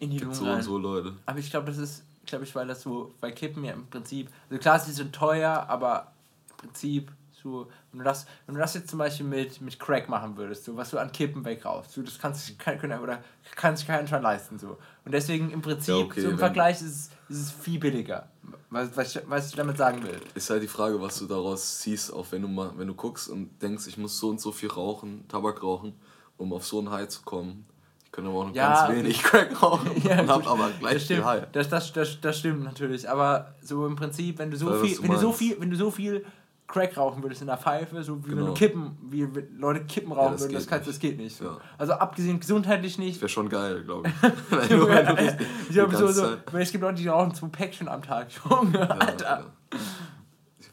In 0.01 0.11
die 0.11 0.19
Gibt 0.19 0.23
Lunge 0.25 0.35
so 0.37 0.45
und 0.45 0.51
rein. 0.51 0.63
so 0.63 0.79
Leute. 0.79 1.13
Aber 1.25 1.39
ich 1.39 1.49
glaube, 1.51 1.67
das 1.69 1.79
ist, 1.79 2.05
glaube 2.27 2.45
ich, 2.45 2.55
weil 2.55 2.67
das 2.67 2.83
so 2.83 3.13
bei 3.21 3.31
Kippen 3.33 3.65
ja 3.65 3.73
im 3.73 3.87
Prinzip, 3.87 4.31
also 4.51 4.61
klar, 4.61 4.79
sie 4.79 4.93
sind 4.93 5.15
teuer, 5.15 5.67
aber 5.69 6.13
im 6.51 6.57
Prinzip 6.57 7.13
So, 7.45 7.69
wenn 7.93 7.99
du 7.99 8.05
das, 8.07 8.27
wenn 8.47 8.55
du 8.55 8.61
das 8.61 8.73
jetzt 8.73 8.89
zum 8.89 8.99
Beispiel 8.99 9.27
mit, 9.27 9.61
mit 9.61 9.79
Crack 9.79 10.09
machen 10.09 10.35
würdest, 10.39 10.65
so 10.65 10.75
was 10.77 10.91
du 10.91 10.99
an 10.99 11.13
Kippen 11.13 11.45
wegraufst, 11.45 11.93
so, 11.93 12.01
das 12.01 12.19
kannst 12.19 12.47
sich 12.47 12.57
kein, 12.57 12.79
können, 12.79 12.99
oder 13.01 13.23
kann 13.55 13.77
sich 13.77 13.87
keiner 13.87 14.09
schon 14.09 14.23
leisten. 14.23 14.59
So. 14.59 14.79
Und 15.05 15.13
deswegen 15.13 15.51
im 15.51 15.61
Prinzip, 15.61 15.95
Ja, 15.95 16.01
okay, 16.01 16.23
so 16.23 16.31
im 16.31 16.39
Vergleich 16.39 16.77
ist 16.81 16.83
es, 16.83 17.11
ist 17.29 17.41
es 17.43 17.51
viel 17.51 17.79
billiger. 17.79 18.29
Was, 18.71 18.97
was, 18.97 19.21
was 19.27 19.49
ich 19.51 19.57
damit 19.57 19.77
sagen 19.77 20.03
will. 20.03 20.19
Ist 20.35 20.49
halt 20.49 20.63
die 20.63 20.69
Frage, 20.69 20.99
was 21.03 21.19
du 21.19 21.27
daraus 21.27 21.81
ziehst, 21.81 22.13
auch 22.15 22.27
wenn 22.31 22.41
du 22.41 22.49
mal, 22.49 22.73
wenn 22.77 22.89
du 22.89 22.95
guckst 22.95 23.29
und 23.29 23.61
denkst, 23.61 23.87
ich 23.89 23.99
muss 23.99 24.19
so 24.19 24.31
und 24.31 24.41
so 24.41 24.51
viel 24.51 24.71
rauchen, 24.71 25.29
Tabak 25.29 25.63
rauchen, 25.63 25.95
um 26.39 26.53
auf 26.55 26.65
so 26.67 26.81
ein 26.81 26.91
High 26.91 27.09
zu 27.09 27.23
kommen. 27.23 27.67
Könnte 28.15 28.31
aber 28.31 28.39
auch 28.41 28.47
nur 28.47 28.55
Ja, 28.55 28.87
ganz 28.87 28.97
wenig 28.97 29.23
Crack 29.25 29.61
rauchen 29.61 29.91
Ja, 30.05 30.21
und 30.21 30.29
hab 30.31 30.43
gut. 30.43 30.47
aber 30.53 30.69
Das 30.69 30.79
gleich 30.79 30.93
viel 30.93 31.01
stimmt, 31.01 31.25
High. 31.25 31.45
das, 31.51 31.69
das, 31.69 31.93
das, 31.93 32.21
das 32.21 32.39
stimmt 32.39 32.63
natürlich, 32.63 33.11
aber 33.11 33.55
so 33.61 33.85
im 33.89 33.97
Prinzip, 33.97 34.39
wenn 34.39 34.53
du 34.53 34.57
so 34.57 34.73
viel, 34.75 34.97
du 34.97 35.03
wenn 35.03 35.11
du 35.11 35.19
so 35.19 35.33
viel, 35.33 35.61
wenn 35.61 35.71
du 35.71 35.77
so 35.77 35.91
viel 35.91 36.25
Crack 36.69 36.97
rauchen 36.97 37.23
würdest 37.25 37.41
in 37.43 37.49
der 37.49 37.59
Pfeife, 37.59 38.03
so 38.05 38.25
wie 38.25 38.31
wenn 38.31 38.37
Genau. 38.37 38.47
du 38.49 38.55
Kippen, 38.55 38.97
wie 39.11 39.29
Leute 39.59 39.85
Kippen 39.85 40.13
rauchen 40.13 40.33
das 40.33 40.43
würden, 40.43 40.55
das, 40.55 40.63
geht 40.63 40.71
kann, 40.71 40.79
nicht. 40.79 40.89
das 40.91 40.99
geht 41.01 41.17
nicht. 41.19 41.37
So. 41.37 41.45
Ja. 41.45 41.59
Also 41.77 41.93
abgesehen 41.95 42.39
gesundheitlich 42.41 42.99
nicht. 42.99 43.21
Wäre 43.21 43.29
schon 43.29 43.49
geil, 43.49 43.83
glaube 43.83 44.09
ich. 44.09 44.23
wenn 44.51 44.69
du, 44.79 44.89
wenn 44.89 45.07
du 45.17 45.23
ich 45.69 45.69
glaube 45.71 45.97
so, 45.97 46.09
so, 46.09 46.37
weil 46.53 46.63
es 46.63 46.71
gibt 46.73 46.83
Leute, 46.83 47.03
die 47.03 47.09
rauchen 47.09 47.35
zwei 47.35 47.49
Päckchen 47.49 47.89
am 47.89 48.01
Tag, 48.01 48.29
Junge, 48.51 48.79
Ja, 48.79 48.87
Alter. 48.87 49.37
Alter. 49.39 49.53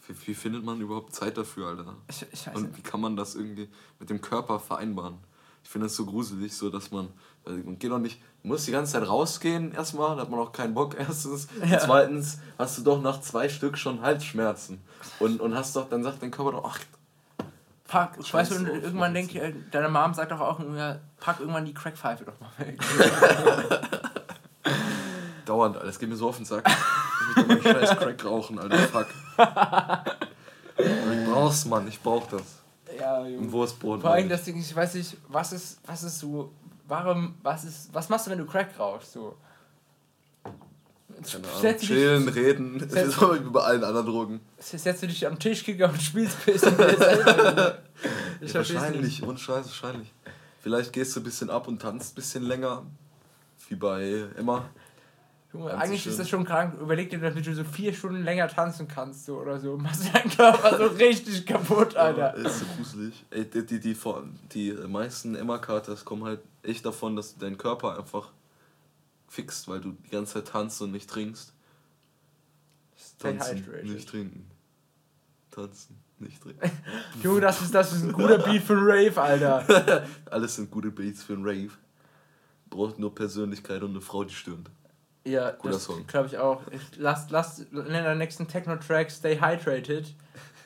Wie, 0.08 0.28
wie 0.28 0.34
findet 0.34 0.64
man 0.64 0.80
überhaupt 0.80 1.14
Zeit 1.14 1.38
dafür, 1.38 1.68
Alter? 1.70 1.96
Ich, 2.10 2.26
ich 2.32 2.56
Und 2.56 2.78
wie 2.78 2.82
kann 2.82 3.02
man 3.02 3.16
das 3.16 3.36
irgendwie 3.36 3.70
mit 4.00 4.10
dem 4.10 4.22
Körper 4.22 4.60
vereinbaren? 4.60 5.16
Ich 5.64 5.70
finde 5.70 5.88
das 5.88 5.96
so 5.96 6.06
gruselig, 6.06 6.56
so 6.56 6.70
dass 6.70 6.90
man, 6.92 7.10
also 7.46 7.60
man 7.64 7.80
geht 7.80 7.92
doch 7.92 8.00
nicht, 8.00 8.22
muss 8.44 8.66
die 8.66 8.72
ganze 8.72 8.94
Zeit 8.94 9.08
rausgehen 9.08 9.74
erstmal, 9.74 10.16
da 10.16 10.24
hat 10.24 10.30
man 10.30 10.40
auch 10.40 10.52
keinen 10.52 10.74
Bock 10.74 10.96
erstens. 11.00 11.48
Ja. 11.60 11.78
Und 11.78 11.82
zweitens 11.82 12.40
hast 12.58 12.78
du 12.78 12.84
doch 12.84 13.02
nach 13.02 13.22
zwei 13.22 13.50
Stück 13.50 13.78
schon 13.78 14.02
Halsschmerzen. 14.02 14.82
Und, 15.20 15.40
und 15.42 15.56
hast 15.56 15.76
doch, 15.76 15.90
dann 15.90 16.04
sagt 16.04 16.22
dein 16.22 16.32
Körper 16.32 16.54
doch, 16.54 16.66
ach, 16.66 16.80
Pack, 17.88 18.18
ich 18.22 18.34
weiß, 18.34 18.54
und 18.54 18.70
auf, 18.70 18.84
irgendwann 18.84 19.14
ich, 19.18 19.36
äh, 19.36 19.54
deine 19.70 19.90
Mom 19.90 20.14
sagt 20.14 20.32
doch 20.32 20.40
auch, 20.40 20.62
pack 21.20 21.42
irgendwann 21.42 21.66
die 21.66 21.74
Crackpfeife 21.74 22.24
doch 22.24 22.40
mal 22.40 22.50
weg. 22.58 22.80
dauernd, 25.46 25.76
Alter, 25.76 25.88
das 25.88 26.00
geht 26.00 26.08
mir 26.10 26.16
so 26.16 26.30
auf 26.30 26.38
den 26.38 26.46
Sack. 26.46 26.66
Ich 26.70 27.38
will 27.38 27.46
meinen 27.48 27.62
scheiß 27.62 27.98
Crack 27.98 28.24
rauchen, 28.24 28.60
Alter, 28.60 28.78
fuck. 28.78 29.08
Ich 30.78 31.30
brauch's, 31.30 31.66
Mann, 31.66 31.88
ich 31.88 32.00
brauch 32.02 32.28
das. 32.28 32.44
ja, 32.98 33.22
Ein 33.24 33.34
Junge. 33.34 33.52
Wurstbrot. 33.52 34.02
Vor 34.02 34.12
allem 34.12 34.30
das 34.30 34.44
Ding, 34.44 34.58
ich 34.58 34.74
weiß 34.76 34.96
nicht, 34.96 35.18
was 35.28 35.52
ist, 35.52 35.80
was 35.86 36.04
ist 36.04 36.20
so, 36.20 36.52
warum, 36.92 37.36
was 37.42 37.64
ist, 37.64 37.90
was 37.94 38.10
machst 38.10 38.28
du, 38.28 38.32
wenn 38.32 38.38
du 38.38 38.46
Crack 38.46 38.78
rauchst, 38.78 39.14
so? 39.14 39.36
Setzt 41.24 41.34
du 41.84 41.88
dich- 41.88 41.88
Chillen, 41.88 42.28
reden, 42.30 42.80
Setz- 42.90 43.08
ist 43.10 43.20
so 43.20 43.34
wie 43.36 43.40
bei 43.50 43.62
allen 43.62 43.84
anderen 43.84 44.06
Drogen. 44.08 44.40
Setzt 44.60 45.04
du 45.04 45.08
dich 45.08 45.26
am 45.28 45.38
Tischkicker 45.38 45.90
und 45.90 46.02
spielst 46.02 46.38
ein 46.48 46.54
bisschen. 46.54 46.78
Ich 48.42 48.50
Ja, 48.54 48.56
wahrscheinlich, 48.60 49.22
und 49.24 49.40
Scheiß, 49.40 49.66
wahrscheinlich. 49.68 50.12
Vielleicht 50.62 50.94
gehst 50.94 51.16
du 51.16 51.20
ein 51.20 51.24
bisschen 51.24 51.50
ab 51.50 51.68
und 51.68 51.82
tanzt 51.82 52.14
ein 52.14 52.16
bisschen 52.16 52.44
länger, 52.44 52.84
wie 53.70 53.76
bei 53.76 54.26
Emma. 54.38 54.70
Junge, 55.54 55.74
eigentlich 55.78 56.08
ist 56.08 56.18
das 56.18 56.30
schon 56.30 56.46
krank. 56.46 56.80
Überleg 56.80 57.10
dir, 57.10 57.20
damit 57.20 57.46
du 57.46 57.54
so 57.54 57.64
vier 57.66 57.94
Stunden 57.94 58.24
länger 58.24 58.48
tanzen 58.48 58.88
kannst 58.88 59.26
so, 59.26 59.38
oder 59.38 59.60
so. 59.60 59.78
Machst 59.82 60.14
deinen 60.14 60.30
Körper 60.30 60.78
so 60.78 60.86
richtig 60.96 61.46
kaputt, 61.46 61.96
Alter. 61.96 62.34
Ist 62.36 62.60
so 62.60 62.66
gruselig. 62.78 63.26
Ey, 63.32 63.44
die, 63.50 63.66
die, 63.66 63.80
die, 63.80 63.94
vor- 63.96 64.24
die 64.54 64.72
meisten 64.72 65.36
Emma-Katers 65.36 66.06
kommen 66.06 66.24
halt 66.24 66.40
echt 66.64 66.86
davon, 66.86 67.16
dass 67.18 67.34
du 67.34 67.42
deinen 67.42 67.58
Körper 67.58 67.98
einfach 67.98 68.32
fixt, 69.28 69.68
weil 69.68 69.82
du 69.82 69.92
die 70.06 70.10
ganze 70.10 70.36
Zeit 70.36 70.48
tanzt 70.48 70.82
und 70.82 70.92
nicht 70.92 71.10
trinkst. 71.10 71.54
Stay 72.98 73.36
Tanzen, 73.38 73.58
hydrated. 73.58 73.90
nicht 73.92 74.10
trinken. 74.10 74.48
Tanzen, 75.50 75.98
nicht 76.20 76.42
trinken. 76.42 76.72
Junge, 77.24 77.42
das 77.42 77.62
ist, 77.62 77.74
das 77.76 77.92
ist 77.92 78.04
ein 78.04 78.14
guter 78.14 78.38
Beat 78.38 78.62
für 78.64 78.74
einen 78.74 78.86
Rave, 78.90 79.22
Alter. 79.22 80.08
Alles 80.30 80.56
sind 80.56 80.72
gute 80.72 80.92
Beats 80.92 81.24
für 81.24 81.34
einen 81.34 81.44
Rave. 81.46 81.72
Braucht 82.70 83.00
nur 83.00 83.14
Persönlichkeit 83.14 83.82
und 83.84 83.90
eine 83.92 84.02
Frau, 84.02 84.24
die 84.24 84.34
stimmt. 84.34 84.70
Ja, 85.24 85.52
Guter 85.52 85.74
das 85.74 85.90
glaube 86.08 86.28
ich 86.28 86.38
auch. 86.38 86.62
Ich, 86.72 86.82
lass, 86.98 87.30
lass 87.30 87.60
in 87.60 87.86
der 87.86 88.16
nächsten 88.16 88.48
Techno-Track 88.48 89.12
Stay 89.12 89.40
Hydrated. 89.40 90.16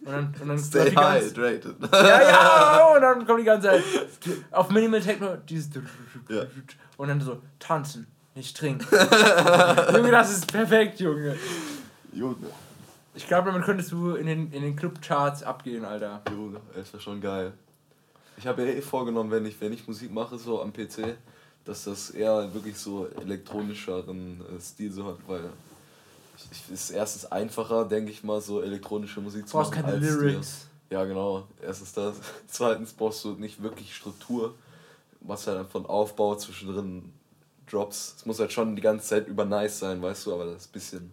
Und 0.06 0.12
dann, 0.12 0.36
und 0.39 0.47
dann 0.49 0.60
Stay 0.60 0.91
hydrated. 0.91 1.76
Ja, 1.91 2.22
ja, 2.22 2.95
und 2.95 3.01
dann 3.01 3.26
kommt 3.26 3.39
die 3.41 3.45
ganze 3.45 3.68
Zeit 3.70 3.84
auf 4.51 4.70
Minimal 4.70 5.01
Techno 5.01 5.36
dieses 5.38 5.70
Ja. 6.30 6.43
und 6.97 7.08
dann 7.08 7.20
so 7.22 7.41
tanzen, 7.60 8.08
nicht 8.36 8.56
trinken. 8.56 8.86
Junge, 8.91 10.12
das 10.12 10.32
ist 10.32 10.51
perfekt, 10.51 10.99
Junge. 10.99 11.36
Junge. 12.14 12.36
Ich 13.16 13.28
glaube, 13.28 13.51
damit 13.51 13.66
könntest 13.66 13.91
du 13.91 14.16
in 14.16 14.28
den, 14.28 14.51
in 14.51 14.62
den 14.62 14.76
Clubcharts 14.76 15.41
abgehen, 15.41 15.86
Alter. 15.86 16.22
Junge, 16.30 16.62
das 16.76 16.93
wäre 16.93 17.01
schon 17.01 17.20
geil. 17.20 17.53
Ich 18.38 18.45
habe 18.45 18.64
ja 18.64 18.74
eh 18.74 18.82
vorgenommen, 18.82 19.32
wenn 19.32 19.45
ich, 19.45 19.60
wenn 19.60 19.74
ich 19.74 19.88
Musik 19.88 20.12
mache, 20.14 20.38
so 20.38 20.62
am 20.62 20.72
PC, 20.74 21.16
dass 21.66 21.86
das 21.86 22.11
eher 22.11 22.53
wirklich 22.53 22.78
so 22.78 23.07
elektronischeren 23.07 24.41
äh, 24.41 24.61
Stil 24.61 24.91
so 24.91 25.05
hat, 25.05 25.18
weil 25.28 25.49
ich, 26.51 26.72
ist 26.72 26.91
erstens 26.91 27.26
einfacher, 27.32 27.86
denke 27.86 28.11
ich 28.11 28.24
mal, 28.24 28.39
so 28.41 28.61
elektronische 28.61 29.20
Musik 29.22 29.43
Du 29.43 29.47
zu 29.47 29.57
brauchst 29.57 29.72
machen. 29.72 29.84
keine 29.84 29.97
als 29.97 30.03
Lyrics. 30.03 30.68
Die, 30.89 30.93
ja, 30.93 31.05
genau. 31.05 31.47
Erstens 31.61 31.93
das. 31.93 32.16
Zweitens 32.47 32.93
brauchst 32.93 33.24
du 33.24 33.32
nicht 33.32 33.61
wirklich 33.63 33.95
Struktur, 33.95 34.53
was 35.22 35.47
halt 35.47 35.68
von 35.70 35.86
Aufbau 35.86 36.36
zwischendrin 36.36 37.11
Drops. 37.70 38.16
Es 38.18 38.26
muss 38.26 38.39
halt 38.39 38.51
schon 38.51 38.76
die 38.76 38.82
ganze 38.82 39.07
Zeit 39.07 39.28
über 39.28 39.45
nice 39.45 39.80
sein, 39.80 40.01
weißt 40.01 40.28
du, 40.28 40.34
aber 40.34 40.45
das 40.45 40.63
ist 40.63 40.70
ein 40.70 40.74
bisschen 40.74 41.11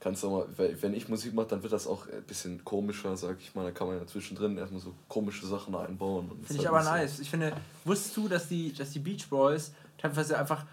kannst 0.00 0.22
du 0.22 0.30
mal, 0.30 0.46
wenn 0.56 0.94
ich 0.94 1.08
Musik 1.08 1.34
mache, 1.34 1.48
dann 1.48 1.62
wird 1.62 1.72
das 1.72 1.86
auch 1.86 2.06
ein 2.06 2.22
bisschen 2.22 2.64
komischer, 2.64 3.16
sag 3.16 3.38
ich 3.40 3.54
mal. 3.54 3.64
Da 3.64 3.70
kann 3.72 3.88
man 3.88 3.98
ja 3.98 4.06
zwischendrin 4.06 4.56
erstmal 4.56 4.80
so 4.80 4.94
komische 5.08 5.46
Sachen 5.46 5.74
einbauen. 5.74 6.28
Finde 6.28 6.44
ich 6.52 6.58
halt 6.58 6.68
aber 6.68 6.82
so- 6.82 6.90
nice. 6.90 7.18
Ich 7.18 7.30
finde, 7.30 7.52
wusstest 7.84 8.16
du, 8.16 8.28
dass 8.28 8.48
die, 8.48 8.72
dass 8.72 8.90
die 8.90 9.00
Beach 9.00 9.28
Boys 9.28 9.72
teilweise 9.96 10.38
einfach 10.38 10.64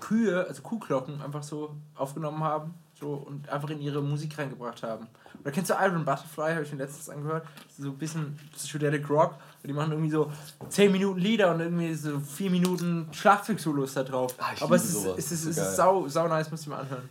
Kühe, 0.00 0.46
also 0.46 0.62
Kuhglocken, 0.62 1.20
einfach 1.20 1.42
so 1.42 1.74
aufgenommen 1.96 2.42
haben 2.44 2.74
so, 3.00 3.14
und 3.14 3.48
einfach 3.48 3.70
in 3.70 3.80
ihre 3.80 4.00
Musik 4.00 4.38
reingebracht 4.38 4.82
haben? 4.82 5.08
Oder 5.42 5.50
kennst 5.52 5.70
du 5.70 5.74
Iron 5.74 6.04
Butterfly, 6.04 6.52
habe 6.54 6.62
ich 6.62 6.72
mir 6.72 6.78
letztens 6.78 7.08
angehört? 7.10 7.46
So 7.78 7.88
ein 7.88 7.98
bisschen 7.98 8.38
Psychedelic 8.54 9.08
Rock. 9.10 9.34
Und 9.62 9.66
die 9.68 9.72
machen 9.72 9.92
irgendwie 9.92 10.10
so 10.10 10.30
10 10.68 10.92
Minuten 10.92 11.18
Lieder 11.18 11.52
und 11.54 11.60
irgendwie 11.60 11.94
so 11.94 12.18
4 12.20 12.50
Minuten 12.50 13.08
Schlagzeug-Solos 13.12 13.94
da 13.94 14.02
drauf. 14.04 14.34
Ah, 14.38 14.52
aber 14.60 14.76
es 14.76 14.84
ist, 14.84 15.04
es 15.16 15.32
ist, 15.32 15.46
es 15.46 15.56
ist 15.58 15.76
sau, 15.76 16.06
sau 16.08 16.28
nice, 16.28 16.50
muss 16.50 16.62
ich 16.62 16.68
mal 16.68 16.80
anhören. 16.80 17.08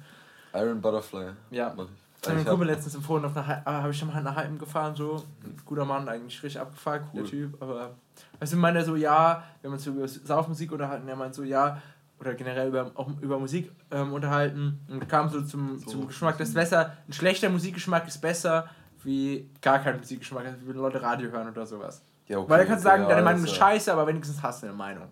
Iron 0.62 0.82
Butterfly. 0.82 1.32
Ja. 1.52 1.74
Ich. 1.78 1.84
Das 2.22 2.32
hat 2.32 2.44
mir 2.44 2.50
Kumpel 2.50 2.68
letztens 2.68 2.96
empfohlen, 2.96 3.24
auf 3.26 3.38
einer, 3.38 3.64
habe 3.66 3.92
ich 3.92 3.98
schon 3.98 4.08
mal 4.08 4.22
nach 4.22 4.36
Heim 4.36 4.58
gefahren, 4.58 4.96
so. 4.96 5.24
Ein 5.44 5.56
guter 5.64 5.86
Mann, 5.86 6.10
eigentlich 6.10 6.42
richtig 6.42 6.60
abgefahren, 6.60 7.04
cooler 7.12 7.24
Cool. 7.24 7.30
Typ, 7.30 7.62
aber. 7.62 7.92
Weißt 8.40 8.54
du, 8.54 8.58
meint 8.58 8.76
er 8.76 8.84
so, 8.84 8.96
ja, 8.96 9.44
wir 9.62 9.68
haben 9.70 9.76
uns 9.76 9.84
so 9.84 9.92
über 9.92 10.08
Saufmusik 10.08 10.72
unterhalten, 10.72 11.08
er 11.08 11.16
meint 11.16 11.36
so, 11.36 11.44
ja, 11.44 11.80
oder 12.20 12.34
generell 12.34 12.70
über, 12.70 12.92
auch 12.96 13.10
über 13.22 13.40
Musik 13.40 13.72
ähm, 13.92 14.12
unterhalten 14.14 14.80
und 14.90 15.08
kam 15.08 15.30
so 15.30 15.42
zum, 15.44 15.78
So. 15.78 15.92
zum 15.92 16.08
Geschmack, 16.08 16.38
das 16.40 16.50
ist 16.50 16.56
besser, 16.56 16.94
ein 17.08 17.14
schlechter 17.14 17.50
Musikgeschmack 17.50 18.08
ist 18.08 18.20
besser 18.20 18.68
wie 19.04 19.48
gar 19.62 19.78
kein 19.80 19.98
Musikgeschmack, 20.00 20.46
also 20.46 20.58
wie 20.64 20.70
wenn 20.70 20.78
Leute 20.78 21.00
Radio 21.02 21.30
hören 21.30 21.48
oder 21.50 21.68
sowas. 21.68 22.02
ja, 22.28 22.40
okay, 22.40 22.50
Weil 22.50 22.60
er 22.62 22.66
kann 22.66 22.76
okay, 22.76 22.84
sagen, 22.84 23.04
ja, 23.04 23.10
deine 23.10 23.22
Meinung 23.22 23.44
ist 23.44 23.56
scheiße, 23.56 23.94
aber 23.94 24.08
wenigstens 24.08 24.42
hast 24.42 24.64
du 24.64 24.68
eine 24.68 24.76
Meinung. 24.76 25.08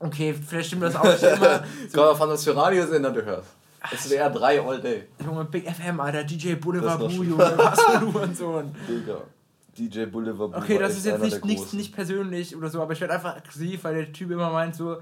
Okay, 0.00 0.34
vielleicht 0.34 0.68
stimmt 0.68 0.82
das 0.82 0.96
auch 0.96 1.04
nicht 1.04 1.22
immer. 1.22 1.58
Kommt 1.92 1.94
drauf 1.94 2.22
an, 2.22 2.28
was 2.30 2.44
für 2.44 2.54
Radiosender 2.56 3.10
du 3.10 3.24
hörst. 3.24 3.48
SWR 3.96 4.30
3 4.30 4.60
all 4.60 4.80
day. 4.80 5.04
Junge, 5.24 5.44
Big 5.44 5.68
FM, 5.68 6.00
Alter, 6.00 6.24
DJ 6.24 6.54
Boulevard 6.54 7.00
Das 7.02 7.12
schön. 7.12 7.30
Junge, 7.30 7.52
was 7.56 7.80
für 7.80 7.98
du 8.00 8.18
und 8.18 8.36
so. 8.36 8.62
Digga. 8.88 9.20
DJ 9.76 10.04
Boulevard. 10.06 10.54
Okay, 10.56 10.74
war 10.74 10.82
das 10.82 10.96
ist 10.96 11.06
jetzt 11.06 11.22
nicht, 11.22 11.40
Großen. 11.40 11.78
nicht 11.78 11.94
persönlich 11.94 12.56
oder 12.56 12.68
so, 12.68 12.82
aber 12.82 12.92
ich 12.92 13.00
werde 13.00 13.14
einfach 13.14 13.36
aggressiv, 13.36 13.84
weil 13.84 13.94
der 13.94 14.12
Typ 14.12 14.30
immer 14.30 14.50
meint 14.50 14.74
so, 14.74 14.98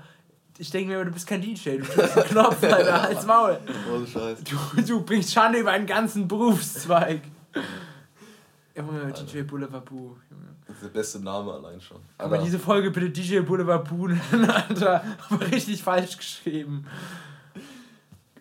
ich 0.58 0.70
denke 0.70 0.92
mir, 0.92 1.04
du 1.04 1.10
bist 1.10 1.26
kein 1.26 1.40
DJ, 1.40 1.78
du 1.78 1.84
drückst 1.84 2.16
einen 2.18 2.28
Knopf, 2.28 2.62
Alter, 2.62 3.02
halt's 3.02 3.26
Maul. 3.26 3.58
Oh, 3.90 4.04
Scheiße. 4.04 4.42
Du, 4.44 4.82
du 4.82 5.00
bringst 5.02 5.32
Schande 5.32 5.58
über 5.58 5.70
einen 5.70 5.86
ganzen 5.86 6.28
Berufszweig. 6.28 7.20
Junge, 8.76 9.12
DJ 9.12 9.42
Boulevard 9.42 9.84
Boo, 9.84 10.16
Junge. 10.30 10.46
Das 10.66 10.76
ist 10.76 10.82
der 10.84 10.88
beste 10.90 11.20
Name 11.20 11.52
allein 11.52 11.80
schon. 11.80 12.00
Aber 12.18 12.38
diese 12.38 12.58
Folge 12.58 12.90
bitte 12.90 13.10
DJ 13.10 13.40
Boulevard 13.40 13.88
Boo 13.88 14.08
nennen, 14.08 14.50
Alter, 14.50 15.02
aber 15.30 15.46
richtig 15.50 15.82
falsch 15.82 16.16
geschrieben. 16.18 16.86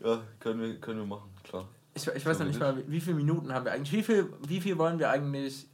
ja, 0.04 0.20
können, 0.40 0.62
wir, 0.62 0.76
können 0.80 1.00
wir 1.00 1.06
machen, 1.06 1.30
klar. 1.44 1.66
Ich, 1.94 2.06
ich 2.08 2.26
weiß 2.26 2.40
noch 2.40 2.46
nicht 2.48 2.60
mal, 2.60 2.76
wie, 2.78 2.92
wie 2.92 3.00
viele 3.02 3.16
Minuten 3.16 3.54
haben 3.54 3.64
wir 3.66 3.72
eigentlich? 3.72 3.94
Wie 3.94 4.04
viel, 4.04 4.34
wie 4.48 4.60
viel 4.62 4.78
wollen 4.78 5.00
wir 5.00 5.10
eigentlich. 5.10 5.68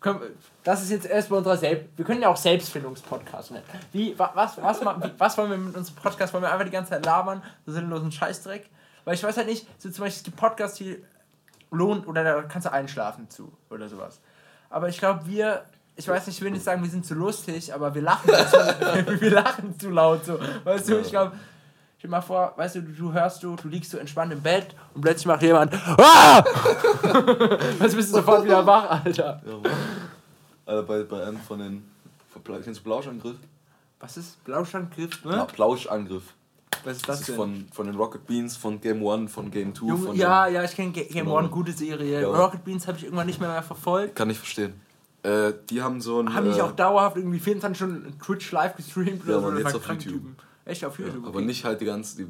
Können, 0.00 0.20
das 0.64 0.82
ist 0.82 0.90
jetzt 0.90 1.06
erstmal 1.06 1.38
unser 1.38 1.56
Selbst. 1.56 1.88
Wir 1.96 2.04
können 2.04 2.20
ja 2.20 2.28
auch 2.28 2.36
Selbstfindungspodcast 2.36 3.52
nennen. 3.52 3.64
Wie, 3.92 4.18
wa- 4.18 4.32
was, 4.34 4.60
was, 4.60 4.80
wie, 4.82 5.10
was 5.16 5.38
wollen 5.38 5.50
wir 5.50 5.56
mit 5.56 5.74
unserem 5.76 5.96
Podcast? 5.96 6.34
Wollen 6.34 6.42
wir 6.44 6.52
einfach 6.52 6.66
die 6.66 6.70
ganze 6.72 6.90
Zeit 6.90 7.06
labern? 7.06 7.42
So 7.64 7.72
sinnlosen 7.72 8.12
Scheißdreck? 8.12 8.68
Weil 9.04 9.14
ich 9.14 9.22
weiß 9.22 9.36
halt 9.36 9.46
nicht, 9.46 9.66
so 9.80 9.88
zum 9.90 10.04
Beispiel 10.04 10.18
es 10.18 10.22
gibt 10.24 10.36
Podcasts, 10.36 10.76
die 10.78 11.02
lohnt 11.72 12.06
oder 12.06 12.22
da 12.22 12.42
kannst 12.42 12.66
du 12.66 12.72
einschlafen 12.72 13.28
zu 13.30 13.52
oder 13.70 13.88
sowas. 13.88 14.20
Aber 14.70 14.88
ich 14.88 14.98
glaube, 14.98 15.26
wir. 15.26 15.64
Ich 15.94 16.08
weiß 16.08 16.26
nicht, 16.26 16.38
ich 16.38 16.42
will 16.42 16.52
nicht 16.52 16.64
sagen, 16.64 16.82
wir 16.82 16.88
sind 16.88 17.04
zu 17.04 17.12
lustig, 17.14 17.74
aber 17.74 17.94
wir 17.94 18.00
lachen 18.00 18.30
zu, 18.30 18.56
wir 19.20 19.30
lachen 19.30 19.78
zu 19.78 19.90
laut 19.90 20.24
so. 20.24 20.38
Weißt 20.64 20.88
du, 20.88 20.98
ich 20.98 21.10
glaube, 21.10 21.32
Stell 21.98 22.08
dir 22.08 22.16
mal 22.16 22.20
vor, 22.22 22.52
weißt 22.56 22.74
du, 22.76 22.82
du, 22.82 22.92
du 22.92 23.12
hörst 23.12 23.42
du, 23.44 23.54
du 23.54 23.68
liegst 23.68 23.92
so 23.92 23.98
entspannt 23.98 24.32
im 24.32 24.40
Bett 24.40 24.74
und 24.92 25.02
plötzlich 25.02 25.26
macht 25.26 25.42
jemand 25.42 25.72
Ah! 25.74 26.42
Was 27.78 27.94
bist 27.94 28.08
du 28.10 28.16
sofort 28.16 28.44
wieder 28.44 28.66
wach, 28.66 29.04
Alter? 29.04 29.40
Ja. 29.46 29.70
Alter, 30.66 30.82
bei, 30.82 31.02
bei 31.04 31.24
einem 31.26 31.38
von 31.38 31.58
den. 31.60 31.90
Kennst 32.64 32.80
du 32.80 32.84
Plauschangriff? 32.84 33.36
Was 34.00 34.16
ist 34.16 34.42
Blauschangriff? 34.44 35.24
Ja, 35.24 35.30
Ne? 35.30 35.46
Plauschangriff. 35.52 36.34
Was 36.84 36.96
ist 36.96 37.08
Das 37.08 37.18
das 37.18 37.20
ist 37.20 37.28
denn? 37.28 37.36
von, 37.36 37.66
von 37.72 37.86
den 37.86 37.94
Rocket 37.94 38.26
Beans, 38.26 38.56
von 38.56 38.80
Game 38.80 39.02
One, 39.02 39.28
von 39.28 39.50
Game 39.50 39.72
Two. 39.72 39.88
Junge, 39.88 40.06
von 40.06 40.16
ja, 40.16 40.46
ja, 40.46 40.64
ich 40.64 40.74
kenne 40.74 40.92
Game. 40.92 41.28
One, 41.28 41.48
gute 41.48 41.72
Serie. 41.72 42.22
Ja. 42.22 42.28
Rocket 42.28 42.64
Beans 42.64 42.86
habe 42.86 42.98
ich 42.98 43.04
irgendwann 43.04 43.26
nicht 43.26 43.40
mehr, 43.40 43.50
mehr 43.50 43.62
verfolgt. 43.62 44.16
Kann 44.16 44.30
ich 44.30 44.38
verstehen. 44.38 44.74
Äh, 45.22 45.52
die 45.70 45.82
haben 45.82 46.00
so 46.00 46.20
ein. 46.20 46.34
Haben 46.34 46.46
äh, 46.46 46.50
nicht 46.50 46.60
auch 46.60 46.72
dauerhaft 46.72 47.16
irgendwie 47.16 47.38
24 47.38 47.76
Stunden 47.76 48.18
Twitch 48.18 48.50
live 48.50 48.76
gestreamt 48.76 49.22
Ja, 49.26 49.38
oder 49.38 49.52
so? 49.52 49.58
Jetzt 49.58 49.74
auf 49.74 49.88
YouTube. 49.88 50.12
Typen. 50.12 50.36
Echt 50.64 50.84
auf 50.84 50.98
ja, 50.98 51.06
YouTube? 51.06 51.26
aber 51.26 51.36
okay. 51.36 51.46
nicht 51.46 51.64
halt 51.64 51.80
die 51.80 51.84
ganze. 51.84 52.16
Die 52.16 52.26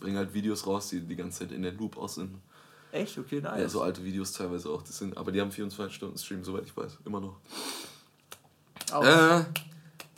bringen 0.00 0.16
halt 0.16 0.34
Videos 0.34 0.66
raus, 0.66 0.88
die 0.88 1.00
die 1.00 1.16
ganze 1.16 1.40
Zeit 1.40 1.52
in 1.52 1.62
der 1.62 1.72
Loop 1.72 1.96
aus 1.96 2.16
sind. 2.16 2.34
Echt? 2.92 3.18
Okay, 3.18 3.40
nice. 3.40 3.60
Ja, 3.60 3.68
so 3.68 3.82
alte 3.82 4.04
Videos 4.04 4.32
teilweise 4.32 4.70
auch. 4.70 4.82
Das 4.82 4.98
sind, 4.98 5.16
aber 5.16 5.32
die 5.32 5.40
haben 5.40 5.50
24 5.50 5.94
Stunden 5.94 6.18
Stream, 6.18 6.44
soweit 6.44 6.64
ich 6.64 6.76
weiß. 6.76 6.98
Immer 7.04 7.20
noch. 7.20 7.36
Auch 8.92 9.04
Äh, 9.04 9.44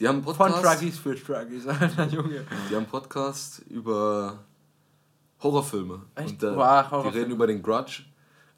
die 0.01 0.07
haben 0.09 0.16
einen 0.16 0.24
Von 0.24 0.36
Podcast. 0.36 0.64
Truggies 0.80 0.99
für 0.99 1.14
Truggies, 1.14 1.66
Alter, 1.66 2.05
Junge. 2.07 2.44
Die 2.70 2.76
haben 2.76 2.86
Podcast 2.86 3.62
über 3.68 4.38
Horrorfilme. 5.42 6.03
Echt? 6.14 6.30
Und 6.30 6.42
da, 6.42 6.57
Wow, 6.57 6.57
die 6.57 6.90
Horrorfilme. 6.90 7.16
reden 7.16 7.30
über 7.32 7.46
den 7.46 7.62
Grudge. 7.62 8.03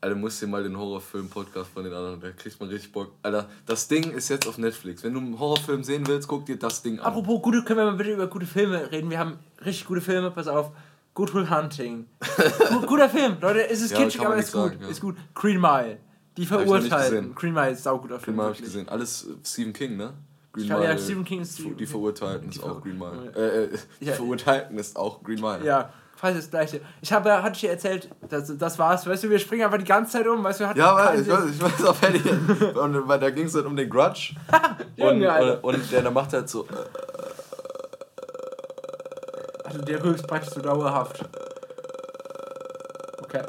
Alter, 0.03 0.17
musst 0.17 0.41
dir 0.41 0.47
mal 0.47 0.63
den 0.63 0.79
Horrorfilm-Podcast 0.79 1.71
von 1.75 1.85
den 1.85 1.93
anderen, 1.93 2.19
da 2.23 2.31
kriegt 2.31 2.59
man 2.59 2.71
richtig 2.71 2.91
Bock. 2.91 3.13
Alter, 3.23 3.51
das 3.67 3.87
Ding 3.87 4.11
ist 4.13 4.31
jetzt 4.31 4.47
auf 4.49 4.57
Netflix. 4.57 5.03
Wenn 5.05 5.13
du 5.13 5.21
einen 5.21 5.39
Horrorfilm 5.39 5.85
sehen 5.85 6.07
willst, 6.07 6.27
guck 6.27 6.47
dir 6.47 6.59
das 6.59 6.81
Ding 6.83 6.99
an. 6.99 7.05
Apropos 7.05 7.43
gute, 7.43 7.63
können 7.65 7.81
wir 7.81 7.85
mal 7.85 7.97
bitte 7.97 8.13
über 8.15 8.27
gute 8.27 8.47
Filme 8.47 8.91
reden? 8.91 9.11
Wir 9.11 9.19
haben 9.19 9.39
richtig 9.63 9.87
gute 9.87 10.01
Filme, 10.01 10.31
pass 10.31 10.49
auf. 10.49 10.73
Good 11.13 11.35
Will 11.35 11.51
Hunting. 11.51 12.07
Gu- 12.71 12.87
Guter 12.87 13.11
Film, 13.11 13.37
Leute, 13.43 13.69
es 13.69 13.83
ist 13.83 13.91
Ja, 13.91 13.99
kitschig, 13.99 14.25
aber 14.25 14.37
ist 14.37 14.53
gut. 14.53 14.79
ja. 14.81 14.89
Ist 14.89 15.01
gut. 15.03 15.17
Green 15.35 15.61
Mile. 15.61 15.99
Die 16.39 16.47
verurteilen. 16.47 17.35
Green 17.35 17.53
Mile 17.53 17.73
ist 17.73 17.83
sauguter 17.83 18.19
Film. 18.21 18.25
Green 18.25 18.37
Mile 18.37 18.45
habe 18.47 18.55
ich 18.57 18.63
gesehen. 18.63 18.89
Alles 18.89 19.25
äh, 19.27 19.35
Stephen 19.45 19.73
King, 19.75 19.97
ne? 19.99 20.15
Green 20.53 20.67
Ja, 20.67 20.83
ja, 20.83 20.99
Stephen 20.99 21.25
King 21.25 21.41
ist 21.43 21.59
Die, 21.59 21.75
die 21.75 21.87
Verurteilten 21.87 22.49
ist 22.49 22.63
auch 22.63 22.81
Green 22.83 22.99
Mile. 22.99 23.33
Äh, 23.37 23.65
äh, 23.75 23.79
die 24.01 24.07
Ja. 24.07 24.15
Verurteilten 24.15 24.79
ist 24.79 24.97
auch 24.97 25.23
Green 25.23 25.41
Mile. 25.41 25.65
Ja, 25.65 25.93
quasi 26.19 26.37
das 26.39 26.51
gleiche. 26.51 26.81
Ich 27.01 27.13
habe, 27.13 27.43
hatte 27.43 27.55
ich 27.55 27.61
dir 27.61 27.71
erzählt, 27.71 28.11
das, 28.29 28.57
das 28.59 28.79
war's. 28.79 29.07
Weißt 29.07 29.23
du, 29.25 29.31
wir 29.31 29.39
springen 29.39 29.63
einfach 29.65 29.79
die 29.79 29.85
ganze 29.85 30.13
Zeit 30.13 30.27
um, 30.27 30.43
weißt 30.43 30.61
du, 30.61 30.65
wir 30.65 30.69
hatten 30.71 30.79
Ja, 30.79 30.97
weil 30.97 31.21
ich 31.21 31.29
weiß, 31.29 31.45
ich 31.51 31.63
weiß 31.63 31.85
auf 31.85 32.03
Handy. 32.03 32.29
Und 32.79 33.09
weil 33.09 33.19
da 33.21 33.31
ging 33.31 33.47
es 33.47 33.55
halt 33.55 33.67
um 33.67 33.77
den 33.77 33.89
Grudge. 33.89 34.35
und, 34.99 35.25
und, 35.25 35.65
und 35.65 35.93
der, 35.93 36.03
der 36.03 36.11
macht 36.11 36.33
halt 36.33 36.49
so. 36.49 36.65
Äh, 36.65 36.67
Also 39.65 39.83
der 39.83 40.03
rülpst 40.03 40.27
praktisch 40.27 40.53
so 40.53 40.61
dauerhaft. 40.61 41.25
Okay. 43.23 43.43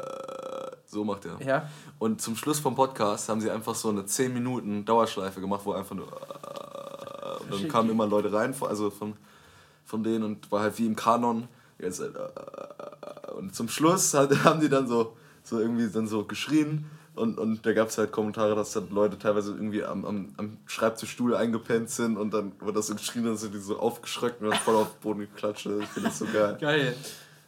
so 0.86 1.02
macht 1.04 1.24
er. 1.24 1.44
Ja. 1.44 1.68
Und 1.98 2.20
zum 2.22 2.36
Schluss 2.36 2.60
vom 2.60 2.76
Podcast 2.76 3.28
haben 3.28 3.40
sie 3.40 3.50
einfach 3.50 3.74
so 3.74 3.88
eine 3.88 4.06
10 4.06 4.32
Minuten 4.32 4.84
Dauerschleife 4.84 5.40
gemacht, 5.40 5.62
wo 5.64 5.72
einfach 5.72 5.96
nur. 5.96 6.06
Äh, 7.52 7.60
dann 7.60 7.68
kamen 7.68 7.90
immer 7.90 8.06
Leute 8.06 8.32
rein, 8.32 8.54
also 8.60 8.90
von, 8.90 9.14
von 9.84 10.02
denen 10.02 10.24
und 10.24 10.50
war 10.50 10.62
halt 10.62 10.78
wie 10.78 10.86
im 10.86 10.96
Kanon. 10.96 11.48
Jetzt, 11.78 12.00
äh, 12.00 12.08
und 13.36 13.54
zum 13.54 13.68
Schluss 13.68 14.14
haben 14.44 14.60
die 14.60 14.68
dann 14.68 14.86
so, 14.86 15.16
so 15.42 15.58
irgendwie 15.58 15.88
dann 15.88 16.06
so 16.06 16.24
geschrien. 16.24 16.86
Und, 17.14 17.38
und 17.38 17.66
da 17.66 17.74
gab 17.74 17.88
es 17.88 17.98
halt 17.98 18.10
Kommentare, 18.10 18.54
dass 18.54 18.72
dann 18.72 18.88
Leute 18.90 19.18
teilweise 19.18 19.52
irgendwie 19.52 19.84
am, 19.84 20.06
am, 20.06 20.32
am 20.38 20.56
Schreibtischstuhl 20.64 21.34
eingepennt 21.36 21.90
sind 21.90 22.16
und 22.16 22.32
dann 22.32 22.52
wird 22.60 22.74
das 22.74 22.86
so 22.86 22.94
geschrien, 22.94 23.24
dann 23.24 23.36
sind 23.36 23.52
die 23.54 23.58
so 23.58 23.78
aufgeschreckt 23.78 24.40
und 24.40 24.48
dann 24.48 24.58
voll 24.58 24.76
auf 24.76 24.92
den 24.92 25.00
Boden 25.00 25.20
geklatscht. 25.20 25.66
Ich 25.66 25.88
finde 25.88 26.08
das 26.08 26.18
so 26.18 26.24
geil. 26.24 26.56
Geil. 26.58 26.96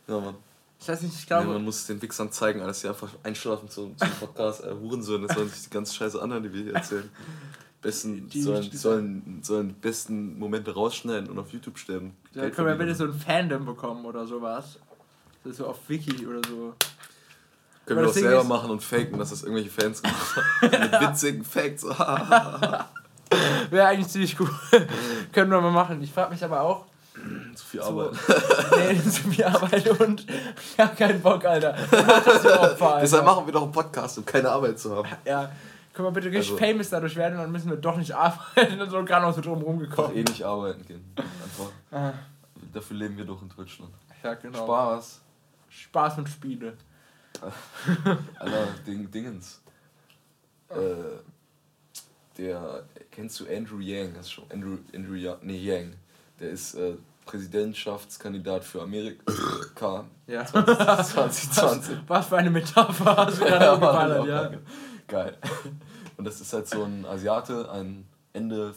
Ja, 0.06 0.20
Mann. 0.20 0.34
Ich 0.78 0.88
weiß 0.88 1.00
nicht, 1.00 1.18
ich 1.18 1.26
glaube. 1.26 1.46
man 1.46 1.64
muss 1.64 1.86
den 1.86 2.02
Wichsern 2.02 2.30
zeigen, 2.30 2.60
dass 2.60 2.80
sie 2.80 2.88
einfach 2.88 3.08
einschlafen 3.22 3.70
zum, 3.70 3.96
zum 3.96 4.10
Podcast. 4.20 4.64
Äh, 4.64 4.74
Hurensöhne, 4.78 5.26
das 5.26 5.36
sollen 5.36 5.48
sich 5.48 5.62
die 5.62 5.70
ganze 5.70 5.94
Scheiße 5.94 6.20
anhören, 6.20 6.42
die 6.42 6.52
wir 6.52 6.62
hier 6.62 6.74
erzählen. 6.74 7.08
Besten, 7.84 8.28
Die- 8.30 8.42
sollen, 8.42 8.68
die- 8.70 8.76
sollen, 8.76 9.38
sollen 9.42 9.74
besten 9.74 10.38
Momente 10.38 10.74
rausschneiden 10.74 11.28
und 11.30 11.38
auf 11.38 11.52
YouTube 11.52 11.78
stellen. 11.78 12.16
Geld 12.32 12.54
können 12.56 12.66
wir 12.68 12.74
bitte 12.74 12.94
so 12.94 13.04
ein 13.04 13.12
Fandom 13.12 13.64
bekommen 13.66 14.04
oder 14.06 14.26
sowas. 14.26 14.78
Das 15.44 15.52
ist 15.52 15.58
so 15.58 15.66
auf 15.66 15.78
Wiki 15.86 16.26
oder 16.26 16.40
so. 16.48 16.74
Können 17.86 17.98
aber 17.98 18.06
wir 18.06 18.08
auch 18.10 18.14
selber 18.14 18.40
ist- 18.40 18.48
machen 18.48 18.70
und 18.70 18.82
faken, 18.82 19.18
dass 19.18 19.30
das 19.30 19.42
irgendwelche 19.42 19.68
Fans 19.70 20.02
gemacht 20.02 20.36
haben. 20.62 20.70
Mit 20.90 21.00
witzigen 21.00 21.44
Facts. 21.44 21.84
Wäre 23.70 23.86
eigentlich 23.88 24.08
ziemlich 24.08 24.38
cool. 24.40 24.48
Können 25.32 25.50
wir 25.50 25.60
mal 25.60 25.70
machen. 25.70 26.02
Ich 26.02 26.12
frage 26.12 26.32
mich 26.32 26.42
aber 26.44 26.60
auch. 26.62 26.86
Zu 27.54 27.64
viel 27.66 27.80
Arbeit. 27.82 28.12
nee, 28.76 29.00
zu 29.10 29.30
viel 29.30 29.44
Arbeit 29.44 30.00
und 30.00 30.26
ich 30.26 30.78
hab 30.78 30.96
keinen 30.96 31.20
Bock, 31.20 31.44
Alter. 31.44 31.76
Überhaupt, 31.90 32.82
Alter. 32.82 33.00
Deshalb 33.02 33.24
machen 33.24 33.46
wir 33.46 33.52
doch 33.52 33.62
einen 33.62 33.72
Podcast, 33.72 34.18
um 34.18 34.24
keine 34.24 34.48
Arbeit 34.50 34.78
zu 34.78 34.96
haben. 34.96 35.08
Ja, 35.24 35.50
können 35.94 36.08
wir 36.08 36.12
bitte 36.12 36.26
richtig 36.30 36.52
Also- 36.52 36.56
famous 36.58 36.90
dadurch 36.90 37.16
werden, 37.16 37.38
dann 37.38 37.50
müssen 37.52 37.70
wir 37.70 37.76
doch 37.78 37.96
nicht 37.96 38.12
arbeiten 38.12 38.80
und 38.80 38.90
so 38.90 39.02
gerade 39.04 39.24
noch 39.24 39.34
so 39.34 39.40
drum 39.40 39.62
rumgekommen. 39.62 40.14
eh 40.16 40.22
nicht 40.24 40.42
arbeiten 40.42 40.84
gehen. 40.84 41.04
Einfach. 41.16 41.70
Ah, 41.90 42.12
Dafür 42.72 42.96
leben 42.96 43.16
wir 43.16 43.24
doch 43.24 43.40
in 43.40 43.48
Deutschland. 43.48 43.92
ja, 44.22 44.34
genau. 44.34 44.64
Spaß. 44.64 45.20
Spaß 45.68 46.18
und 46.18 46.28
Spiele. 46.28 46.76
Alter, 48.38 48.66
Ding, 48.86 49.10
Dingens. 49.10 49.60
Äh, 50.68 50.76
der, 52.38 52.84
kennst 53.10 53.38
du 53.40 53.46
Andrew 53.48 53.78
Yang? 53.80 54.14
Das 54.14 54.26
ist 54.26 54.32
schon 54.32 54.44
Andrew, 54.52 54.78
Andrew 54.94 55.14
Yang, 55.14 55.38
nee, 55.42 55.58
Yang. 55.58 55.94
Der 56.40 56.50
ist 56.50 56.74
äh, 56.74 56.94
Präsidentschaftskandidat 57.26 58.64
für 58.64 58.82
Amerika 58.82 60.04
Ja. 60.26 60.44
2020. 60.44 61.98
Was 62.08 62.26
für 62.26 62.36
eine 62.38 62.50
Metapher 62.50 63.16
hast 63.16 63.40
du 63.40 63.44
geballert, 63.44 64.26
ja. 64.28 64.50
ja. 64.52 64.58
Geil. 65.06 65.36
Und 66.16 66.24
das 66.24 66.40
ist 66.40 66.52
halt 66.52 66.68
so 66.68 66.82
ein 66.84 67.04
Asiate, 67.06 67.70
ein 67.70 68.06
Ende 68.32 68.74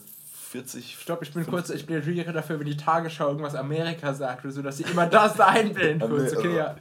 40. 0.49 0.97
Stopp, 1.01 1.21
ich 1.23 1.33
bin 1.33 1.45
kurz, 1.45 1.69
ich 1.69 1.85
plädiere 1.85 2.31
dafür, 2.31 2.59
wenn 2.59 2.65
die 2.65 2.77
Tagesschau 2.77 3.27
irgendwas 3.27 3.53
Amerika 3.55 4.13
sagt 4.13 4.45
oder 4.45 4.53
so, 4.53 4.61
dass 4.61 4.77
sie 4.77 4.83
immer 4.83 5.05
das 5.05 5.35
da 5.35 5.47
einblenden. 5.47 6.09
Kurz, 6.09 6.35
okay, 6.35 6.55
ja. 6.55 6.75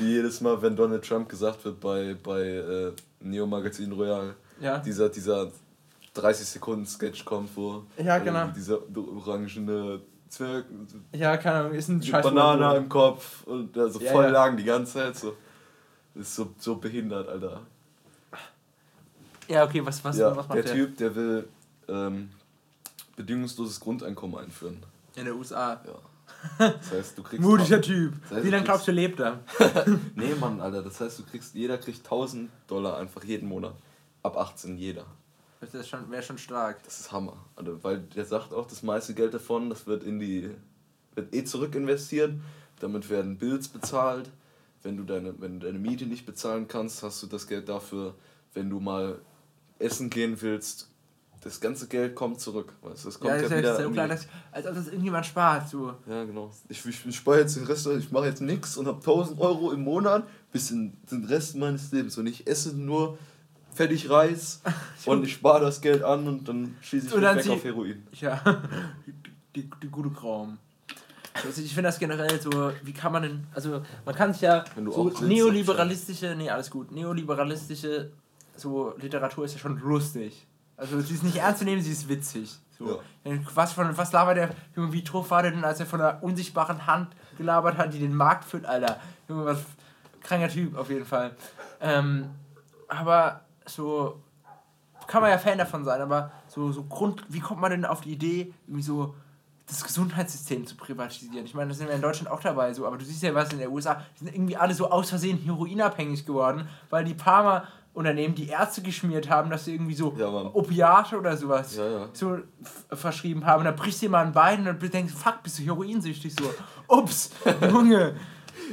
Wie 0.00 0.06
jedes 0.14 0.40
Mal, 0.40 0.60
wenn 0.60 0.74
Donald 0.74 1.06
Trump 1.06 1.28
gesagt 1.28 1.64
wird 1.64 1.80
bei, 1.80 2.16
bei 2.20 2.42
äh, 2.42 2.92
Neo 3.20 3.46
Magazin 3.46 3.92
Royal, 3.92 4.34
Ja. 4.60 4.78
dieser, 4.78 5.08
dieser 5.08 5.50
30 6.14 6.46
Sekunden 6.46 6.86
Sketch 6.86 7.24
kommt, 7.24 7.50
wo 7.56 7.84
Ja, 8.02 8.16
äh, 8.16 8.24
genau. 8.24 8.48
dieser 8.48 8.78
orangene 8.96 10.00
Zwerg 10.28 10.64
Ja, 11.12 11.36
keine 11.36 11.56
Ahnung, 11.60 11.72
ist 11.74 11.88
ein 11.88 12.02
scheiß 12.02 12.24
Banane 12.24 12.76
im 12.78 12.88
Kopf 12.88 13.44
und 13.44 13.76
also 13.78 14.00
Ja, 14.00 14.10
voll 14.10 14.24
ja. 14.24 14.30
lang 14.30 14.56
die 14.56 14.64
ganze 14.64 14.94
Zeit 14.94 15.16
so. 15.16 15.36
Ist 16.16 16.34
so, 16.34 16.52
so 16.58 16.76
behindert, 16.76 17.28
Alter. 17.28 17.60
Ja, 19.48 19.64
okay, 19.64 19.84
was, 19.84 20.04
was, 20.04 20.16
ja, 20.16 20.34
was 20.36 20.46
der 20.46 20.56
macht 20.56 20.68
der? 20.68 20.74
Typ, 20.74 20.96
der 20.96 21.14
will 21.14 21.48
ähm, 21.88 22.30
bedingungsloses 23.16 23.80
Grundeinkommen 23.80 24.38
einführen. 24.38 24.82
In 25.16 25.26
den 25.26 25.34
USA. 25.34 25.80
Ja. 25.86 25.98
Das 26.58 26.90
heißt, 26.90 27.18
du 27.18 27.22
kriegst. 27.22 27.42
Mutiger 27.42 27.80
Typ. 27.80 28.14
Das 28.22 28.32
heißt, 28.32 28.44
Wie 28.44 28.50
lange 28.50 28.64
glaubst 28.64 28.86
du, 28.86 28.92
lebt 28.92 29.20
er? 29.20 29.40
Nee, 30.14 30.34
Mann, 30.34 30.60
Alter, 30.60 30.82
das 30.82 31.00
heißt, 31.00 31.18
du 31.18 31.24
kriegst, 31.24 31.54
jeder 31.54 31.78
kriegt 31.78 31.98
1000 31.98 32.50
Dollar 32.66 32.98
einfach 32.98 33.24
jeden 33.24 33.48
Monat. 33.48 33.74
Ab 34.22 34.36
18 34.36 34.76
jeder. 34.76 35.04
Das 35.60 35.72
wäre 36.10 36.22
schon 36.22 36.38
stark. 36.38 36.82
Das 36.84 37.00
ist 37.00 37.12
Hammer. 37.12 37.36
Also, 37.56 37.82
weil 37.82 38.00
der 38.00 38.24
sagt 38.24 38.52
auch, 38.52 38.66
das 38.66 38.82
meiste 38.82 39.14
Geld 39.14 39.32
davon, 39.32 39.70
das 39.70 39.86
wird 39.86 40.04
in 40.04 40.18
die. 40.18 40.50
wird 41.14 41.34
eh 41.34 41.44
zurückinvestiert. 41.44 42.34
Damit 42.80 43.08
werden 43.08 43.38
Bills 43.38 43.68
bezahlt. 43.68 44.30
Wenn 44.82 44.96
du 44.96 45.04
deine, 45.04 45.40
wenn 45.40 45.60
du 45.60 45.66
deine 45.66 45.78
Miete 45.78 46.04
nicht 46.04 46.26
bezahlen 46.26 46.68
kannst, 46.68 47.02
hast 47.02 47.22
du 47.22 47.26
das 47.26 47.46
Geld 47.46 47.68
dafür, 47.68 48.14
wenn 48.52 48.68
du 48.68 48.80
mal 48.80 49.18
essen 49.78 50.10
gehen 50.10 50.40
willst. 50.40 50.90
Das 51.42 51.60
ganze 51.60 51.86
Geld 51.88 52.14
kommt 52.14 52.40
zurück. 52.40 52.72
Weißt, 52.80 53.04
das 53.04 53.20
kommt 53.20 53.34
Ja, 53.34 53.36
ja, 53.36 53.42
das 53.42 53.50
ist 53.50 53.58
wieder. 53.58 53.78
ja 53.78 53.84
so 53.84 53.90
klar, 53.90 54.08
dass, 54.08 54.26
als 54.50 54.66
ob 54.66 54.74
das 54.74 54.86
irgendjemand 54.86 55.26
spart. 55.26 55.68
So. 55.68 55.94
ja, 56.08 56.24
genau. 56.24 56.50
Ich, 56.70 56.84
ich, 56.86 57.06
ich 57.06 57.16
spare 57.16 57.40
jetzt 57.40 57.56
den 57.56 57.64
Rest, 57.64 57.86
ich 57.86 58.10
mache 58.10 58.26
jetzt 58.26 58.40
nichts 58.40 58.78
und 58.78 58.86
habe 58.86 58.96
1000 58.96 59.38
Euro 59.38 59.70
im 59.72 59.82
Monat 59.84 60.26
bis 60.52 60.70
in 60.70 60.96
den 61.10 61.24
Rest 61.26 61.56
meines 61.56 61.92
Lebens. 61.92 62.16
Und 62.16 62.26
ich 62.28 62.46
esse 62.46 62.74
nur 62.74 63.18
fertig 63.74 64.08
Reis 64.08 64.62
und 65.04 65.24
ich 65.24 65.34
spare 65.34 65.60
das 65.60 65.82
Geld 65.82 66.02
an 66.02 66.26
und 66.26 66.48
dann 66.48 66.76
schieße 66.80 67.08
ich 67.08 67.14
mich 67.14 67.22
weg 67.22 67.48
auf 67.50 67.64
Heroin. 67.64 68.06
Ja, 68.12 68.40
die, 69.54 69.68
die 69.82 69.88
gute 69.88 70.10
Graum. 70.10 70.58
Also 71.34 71.60
ich 71.60 71.74
finde 71.74 71.88
das 71.88 71.98
generell 71.98 72.40
so, 72.40 72.72
wie 72.82 72.92
kann 72.92 73.12
man 73.12 73.22
denn, 73.22 73.46
also 73.52 73.82
man 74.06 74.14
kann 74.14 74.32
sich 74.32 74.42
ja 74.42 74.64
so 74.76 75.10
neoliberalistische, 75.20 76.34
nee, 76.36 76.48
alles 76.48 76.70
gut, 76.70 76.92
neoliberalistische 76.92 78.12
so 78.56 78.94
Literatur 78.98 79.44
ist 79.44 79.54
ja 79.54 79.58
schon 79.58 79.78
lustig. 79.78 80.46
Also 80.76 81.00
sie 81.00 81.14
ist 81.14 81.22
nicht 81.22 81.36
ernst 81.36 81.60
zu 81.60 81.64
nehmen, 81.64 81.82
sie 81.82 81.92
ist 81.92 82.08
witzig. 82.08 82.58
So. 82.78 83.00
Was, 83.54 83.72
von, 83.72 83.96
was 83.96 84.12
labert 84.12 84.36
der, 84.36 84.50
Junge, 84.74 84.92
wie 84.92 85.04
truff 85.04 85.30
war 85.30 85.42
der 85.42 85.52
denn, 85.52 85.64
als 85.64 85.78
er 85.78 85.86
von 85.86 86.00
einer 86.00 86.22
unsichtbaren 86.22 86.86
Hand 86.86 87.14
gelabert 87.38 87.76
hat, 87.76 87.94
die 87.94 88.00
den 88.00 88.14
Markt 88.14 88.44
führt, 88.44 88.66
Alter. 88.66 88.98
Junge, 89.28 89.44
was, 89.44 89.58
kranker 90.22 90.48
Typ 90.48 90.76
auf 90.76 90.90
jeden 90.90 91.04
Fall. 91.04 91.36
Ähm, 91.80 92.30
aber 92.88 93.42
so, 93.66 94.20
kann 95.06 95.22
man 95.22 95.30
ja 95.30 95.38
Fan 95.38 95.58
davon 95.58 95.84
sein, 95.84 96.00
aber 96.00 96.32
so, 96.48 96.72
so 96.72 96.84
Grund, 96.84 97.24
wie 97.28 97.40
kommt 97.40 97.60
man 97.60 97.70
denn 97.70 97.84
auf 97.84 98.00
die 98.00 98.12
Idee, 98.12 98.52
irgendwie 98.66 98.82
so 98.82 99.14
das 99.66 99.82
Gesundheitssystem 99.82 100.66
zu 100.66 100.76
privatisieren. 100.76 101.46
Ich 101.46 101.54
meine, 101.54 101.68
das 101.68 101.78
sind 101.78 101.88
wir 101.88 101.94
in 101.94 102.02
Deutschland 102.02 102.30
auch 102.30 102.40
dabei 102.40 102.74
so, 102.74 102.86
aber 102.86 102.98
du 102.98 103.04
siehst 103.04 103.22
ja 103.22 103.34
was 103.34 103.52
in 103.52 103.58
der 103.58 103.70
USA, 103.70 104.02
die 104.14 104.24
sind 104.24 104.34
irgendwie 104.34 104.56
alle 104.56 104.74
so 104.74 104.90
aus 104.90 105.08
Versehen 105.08 105.38
heroinabhängig 105.38 106.26
geworden, 106.26 106.68
weil 106.90 107.04
die 107.04 107.14
Pharmaunternehmen 107.94 108.34
die 108.34 108.48
Ärzte 108.48 108.82
geschmiert 108.82 109.30
haben, 109.30 109.50
dass 109.50 109.64
sie 109.66 109.72
irgendwie 109.74 109.94
so 109.94 110.14
Ja. 110.18 110.28
Opiate 110.52 111.16
oder 111.16 111.36
sowas 111.36 111.76
Ja, 111.76 111.86
ja. 111.88 112.08
so 112.12 112.38
verschrieben 112.92 113.46
haben. 113.46 113.60
Und 113.60 113.64
dann 113.66 113.76
brichst 113.76 114.02
du 114.02 114.06
dir 114.06 114.10
mal 114.10 114.26
ein 114.26 114.32
Bein 114.32 114.66
und 114.66 114.82
du 114.82 114.88
denkst, 114.90 115.12
fuck, 115.14 115.42
bist 115.42 115.58
du 115.58 115.62
heroinsüchtig 115.62 116.34
so. 116.34 116.52
Ups, 116.88 117.30
Junge, 117.70 118.16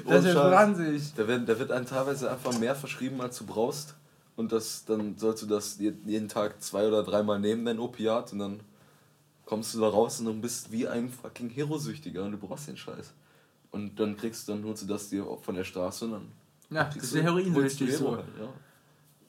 das 0.07 0.25
ist 0.25 0.35
wahnsinnig. 0.35 1.13
Da 1.15 1.27
wird, 1.27 1.47
da 1.47 1.59
wird 1.59 1.71
einem 1.71 1.85
teilweise 1.85 2.31
einfach 2.31 2.57
mehr 2.59 2.75
verschrieben, 2.75 3.21
als 3.21 3.37
du 3.37 3.45
brauchst. 3.45 3.95
Und 4.35 4.51
das, 4.51 4.85
dann 4.85 5.17
sollst 5.17 5.43
du 5.43 5.47
das 5.47 5.77
je- 5.77 5.93
jeden 6.05 6.27
Tag 6.27 6.61
zwei 6.61 6.87
oder 6.87 7.03
dreimal 7.03 7.39
nehmen, 7.39 7.65
dein 7.65 7.77
Opiat. 7.79 8.33
Und 8.33 8.39
dann 8.39 8.59
kommst 9.45 9.75
du 9.75 9.81
da 9.81 9.87
raus 9.89 10.19
und 10.19 10.25
dann 10.25 10.41
bist 10.41 10.71
wie 10.71 10.87
ein 10.87 11.09
fucking 11.09 11.49
Hero-Süchtiger 11.49 12.23
und 12.23 12.31
du 12.31 12.37
brauchst 12.37 12.67
den 12.67 12.77
Scheiß. 12.77 13.13
Und 13.69 13.99
dann 13.99 14.17
kriegst 14.17 14.47
du, 14.47 14.53
dann 14.53 14.63
holst 14.65 14.83
du 14.83 14.87
das 14.87 15.09
dir 15.09 15.25
von 15.41 15.53
der 15.55 15.63
Straße 15.63 16.05
und 16.05 16.11
dann 16.11 16.27
Ja, 16.71 16.85
das 16.85 17.03
ist 17.03 17.15
ja 17.15 17.21
heroinsüchtig 17.21 17.95
so. 17.95 18.15
Halt, 18.15 18.25
ja. 18.39 18.47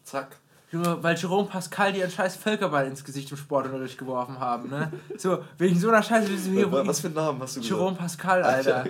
Zack. 0.05 0.37
Junge, 0.73 1.03
weil 1.03 1.15
Jerome 1.19 1.47
Pascal 1.47 1.93
dir 1.93 2.05
einen 2.05 2.11
scheiß 2.11 2.37
Völkerball 2.37 2.87
ins 2.87 3.05
Gesicht 3.05 3.31
im 3.31 3.37
Sportunterricht 3.37 3.99
geworfen 3.99 4.41
haben, 4.41 4.70
ne? 4.70 4.91
So, 5.19 5.45
wegen 5.59 5.79
so 5.79 5.91
einer 5.91 6.03
Scheiße 6.03 6.31
du 6.31 6.59
Heroin. 6.59 6.89
Was 6.89 7.01
für 7.01 7.09
einen 7.09 7.16
Namen 7.16 7.43
hast 7.43 7.57
du 7.57 7.61
Jerome 7.61 7.95
Pascal, 7.95 8.43
Alter. 8.43 8.85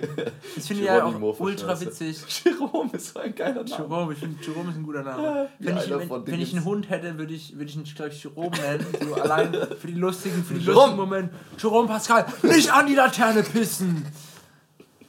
Das 0.55 0.65
finde 0.65 0.83
ich 0.83 0.87
ja 0.87 1.03
auch 1.03 1.39
ultra 1.41 1.77
witzig. 1.81 2.23
Jerome 2.45 2.89
ist 2.93 3.13
so 3.13 3.19
ein 3.19 3.35
geiler 3.35 3.65
Name. 3.65 3.69
Jerome, 3.69 4.13
ich 4.13 4.19
finde 4.19 4.41
Jerome 4.41 4.69
ist 4.71 4.77
ein 4.77 4.83
guter 4.83 5.03
Name. 5.03 5.23
Ja, 5.23 5.47
Wenn 5.59 5.77
ich, 5.77 5.89
wenn, 5.89 6.27
wenn 6.27 6.39
ich 6.39 6.55
einen. 6.55 6.63
Hund 6.63 6.89
hätte, 6.89 7.17
würde 7.17 7.33
ich, 7.33 7.53
würde 7.57 7.65
ich 7.65 7.75
ihn, 7.75 7.83
glaube 7.83 8.11
ich, 8.11 8.23
Jerome 8.23 8.55
nennen. 8.55 8.85
So 9.05 9.15
allein 9.15 9.51
für 9.77 9.87
die 9.87 9.93
lustigen, 9.95 10.41
für 10.41 10.53
die 10.53 10.61
Jerome. 10.61 10.95
lustigen 10.95 10.95
Momente. 10.95 11.35
Jerome 11.57 11.87
Pascal, 11.89 12.25
nicht 12.43 12.71
an 12.71 12.87
die 12.87 12.95
Laterne 12.95 13.43
pissen! 13.43 14.05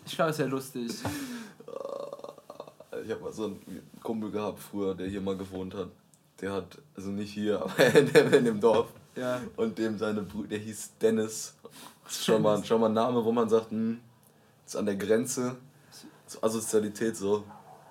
Ich 0.05 0.16
glaube, 0.16 0.32
es 0.32 0.39
ist 0.40 0.44
ja 0.44 0.51
lustig. 0.51 0.90
Ich 3.05 3.10
habe 3.10 3.20
mal 3.20 3.32
so 3.32 3.44
einen 3.44 3.82
Kumpel 4.02 4.31
gehabt 4.31 4.60
früher, 4.60 4.94
der 4.94 5.09
hier 5.09 5.20
mal 5.20 5.36
gewohnt 5.36 5.74
hat. 5.74 5.89
Der 6.40 6.52
hat, 6.52 6.78
also 6.97 7.10
nicht 7.10 7.32
hier, 7.32 7.60
aber 7.62 7.94
in 7.94 8.44
dem, 8.44 8.60
Dorf. 8.60 8.89
Ja. 9.14 9.40
Und 9.56 9.78
dem 9.78 9.98
seine 9.98 10.22
Brüder, 10.22 10.48
der 10.48 10.59
hieß 10.59 10.93
Dennis. 11.01 11.55
Das 12.05 12.12
ist 12.14 12.24
schon 12.24 12.43
mal, 12.43 12.64
schon 12.64 12.81
mal 12.81 12.89
ein 12.89 12.94
Name, 12.94 13.24
wo 13.24 13.31
man 13.31 13.48
sagt, 13.48 13.70
hm, 13.70 14.01
ist 14.66 14.76
an 14.76 14.86
der 14.86 14.97
Grenze 14.97 15.56
zur 16.26 16.44
Asozialität 16.44 17.16
so. 17.16 17.44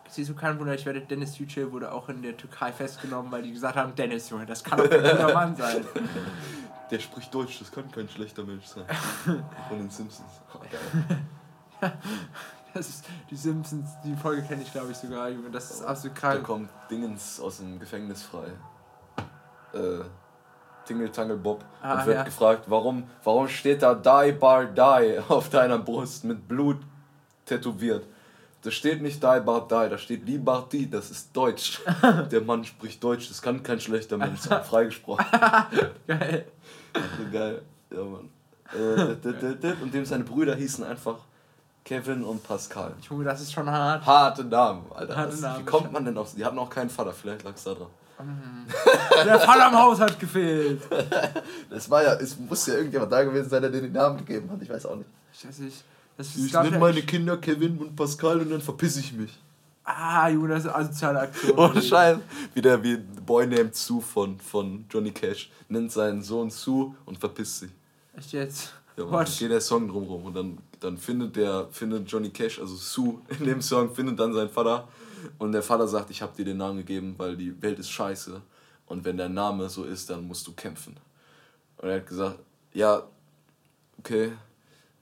Siehst 0.09 0.29
du, 0.29 0.35
kein 0.35 0.59
Wunder, 0.59 0.75
ich 0.75 0.85
werde 0.85 1.01
Dennis 1.01 1.39
Yücel 1.39 1.71
wurde 1.71 1.91
auch 1.91 2.09
in 2.09 2.21
der 2.21 2.37
Türkei 2.37 2.71
festgenommen, 2.71 3.31
weil 3.31 3.41
die 3.41 3.51
gesagt 3.51 3.75
haben, 3.75 3.95
Dennis, 3.95 4.29
Junge, 4.29 4.45
das 4.45 4.63
kann 4.63 4.77
doch 4.77 4.89
kein 4.89 5.01
guter 5.01 5.33
Mann 5.33 5.55
sein. 5.55 5.85
Der 6.91 6.99
spricht 6.99 7.33
Deutsch, 7.33 7.59
das 7.59 7.71
kann 7.71 7.89
kein 7.91 8.07
schlechter 8.07 8.43
Mensch 8.43 8.65
sein. 8.65 8.85
Von 9.69 9.79
den 9.79 9.89
Simpsons. 9.89 10.41
Oh, 10.53 10.59
geil. 10.59 11.97
Das 12.75 12.89
ist, 12.89 13.05
die 13.29 13.35
Simpsons, 13.35 13.89
die 14.03 14.15
Folge 14.15 14.41
kenne 14.41 14.63
ich, 14.63 14.71
glaube 14.71 14.91
ich, 14.91 14.97
sogar, 14.97 15.29
Junge. 15.29 15.51
Das 15.51 15.69
ist 15.69 15.83
absolut 15.83 16.17
Da 16.17 16.21
krank. 16.21 16.43
kommt 16.43 16.69
Dingens 16.89 17.39
aus 17.39 17.57
dem 17.57 17.79
Gefängnis 17.79 18.23
frei. 18.23 18.47
Äh, 19.73 20.03
Tingle 20.85 21.11
Tangle 21.11 21.37
Bob. 21.37 21.63
Ah, 21.81 21.99
und 21.99 22.05
wird 22.07 22.17
ja. 22.17 22.23
gefragt, 22.23 22.65
warum, 22.67 23.03
warum 23.23 23.47
steht 23.47 23.81
da 23.81 23.93
Die 23.93 24.31
Bar 24.33 24.65
Die 24.65 25.19
auf 25.29 25.49
deiner 25.49 25.77
Brust 25.79 26.23
mit 26.23 26.47
Blut 26.47 26.77
tätowiert? 27.45 28.05
Da 28.61 28.71
steht 28.71 29.01
nicht 29.01 29.21
Die 29.21 29.39
Bar 29.41 29.67
Die, 29.67 29.89
da 29.89 29.97
steht 29.97 30.27
Die, 30.27 30.89
das 30.89 31.11
ist 31.11 31.35
Deutsch. 31.35 31.81
Der 32.31 32.41
Mann 32.41 32.63
spricht 32.63 33.03
Deutsch, 33.03 33.29
das 33.29 33.41
kann 33.41 33.61
kein 33.63 33.79
schlechter 33.79 34.17
Mensch 34.17 34.41
sein. 34.41 34.63
Freigesprochen. 34.69 35.25
Geil. 36.07 36.45
Geil. 37.31 37.61
Ja, 37.91 38.03
Mann. 38.03 38.29
Äh, 38.73 39.73
und 39.81 39.93
dem 39.93 40.05
seine 40.05 40.23
Brüder 40.23 40.55
hießen 40.55 40.83
einfach 40.83 41.17
Kevin 41.83 42.23
und 42.23 42.43
Pascal. 42.43 42.93
Junge, 43.09 43.25
das 43.25 43.41
ist 43.41 43.51
schon 43.51 43.69
hart. 43.69 44.05
Harte 44.05 44.43
Namen, 44.43 44.85
Alter. 44.93 45.15
Harte 45.15 45.35
Namen, 45.37 45.59
Wie 45.59 45.65
kommt 45.65 45.91
man 45.91 46.05
denn 46.05 46.17
auf 46.17 46.33
Die 46.33 46.43
hatten 46.45 46.57
auch 46.57 46.69
keinen 46.69 46.89
Vater, 46.89 47.11
vielleicht 47.11 47.43
lag 47.43 47.53
es 47.55 47.63
da 47.63 47.73
dran. 47.73 47.87
Der 49.25 49.39
Fall 49.39 49.61
am 49.61 49.77
Haus 49.77 49.99
hat 49.99 50.19
gefehlt. 50.19 50.81
Das 51.69 51.89
war 51.89 52.03
ja, 52.03 52.13
es 52.13 52.37
muss 52.37 52.67
ja 52.67 52.75
irgendjemand 52.75 53.11
da 53.11 53.23
gewesen 53.23 53.49
sein, 53.49 53.61
der 53.63 53.71
dir 53.71 53.81
den 53.81 53.91
Namen 53.91 54.17
gegeben 54.17 54.49
hat. 54.51 54.61
Ich 54.61 54.69
weiß 54.69 54.85
auch 54.85 54.95
nicht. 54.95 55.09
Ich 55.33 55.47
weiß 55.47 55.59
nicht. 55.59 55.83
Das 56.15 56.35
Ich 56.35 56.53
nenne 56.53 56.77
meine 56.77 57.01
Kinder 57.01 57.37
Kevin 57.37 57.79
und 57.79 57.95
Pascal 57.95 58.39
und 58.39 58.51
dann 58.51 58.61
verpiss 58.61 58.95
ich 58.97 59.11
mich. 59.13 59.37
Ah, 59.83 60.29
Junge, 60.29 60.49
das 60.49 60.63
ist 60.63 60.69
eine 60.69 60.85
asoziale 60.85 61.19
Aktion. 61.19 61.57
Ohne 61.57 61.81
Scheiß. 61.81 62.17
Wie 62.53 62.61
der 62.61 62.81
wie 62.83 62.97
Boy 62.97 63.47
Named 63.47 63.75
Sue 63.75 64.01
von, 64.01 64.39
von 64.39 64.85
Johnny 64.89 65.11
Cash 65.11 65.51
nennt 65.67 65.91
seinen 65.91 66.21
Sohn 66.21 66.49
Sue 66.51 66.93
und 67.05 67.17
verpisst 67.17 67.59
sich. 67.59 67.71
Echt 68.15 68.31
jetzt? 68.31 68.73
Ja, 68.95 69.05
Mann, 69.05 69.25
geht 69.25 69.51
der 69.51 69.59
Song 69.59 69.87
drumrum 69.89 70.25
und 70.25 70.35
dann, 70.35 70.57
dann 70.83 70.97
findet 70.97 71.35
der 71.35 71.67
findet 71.71 72.11
Johnny 72.11 72.29
Cash, 72.29 72.59
also 72.59 72.75
Sue 72.75 73.21
in 73.39 73.45
dem 73.45 73.61
Song, 73.61 73.93
findet 73.93 74.19
dann 74.19 74.33
seinen 74.33 74.49
Vater 74.49 74.87
und 75.37 75.51
der 75.51 75.63
Vater 75.63 75.87
sagt, 75.87 76.09
ich 76.09 76.21
habe 76.21 76.35
dir 76.35 76.45
den 76.45 76.57
Namen 76.57 76.77
gegeben, 76.77 77.15
weil 77.17 77.37
die 77.37 77.59
Welt 77.61 77.79
ist 77.79 77.89
scheiße 77.89 78.41
und 78.87 79.05
wenn 79.05 79.17
der 79.17 79.29
Name 79.29 79.69
so 79.69 79.85
ist, 79.85 80.09
dann 80.09 80.27
musst 80.27 80.45
du 80.47 80.53
kämpfen. 80.53 80.97
Und 81.77 81.89
er 81.89 81.97
hat 81.97 82.07
gesagt, 82.07 82.39
ja, 82.73 83.03
okay, 83.97 84.33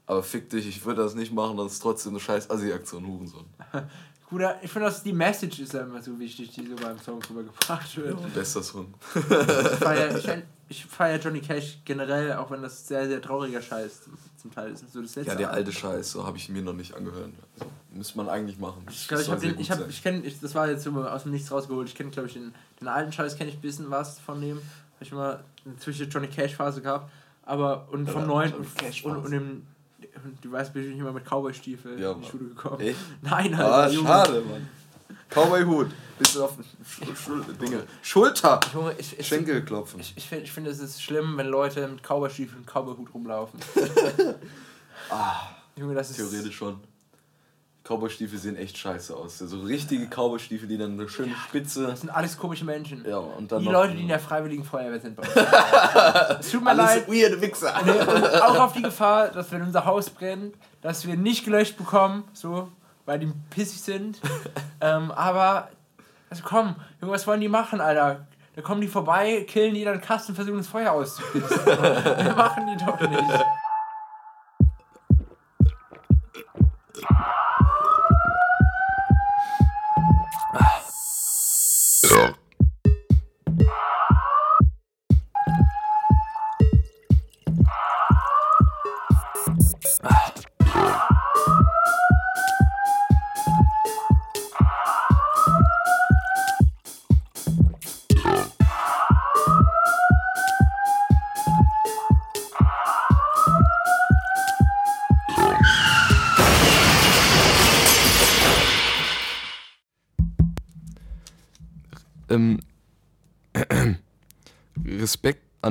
aber 0.06 0.24
fick 0.24 0.50
dich, 0.50 0.68
ich 0.68 0.86
würde 0.86 1.02
das 1.02 1.16
nicht 1.16 1.34
machen, 1.34 1.58
das 1.58 1.74
ist 1.74 1.80
trotzdem 1.80 2.12
eine 2.12 2.20
scheiß 2.20 2.50
Assi-Aktion, 2.50 3.06
Hurensohn. 3.06 3.46
Bruder, 4.30 4.60
ich 4.62 4.72
finde, 4.72 4.88
dass 4.88 5.04
die 5.04 5.12
Message 5.12 5.60
ist 5.60 5.74
ja 5.74 5.82
immer 5.82 6.02
so 6.02 6.18
wichtig, 6.18 6.52
die 6.52 6.66
so 6.66 6.76
beim 6.76 6.98
Song 7.00 7.22
rübergebracht 7.22 7.98
wird. 7.98 8.34
Bester 8.34 8.64
Song. 8.64 8.94
Ich 9.14 9.22
feier, 9.22 10.16
ich, 10.16 10.30
ich 10.70 10.86
feier 10.86 11.20
Johnny 11.20 11.42
Cash 11.42 11.80
generell, 11.84 12.34
auch 12.34 12.50
wenn 12.50 12.62
das 12.62 12.88
sehr, 12.88 13.08
sehr 13.08 13.22
trauriger 13.22 13.62
Scheiß 13.62 14.04
zum 14.42 14.52
Teil 14.54 14.72
ist. 14.72 14.92
So 14.92 15.02
das 15.02 15.16
letzte 15.16 15.32
Ja, 15.32 15.38
der 15.38 15.52
alte 15.52 15.72
Scheiß, 15.72 16.12
so 16.12 16.26
habe 16.26 16.38
ich 16.38 16.50
mir 16.50 16.62
noch 16.62 16.74
nicht 16.74 16.94
angehört. 16.96 17.32
Also, 17.60 17.72
müsste 17.94 18.18
man 18.18 18.30
eigentlich 18.30 18.58
machen. 18.60 18.86
Ich 18.90 19.08
glaube, 19.08 19.24
ich 19.24 19.30
habe 19.30 19.42
den, 19.42 19.60
ich 19.60 19.68
sein. 19.68 19.84
ich 19.90 20.02
kenne, 20.04 20.22
ich, 20.26 20.40
das 20.40 20.56
war 20.56 20.70
jetzt 20.70 20.88
aus 20.88 21.24
dem 21.24 21.32
Nichts 21.32 21.52
rausgeholt. 21.52 21.88
Ich 21.90 21.96
kenne, 21.96 22.10
glaube 22.10 22.28
ich, 22.28 22.34
den, 22.34 22.54
den 22.80 22.88
alten 22.88 23.12
Scheiß 23.12 23.38
kenne 23.38 23.50
ich 23.50 23.58
ein 23.58 23.62
bisschen 23.62 23.90
was 23.92 24.20
von 24.20 24.42
dem. 24.42 24.58
Habe 24.58 24.66
ich 25.02 25.12
mal 25.12 25.44
zwischen 25.80 26.10
Johnny 26.10 26.28
Cash 26.28 26.56
Phase 26.56 26.82
gehabt, 26.82 27.10
aber 27.44 27.88
und 27.92 28.10
vom 28.10 28.22
Ja, 28.22 28.28
neuen 28.28 28.54
und, 28.54 28.68
und, 29.04 29.16
und 29.26 29.32
dem, 29.32 29.68
du 30.42 30.52
weißt, 30.52 30.74
bin 30.74 30.92
ich 30.94 30.98
immer 31.00 31.12
mit 31.12 31.26
Cowboy-Stiefel 31.26 32.00
Ja, 32.00 32.12
in 32.12 32.22
die. 32.22 32.28
Schule 32.28 32.46
gekommen. 32.50 32.80
Echt? 32.82 32.98
Nein, 33.22 33.54
Alter, 33.56 33.74
Ah, 33.74 33.90
schade, 33.90 34.42
Mann. 34.42 34.68
Cowboy-Hut. 35.30 35.88
Bisschen 36.22 36.42
auf 36.42 36.54
Schul 37.16 37.44
Dinge. 37.60 37.84
Schulter. 38.04 38.60
Junge, 38.74 38.94
ich, 38.98 39.20
ich, 39.20 39.28
Schenkel 39.28 39.64
klopfen. 39.66 40.00
ich, 40.00 40.14
ich 40.16 40.28
finde, 40.28 40.44
ich 40.44 40.52
find, 40.52 40.68
es 40.68 40.80
ist 40.80 41.02
schlimm, 41.02 41.36
wenn 41.38 41.48
Leute 41.48 41.88
mit 41.88 42.04
Cowboy-Stiefeln 42.04 42.60
und 42.60 42.68
Cowboy-Hut 42.68 43.14
rumlaufen. 43.14 43.60
Junge, 45.76 45.96
das 45.96 46.12
ist. 46.12 46.20
Ah, 46.20 46.24
Theoretisch 46.24 46.56
schon. 46.56 46.80
Cowboy-Stiefel 47.84 48.38
sehen 48.38 48.56
echt 48.56 48.78
scheiße 48.78 49.16
aus. 49.16 49.40
So 49.40 49.62
richtige 49.62 50.06
Cowboy-Stiefel, 50.06 50.68
die 50.68 50.78
dann 50.78 50.92
eine 50.94 51.10
schöne 51.10 51.34
Spitze. 51.36 51.88
Das 51.88 52.02
sind 52.02 52.12
alles 52.12 52.38
komische 52.38 52.66
Menschen. 52.66 53.04
Ja, 53.08 53.18
und 53.18 53.52
dann 53.52 53.64
die 53.64 53.70
Leute, 53.70 53.96
die 53.96 54.04
in 54.04 54.08
der 54.08 54.20
Freiwilligen 54.20 54.64
Feuerwehr 54.64 55.00
sind. 55.00 55.18
es 56.40 56.52
tut 56.52 56.64
mir 56.64 56.70
Alles 56.70 56.86
leid. 56.86 57.08
weirde 57.08 57.42
Wichser. 57.42 57.74
Und 57.82 58.42
auch 58.42 58.60
auf 58.60 58.74
die 58.74 58.84
Gefahr, 58.84 59.30
dass 59.30 59.52
wenn 59.52 59.64
unser 59.64 59.86
Haus 59.86 60.12
brennt, 60.12 60.54
dass 60.84 61.08
wir 61.08 61.18
nicht 61.18 61.44
gelöscht 61.44 61.78
bekommen, 61.78 62.24
so, 62.34 62.70
weil 63.06 63.18
die 63.18 63.32
pissig 63.50 63.82
sind. 63.82 64.22
ähm, 64.82 65.10
aber, 65.12 65.70
also 66.32 66.44
komm, 66.46 66.76
Junge, 67.02 67.14
was 67.14 67.28
wollen 67.28 67.42
die 67.42 67.50
machen, 67.50 67.82
Alter? 67.82 68.26
Da 68.56 68.62
kommen 68.62 68.80
die 68.80 68.88
vorbei, 68.88 69.46
killen 69.48 69.74
die 69.74 69.84
dann 69.84 70.00
Kasten 70.00 70.32
und 70.32 70.36
versuchen 70.36 70.58
das 70.58 70.68
Feuer 70.68 70.94
auszupissen. 70.94 71.66
wir 71.66 72.34
machen 72.36 72.68
die 72.68 72.84
doch 72.84 73.00
nicht. 73.02 73.46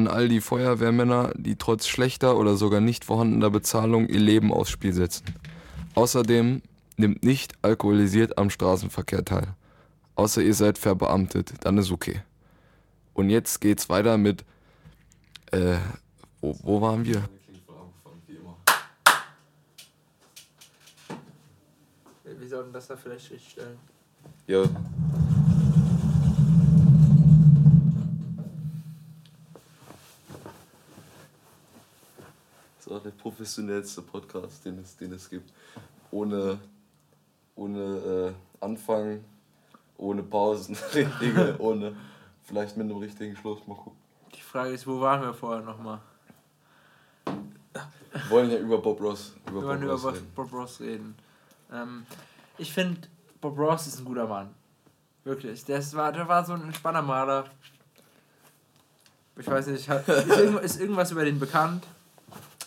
an 0.01 0.09
all 0.09 0.29
die 0.29 0.41
Feuerwehrmänner, 0.41 1.33
die 1.37 1.57
trotz 1.57 1.87
schlechter 1.87 2.39
oder 2.39 2.57
sogar 2.57 2.81
nicht 2.81 3.05
vorhandener 3.05 3.51
Bezahlung 3.51 4.09
ihr 4.09 4.21
Leben 4.21 4.53
aufs 4.53 4.71
Spiel 4.71 4.93
setzen. 4.93 5.25
Außerdem 5.95 6.63
nimmt 6.97 7.23
nicht 7.23 7.53
alkoholisiert 7.63 8.39
am 8.39 8.49
Straßenverkehr 8.49 9.25
teil. 9.25 9.49
Außer 10.15 10.43
ihr 10.43 10.55
seid 10.55 10.79
verbeamtet, 10.79 11.53
dann 11.61 11.77
ist 11.79 11.91
okay. 11.91 12.23
Und 13.13 13.29
jetzt 13.29 13.61
geht's 13.61 13.89
weiter 13.89 14.17
mit. 14.17 14.45
Äh, 15.51 15.77
wo, 16.41 16.57
wo 16.63 16.81
waren 16.81 17.05
wir? 17.05 17.29
Wir 22.25 22.49
sollten 22.49 22.73
das 22.73 22.87
da 22.87 22.97
vielleicht 22.97 23.31
richtig 23.31 23.51
stellen. 23.51 23.79
Ja. 24.47 24.65
Ist 32.91 32.97
auch 32.97 33.03
der 33.05 33.11
professionellste 33.11 34.03
Podcast, 34.03 34.65
den 34.65 34.81
es, 34.81 34.97
den 34.97 35.13
es 35.13 35.31
gibt. 35.31 35.53
Ohne, 36.11 36.59
ohne 37.55 37.79
äh, 37.79 38.33
Anfang, 38.65 39.25
ohne 39.97 40.25
Pausen, 40.25 40.77
richtige, 40.95 41.55
ohne 41.61 41.95
vielleicht 42.43 42.77
mit 42.77 42.91
einem 42.91 42.97
richtigen 42.97 43.37
Schluss. 43.37 43.65
Mal 43.69 43.77
gucken. 43.77 43.97
Die 44.35 44.41
Frage 44.41 44.71
ist, 44.71 44.89
wo 44.89 45.01
waren 45.01 45.23
wir 45.23 45.33
vorher 45.33 45.63
nochmal? 45.63 46.01
Wir 47.27 48.29
wollen 48.29 48.51
ja 48.51 48.59
über 48.59 48.79
Bob 48.79 49.01
Ross, 49.01 49.37
über 49.47 49.61
Wir 49.61 49.69
wollen 49.69 49.81
Bob 49.83 49.85
über 49.85 49.93
Ross 49.93 50.03
Bob, 50.03 50.15
reden. 50.15 50.33
Bob 50.35 50.53
Ross 50.53 50.81
reden. 50.81 51.15
Ähm, 51.73 52.07
ich 52.59 52.73
finde, 52.73 53.03
Bob 53.41 53.57
Ross 53.57 53.87
ist 53.87 54.01
ein 54.01 54.05
guter 54.05 54.27
Mann. 54.27 54.53
Wirklich. 55.23 55.65
Der, 55.65 55.81
war, 55.93 56.11
der 56.11 56.27
war 56.27 56.45
so 56.45 56.55
ein 56.55 56.63
entspannter 56.63 57.03
Maler. 57.03 57.45
Ich 59.37 59.47
weiß 59.47 59.69
nicht, 59.69 59.89
hat, 59.89 60.09
ist, 60.09 60.27
irgend, 60.27 60.61
ist 60.65 60.81
irgendwas 60.81 61.13
über 61.13 61.25
den 61.25 61.39
bekannt? 61.39 61.87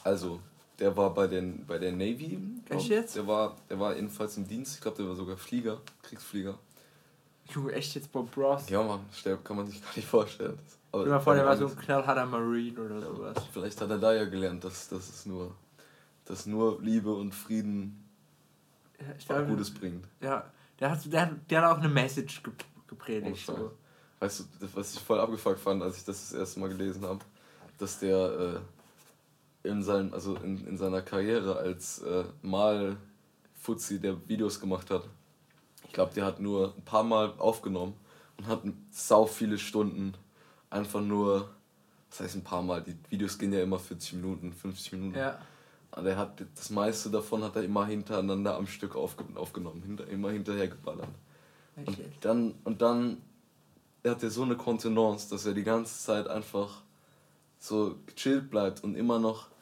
Also, 0.03 0.39
der 0.79 0.95
war 0.95 1.13
bei, 1.13 1.27
den, 1.27 1.65
bei 1.65 1.77
der 1.77 1.91
Navy. 1.91 2.39
glaub 2.65 2.79
Echt 2.79 2.89
jetzt? 2.89 3.15
Der 3.15 3.27
war, 3.27 3.55
der 3.69 3.79
war 3.79 3.95
jedenfalls 3.95 4.37
im 4.37 4.47
Dienst. 4.47 4.75
Ich 4.75 4.81
glaube, 4.81 4.97
der 4.97 5.07
war 5.07 5.15
sogar 5.15 5.37
Flieger, 5.37 5.79
Kriegsflieger. 6.01 6.57
Junge, 7.53 7.73
echt 7.73 7.95
jetzt 7.95 8.11
Bob 8.11 8.35
Ross? 8.37 8.69
Ja, 8.69 8.81
Mann, 8.81 9.01
kann 9.43 9.57
man 9.57 9.67
sich 9.67 9.81
gar 9.81 9.95
nicht 9.95 10.07
vorstellen. 10.07 10.57
Aber 10.91 11.05
Stell 11.05 11.19
vor, 11.19 11.35
der 11.35 11.45
war 11.45 11.57
so 11.57 11.67
ein 11.67 11.75
knallharter 11.75 12.25
Marine 12.25 12.79
oder 12.79 13.01
sowas. 13.01 13.37
Vielleicht 13.51 13.81
hat 13.81 13.89
er 13.89 13.97
da 13.97 14.13
ja 14.13 14.25
gelernt, 14.25 14.63
dass, 14.63 14.87
dass 14.89 15.09
es 15.09 15.25
nur, 15.25 15.55
dass 16.25 16.45
nur 16.45 16.81
Liebe 16.81 17.13
und 17.13 17.33
Frieden 17.33 18.03
Ja, 18.99 19.05
glaube, 19.25 19.45
Gutes 19.47 19.73
bringt. 19.73 20.05
ja, 20.21 20.45
der 20.79 20.91
hat, 20.91 21.11
der, 21.11 21.35
der 21.49 21.61
hat 21.61 21.71
auch 21.75 21.79
eine 21.79 21.89
Message 21.89 22.41
gepredigt. 22.87 23.39
Scheiß. 23.39 23.55
So. 23.55 23.71
Weißt 24.19 24.39
du, 24.39 24.67
was 24.75 24.93
ich 24.93 24.99
voll 25.01 25.19
abgefuckt 25.19 25.59
fand, 25.59 25.81
als 25.83 25.97
ich 25.97 26.05
das 26.05 26.29
das 26.29 26.39
erste 26.39 26.59
Mal 26.59 26.69
gelesen 26.69 27.03
habe, 27.05 27.19
dass 27.77 27.99
der 27.99 28.17
äh, 28.17 28.59
in, 29.63 29.83
seinem, 29.83 30.13
also 30.13 30.35
in, 30.35 30.65
in 30.67 30.77
seiner 30.77 31.01
Karriere 31.01 31.57
als 31.57 31.99
äh, 31.99 32.25
Mal-Fuzzi, 32.41 33.99
der 33.99 34.27
Videos 34.27 34.59
gemacht 34.59 34.89
hat, 34.91 35.03
ich 35.85 35.93
glaube, 35.93 36.13
der 36.13 36.25
hat 36.25 36.39
nur 36.39 36.73
ein 36.75 36.83
paar 36.83 37.03
Mal 37.03 37.33
aufgenommen 37.37 37.93
und 38.37 38.47
hat 38.47 38.61
sau 38.91 39.25
viele 39.25 39.57
Stunden 39.57 40.13
einfach 40.69 41.01
nur, 41.01 41.49
das 42.09 42.21
heißt 42.21 42.35
ein 42.35 42.43
paar 42.43 42.61
Mal, 42.61 42.81
die 42.81 42.95
Videos 43.09 43.37
gehen 43.37 43.53
ja 43.53 43.61
immer 43.61 43.79
40 43.79 44.13
Minuten, 44.13 44.53
50 44.53 44.93
Minuten. 44.93 45.17
Ja. 45.17 45.39
Aber 45.91 46.09
er 46.09 46.17
hat 46.17 46.43
das 46.55 46.71
meiste 46.71 47.11
davon 47.11 47.43
hat 47.43 47.55
er 47.55 47.63
immer 47.63 47.85
hintereinander 47.85 48.55
am 48.55 48.65
Stück 48.65 48.95
aufge 48.95 49.23
aufgenommen, 49.35 49.83
hinter, 49.83 50.07
immer 50.07 50.31
hinterher 50.31 50.67
geballert. 50.67 51.09
Und 51.75 51.97
dann, 52.21 52.55
und 52.63 52.81
dann 52.81 53.21
hat 54.03 54.23
er 54.23 54.29
so 54.29 54.43
eine 54.43 54.57
Kontenance, 54.57 55.29
dass 55.29 55.45
er 55.45 55.53
die 55.53 55.63
ganze 55.63 56.03
Zeit 56.03 56.27
einfach 56.27 56.81
so 57.59 57.95
gechillt 58.07 58.49
bleibt 58.49 58.83
und 58.83 58.95
immer 58.95 59.19
noch 59.19 59.52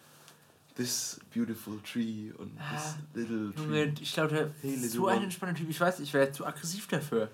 this 0.75 1.19
beautiful 1.33 1.79
tree 1.83 2.31
und 2.37 2.51
this 2.71 2.95
little 3.13 3.51
tree. 3.53 3.61
Junge, 3.63 3.93
ich 3.99 4.13
glaube, 4.13 4.29
der 4.33 4.49
Hey, 4.61 4.77
so 4.77 5.07
ein 5.07 5.23
entspannter 5.23 5.55
Typ. 5.55 5.69
Ich 5.69 5.79
weiß, 5.79 5.99
ich 5.99 6.13
wäre 6.13 6.31
zu 6.31 6.45
aggressiv 6.45 6.87
dafür. 6.87 7.29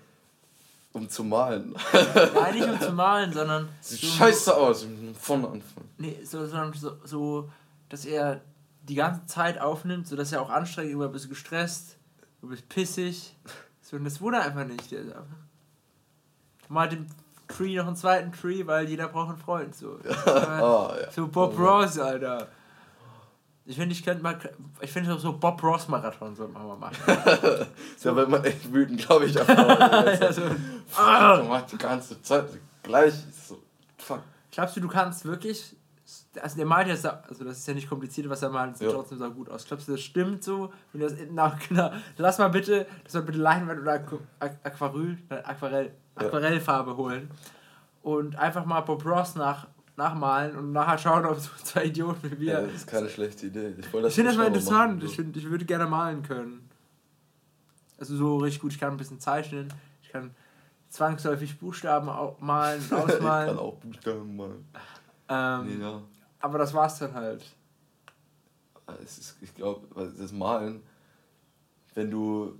Um 0.92 1.08
zu 1.08 1.22
malen. 1.22 1.74
Nein, 2.34 2.54
nicht 2.54 2.68
um 2.68 2.80
zu 2.80 2.92
malen, 2.92 3.32
sondern. 3.32 3.68
Sieht 3.80 4.00
so- 4.00 4.06
scheiße 4.06 4.56
aus, 4.56 4.86
von 5.20 5.44
Anfang. 5.44 5.84
Nee, 5.98 6.18
so, 6.24 6.46
sondern 6.46 6.72
so, 6.72 6.96
so, 7.04 7.50
dass 7.90 8.04
er 8.06 8.40
die 8.82 8.94
ganze 8.94 9.26
Zeit 9.26 9.60
aufnimmt, 9.60 10.08
sodass 10.08 10.32
er 10.32 10.40
auch 10.40 10.48
anstrengend, 10.50 11.00
ein 11.02 11.12
bisschen 11.12 11.28
gestresst, 11.30 11.96
ein 12.42 12.48
bisschen 12.48 12.68
pissig. 12.68 13.36
So, 13.82 13.96
und 13.96 14.04
das 14.04 14.20
wurde 14.20 14.40
einfach 14.40 14.64
nicht. 14.64 14.90
Der 14.90 15.00
ist 15.00 15.08
einfach. 15.12 15.36
Mal 16.68 16.88
dem 16.88 17.06
Tree 17.48 17.76
noch 17.76 17.86
einen 17.86 17.96
zweiten 17.96 18.32
Tree, 18.32 18.66
weil 18.66 18.88
jeder 18.88 19.08
braucht 19.08 19.28
einen 19.30 19.38
Freund. 19.38 19.74
So, 19.74 19.98
Ah, 20.26 20.96
ja. 21.00 21.10
so 21.10 21.28
Bob 21.28 21.54
Oh, 21.58 21.62
Ross, 21.62 21.98
Alter. 21.98 22.48
Ich 23.70 23.76
finde, 23.76 23.92
ich 23.92 24.02
könnte 24.02 24.22
mal. 24.22 24.38
Ich 24.80 24.90
finde 24.90 25.12
auch 25.14 25.18
so 25.18 25.34
Bob 25.34 25.62
Ross 25.62 25.88
Marathon 25.88 26.34
sollte 26.34 26.54
man 26.54 26.66
mal 26.66 26.76
machen. 26.76 26.96
Da 28.02 28.16
wird 28.16 28.28
man 28.30 28.42
echt 28.42 28.72
wütend, 28.72 28.98
glaube 29.06 29.26
ich. 29.26 29.34
Ja, 29.34 30.32
so, 30.32 30.42
ah, 30.96 31.36
du 31.36 31.44
machst 31.44 31.72
die 31.72 31.76
ganze 31.78 32.20
Zeit 32.22 32.46
gleich. 32.82 33.12
So, 33.46 33.58
fuck. 33.98 34.20
Glaubst 34.50 34.76
du, 34.76 34.80
du 34.80 34.88
kannst 34.88 35.24
wirklich. 35.26 35.76
Also 36.40 36.56
der 36.56 36.64
malt 36.64 36.88
ja, 36.88 37.22
also 37.28 37.44
das 37.44 37.58
ist 37.58 37.68
ja 37.68 37.74
nicht 37.74 37.88
kompliziert, 37.90 38.28
was 38.30 38.42
er 38.42 38.48
malt, 38.48 38.78
sieht 38.78 38.86
Ja. 38.88 38.94
trotzdem 38.94 39.18
so 39.18 39.30
gut 39.30 39.50
aus. 39.50 39.66
Glaubst 39.66 39.86
du, 39.88 39.92
das 39.92 40.00
stimmt 40.00 40.42
so? 40.42 40.72
Wenn 40.94 41.02
das 41.02 41.12
nach, 41.30 41.58
genau, 41.68 41.90
lass 42.16 42.38
mal 42.38 42.48
bitte, 42.48 42.86
das 43.04 43.12
mal 43.12 43.22
bitte 43.24 43.38
Leinwand 43.38 43.80
oder 43.82 43.92
Aqu- 43.96 44.20
Aqu- 44.40 44.56
Aquarell, 44.64 45.18
Aquarell. 45.44 45.92
Aquarellfarbe 46.14 46.96
holen 46.96 47.30
und 48.02 48.36
einfach 48.36 48.64
mal 48.64 48.80
Bob 48.80 49.04
Ross 49.04 49.34
nach, 49.34 49.66
nachmalen 49.98 50.56
und 50.56 50.72
nachher 50.72 50.96
schauen, 50.96 51.26
ob 51.26 51.38
so 51.38 51.50
zwei 51.62 51.84
Idioten 51.84 52.30
wie 52.30 52.40
wir. 52.40 52.52
Ja, 52.54 52.60
das 52.62 52.72
ist 52.74 52.86
keine 52.86 53.08
schlechte 53.10 53.46
Idee. 53.48 53.74
Ich, 53.78 53.84
ich 53.84 53.86
finde 54.14 54.30
das 54.30 54.36
mal 54.36 54.46
interessant. 54.46 54.96
machen, 54.96 55.06
Ich, 55.06 55.16
find, 55.16 55.36
ich 55.36 55.50
würde 55.50 55.64
gerne 55.66 55.86
malen 55.86 56.22
können. 56.22 56.66
Also 57.98 58.16
so 58.16 58.38
richtig 58.38 58.62
gut. 58.62 58.72
Ich 58.72 58.78
kann 58.78 58.92
ein 58.92 58.96
bisschen 58.96 59.20
zeichnen. 59.20 59.72
Ich 60.02 60.08
kann 60.10 60.30
zwangsläufig 60.88 61.58
Buchstaben 61.58 62.06
malen, 62.40 62.80
ich 62.82 62.88
kann 62.88 62.98
ausmalen. 63.02 63.58
auch 63.58 63.74
Buchstaben 63.76 64.36
malen. 64.36 64.64
ähm, 65.28 65.66
Nee, 65.78 65.82
ja. 65.82 66.00
Aber 66.40 66.58
das 66.58 66.72
war's 66.72 66.98
dann 67.00 67.12
halt. 67.14 67.44
Es 69.04 69.18
ist, 69.18 69.36
ich 69.42 69.54
glaube, 69.54 69.86
das 70.18 70.32
Malen, 70.32 70.80
wenn 71.94 72.10
du. 72.10 72.58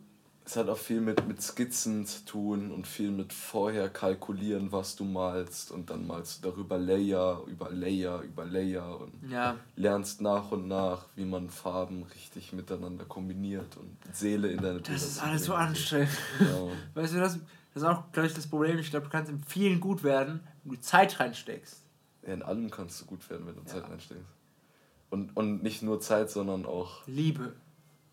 Es 0.49 0.57
hat 0.57 0.71
auch 0.71 0.79
viel 0.79 1.03
mit, 1.03 1.29
mit 1.29 1.43
Skizzen 1.43 2.07
zu 2.07 2.25
tun 2.25 2.71
und 2.73 2.87
viel 2.87 3.11
mit 3.11 3.35
vorher 3.35 3.91
kalkulieren, 3.91 4.73
was 4.73 4.97
du 4.97 5.05
malst. 5.05 5.71
Und 5.71 5.91
dann 5.91 6.07
malst 6.07 6.43
du 6.43 6.49
darüber 6.51 6.79
Layer, 6.79 7.43
über 7.47 7.69
Layer, 7.71 8.23
über 8.23 8.47
Layer 8.47 8.99
und 8.99 9.31
Ja. 9.31 9.57
lernst 9.77 10.23
nach 10.23 10.51
und 10.51 10.67
nach, 10.67 11.05
wie 11.17 11.27
man 11.27 11.51
Farben 11.51 12.05
richtig 12.15 12.55
miteinander 12.55 13.05
kombiniert 13.05 13.77
und 13.77 13.95
Seele 14.11 14.49
in 14.49 14.63
deine 14.63 14.81
Das 14.81 15.03
ist 15.03 15.23
alles 15.23 15.45
so 15.45 15.53
anstrengend. 15.53 16.09
Ja. 16.41 16.47
Weißt 16.95 17.13
du, 17.13 17.19
das, 17.19 17.35
das 17.75 17.83
ist 17.83 17.85
auch, 17.87 18.11
glaube 18.13 18.29
ich, 18.29 18.35
das 18.35 18.47
Problem. 18.47 18.79
Ich 18.79 18.89
glaube, 18.89 19.05
du 19.05 19.13
kannst 19.13 19.31
in 19.31 19.45
vielen 19.45 19.81
gut 19.81 20.03
werden, 20.03 20.41
wenn 20.65 20.77
du 20.77 20.81
Zeit 20.81 21.21
reinsteckst. 21.21 21.83
Ja, 22.27 22.33
in 22.33 22.43
allem 22.43 22.71
kannst 22.71 22.99
du 23.03 23.05
gut 23.05 23.29
werden, 23.29 23.47
wenn 23.47 23.55
du 23.57 23.65
Zeit 23.65 23.83
reinsteckst. 23.87 24.25
Und, 25.11 25.37
und 25.37 25.63
nicht 25.63 25.83
nur 25.83 26.01
Zeit, 26.01 26.31
sondern 26.31 26.65
auch 26.65 27.07
Liebe. 27.07 27.53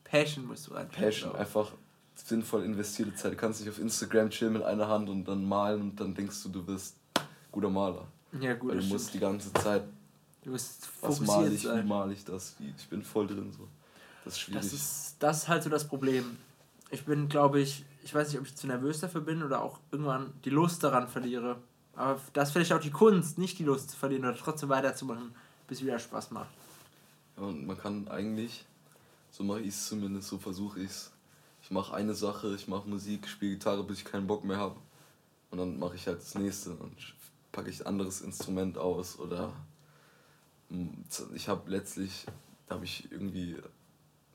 Passion 0.04 0.46
musst 0.48 0.68
du 0.68 0.74
reinstecken. 0.74 1.02
Passion, 1.06 1.36
einfach 1.38 1.72
sinnvoll 2.16 2.64
investierte 2.64 3.14
Zeit. 3.16 3.34
Du 3.34 3.38
kannst 3.38 3.60
nicht 3.62 3.70
auf 3.70 3.80
Instagram 3.80 4.30
chillen 4.30 4.54
mit 4.54 4.64
einer 4.64 4.88
Hand 4.88 5.10
und 5.10 5.26
dann 5.26 5.48
malen 5.48 5.82
und 5.82 6.00
dann 6.00 6.14
denkst 6.14 6.44
du, 6.44 6.50
du 6.50 6.68
wirst 6.68 6.96
guter 7.52 7.70
Maler. 7.70 8.08
Ja, 8.40 8.54
gut. 8.54 8.72
Weil 8.72 8.80
du 8.80 8.86
musst 8.86 9.10
stimmt. 9.10 9.14
die 9.16 9.20
ganze 9.20 9.54
Zeit, 9.54 9.84
Du 10.44 10.52
musst 10.52 10.88
was 11.02 11.20
male 11.22 11.48
ich, 11.48 11.64
wie 11.64 11.68
sein. 11.68 11.88
male 11.88 12.14
ich 12.14 12.24
das, 12.24 12.56
wie, 12.60 12.72
ich 12.78 12.88
bin 12.88 13.02
voll 13.04 13.26
drin 13.26 13.52
so. 13.52 13.68
Das 14.24 14.34
ist 14.34 14.40
schwierig. 14.42 14.62
Das 14.62 14.74
ist, 14.74 15.16
das 15.20 15.38
ist 15.40 15.48
halt 15.48 15.64
so 15.64 15.70
das 15.70 15.88
Problem. 15.88 16.38
Ich 16.92 17.04
bin, 17.06 17.28
glaube 17.30 17.60
ich, 17.60 17.84
ich 18.04 18.14
weiß 18.14 18.30
nicht, 18.30 18.40
ob 18.40 18.46
ich 18.46 18.56
zu 18.56 18.68
nervös 18.68 19.00
dafür 19.00 19.22
bin 19.22 19.42
oder 19.42 19.62
auch 19.64 19.80
irgendwann 19.92 20.34
die 20.46 20.52
Lust 20.52 20.84
daran 20.84 21.08
verliere. 21.08 21.58
Aber 21.96 22.20
das 22.34 22.50
ist 22.50 22.54
vielleicht 22.54 22.74
auch 22.74 22.80
die 22.80 22.92
Kunst, 22.92 23.38
nicht 23.38 23.58
die 23.58 23.64
Lust 23.64 23.92
zu 23.92 23.98
verlieren 23.98 24.26
oder 24.26 24.38
trotzdem 24.38 24.70
weiterzumachen, 24.70 25.34
bis 25.68 25.82
wieder 25.82 25.98
Spaß 25.98 26.32
macht. 26.32 26.50
Und 27.38 27.66
man 27.66 27.78
kann 27.78 28.08
eigentlich, 28.08 28.66
so 29.32 29.44
mache 29.44 29.62
ich 29.62 29.70
es 29.70 29.88
zumindest, 29.88 30.28
so 30.28 30.38
versuche 30.38 30.82
ich 30.82 30.92
es. 30.92 31.12
Ich 31.66 31.72
mache 31.72 31.96
eine 31.96 32.14
Sache, 32.14 32.54
ich 32.54 32.68
mache 32.68 32.88
Musik, 32.88 33.28
spiele 33.28 33.54
Gitarre, 33.54 33.84
bis 33.84 33.98
ich 33.98 34.06
keinen 34.06 34.28
Bock 34.28 34.44
mehr 34.44 34.58
habe. 34.58 34.76
Und 35.50 35.58
dann 35.58 35.80
mache 35.80 35.96
ich 35.96 36.06
halt 36.06 36.20
das 36.20 36.36
nächste 36.36 36.76
und 36.76 36.96
packe 37.52 37.72
ich 37.72 37.82
ein 37.82 37.88
anderes 37.88 38.22
Instrument 38.22 38.78
aus 38.78 39.18
oder 39.18 39.52
mm, 40.70 40.90
ich 41.34 41.48
habe 41.50 41.68
letztlich, 41.72 42.28
habe 42.70 42.86
ich 42.86 43.12
irgendwie 43.12 43.56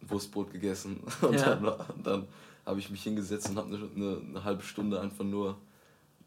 ein 0.03 0.11
Wurstbrot 0.11 0.51
gegessen 0.51 1.05
und 1.23 1.35
Ja. 1.35 1.55
dann, 1.55 2.03
dann 2.03 2.29
habe 2.67 2.81
ich 2.81 2.91
mich 2.91 3.05
hingesetzt 3.05 3.49
und 3.51 3.59
habe 3.59 3.77
eine, 3.77 3.89
eine, 3.95 4.23
eine 4.27 4.45
halbe 4.45 4.65
Stunde 4.65 5.01
einfach 5.01 5.25
nur 5.25 5.57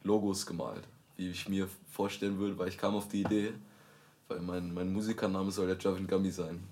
Logos 0.04 0.46
gemalt, 0.46 0.88
wie 1.18 1.32
ich 1.32 1.50
mir 1.50 1.68
vorstellen 1.92 2.40
würde, 2.40 2.58
weil 2.58 2.70
ich 2.70 2.78
kam 2.78 2.96
auf 2.96 3.10
die 3.10 3.24
Idee, 3.24 3.54
weil 4.30 4.40
mein, 4.40 4.74
mein 4.74 4.94
Musikername 4.94 5.52
soll 5.52 5.68
ja 5.68 5.76
Javin 5.78 6.08
Gummy 6.08 6.32
sein. 6.32 6.64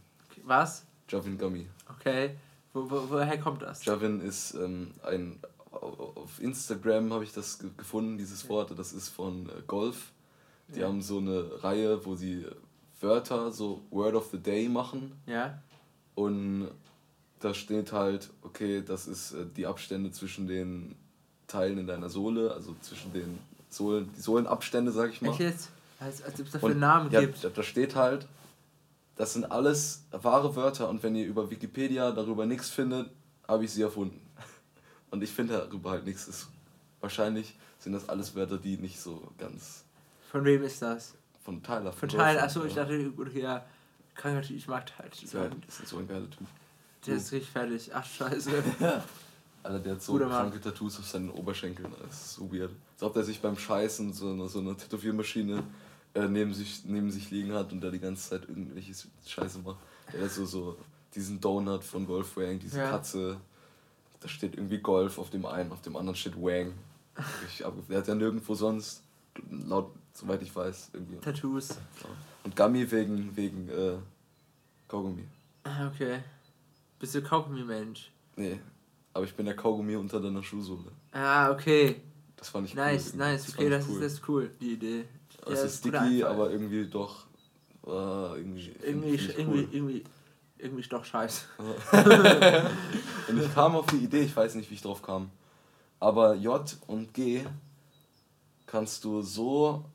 Was? 0.46 0.86
Javin 1.10 1.38
Gummy. 1.38 1.68
Okay. 1.90 2.38
Wo, 2.74 2.90
wo, 2.90 3.10
woher 3.10 3.38
kommt 3.40 3.62
das? 3.62 3.84
Javin 3.86 4.22
ist 4.22 4.54
ähm, 4.56 4.92
ein. 5.04 5.40
Auf 5.72 6.40
Instagram 6.42 7.14
habe 7.14 7.24
ich 7.24 7.34
das 7.34 7.60
ge- 7.60 7.70
gefunden, 7.78 8.18
dieses 8.18 8.48
Wort. 8.50 8.78
Das 8.78 8.92
ist 8.94 9.10
von 9.10 9.48
äh, 9.50 9.62
Golf. 9.68 10.12
Die 10.68 10.80
Ja. 10.82 10.88
haben 10.88 11.02
so 11.02 11.18
eine 11.20 11.64
Reihe, 11.64 12.06
wo 12.06 12.16
sie 12.16 12.46
Wörter, 13.00 13.52
so 13.52 13.82
Word 13.90 14.16
of 14.16 14.28
the 14.32 14.38
Day 14.38 14.70
machen. 14.70 15.14
Ja? 15.26 15.62
Und 16.16 16.70
da 17.40 17.54
steht 17.54 17.92
halt, 17.94 18.30
okay, 18.42 18.84
das 18.86 19.08
ist 19.08 19.32
äh, 19.34 19.46
die 19.56 19.66
Abstände 19.66 20.12
zwischen 20.12 20.48
den 20.48 20.96
Teilen 21.48 21.78
in 21.80 21.88
deiner 21.88 22.10
Sohle, 22.10 22.54
also 22.54 22.76
zwischen 22.82 23.12
den 23.14 23.40
Sohlen, 23.70 24.10
die 24.16 24.22
Sohlenabstände, 24.22 24.92
sag 24.92 25.12
ich 25.12 25.22
mal. 25.22 25.32
Echt 25.32 25.40
jetzt? 25.40 25.70
Als, 26.00 26.22
als 26.24 26.40
ob 26.40 26.46
es 26.48 26.52
dafür 26.54 26.70
einen 26.70 26.80
Namen 26.80 27.12
ja, 27.12 27.22
gibt. 27.22 27.44
Da, 27.44 27.50
da 27.50 27.64
steht 27.64 27.96
halt, 27.96 28.28
das 29.22 29.34
sind 29.34 29.52
alles 29.52 30.04
wahre 30.12 30.56
Wörter 30.56 30.90
und 30.90 31.04
wenn 31.04 31.16
ihr 31.16 31.28
über 31.28 31.52
Wikipedia 31.52 32.10
darüber 32.12 32.48
nichts 32.48 32.72
findet, 32.72 33.08
habe 33.48 33.66
ich 33.66 33.72
sie 33.72 33.84
erfunden. 33.84 34.20
Und 35.12 35.22
ich 35.22 35.30
finde 35.30 35.54
darüber 35.58 35.92
halt 35.92 36.06
nichts. 36.06 36.28
Ist, 36.28 36.48
wahrscheinlich 37.02 37.54
sind 37.78 37.94
das 37.94 38.10
alles 38.10 38.34
Wörter, 38.34 38.58
die 38.58 38.78
nicht 38.78 39.00
so 39.00 39.32
ganz 39.38 39.84
Von 40.32 40.44
wem 40.44 40.64
ist 40.64 40.82
das? 40.82 41.14
von 41.44 41.62
Tyler. 41.62 41.94
Von 41.94 42.10
Girlfriend, 42.10 42.12
Teil, 42.12 42.40
achso, 42.40 42.66
ich 42.66 42.74
ja. 42.74 42.84
dachte, 42.84 43.12
gut, 43.12 43.32
ja, 43.36 43.64
kranker 44.16 44.42
Typ, 44.42 44.58
ich 44.58 44.68
mag 44.68 44.88
Teil. 44.88 45.10
Das 45.10 45.36
halt, 45.36 45.54
das 45.68 45.80
ist 45.82 45.90
so 45.90 45.98
ein 45.98 46.08
geiler 46.08 46.30
Typ. 46.30 46.48
Der 47.06 47.16
ist 47.16 47.32
richtig 47.32 47.52
fertig. 47.52 47.92
Ach, 47.94 48.06
scheiße. 48.06 48.52
Alter, 49.64 49.80
der 49.80 49.94
hat 49.94 50.02
so 50.02 50.14
Guter 50.14 50.30
Mann. 50.30 50.50
kranke 50.50 50.62
Tattoos 50.62 50.98
auf 50.98 51.08
seinen 51.08 51.30
Oberschenkeln. 51.30 51.94
Das 52.08 52.16
ist 52.16 52.34
so 52.34 52.52
weird. 52.52 52.72
Als 52.94 53.04
ob 53.04 53.14
der 53.14 53.24
sich 53.24 53.40
beim 53.40 53.56
Scheißen 53.56 54.14
so 54.14 54.32
eine, 54.32 54.50
so 54.50 54.60
eine 54.60 54.76
Tätowiermaschine 54.76 55.62
äh, 56.14 56.28
neben, 56.28 56.54
sich, 56.54 56.84
neben 56.86 57.12
sich 57.12 57.32
liegen 57.32 57.54
hat 57.54 57.72
und 57.72 57.82
da 57.82 57.90
die 57.90 58.00
ganze 58.00 58.30
Zeit 58.30 58.48
irgendwelche 58.50 58.94
Scheiße 59.26 59.60
macht. 59.60 59.78
Der 60.14 60.24
hat 60.24 60.32
so, 60.32 60.46
so 60.46 60.78
diesen 61.16 61.40
Donut 61.40 61.84
von 61.84 62.08
Wolf 62.08 62.36
Wang, 62.38 62.60
diese 62.60 62.78
Ja. 62.80 62.90
Katze. 62.92 63.38
Da 64.20 64.28
steht 64.28 64.56
irgendwie 64.56 64.78
Golf 64.80 65.18
auf 65.18 65.30
dem 65.30 65.46
einen, 65.46 65.72
auf 65.72 65.82
dem 65.82 65.96
anderen 65.96 66.16
steht 66.16 66.36
Wang. 66.36 66.74
Abge- 67.16 67.88
Der 67.90 67.98
hat 68.00 68.08
ja 68.08 68.16
nirgendwo 68.16 68.54
sonst, 68.56 69.02
laut, 69.50 69.92
soweit 70.14 70.42
ich 70.42 70.56
weiß, 70.56 70.92
irgendwie. 70.94 71.18
Tattoos. 71.18 71.78
Und 72.44 72.56
Gummy 72.56 72.90
wegen, 72.92 73.36
wegen 73.36 73.70
äh, 73.70 73.98
Kaugummi. 74.88 75.24
Ah, 75.64 75.88
okay. 75.88 76.20
Bist 77.00 77.16
du 77.16 77.22
Kaugummi-Mensch? 77.22 78.12
Nee, 78.36 78.60
aber 79.14 79.26
ich 79.26 79.34
bin 79.34 79.46
der 79.46 79.56
Kaugummi 79.56 79.96
unter 79.96 80.20
deiner 80.20 80.44
Schuhsohle. 80.44 80.92
Ah, 81.12 81.52
okay. 81.52 82.02
Das 82.38 82.50
fand 82.50 82.68
ich 82.68 82.74
Nice, 82.76 83.12
cool. 83.14 83.20
nice. 83.20 83.46
fand 83.46 83.58
Okay, 83.58 83.66
ich 83.66 83.72
das 83.72 83.88
ist, 83.88 84.02
das 84.02 84.14
ist 84.14 84.30
cool, 84.30 84.52
die 84.60 84.74
Idee. 84.74 85.06
Es 85.46 85.60
Ja, 85.60 85.66
ist 85.66 85.78
sticky, 85.80 86.24
aber 86.24 86.52
irgendwie 86.52 86.86
doch. 86.86 87.26
Äh, 87.86 87.90
irgendwie. 87.90 88.72
Irgendwie, 88.84 89.10
ich 89.10 89.38
irgendwie, 89.38 89.60
cool. 89.64 89.70
irgendwie, 89.72 90.04
irgendwie 90.58 90.82
ist 90.82 90.94
doch 90.94 91.04
scheiße. 91.04 91.46
Und 93.28 93.42
ich 93.42 93.54
kam 93.54 93.76
auf 93.76 93.88
die 93.88 93.98
Idee, 93.98 94.22
ich 94.22 94.36
weiß 94.36 94.56
nicht, 94.56 94.70
wie 94.70 94.76
ich 94.76 94.82
drauf 94.82 95.02
kam. 95.02 95.32
Aber 96.00 96.36
J 96.36 96.78
und 96.88 97.14
G 97.14 97.44
kannst 98.66 99.04
du 99.04 99.22
so. 99.22 99.86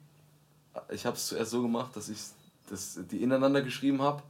Ich 0.90 1.04
habe 1.06 1.16
es 1.16 1.28
zuerst 1.28 1.50
so 1.50 1.62
gemacht, 1.62 1.96
dass 1.96 2.08
ich 2.08 2.18
das, 2.68 3.00
die 3.10 3.22
ineinander 3.22 3.62
geschrieben 3.62 4.02
habe, 4.02 4.22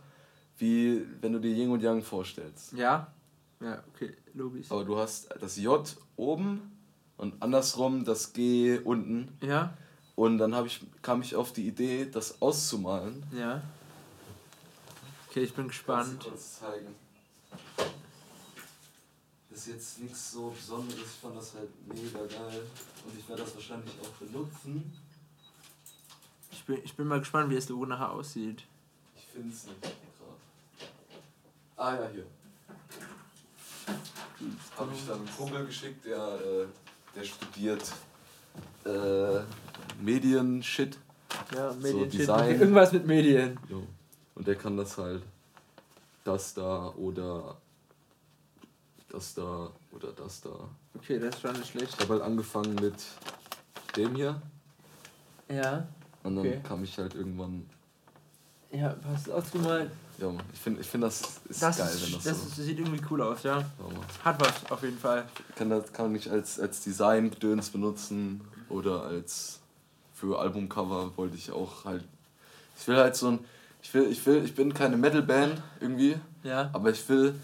wie 0.59 1.05
wenn 1.21 1.33
du 1.33 1.39
dir 1.39 1.53
Yin 1.53 1.71
und 1.71 1.83
Yang 1.83 2.03
vorstellst. 2.03 2.73
Ja? 2.73 3.13
Ja, 3.61 3.83
okay, 3.95 4.15
logisch. 4.35 4.71
Aber 4.71 4.85
du 4.85 4.97
hast 4.97 5.29
das 5.41 5.57
J 5.57 5.97
oben 6.17 6.79
und 7.17 7.43
andersrum 7.43 8.05
das 8.05 8.33
G 8.33 8.79
unten. 8.79 9.37
Ja? 9.41 9.77
Und 10.17 10.39
dann 10.39 10.67
ich, 10.67 10.81
kam 11.03 11.21
ich 11.21 11.37
auf 11.37 11.53
die 11.53 11.69
Idee, 11.69 12.07
das 12.07 12.41
auszumalen. 12.41 13.23
Ja. 13.33 13.63
Okay, 15.29 15.43
ich 15.43 15.55
bin 15.55 15.69
gespannt. 15.69 16.25
du 16.25 16.31
kurz 16.31 16.61
zeigen. 16.61 16.95
Das 19.51 19.59
ist 19.59 19.67
jetzt 19.69 19.99
nichts 20.01 20.33
so 20.33 20.49
Besonderes, 20.49 21.01
ich 21.01 21.21
fand 21.21 21.37
das 21.37 21.55
halt 21.55 21.69
mega 21.87 22.19
geil. 22.27 22.63
Und 23.05 23.19
ich 23.19 23.29
werde 23.29 23.43
das 23.43 23.55
wahrscheinlich 23.55 23.93
auch 24.01 24.27
benutzen. 24.27 24.93
Ich 26.51 26.65
bin, 26.65 26.81
ich 26.83 26.95
bin 26.95 27.07
mal 27.07 27.19
gespannt, 27.19 27.51
wie 27.51 27.57
es 27.57 27.67
da 27.67 27.75
oben 27.75 27.89
nachher 27.89 28.11
aussieht. 28.11 28.65
Ich 29.15 29.25
finde 29.27 29.55
es 29.55 29.67
nicht 29.67 29.81
gerade. 29.83 29.93
Ah 31.77 31.95
ja, 31.95 32.09
hier. 32.09 32.27
Habe 34.77 34.93
ich 34.95 35.07
dann 35.07 35.19
einen 35.19 35.37
Kumpel 35.37 35.67
geschickt, 35.67 36.05
der, 36.07 36.41
äh, 36.41 36.67
der 37.15 37.25
studiert 37.25 37.93
äh, 38.87 39.41
Medien-Shit. 40.03 40.99
Ja, 41.55 41.73
Medien- 41.75 42.09
Design. 42.11 42.51
Irgendwas 42.61 42.93
mit 42.93 43.07
Medien. 43.07 43.59
Jo. 43.69 43.83
Und 44.35 44.47
der 44.47 44.55
kann 44.55 44.77
das 44.77 44.97
halt. 44.99 45.23
Das 46.25 46.55
da 46.55 46.89
oder 46.97 47.57
das 49.09 49.35
da 49.35 49.71
oder 49.93 50.09
das 50.17 50.41
da. 50.41 50.51
Okay, 50.97 51.19
das 51.19 51.37
ist 51.37 51.41
schon 51.41 51.53
nicht 51.53 51.63
Ich 51.65 51.71
schlecht. 51.71 52.01
habe 52.01 52.15
halt 52.15 52.23
angefangen 52.23 52.75
mit 52.77 52.95
dem 53.97 54.15
hier 54.17 54.41
Ja. 55.49 55.87
und 56.25 56.37
dann 56.37 56.47
Okay. 56.47 56.61
kam 56.67 56.83
ich 56.85 56.99
halt 56.99 57.15
irgendwann. 57.15 57.65
Ja, 58.73 58.89
passt 58.91 59.31
ausgemalt. 59.31 59.91
Ja, 60.19 60.27
Mann, 60.29 60.43
ich 60.53 60.59
finde 60.59 60.81
ich 60.81 60.87
find 60.89 61.05
das 61.05 61.21
ist 61.49 61.63
Das, 61.63 61.79
geil, 61.79 61.87
ist, 61.89 62.07
wenn 62.07 62.13
das, 62.15 62.25
das 62.25 62.57
so. 62.57 62.63
sieht 62.63 62.79
irgendwie 62.79 63.01
cool 63.11 63.23
aus, 63.23 63.43
ja. 63.45 63.59
Ja. 63.59 63.65
Hat 64.25 64.41
was, 64.41 64.71
auf 64.71 64.83
jeden 64.83 64.99
Fall. 64.99 65.25
kann 65.55 65.71
das 65.71 65.93
kann 65.93 66.15
ich 66.15 66.29
als, 66.31 66.59
als 66.59 66.81
Design-Gedöns 66.83 67.71
benutzen 67.71 68.41
oder 68.69 69.03
als 69.03 69.61
für 70.15 70.39
Albumcover 70.39 71.13
wollte 71.17 71.37
ich 71.37 71.51
auch 71.53 71.85
halt. 71.85 72.05
Ich 72.79 72.87
will 72.89 72.97
halt 72.97 73.17
so 73.17 73.29
ein. 73.29 73.39
Ich 73.83 73.93
will, 73.95 74.11
ich 74.11 74.25
will, 74.27 74.45
ich 74.45 74.55
bin 74.55 74.75
keine 74.75 74.97
Metal-Band 74.97 75.63
irgendwie, 75.81 76.17
Ja. 76.43 76.71
aber 76.73 76.91
ich 76.91 77.09
will 77.09 77.35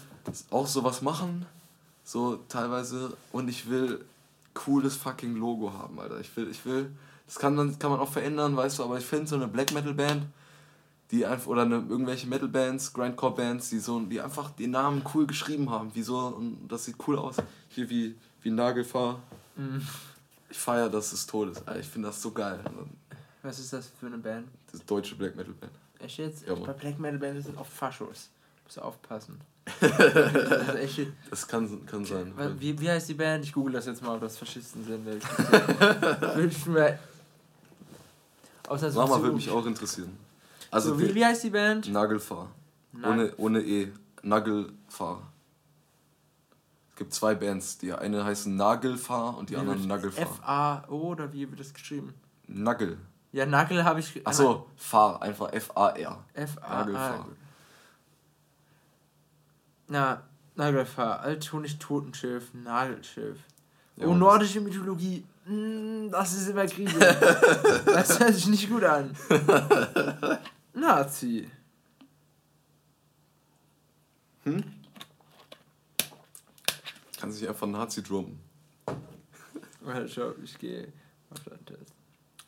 auch 0.51 0.67
sowas 0.67 1.01
machen, 1.01 1.45
so 2.03 2.37
teilweise, 2.49 3.15
und 3.31 3.47
ich 3.47 3.69
will 3.69 4.03
cooles 4.53 4.97
fucking 4.97 5.35
Logo 5.37 5.71
haben, 5.71 5.97
Alter. 5.99 6.19
Ich 6.19 6.35
will, 6.35 6.49
ich 6.51 6.65
will, 6.65 6.91
das 7.27 7.39
kann 7.39 7.55
man, 7.55 7.79
kann 7.79 7.91
man 7.91 7.99
auch 8.01 8.11
verändern, 8.11 8.57
weißt 8.57 8.79
du, 8.79 8.83
aber 8.83 8.97
ich 8.97 9.05
finde 9.05 9.27
so 9.27 9.35
eine 9.35 9.47
Black 9.47 9.71
Metal 9.71 9.93
Band, 9.93 10.25
die 11.11 11.25
einfach, 11.25 11.47
oder 11.47 11.61
eine, 11.61 11.75
irgendwelche 11.75 12.27
Metal 12.27 12.49
Bands, 12.49 12.91
Grindcore 12.91 13.35
Bands, 13.35 13.69
die 13.69 13.79
so, 13.79 14.01
die 14.01 14.19
einfach 14.19 14.49
den 14.49 14.71
Namen 14.71 15.01
cool 15.13 15.25
geschrieben 15.25 15.69
haben, 15.69 15.91
wie 15.93 16.03
so, 16.03 16.17
und 16.17 16.67
das 16.67 16.83
sieht 16.85 16.95
cool 17.07 17.17
aus. 17.17 17.37
Hier 17.69 17.89
wie, 17.89 18.15
wie 18.41 18.51
Nagelfahr. 18.51 19.19
Mhm. 19.55 19.81
Ich 20.53 20.59
feiere 20.59 20.87
das 20.87 21.09
des 21.09 21.25
Todes, 21.25 21.57
Alter. 21.65 21.79
Ich 21.79 21.87
finde 21.87 22.09
das 22.09 22.21
so 22.21 22.29
geil. 22.29 22.59
Was 23.41 23.57
ist 23.57 23.73
das 23.73 23.91
für 23.99 24.05
eine 24.05 24.19
Band? 24.19 24.47
Das 24.67 24.75
ist 24.81 24.89
deutsche 24.89 25.15
Black 25.15 25.35
Metal 25.35 25.51
Band. 25.53 25.71
Echt 25.97 26.19
jetzt? 26.19 26.47
Ja. 26.47 26.53
Bei 26.53 26.73
Black 26.73 26.99
Metal 26.99 27.17
Bands 27.17 27.47
sind 27.47 27.57
oft 27.57 27.73
Faschos. 27.73 28.29
Musst 28.63 28.77
du 28.77 28.81
aufpassen. 28.81 29.41
das 29.79 29.89
ist 29.89 30.75
echt. 30.75 31.07
Das 31.31 31.47
kann, 31.47 31.83
kann 31.87 32.05
sein. 32.05 32.33
Wie, 32.59 32.79
wie 32.79 32.87
heißt 32.87 33.09
die 33.09 33.15
Band? 33.15 33.43
Ich 33.45 33.51
google 33.51 33.73
das 33.73 33.87
jetzt 33.87 34.03
mal, 34.03 34.13
ob 34.13 34.21
das 34.21 34.37
Faschisten 34.37 34.85
sind. 34.85 35.07
Ich 36.37 36.65
mir. 36.67 36.99
Außer 38.67 38.91
zu- 38.91 38.95
würde 39.23 39.31
mich 39.35 39.49
auch 39.49 39.65
interessieren. 39.65 40.15
Also 40.69 40.89
so, 40.91 40.99
wie, 40.99 41.15
wie 41.15 41.25
heißt 41.25 41.43
die 41.45 41.49
Band? 41.49 41.91
Nagelfahr. 41.91 42.51
Na- 42.91 43.09
Ohne, 43.09 43.33
ohne 43.37 43.61
E. 43.63 43.91
Nagelfahr. 44.21 45.21
Es 46.93 46.99
gibt 46.99 47.13
zwei 47.13 47.33
Bands. 47.33 47.79
Die 47.79 47.91
eine 47.91 48.23
heißen 48.23 48.55
Nagelfahr 48.55 49.35
und 49.35 49.49
die 49.49 49.53
Wie 49.55 49.57
anderen 49.57 49.79
wird- 49.79 49.89
Nagelfahr. 49.89 50.23
F-A-O 50.23 50.95
oder 51.09 51.33
wie 51.33 51.49
wird 51.49 51.59
das 51.59 51.73
geschrieben? 51.73 52.13
Nagel. 52.47 52.99
Ja, 53.31 53.47
Nagel 53.47 53.83
habe 53.83 53.99
ich. 53.99 54.25
Achso, 54.27 54.67
Fahr. 54.75 55.19
Einfach 55.23 55.51
F-A-R. 55.51 56.23
F-A. 56.33 56.77
Nagelfahr. 56.77 57.19
Ah. 57.19 57.27
Na, 59.87 60.21
Nagelfahr. 60.55 61.21
Althonig 61.21 61.79
Totenschiff, 61.79 62.53
Nagelschiff. 62.53 63.39
Ja, 63.95 64.05
oh, 64.05 64.13
nordische 64.13 64.61
Mythologie. 64.61 65.25
Mm, 65.45 66.09
das 66.11 66.33
ist 66.33 66.49
immer 66.49 66.67
Kriege. 66.67 66.91
das 67.85 68.19
hört 68.19 68.35
sich 68.35 68.47
nicht 68.47 68.69
gut 68.69 68.83
an. 68.83 69.15
Nazi. 70.73 71.49
Kann 77.23 77.31
sich 77.31 77.47
einfach 77.47 77.67
Nazi 77.67 78.03
drummen. 78.03 78.37
Warte, 79.79 80.09
schau, 80.09 80.33
ich 80.43 80.59
gehe 80.59 80.91
auf 81.29 81.39
den 81.45 81.65
Test. 81.65 81.93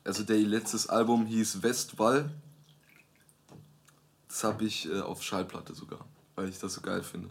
Also 0.03 0.23
der 0.23 0.35
letztes 0.39 0.89
Album 0.89 1.25
hieß 1.25 1.63
Westwall. 1.63 2.29
Das 4.27 4.43
habe 4.43 4.65
ich 4.65 4.91
äh, 4.91 4.99
auf 4.99 5.23
Schallplatte 5.23 5.73
sogar, 5.73 6.05
weil 6.35 6.49
ich 6.49 6.59
das 6.59 6.73
so 6.73 6.81
geil 6.81 7.03
finde. 7.03 7.29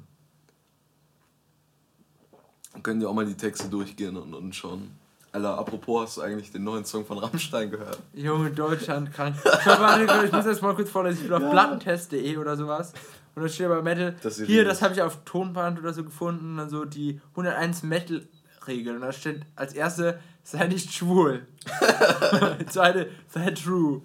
Dann 2.72 2.82
können 2.82 3.02
ihr 3.02 3.10
auch 3.10 3.14
mal 3.14 3.26
die 3.26 3.36
Texte 3.36 3.68
durchgehen 3.68 4.16
und, 4.16 4.32
und 4.32 4.54
schauen. 4.54 4.92
Alter, 5.32 5.58
apropos, 5.58 6.02
hast 6.02 6.16
du 6.16 6.22
eigentlich 6.22 6.50
den 6.50 6.64
neuen 6.64 6.86
Song 6.86 7.04
von 7.04 7.18
Rammstein 7.18 7.70
gehört? 7.70 7.98
Junge, 8.14 8.52
Deutschland 8.52 9.12
krank. 9.12 9.36
Schau, 9.44 9.80
warte, 9.80 10.24
ich 10.24 10.32
muss 10.32 10.46
das 10.46 10.62
mal 10.62 10.74
kurz 10.74 10.88
vorlesen. 10.88 11.24
Ich 11.24 11.28
bin 11.28 11.42
auf 11.42 11.50
plattentest.de 11.50 12.38
oder 12.38 12.56
sowas. 12.56 12.94
Und 13.34 13.42
da 13.42 13.48
steht 13.48 13.68
bei 13.68 13.82
Metal, 13.82 14.14
Das 14.22 14.40
hier, 14.40 14.64
das 14.64 14.80
habe 14.82 14.94
ich 14.94 15.02
auf 15.02 15.24
Tonband 15.24 15.78
oder 15.80 15.92
so 15.92 16.04
gefunden. 16.04 16.52
Und 16.52 16.56
dann 16.58 16.70
so 16.70 16.84
die 16.84 17.20
101 17.30 17.82
Metal-Regeln. 17.82 18.96
Und 18.96 19.02
da 19.02 19.12
steht 19.12 19.42
als 19.56 19.72
erste, 19.72 20.20
sei 20.42 20.66
nicht 20.68 20.92
schwul. 20.92 21.46
Zweite, 22.68 23.08
sei 23.28 23.50
true. 23.50 24.02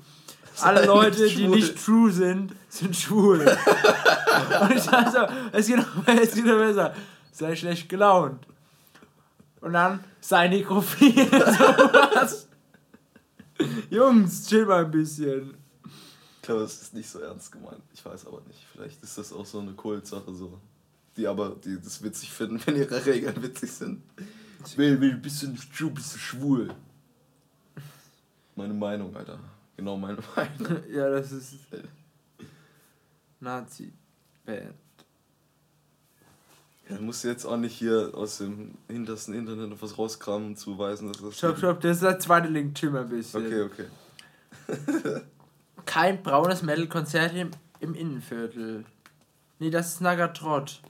Alle 0.61 0.85
Leute, 0.85 1.23
nicht 1.23 1.37
die 1.37 1.47
nicht 1.47 1.83
true 1.83 2.11
sind, 2.11 2.53
sind 2.67 2.95
schwul. 2.95 3.39
Und 4.61 4.71
ich 4.75 4.85
dachte 4.85 5.11
so, 5.11 5.35
es 5.51 5.67
geht 5.67 5.77
noch, 5.77 6.07
es 6.07 6.33
geht 6.33 6.45
noch 6.45 6.57
besser. 6.57 6.93
Sei 7.31 7.55
schlecht 7.55 7.87
gelaunt. 7.87 8.45
Und 9.61 9.73
dann, 9.73 10.03
sei 10.19 10.47
nekrophil. 10.47 11.25
so 11.25 11.39
was. 11.39 12.47
Jungs, 13.89 14.47
chill 14.47 14.65
mal 14.65 14.85
ein 14.85 14.91
bisschen. 14.91 15.53
Ich 16.39 16.43
glaube, 16.43 16.63
es 16.63 16.81
ist 16.81 16.93
nicht 16.93 17.09
so 17.09 17.19
ernst 17.19 17.51
gemeint. 17.51 17.81
Ich 17.93 18.03
weiß 18.03 18.25
aber 18.25 18.41
nicht. 18.47 18.65
Vielleicht 18.71 19.03
ist 19.03 19.17
das 19.17 19.33
auch 19.33 19.45
so 19.45 19.59
eine 19.59 19.73
Kultsache 19.73 20.33
so. 20.33 20.57
Die 21.17 21.27
aber, 21.27 21.57
die 21.63 21.79
das 21.81 22.01
witzig 22.01 22.31
finden, 22.31 22.61
wenn 22.65 22.77
ihre 22.77 23.05
Regeln 23.05 23.43
witzig 23.43 23.71
sind. 23.71 24.01
Will, 24.77 24.99
will, 25.01 25.17
bist 25.17 25.43
du 25.43 25.53
true, 25.75 25.91
bist 25.91 26.15
du 26.15 26.17
schwul. 26.17 26.73
Meine 28.55 28.73
Meinung, 28.73 29.15
Alter. 29.15 29.37
Genau 29.75 29.97
meine 29.97 30.19
Meinung. 30.35 30.83
Ja, 30.89 31.09
das 31.09 31.31
ist 31.33 31.55
Nazi-Band. 33.41 34.75
Ja, 36.89 36.99
musst 37.01 37.23
du 37.23 37.27
jetzt 37.27 37.45
auch 37.45 37.57
nicht 37.57 37.75
hier 37.75 38.11
aus 38.13 38.39
dem 38.39 38.75
hintersten 38.87 39.33
Internet 39.33 39.69
noch 39.69 39.81
was 39.81 39.97
rauskramen 39.97 40.47
und 40.47 40.57
zuweisen, 40.57 41.09
dass 41.09 41.21
das. 41.21 41.37
Stopp, 41.37 41.57
stopp, 41.57 41.81
das 41.81 41.97
ist 41.97 42.03
der 42.03 42.17
zweite 42.17 42.47
Link, 42.47 42.75
Tim 42.75 42.95
ein 42.95 43.09
bisschen. 43.09 43.45
Okay, 43.45 43.61
okay. 43.61 45.21
Kein 45.89 46.21
braunes 46.21 46.61
Metal-Konzert 46.61 47.33
im, 47.35 47.49
im 47.79 47.95
Innenviertel. 47.95 48.85
Nee, 49.57 49.71
das 49.71 49.93
ist 49.93 50.01
Nagatrot. 50.01 50.81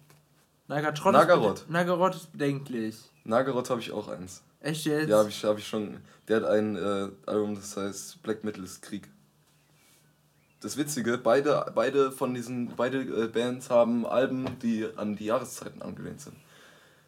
Nagatrot 0.68 1.14
Nagarot. 1.14 1.60
Ist, 1.60 1.70
Nagarot 1.70 2.16
ist 2.16 2.32
bedenklich. 2.34 2.98
Nagarot 3.24 3.70
habe 3.70 3.80
ich 3.80 3.94
auch 3.94 4.10
eins. 4.10 4.44
Echt 4.60 4.84
jetzt? 4.86 5.08
Ja, 5.08 5.20
habe 5.20 5.30
ich, 5.30 5.42
hab 5.46 5.58
ich 5.58 5.66
schon. 5.66 6.02
Der 6.28 6.38
hat 6.42 6.44
ein 6.44 6.76
äh, 6.76 7.08
Album, 7.26 7.56
das 7.56 7.78
heißt 7.78 8.22
Black 8.24 8.44
Metal 8.44 8.62
ist 8.62 8.82
Krieg. 8.82 9.10
Das 10.60 10.76
Witzige, 10.76 11.18
beide, 11.18 11.72
beide 11.74 12.12
von 12.12 12.34
diesen 12.34 12.76
beide 12.76 13.00
äh, 13.00 13.28
Bands 13.30 13.70
haben 13.70 14.06
Alben, 14.06 14.60
die 14.60 14.86
an 14.98 15.16
die 15.16 15.26
Jahreszeiten 15.26 15.82
angelehnt 15.82 16.20
sind. 16.20 16.36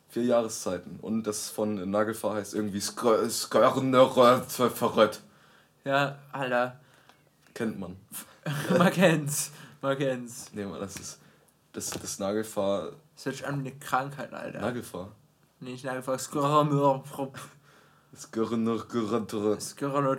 Vier 0.07 0.23
Jahreszeiten. 0.23 0.97
Und 1.01 1.27
das 1.27 1.49
von 1.49 1.91
Nagelfahr 1.91 2.35
heißt 2.35 2.53
irgendwie 2.53 2.79
Skö- 2.79 3.29
Skörner 3.29 4.41
verrött. 4.43 5.19
Ja, 5.83 6.17
Alter. 6.31 6.79
Kennt 7.53 7.79
man. 7.79 7.97
Man 8.77 8.91
kennt's. 8.91 9.51
Man 9.81 9.97
kennt's. 9.97 10.51
Nee, 10.53 10.65
man, 10.65 10.79
das 10.79 10.95
ist. 10.95 11.19
Das, 11.73 11.89
das 11.89 12.19
Nagelfahr. 12.19 12.91
Das 13.15 13.25
hört 13.25 13.35
sich 13.35 13.45
an 13.45 13.63
wie 13.63 13.69
eine 13.69 13.79
Krankheit, 13.79 14.33
Alter. 14.33 14.59
Nagelfahr. 14.59 15.11
Nee, 15.59 15.71
nicht. 15.71 15.85
Skörner 18.15 18.85
Geröttere. 18.85 19.61
Skörner. 19.61 20.17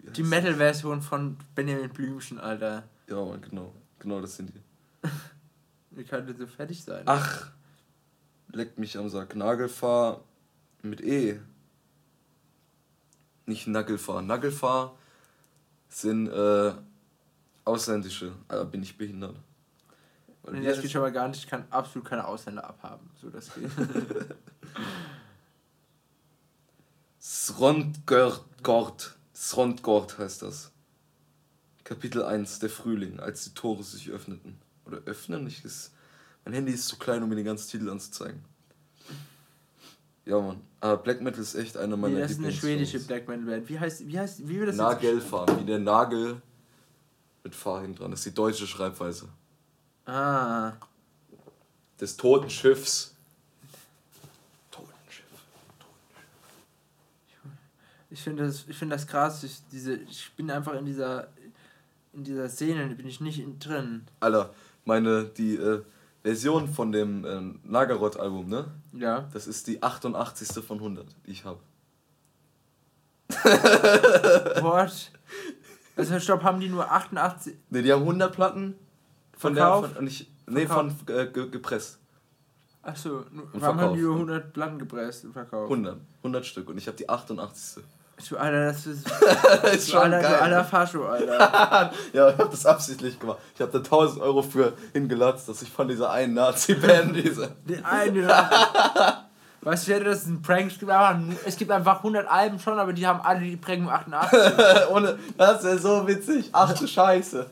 Die 0.00 0.22
Metal-Version 0.22 1.02
von 1.02 1.36
Benjamin 1.54 1.90
Blümchen, 1.90 2.38
Alter. 2.38 2.84
Ja, 3.08 3.24
Mann, 3.24 3.42
genau. 3.42 3.72
Genau, 3.98 4.20
das 4.20 4.36
sind 4.36 4.52
die. 4.54 4.60
Wie 5.90 6.04
kann 6.04 6.26
das 6.26 6.38
so 6.38 6.46
fertig 6.46 6.84
sein? 6.84 7.02
Ach, 7.06 7.50
leckt 8.52 8.78
mich 8.78 8.96
am 8.98 9.08
Sack. 9.08 9.34
Nagelfahr 9.34 10.22
mit 10.82 11.00
E. 11.00 11.40
Nicht 13.46 13.66
Nagelfahr. 13.66 14.22
Nagelfahr 14.22 14.96
sind 15.88 16.28
äh, 16.28 16.72
ausländische. 17.64 18.32
Aber 18.48 18.64
bin 18.64 18.82
ich 18.82 18.96
behindert. 18.96 19.36
Weil 20.42 20.60
Nee, 20.60 20.66
das 20.66 20.80
geht 20.80 20.90
schon 20.90 21.02
mal 21.02 21.12
gar 21.12 21.28
nicht. 21.28 21.40
Ich 21.40 21.46
kann 21.46 21.66
absolut 21.70 22.08
keine 22.08 22.26
Ausländer 22.26 22.64
abhaben. 22.64 23.10
So, 23.20 23.30
das 23.30 23.52
geht. 23.54 23.70
Srondgord. 27.20 29.16
Srondgord 29.34 30.18
heißt 30.18 30.42
das. 30.42 30.70
Kapitel 31.82 32.22
1, 32.24 32.58
der 32.60 32.70
Frühling, 32.70 33.20
als 33.20 33.44
die 33.44 33.54
Tore 33.54 33.82
sich 33.82 34.10
öffneten. 34.10 34.58
Oder 34.84 34.98
öffnen? 35.06 35.46
Ich 35.46 35.64
ist, 35.64 35.92
mein 36.44 36.54
Handy 36.54 36.72
ist 36.72 36.88
zu 36.88 36.96
klein, 36.96 37.22
um 37.22 37.28
mir 37.28 37.36
den 37.36 37.44
ganzen 37.44 37.70
Titel 37.70 37.90
anzuzeigen. 37.90 38.44
Ja, 40.26 40.40
Mann. 40.40 40.60
Aber 40.80 40.98
Black 40.98 41.22
Metal 41.22 41.40
ist 41.40 41.54
echt 41.54 41.76
einer 41.76 41.96
meiner 41.96 42.14
nee, 42.14 42.20
das 42.20 42.32
ist 42.32 42.38
eine 42.38 42.52
schwedische 42.52 43.00
Black 43.00 43.26
Metal 43.28 43.44
Band. 43.44 43.68
Wie 43.68 43.78
heißt, 43.78 44.06
wie 44.06 44.18
heißt, 44.18 44.46
wie 44.46 44.58
wird 44.58 44.68
das 44.68 44.76
Nagelfahr, 44.76 45.46
wie 45.58 45.64
der 45.64 45.78
Nagel 45.78 46.42
mit 47.46 47.54
Fahr 47.54 47.80
hinten 47.80 47.98
dran. 47.98 48.10
Das 48.10 48.20
ist 48.20 48.26
die 48.26 48.34
deutsche 48.34 48.66
Schreibweise. 48.66 49.28
Ah. 50.04 50.72
Des 52.00 52.16
toten 52.16 52.50
Schiffs. 52.50 53.14
Totenschiff. 54.72 55.24
Ich 58.10 58.20
finde 58.20 58.46
das, 58.46 58.64
ich 58.66 58.76
finde 58.76 58.96
das 58.96 59.06
krass. 59.06 59.44
Ich, 59.44 59.60
diese, 59.70 59.94
ich 59.94 60.32
bin 60.36 60.50
einfach 60.50 60.74
in 60.74 60.86
dieser, 60.86 61.28
in 62.12 62.24
dieser 62.24 62.48
Szene, 62.48 62.88
bin 62.96 63.06
ich 63.06 63.20
nicht 63.20 63.38
in, 63.38 63.60
drin. 63.60 64.04
Alter, 64.18 64.52
meine, 64.84 65.24
die 65.24 65.54
äh, 65.54 65.82
Version 66.26 66.66
von 66.66 66.90
dem 66.90 67.24
äh, 67.24 67.40
Nagarot-Album, 67.62 68.48
ne? 68.48 68.64
Ja. 68.92 69.28
Das 69.32 69.46
ist 69.46 69.68
die 69.68 69.80
88. 69.80 70.64
von 70.64 70.78
100, 70.78 71.06
die 71.24 71.30
ich 71.30 71.44
habe. 71.44 71.60
What? 74.60 75.12
Also, 75.94 76.18
stopp, 76.18 76.42
haben 76.42 76.58
die 76.58 76.68
nur 76.68 76.90
88. 76.90 77.54
Ne, 77.70 77.82
die 77.82 77.92
haben 77.92 78.02
100 78.02 78.34
Platten 78.34 78.74
von 79.38 79.54
Verkauft? 79.54 79.90
der. 79.90 79.94
Von, 79.94 80.04
nicht, 80.04 80.28
nee, 80.48 80.66
von 80.66 80.92
äh, 81.06 81.26
ge, 81.26 81.48
gepresst. 81.48 82.00
Achso, 82.82 83.24
warum 83.30 83.62
haben 83.62 83.78
verkauft, 83.78 83.96
die 83.96 84.02
nur 84.02 84.14
ne? 84.14 84.20
100 84.22 84.52
Platten 84.52 84.78
gepresst 84.80 85.24
und 85.26 85.32
verkauft? 85.32 85.70
100. 85.70 85.96
100 86.18 86.44
Stück. 86.44 86.68
Und 86.68 86.78
ich 86.78 86.88
habe 86.88 86.96
die 86.96 87.08
88. 87.08 87.84
Du, 88.28 88.36
Alter, 88.38 88.66
das 88.66 88.86
ist. 88.86 89.06
das 89.62 89.74
ist 89.74 89.92
Du, 89.92 89.98
Alter, 89.98 90.20
du 90.20 90.40
alter 90.42 90.64
Fascho, 90.64 91.04
Alter. 91.06 91.92
ja, 92.12 92.30
ich 92.30 92.38
habe 92.38 92.48
das 92.50 92.64
absichtlich 92.64 93.18
gemacht. 93.20 93.38
Ich 93.54 93.60
habe 93.60 93.70
da 93.70 93.78
1000 93.78 94.22
Euro 94.22 94.42
für 94.42 94.72
hingelatzt, 94.94 95.48
dass 95.48 95.60
ich 95.62 95.70
von 95.70 95.86
dieser 95.86 96.10
einen 96.10 96.34
Nazi-Band 96.34 97.14
diese. 97.24 97.54
Den 97.68 97.84
einen. 97.84 98.26
Weißt 99.60 99.86
du, 99.86 99.90
ich 99.90 99.96
hätte 99.96 100.10
das 100.10 100.26
ein 100.26 100.40
Prank 100.42 100.70
es 100.70 100.78
gibt 100.78 100.90
einfach 100.90 101.18
Es 101.44 101.56
gibt 101.56 101.70
einfach 101.70 101.96
100 101.98 102.28
Alben 102.28 102.58
schon, 102.58 102.78
aber 102.78 102.92
die 102.92 103.06
haben 103.06 103.20
alle 103.20 103.40
die 103.40 103.56
Prägung 103.56 103.90
88. 103.90 104.38
Ohne, 104.90 105.18
das 105.36 105.58
ist 105.58 105.64
ja 105.64 105.76
so 105.76 106.06
witzig. 106.06 106.48
Ach 106.52 106.72
du 106.72 106.86
Scheiße. 106.86 107.46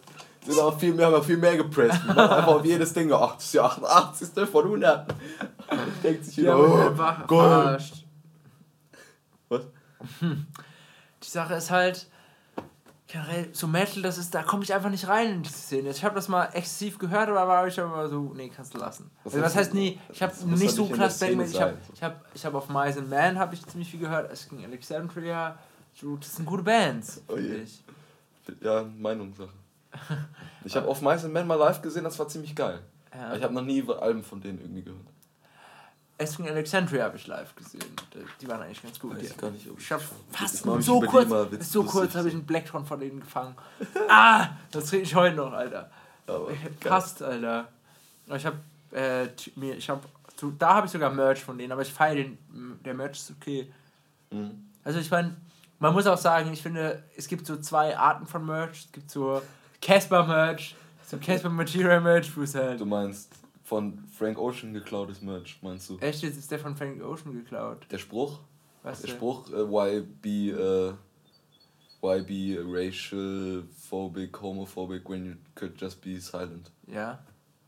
Sind 0.46 0.60
auch 0.60 0.78
viel 0.78 0.94
mehr, 0.94 1.06
haben 1.06 1.14
auch 1.14 1.24
viel 1.24 1.38
mehr 1.38 1.56
gepresst. 1.56 2.00
Die 2.02 2.08
machen 2.08 2.20
einfach 2.20 2.46
auf 2.46 2.64
jedes 2.64 2.92
Ding. 2.92 3.10
Ach, 3.12 3.34
das 3.34 3.44
ist 3.46 3.54
ja 3.54 3.64
88. 3.64 4.28
von 4.48 4.64
100. 4.64 5.06
Denkt 6.02 6.24
sich 6.24 6.36
wieder, 6.36 6.52
haben 6.52 6.72
oh, 6.72 6.88
einfach 6.88 7.26
Gold. 7.26 7.48
verarscht. 7.50 8.03
Was? 10.20 10.38
Die 11.22 11.30
Sache 11.30 11.54
ist 11.54 11.70
halt, 11.70 12.06
generell, 13.06 13.48
so 13.54 13.66
Metal, 13.66 14.02
das 14.02 14.18
ist, 14.18 14.34
da 14.34 14.42
komme 14.42 14.62
ich 14.64 14.74
einfach 14.74 14.90
nicht 14.90 15.06
rein 15.08 15.28
in 15.34 15.42
diese 15.42 15.56
Szene. 15.58 15.90
Ich 15.90 16.04
habe 16.04 16.14
das 16.14 16.28
mal 16.28 16.46
exzessiv 16.52 16.98
gehört, 16.98 17.28
aber 17.28 17.46
war 17.46 17.66
ich 17.66 17.78
aber 17.80 18.08
so, 18.08 18.32
nee, 18.34 18.50
kannst 18.54 18.74
du 18.74 18.78
lassen. 18.78 19.10
Was 19.24 19.34
Also, 19.34 19.44
was 19.44 19.56
heißt- 19.56 19.74
nie, 19.74 19.98
ich 20.12 20.22
habe 20.22 20.32
das 20.32 20.44
nicht 20.44 20.74
so 20.74 20.86
krass. 20.86 21.16
Szene 21.16 21.44
Ich 21.44 21.60
habe 21.60 21.78
ich 21.94 22.02
hab, 22.02 22.24
ich 22.34 22.44
hab 22.44 22.54
auf 22.54 22.68
Mice 22.68 22.98
and 22.98 23.08
Man 23.10 23.38
habe 23.38 23.54
ich 23.54 23.64
ziemlich 23.66 23.90
viel 23.90 24.00
gehört, 24.00 24.30
es 24.32 24.48
ging 24.48 24.64
Alexandria, 24.64 25.58
das 26.20 26.36
sind 26.36 26.44
gute 26.46 26.62
Bands, 26.62 27.22
Oh 27.28 27.36
finde 27.36 27.56
ich. 27.58 27.82
Ja, 28.60 28.82
Meinungssache. 28.82 29.48
Ich 30.64 30.74
habe 30.76 30.88
auf 30.88 31.00
Mice 31.00 31.24
and 31.24 31.32
Men 31.32 31.46
mal 31.46 31.54
live 31.54 31.80
gesehen, 31.80 32.04
das 32.04 32.18
war 32.18 32.26
ziemlich 32.28 32.54
geil. 32.56 32.80
Ja. 33.14 33.34
Ich 33.36 33.42
habe 33.42 33.54
noch 33.54 33.62
nie 33.62 33.86
Alben 33.88 34.24
von 34.24 34.40
denen 34.40 34.60
irgendwie 34.60 34.82
gehört. 34.82 35.06
Esking 36.16 36.48
Alexandria 36.48 37.04
habe 37.04 37.16
ich 37.16 37.26
live 37.26 37.54
gesehen. 37.56 37.84
Die 38.40 38.46
waren 38.46 38.62
eigentlich 38.62 38.82
ganz 38.82 38.98
gut. 39.00 39.16
Weiß 39.16 39.30
ich 39.30 39.36
gar 39.36 39.50
nicht, 39.50 39.68
ob 39.68 39.80
ich 39.80 39.90
habe 39.90 40.02
fast 40.30 40.58
so 40.80 41.00
kurz, 41.00 41.28
so 41.70 41.82
kurz 41.82 42.14
habe 42.14 42.28
ich 42.28 42.34
einen 42.34 42.44
Blacktron 42.44 42.86
von 42.86 43.00
denen 43.00 43.20
gefangen. 43.20 43.56
ah, 44.08 44.50
das 44.70 44.90
kriege 44.90 45.02
ich 45.02 45.14
heute 45.14 45.36
noch, 45.36 45.52
Alter. 45.52 45.90
Aber 46.26 46.50
Ich 46.50 46.62
hab 46.62 46.80
geil. 46.80 46.90
passt, 46.90 47.22
Alter. 47.22 47.68
Ich 48.28 48.46
habe 48.46 48.56
äh, 48.92 49.26
mir, 49.56 49.76
ich 49.76 49.88
habe, 49.90 50.02
da 50.58 50.74
habe 50.74 50.86
ich 50.86 50.92
sogar 50.92 51.10
Merch 51.10 51.42
von 51.42 51.58
denen, 51.58 51.72
aber 51.72 51.82
ich 51.82 51.92
feiere 51.92 52.14
den, 52.14 52.38
der 52.84 52.94
Merch 52.94 53.18
ist 53.18 53.32
okay. 53.32 53.72
Mhm. 54.30 54.70
Also 54.84 55.00
ich 55.00 55.10
meine, 55.10 55.34
man 55.80 55.92
muss 55.92 56.06
auch 56.06 56.18
sagen, 56.18 56.52
ich 56.52 56.62
finde, 56.62 57.02
es 57.16 57.26
gibt 57.26 57.44
so 57.44 57.56
zwei 57.56 57.96
Arten 57.96 58.26
von 58.26 58.46
Merch. 58.46 58.84
Es 58.86 58.92
gibt 58.92 59.10
so 59.10 59.42
Casper 59.82 60.24
Merch, 60.24 60.76
so 61.06 61.18
Casper 61.18 61.50
Material 61.50 62.00
Merch, 62.00 62.34
wo 62.36 62.42
es 62.42 62.54
halt 62.54 62.80
Du 62.80 62.86
meinst 62.86 63.32
von 63.64 64.04
Frank 64.16 64.38
Ocean 64.38 64.72
geklautes 64.72 65.22
Merch, 65.22 65.58
meinst 65.62 65.88
du? 65.90 65.98
echt 65.98 66.22
jetzt 66.22 66.36
ist 66.36 66.50
der 66.50 66.58
von 66.58 66.76
Frank 66.76 67.02
Ocean 67.02 67.32
geklaut. 67.32 67.86
Der 67.90 67.98
Spruch? 67.98 68.38
Was 68.82 69.00
Der 69.00 69.08
denn? 69.08 69.16
Spruch, 69.16 69.50
äh, 69.50 69.66
why 69.66 70.02
be, 70.02 70.50
äh, 70.52 70.92
why 72.02 72.22
be 72.22 72.62
racial 72.62 73.64
phobic, 73.88 74.40
homophobic 74.40 75.08
when 75.08 75.24
you 75.24 75.34
could 75.54 75.80
just 75.80 76.00
be 76.02 76.20
silent? 76.20 76.70
Ja. 76.86 77.18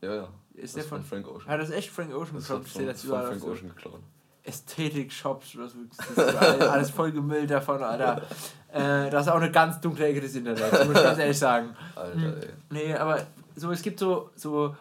Ja, 0.01 0.15
ja. 0.15 0.29
Ist 0.53 0.63
das 0.63 0.73
der 0.73 0.83
ist 0.83 0.89
von, 0.89 1.03
Frank 1.03 1.27
Ocean. 1.27 1.47
Hat 1.47 1.59
das 1.59 1.71
echt 1.71 1.89
Frank 1.89 2.13
Ocean 2.13 2.37
geklaut? 2.39 2.61
Ich 2.65 2.73
sehe 2.73 2.85
das 2.85 3.01
von 3.01 3.09
überall 3.09 3.27
Frank 3.27 3.41
so 3.41 3.47
Ocean 3.47 3.69
geklaut. 3.69 3.99
Ästhetik-Shops 4.43 5.55
oder 5.55 5.67
so. 5.67 5.77
Alles 6.21 6.89
voll 6.91 7.11
gemüllt 7.11 7.49
davon, 7.49 7.81
Alter. 7.83 8.21
Äh, 8.71 9.09
das 9.09 9.25
ist 9.25 9.31
auch 9.31 9.37
eine 9.37 9.51
ganz 9.51 9.81
dunkle 9.81 10.07
Ecke 10.07 10.21
des 10.21 10.35
Internets, 10.35 10.85
muss 10.85 10.95
ich 10.97 11.03
ganz 11.03 11.19
ehrlich 11.19 11.37
sagen. 11.37 11.75
Alter, 11.95 12.37
ey. 12.41 12.49
Nee, 12.69 12.93
aber 12.93 13.25
so, 13.55 13.71
es 13.71 13.81
gibt 13.81 13.99
so, 13.99 14.29
so, 14.35 14.75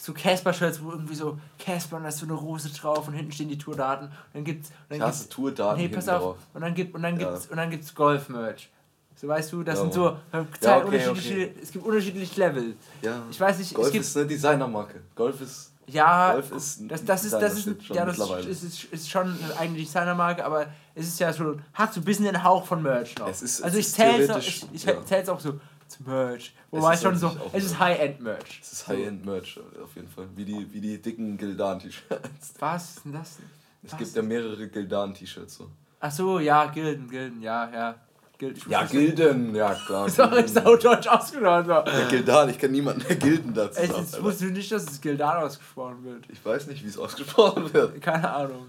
so 0.00 0.12
Casper-Shirts, 0.12 0.82
wo 0.82 0.90
irgendwie 0.92 1.14
so 1.14 1.38
Casper 1.58 1.96
und 1.96 2.04
da 2.04 2.08
ist 2.10 2.18
so 2.18 2.26
eine 2.26 2.34
Rose 2.34 2.68
drauf 2.70 3.08
und 3.08 3.14
hinten 3.14 3.32
stehen 3.32 3.48
die 3.48 3.58
Tourdaten. 3.58 4.06
Und 4.08 4.14
dann 4.34 4.44
gibt's. 4.44 4.70
Und 4.88 4.98
dann 5.00 5.10
gibt's 5.10 5.28
Tourdaten 5.28 5.82
nee, 5.82 5.88
pass 5.88 6.08
auf. 6.08 6.22
drauf. 6.22 6.36
Und 6.54 6.60
dann 6.60 6.74
gibt 6.74 6.94
und 6.94 7.02
dann 7.02 7.18
Ja. 7.18 7.28
gibt's 7.30 7.46
und 7.46 7.56
dann 7.56 7.70
gibt's 7.70 7.94
Golf-Merch. 7.94 8.70
So 9.16 9.26
weißt 9.26 9.52
du, 9.52 9.64
das 9.64 9.76
Ja, 9.76 9.80
sind 9.82 9.94
so 9.94 10.16
zwei 10.60 10.68
Ja, 10.70 10.76
okay, 10.76 10.84
unterschiedliche, 11.08 11.50
es 11.60 11.72
gibt 11.72 11.84
unterschiedliche 11.84 12.40
Level. 12.40 12.76
Ja. 13.02 13.22
Ich 13.30 13.40
weiß 13.40 13.58
nicht, 13.58 13.74
Golf 13.74 13.86
es 13.88 13.92
gibt 13.92 14.04
ist 14.04 14.16
eine 14.16 14.26
Designermarke. 14.26 15.00
Golf 15.16 15.40
ist. 15.40 15.72
ja, 15.88 16.34
Golf 16.34 16.52
ist 16.52 16.80
ein 16.80 16.88
das, 16.88 17.04
das 17.04 17.24
ist, 17.24 17.32
das 17.32 17.54
ist, 17.66 17.84
schon 17.84 17.96
ja, 17.96 18.04
das 18.04 18.16
ist, 18.46 18.62
ist, 18.62 18.84
ist 18.84 19.10
schon 19.10 19.26
eine 19.42 19.58
eigene 19.58 19.78
Designermarke, 19.78 20.44
aber 20.44 20.66
es 20.94 21.08
ist 21.08 21.18
ja 21.18 21.32
so, 21.32 21.56
hat 21.74 21.92
so 21.92 22.00
ein 22.00 22.04
bisschen 22.04 22.26
den 22.26 22.44
Hauch 22.44 22.64
von 22.64 22.80
Merch 22.80 23.16
noch. 23.18 23.26
Es 23.28 23.42
ist- 23.42 23.60
also 23.62 23.76
es 23.78 23.88
ich 23.88 23.94
zähle 23.94 24.22
es 24.22 24.46
ich, 24.46 24.66
ich 24.72 24.84
ja. 24.84 25.32
auch 25.32 25.40
so 25.40 25.54
zu 25.88 26.02
Merch. 26.04 26.54
Es 26.70 26.78
Wobei 26.80 26.94
ist 26.94 27.02
schon 27.02 27.16
so, 27.16 27.28
auch 27.28 27.50
es 27.52 27.64
ist 27.64 27.78
Merch. 27.78 27.80
High-End-Merch. 27.80 28.60
Es 28.62 28.72
ist 28.72 28.88
High-End-Merch 28.88 29.60
auf 29.82 29.94
jeden 29.96 30.08
Fall. 30.08 30.28
Wie 30.36 30.44
die, 30.44 30.72
wie 30.72 30.80
die 30.80 31.00
dicken 31.00 31.36
Gildan-T-Shirts. 31.36 32.54
Was 32.58 32.96
ist 32.96 33.04
denn 33.04 33.12
das? 33.12 33.38
Es 33.82 33.92
Was? 33.92 33.98
gibt 33.98 34.16
ja 34.16 34.22
mehrere 34.22 34.68
Gildan-T-Shirts 34.68 35.54
so. 35.56 35.70
Ach 36.00 36.10
so, 36.12 36.38
ja, 36.38 36.66
Gilden, 36.66 37.08
Gilden, 37.10 37.42
ja, 37.42 37.70
ja. 37.72 37.94
Gild. 38.38 38.64
Ja, 38.68 38.84
Gilden, 38.84 39.52
ja 39.54 39.74
klar. 39.74 40.08
Sorry, 40.10 40.42
Gilden. 40.42 40.54
sau 40.54 40.76
deutsch 40.76 41.08
ausgesprochen. 41.08 41.66
So. 41.66 41.72
Ja, 41.72 42.08
Gildan, 42.08 42.48
ich 42.50 42.58
kenne 42.58 42.72
niemanden, 42.72 43.04
der 43.08 43.16
Gilden 43.16 43.52
dazu 43.52 43.80
sagt, 43.80 43.94
Alter. 43.94 44.22
wusste 44.22 44.46
ich 44.46 44.52
nicht, 44.52 44.70
dass 44.70 44.84
es 44.84 45.00
Gildan 45.00 45.42
ausgesprochen 45.42 46.04
wird. 46.04 46.24
Ich 46.30 46.44
weiß 46.44 46.68
nicht, 46.68 46.84
wie 46.84 46.88
es 46.88 46.96
ausgesprochen 46.98 47.72
wird. 47.72 48.00
Keine 48.00 48.32
Ahnung. 48.32 48.68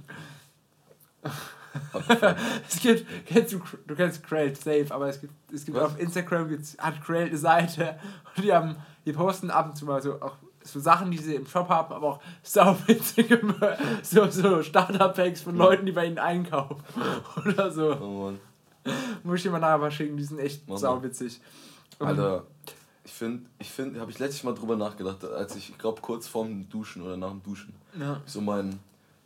es 2.68 2.80
gibt, 2.80 3.06
kennst 3.26 3.54
du, 3.54 3.62
du 3.88 3.96
kennst 3.96 4.24
Krell 4.24 4.56
safe, 4.56 4.88
aber 4.90 5.08
es 5.10 5.22
gibt, 5.22 5.34
es 5.54 5.66
gibt 5.66 5.78
Was? 5.78 5.86
auf 5.91 6.00
Instagram 6.00 6.50
gibt's, 6.50 6.76
hat 6.80 7.02
Krell 7.04 7.28
eine 7.28 7.38
Seite 7.38 8.00
und 8.36 8.44
die 8.44 8.54
haben, 8.54 8.76
die 9.06 9.14
posten 9.14 9.52
ab 9.52 9.68
und 9.70 9.76
zu 9.76 9.86
mal 9.86 10.02
so 10.02 10.22
auch 10.22 10.36
so 10.62 10.80
Sachen, 10.80 11.10
die 11.10 11.18
sie 11.18 11.36
im 11.36 11.48
Shop 11.48 11.70
haben, 11.70 11.94
aber 11.94 12.08
auch 12.08 12.20
sauwitzige 12.44 13.41
so, 14.04 14.28
so 14.30 14.62
Starter-Packs 14.62 15.41
von 15.41 15.56
Leuten, 15.56 15.86
die 15.86 15.91
bei 15.94 16.06
ihnen 16.06 16.20
einkaufen 16.20 16.84
oder 17.46 17.72
so. 17.72 17.96
Oh 18.00 18.24
Mann. 18.26 18.40
Muss 19.24 19.38
ich 19.38 19.44
dir 19.44 19.52
mal 19.52 19.60
nachher 19.60 19.78
mal 19.78 19.91
schicken, 19.91 20.18
die 20.18 20.24
sind 20.24 20.40
echt 20.40 20.68
mal. 20.68 20.78
sauwitzig. 20.78 21.40
Alter, 22.00 22.44
ich 23.04 23.12
finde, 23.12 23.50
ich 23.60 23.70
finde, 23.70 24.00
habe 24.00 24.12
ich 24.12 24.20
letztes 24.20 24.44
Mal 24.44 24.54
drüber 24.54 24.76
nachgedacht, 24.76 25.24
als 25.26 25.56
ich, 25.56 25.70
ich 25.72 25.78
glaube, 25.78 26.02
kurz 26.02 26.28
vorm 26.28 26.70
Duschen 26.70 27.02
oder 27.02 27.18
nach 27.18 27.32
dem 27.32 27.41
Duschen, 27.44 27.74
Ja. 28.00 28.22
so 28.26 28.40
mein 28.41 28.80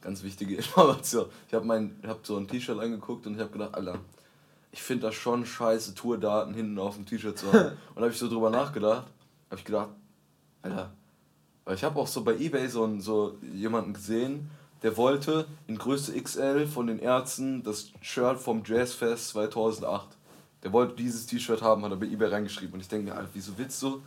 ganz 0.04 0.22
wichtige 0.24 0.56
Information. 0.58 1.26
Ich 1.48 1.54
habe 1.54 1.92
hab 2.08 2.26
so 2.26 2.38
ein 2.38 2.48
T-Shirt 2.48 2.80
angeguckt 2.80 3.26
und 3.26 3.36
ich 3.36 3.40
habe 3.40 3.50
gedacht, 3.52 3.74
Alter, 3.74 4.00
ich 4.72 4.82
finde 4.82 5.08
das 5.08 5.16
schon 5.16 5.46
scheiße, 5.46 5.96
Tourdaten 5.96 6.54
hinten 6.54 6.78
auf 6.80 6.96
dem 6.96 7.06
T-Shirt 7.06 7.38
zu 7.38 7.52
haben. 7.52 7.78
und 7.96 8.02
habe 8.02 8.12
ich 8.12 8.18
so 8.18 8.28
drüber 8.28 8.50
nachgedacht, 8.50 9.08
habe 9.50 9.60
ich 9.60 9.66
gedacht, 9.66 9.90
Alter, 10.62 10.92
weil 11.66 11.76
ich 11.76 11.84
habe 11.84 12.00
auch 12.00 12.08
so 12.08 12.24
bei 12.24 12.34
eBay 12.36 12.68
so, 12.68 12.84
einen- 12.84 13.02
so 13.02 13.38
jemanden 13.54 13.94
gesehen, 13.94 14.50
der 14.82 14.98
wollte 14.98 15.48
in 15.68 15.78
Größe 15.78 16.20
XL 16.22 16.68
von 16.68 16.88
den 16.88 17.00
Ärzten 17.00 17.64
das 17.64 17.92
Shirt 18.02 18.38
vom 18.38 18.64
Jazzfest 18.66 19.30
2008. 19.30 20.10
Der 20.64 20.74
wollte 20.74 20.96
dieses 20.96 21.26
T-Shirt 21.26 21.62
haben, 21.62 21.84
hat 21.86 21.92
er 21.92 21.98
bei 21.98 22.06
eBay 22.08 22.28
reingeschrieben. 22.30 22.74
Und 22.74 22.82
ich 22.82 22.90
denke 22.90 23.10
mir, 23.10 23.16
Alter, 23.16 23.30
wieso 23.34 23.58
willst 23.58 23.82
du 23.82 24.02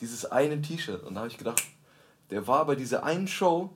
dieses 0.00 0.24
eine 0.26 0.60
T-Shirt? 0.62 1.02
Und 1.04 1.14
da 1.14 1.20
habe 1.20 1.28
ich 1.30 1.38
gedacht, 1.38 1.62
der 2.30 2.46
war 2.46 2.64
bei 2.64 2.76
dieser 2.76 3.02
einen 3.02 3.26
Show 3.26 3.70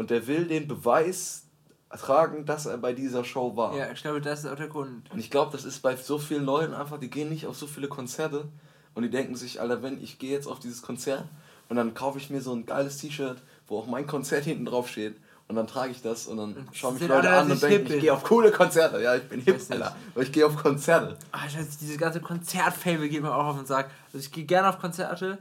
und 0.00 0.08
der 0.08 0.26
will 0.26 0.46
den 0.46 0.66
Beweis 0.66 1.44
tragen, 1.90 2.46
dass 2.46 2.64
er 2.64 2.78
bei 2.78 2.94
dieser 2.94 3.22
Show 3.22 3.54
war. 3.54 3.76
ja, 3.76 3.90
ich 3.92 4.00
glaube, 4.00 4.22
das 4.22 4.40
ist 4.40 4.46
auch 4.46 4.56
der 4.56 4.68
Grund. 4.68 5.10
Und 5.12 5.18
ich 5.18 5.30
glaube, 5.30 5.52
das 5.52 5.66
ist 5.66 5.80
bei 5.80 5.94
so 5.94 6.16
vielen 6.16 6.46
Leuten 6.46 6.72
einfach, 6.72 6.98
die 6.98 7.10
gehen 7.10 7.28
nicht 7.28 7.46
auf 7.46 7.54
so 7.54 7.66
viele 7.66 7.86
Konzerte 7.86 8.48
und 8.94 9.02
die 9.02 9.10
denken 9.10 9.34
sich, 9.34 9.60
Alter, 9.60 9.82
wenn 9.82 10.02
ich 10.02 10.18
gehe 10.18 10.30
jetzt 10.30 10.46
auf 10.46 10.58
dieses 10.58 10.80
Konzert 10.80 11.26
und 11.68 11.76
dann 11.76 11.92
kaufe 11.92 12.16
ich 12.16 12.30
mir 12.30 12.40
so 12.40 12.54
ein 12.54 12.64
geiles 12.64 12.96
T-Shirt, 12.96 13.42
wo 13.66 13.78
auch 13.78 13.86
mein 13.86 14.06
Konzert 14.06 14.44
hinten 14.44 14.64
drauf 14.64 14.88
steht 14.88 15.16
und 15.48 15.56
dann 15.56 15.66
trage 15.66 15.90
ich 15.90 16.00
das 16.00 16.28
und 16.28 16.38
dann 16.38 16.66
schauen 16.72 16.94
mich 16.94 17.06
Leute 17.06 17.28
an 17.28 17.50
und 17.50 17.62
denken, 17.62 17.92
ich 17.92 18.00
gehe 18.00 18.14
auf 18.14 18.24
coole 18.24 18.50
Konzerte. 18.52 19.02
Ja, 19.02 19.16
ich 19.16 19.28
bin 19.28 19.42
hip. 19.42 19.60
Alter. 19.68 19.94
Aber 20.14 20.22
ich 20.22 20.32
gehe 20.32 20.46
auf 20.46 20.56
Konzerte. 20.56 21.18
Ah, 21.30 21.40
ich 21.46 21.58
weiß, 21.58 21.76
dieses 21.76 21.98
ganze 21.98 22.22
Konzertfable 22.22 23.06
geht 23.10 23.20
mir 23.20 23.34
auch 23.34 23.48
auf 23.48 23.56
den 23.58 23.66
Sack. 23.66 23.90
Also 24.06 24.24
ich 24.24 24.32
gehe 24.32 24.44
gerne 24.44 24.70
auf 24.70 24.78
Konzerte. 24.78 25.36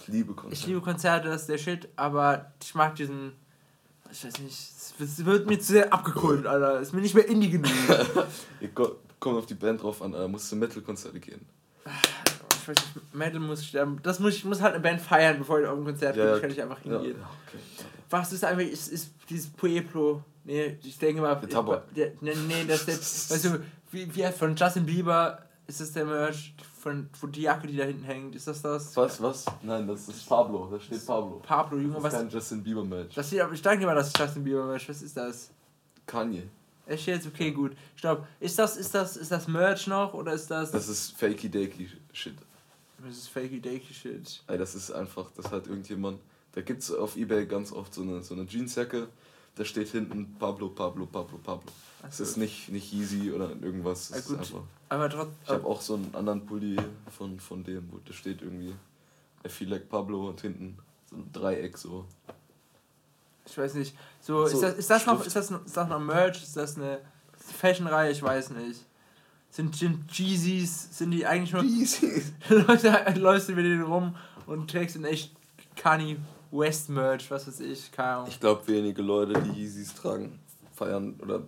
Ich 0.00 0.06
liebe 0.06 0.34
Konzerte. 0.34 0.54
Ich 0.54 0.66
liebe 0.68 0.80
Konzerte, 0.82 1.30
das 1.30 1.40
ist 1.40 1.48
der 1.48 1.58
Shit, 1.58 1.88
aber 1.96 2.52
ich 2.62 2.76
mag 2.76 2.94
diesen. 2.94 3.32
Ich 4.14 4.24
weiß 4.24 4.38
nicht, 4.38 4.56
es 5.00 5.24
wird- 5.26 5.48
mir 5.48 5.58
zu 5.58 5.72
sehr 5.72 5.92
abgekult, 5.92 6.46
Alter. 6.46 6.80
Ist 6.80 6.92
mir 6.94 7.00
nicht 7.00 7.16
mehr 7.16 7.26
Indie 7.28 7.50
genug. 7.50 7.68
Kommt 9.20 9.38
auf 9.38 9.46
die 9.46 9.54
Band 9.54 9.82
drauf 9.82 10.00
an, 10.02 10.14
Alter. 10.14 10.28
Musst 10.28 10.52
du 10.52 10.56
Metal-Konzerte 10.56 11.18
gehen. 11.18 11.44
ich 11.84 12.68
weiß 12.68 12.76
nicht, 12.76 13.14
Metal 13.14 13.40
muss 13.40 13.66
sterben. 13.66 13.98
Das 14.04 14.20
muss 14.20 14.34
ich 14.36 14.44
muss 14.44 14.60
halt 14.60 14.74
eine 14.74 14.82
Band 14.82 15.00
feiern, 15.00 15.38
bevor 15.38 15.60
ich 15.60 15.66
auf 15.66 15.76
ein 15.76 15.84
Konzert 15.84 16.14
gehe. 16.14 16.36
Ich 16.36 16.40
kann 16.40 16.50
nicht 16.50 16.62
einfach 16.62 16.78
ja, 16.84 16.92
hingehen. 16.92 17.16
ja, 17.18 17.30
okay. 17.48 17.58
Was 18.08 18.32
ist 18.32 18.44
einfach, 18.44 18.62
ist, 18.62 18.88
ist 18.92 19.10
dieses 19.28 19.48
Pueblo. 19.48 20.22
Nee, 20.44 20.78
ich 20.84 20.96
denke 20.96 21.20
mal. 21.20 21.34
Der 21.34 21.48
Tabak. 21.48 21.92
Der, 21.94 22.12
nee, 22.20 22.34
nee, 22.46 22.64
das 22.68 22.86
ist 22.86 23.30
der. 23.30 23.36
Weißt 23.36 23.44
du, 23.46 23.64
wie, 23.90 24.14
wie 24.14 24.32
von 24.32 24.54
Justin 24.54 24.86
Bieber 24.86 25.40
ist 25.66 25.80
das 25.80 25.90
der 25.90 26.04
Merch, 26.04 26.54
von, 26.84 27.08
von 27.18 27.32
die 27.32 27.42
Jacke, 27.42 27.66
die 27.66 27.76
da 27.78 27.84
hinten 27.84 28.04
hängt. 28.04 28.36
Ist 28.36 28.46
das 28.46 28.60
das? 28.62 28.94
Was, 28.96 29.20
was? 29.22 29.46
Nein, 29.62 29.88
das 29.88 30.06
ist 30.06 30.28
Pablo. 30.28 30.68
Da 30.70 30.78
steht 30.78 31.04
Pablo. 31.06 31.40
Pablo, 31.42 31.78
Junge, 31.78 31.94
Das 31.94 32.04
ist 32.04 32.04
was. 32.04 32.12
kein 32.20 32.28
Justin 32.30 32.62
Bieber-Match. 32.62 33.14
Das 33.14 33.30
hier, 33.30 33.50
ich 33.52 33.62
denke 33.62 33.86
mal, 33.86 33.94
das 33.94 34.08
ist 34.08 34.18
Justin 34.18 34.44
Bieber 34.44 34.66
Merch. 34.66 34.86
Was 34.88 35.00
ist 35.02 35.16
das? 35.16 35.50
Kanye. 36.06 36.42
Echt 36.86 37.06
jetzt? 37.06 37.26
Okay, 37.26 37.50
gut. 37.50 37.72
Stopp. 37.96 38.26
Ist 38.38 38.58
das, 38.58 38.76
ist 38.76 38.94
das, 38.94 39.16
ist 39.16 39.32
das 39.32 39.48
Merch 39.48 39.86
noch 39.86 40.12
oder 40.12 40.34
ist 40.34 40.50
das. 40.50 40.70
Das 40.70 40.86
ist 40.88 41.12
fakey-dakey-Shit. 41.18 42.34
Das 43.04 43.16
ist 43.16 43.28
fakey 43.28 43.60
dakey 43.60 43.92
shit. 43.92 44.42
Ey, 44.46 44.56
das 44.56 44.74
ist 44.74 44.90
einfach, 44.90 45.30
das 45.36 45.50
hat 45.50 45.66
irgendjemand. 45.66 46.20
Da 46.52 46.60
gibt's 46.62 46.90
auf 46.90 47.16
Ebay 47.16 47.46
ganz 47.46 47.72
oft 47.72 47.92
so 47.92 48.02
eine, 48.02 48.22
so 48.22 48.34
eine 48.34 48.44
Jeansjacke, 48.46 49.08
da 49.56 49.64
steht 49.64 49.88
hinten 49.88 50.36
Pablo, 50.38 50.68
Pablo, 50.68 51.04
Pablo, 51.06 51.38
Pablo. 51.42 51.70
Es 52.08 52.20
ist 52.20 52.36
nicht, 52.36 52.70
nicht 52.70 52.92
Yeezy 52.92 53.32
oder 53.32 53.50
irgendwas. 53.60 54.10
Ja, 54.10 54.16
Es 54.16 54.30
ist 54.30 54.38
einfach. 54.38 54.62
Aber 54.94 55.08
trotzdem. 55.10 55.36
Ich 55.42 55.50
habe 55.50 55.66
auch 55.66 55.80
so 55.80 55.94
einen 55.94 56.14
anderen 56.14 56.46
Pulli 56.46 56.76
von, 57.10 57.40
von 57.40 57.64
dem, 57.64 57.90
wo 57.90 57.98
da 58.04 58.12
steht 58.12 58.42
irgendwie 58.42 58.74
I 59.44 59.48
feel 59.48 59.68
like 59.68 59.88
Pablo 59.88 60.28
und 60.28 60.40
hinten 60.40 60.78
so 61.10 61.16
ein 61.16 61.30
Dreieck 61.32 61.76
so. 61.76 62.06
Ich 63.46 63.58
weiß 63.58 63.74
nicht. 63.74 63.94
So, 64.20 64.46
So, 64.46 64.56
ist, 64.56 64.62
das, 64.62 64.74
ist, 64.78 64.90
das 64.90 65.06
noch, 65.06 65.26
ist, 65.26 65.36
das, 65.36 65.50
ist 65.50 65.76
das 65.76 65.88
noch 65.88 66.00
Merch? 66.00 66.42
Ist 66.42 66.56
das 66.56 66.76
eine 66.76 67.00
Fashion-Reihe? 67.36 68.10
Ich 68.10 68.22
weiß 68.22 68.50
nicht. 68.50 68.80
Sind, 69.50 69.76
sind 69.76 70.10
Jeezys, 70.10 70.96
sind 70.96 71.10
die 71.10 71.26
eigentlich 71.26 71.52
nur. 71.52 71.62
Yeezy. 71.62 72.24
Leute, 72.48 73.14
läufst 73.16 73.48
du 73.48 73.52
mit 73.52 73.64
denen 73.64 73.82
rum 73.82 74.16
und 74.46 74.70
trägst 74.70 74.96
in 74.96 75.04
echt 75.04 75.34
Kanye 75.76 76.16
West 76.50 76.88
Merch, 76.88 77.30
was 77.30 77.46
weiß 77.46 77.60
ich, 77.60 77.92
keine 77.92 78.08
Ahnung. 78.08 78.28
Ich 78.28 78.40
glaube, 78.40 78.66
wenige 78.66 79.02
Leute, 79.02 79.40
die 79.42 79.60
Yeezys 79.60 79.94
tragen, 79.94 80.40
feiern 80.72 81.18
oder 81.20 81.42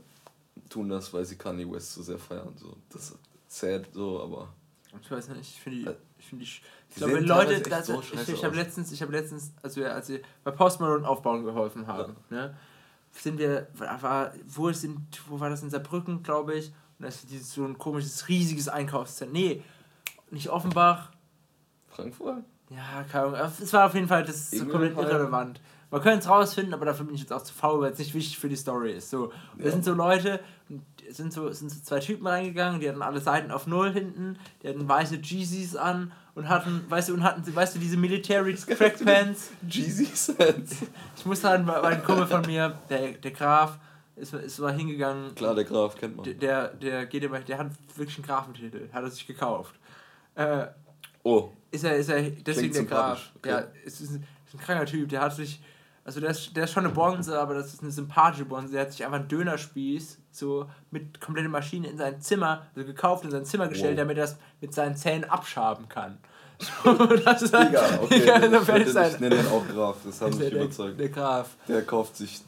tun 0.69 0.89
das, 0.89 1.13
weil 1.13 1.25
sie 1.25 1.37
Kanye 1.37 1.71
West 1.71 1.95
so 1.95 2.03
sehr 2.03 2.19
feiern. 2.19 2.53
So, 2.57 2.77
das 2.91 3.15
sad 3.47 3.89
so, 3.93 4.23
aber. 4.23 4.53
Ich 5.01 5.11
weiß 5.11 5.29
nicht, 5.29 5.41
ich 5.41 5.61
finde 5.61 5.79
die. 5.79 5.97
Ich 6.19 6.27
finde 6.27 6.45
die. 6.45 6.51
Ich 6.89 6.97
glaube, 6.97 7.19
Leute, 7.21 7.61
das, 7.61 7.87
so 7.87 8.01
ich, 8.01 8.29
ich 8.29 8.45
habe 8.45 8.57
letztens, 8.57 8.93
ich 8.93 9.03
habe 9.03 9.13
letztens, 9.13 9.53
als 9.63 9.77
wir, 9.77 9.93
als 9.93 10.09
wir 10.09 10.21
bei 10.45 10.51
Post 10.51 10.81
Malone 10.81 11.07
aufbauen 11.07 11.45
geholfen 11.45 11.87
haben, 11.87 12.17
ne, 12.31 12.57
sind 13.11 13.39
wir, 13.39 13.69
war, 13.75 14.33
wo 14.47 14.73
sind, 14.73 15.01
wo 15.29 15.39
war 15.41 15.51
das 15.51 15.63
in 15.63 15.71
Saarbrücken, 15.71 16.23
glaube 16.23 16.55
ich, 16.55 16.73
und 16.99 17.05
das 17.05 17.17
ist 17.17 17.31
dieses, 17.31 17.53
so 17.53 17.65
ein 17.65 17.77
komisches, 17.77 18.29
riesiges 18.29 18.69
Einkaufszentrum. 18.69 19.39
Nee, 19.39 19.63
nicht 20.31 20.49
Offenbach, 20.49 21.11
Frankfurt? 21.89 22.45
ja, 22.71 23.05
keine 23.11 23.27
Ahnung, 23.27 23.53
es 23.61 23.73
war 23.73 23.87
auf 23.87 23.95
jeden 23.95 24.09
Fall, 24.09 24.25
das 24.25 24.37
ist 24.37 24.59
so 24.59 24.67
komplett 24.67 24.97
irrelevant. 24.97 25.61
Man 25.91 26.01
könnte 26.03 26.19
es 26.19 26.29
rausfinden, 26.29 26.75
aber 26.75 26.85
dafür 26.85 27.07
bin 27.07 27.15
ich 27.15 27.21
jetzt 27.21 27.33
auch 27.33 27.43
zu 27.43 27.55
faul, 27.55 27.81
weil 27.81 27.93
es 27.93 27.99
nicht 27.99 28.13
wichtig 28.15 28.39
für 28.39 28.49
die 28.49 28.57
Story 28.57 28.93
ist. 28.93 29.09
So, 29.11 29.33
Ja. 29.59 29.71
sind 29.71 29.85
so 29.85 29.93
Leute, 29.95 30.41
sind 31.11 31.33
so, 31.33 31.51
sind 31.53 31.71
so 31.71 31.81
zwei 31.81 32.01
Typen 32.01 32.27
reingegangen, 32.27 32.81
die 32.81 32.89
hatten 32.89 33.03
alle 33.03 33.21
Seiten 33.21 33.51
auf 33.53 33.67
Null 33.69 33.93
hinten, 33.93 34.37
die 34.63 34.69
hatten 34.69 34.89
weiße 34.89 35.17
Jeezys 35.23 35.77
an 35.77 36.11
und 36.35 36.49
hatten, 36.49 36.85
weißt 36.89 37.09
du, 37.11 37.15
und 37.15 37.23
hatten, 37.23 37.55
weißt 37.55 37.77
du, 37.77 37.79
diese 37.79 37.97
Military 37.97 38.55
Crackpants. 38.55 39.53
Jeezys? 39.69 40.35
Ich 41.17 41.25
muss 41.25 41.41
sagen, 41.41 41.67
weil 41.67 41.85
ein 41.85 42.03
Kumpel 42.05 42.27
von 42.27 42.43
mir, 42.43 42.77
der, 42.91 43.13
der 43.13 43.31
Graf, 43.31 43.79
ist, 44.17 44.35
ist 44.35 44.59
mal 44.59 44.73
hingegangen. 44.75 45.35
Klar, 45.35 45.55
der 45.55 45.65
Graf 45.65 45.95
kennt 45.97 46.17
man. 46.17 46.25
Der, 46.25 46.35
der, 46.35 46.69
der 46.75 47.07
geht 47.07 47.23
immer, 47.23 47.39
der 47.41 47.59
hat 47.59 47.71
wirklich 47.95 48.17
einen 48.19 48.27
Grafentitel, 48.27 48.89
hat 48.93 49.05
er 49.05 49.11
sich 49.11 49.27
gekauft. 49.27 49.75
Äh, 50.35 50.67
Oh, 51.23 51.51
ist 51.73 51.83
er, 51.85 51.97
ist 51.97 52.09
er 52.09 52.23
deswegen 52.23 52.73
der 52.73 52.85
Graf. 52.85 53.31
okay. 53.37 53.49
Ja, 53.49 53.59
ist, 53.85 54.01
ist, 54.01 54.11
ist 54.13 54.21
ein 54.55 54.61
kranker 54.61 54.87
Typ, 54.87 55.09
der 55.09 55.21
hat 55.23 55.35
sich, 55.35 55.61
also 56.07 56.21
der 56.21 56.31
ist, 56.31 56.57
der 56.57 56.65
ist 56.65 56.73
schon 56.73 56.85
eine 56.85 56.95
Bonze, 56.95 57.37
aber 57.39 57.55
das 57.55 57.75
ist 57.75 57.83
eine 57.83 57.91
sympathische 57.91 58.45
Bonze. 58.45 58.73
Der 58.73 58.83
hat 58.83 58.93
sich 58.93 59.05
einfach 59.05 59.19
einen 59.19 59.27
Dönerspieß 59.29 60.19
so 60.31 60.71
mit 60.93 61.21
kompletter 61.21 61.49
Maschine 61.49 61.89
in 61.89 61.99
sein 61.99 62.21
Zimmer, 62.21 62.67
also 62.77 62.87
gekauft 62.87 63.25
in 63.25 63.33
sein 63.33 63.45
Zimmer 63.45 63.67
gestellt, 63.67 63.93
Wow. 63.97 64.03
damit 64.05 64.17
er 64.19 64.23
das 64.27 64.37
mit 64.61 64.73
seinen 64.73 64.97
Zähnen 64.97 65.25
abschaben 65.25 65.89
kann. 65.89 66.19
das 67.25 67.43
ist 67.43 67.53
halt, 67.53 67.71
Digga, 67.71 67.99
okay. 68.03 68.21
Digga, 68.21 68.41
so 68.87 69.03
ich, 69.03 69.21
nenne 69.21 69.37
den 69.37 69.47
auch 69.49 69.67
Graf, 69.67 69.97
das 70.05 70.21
hat 70.21 70.31
mich 70.31 70.39
der, 70.51 70.53
überzeugt. 70.53 71.01
der 71.01 71.09
Graf. 71.09 71.57
Der 71.69 71.83
kauft 71.83 72.17
sich 72.17 72.41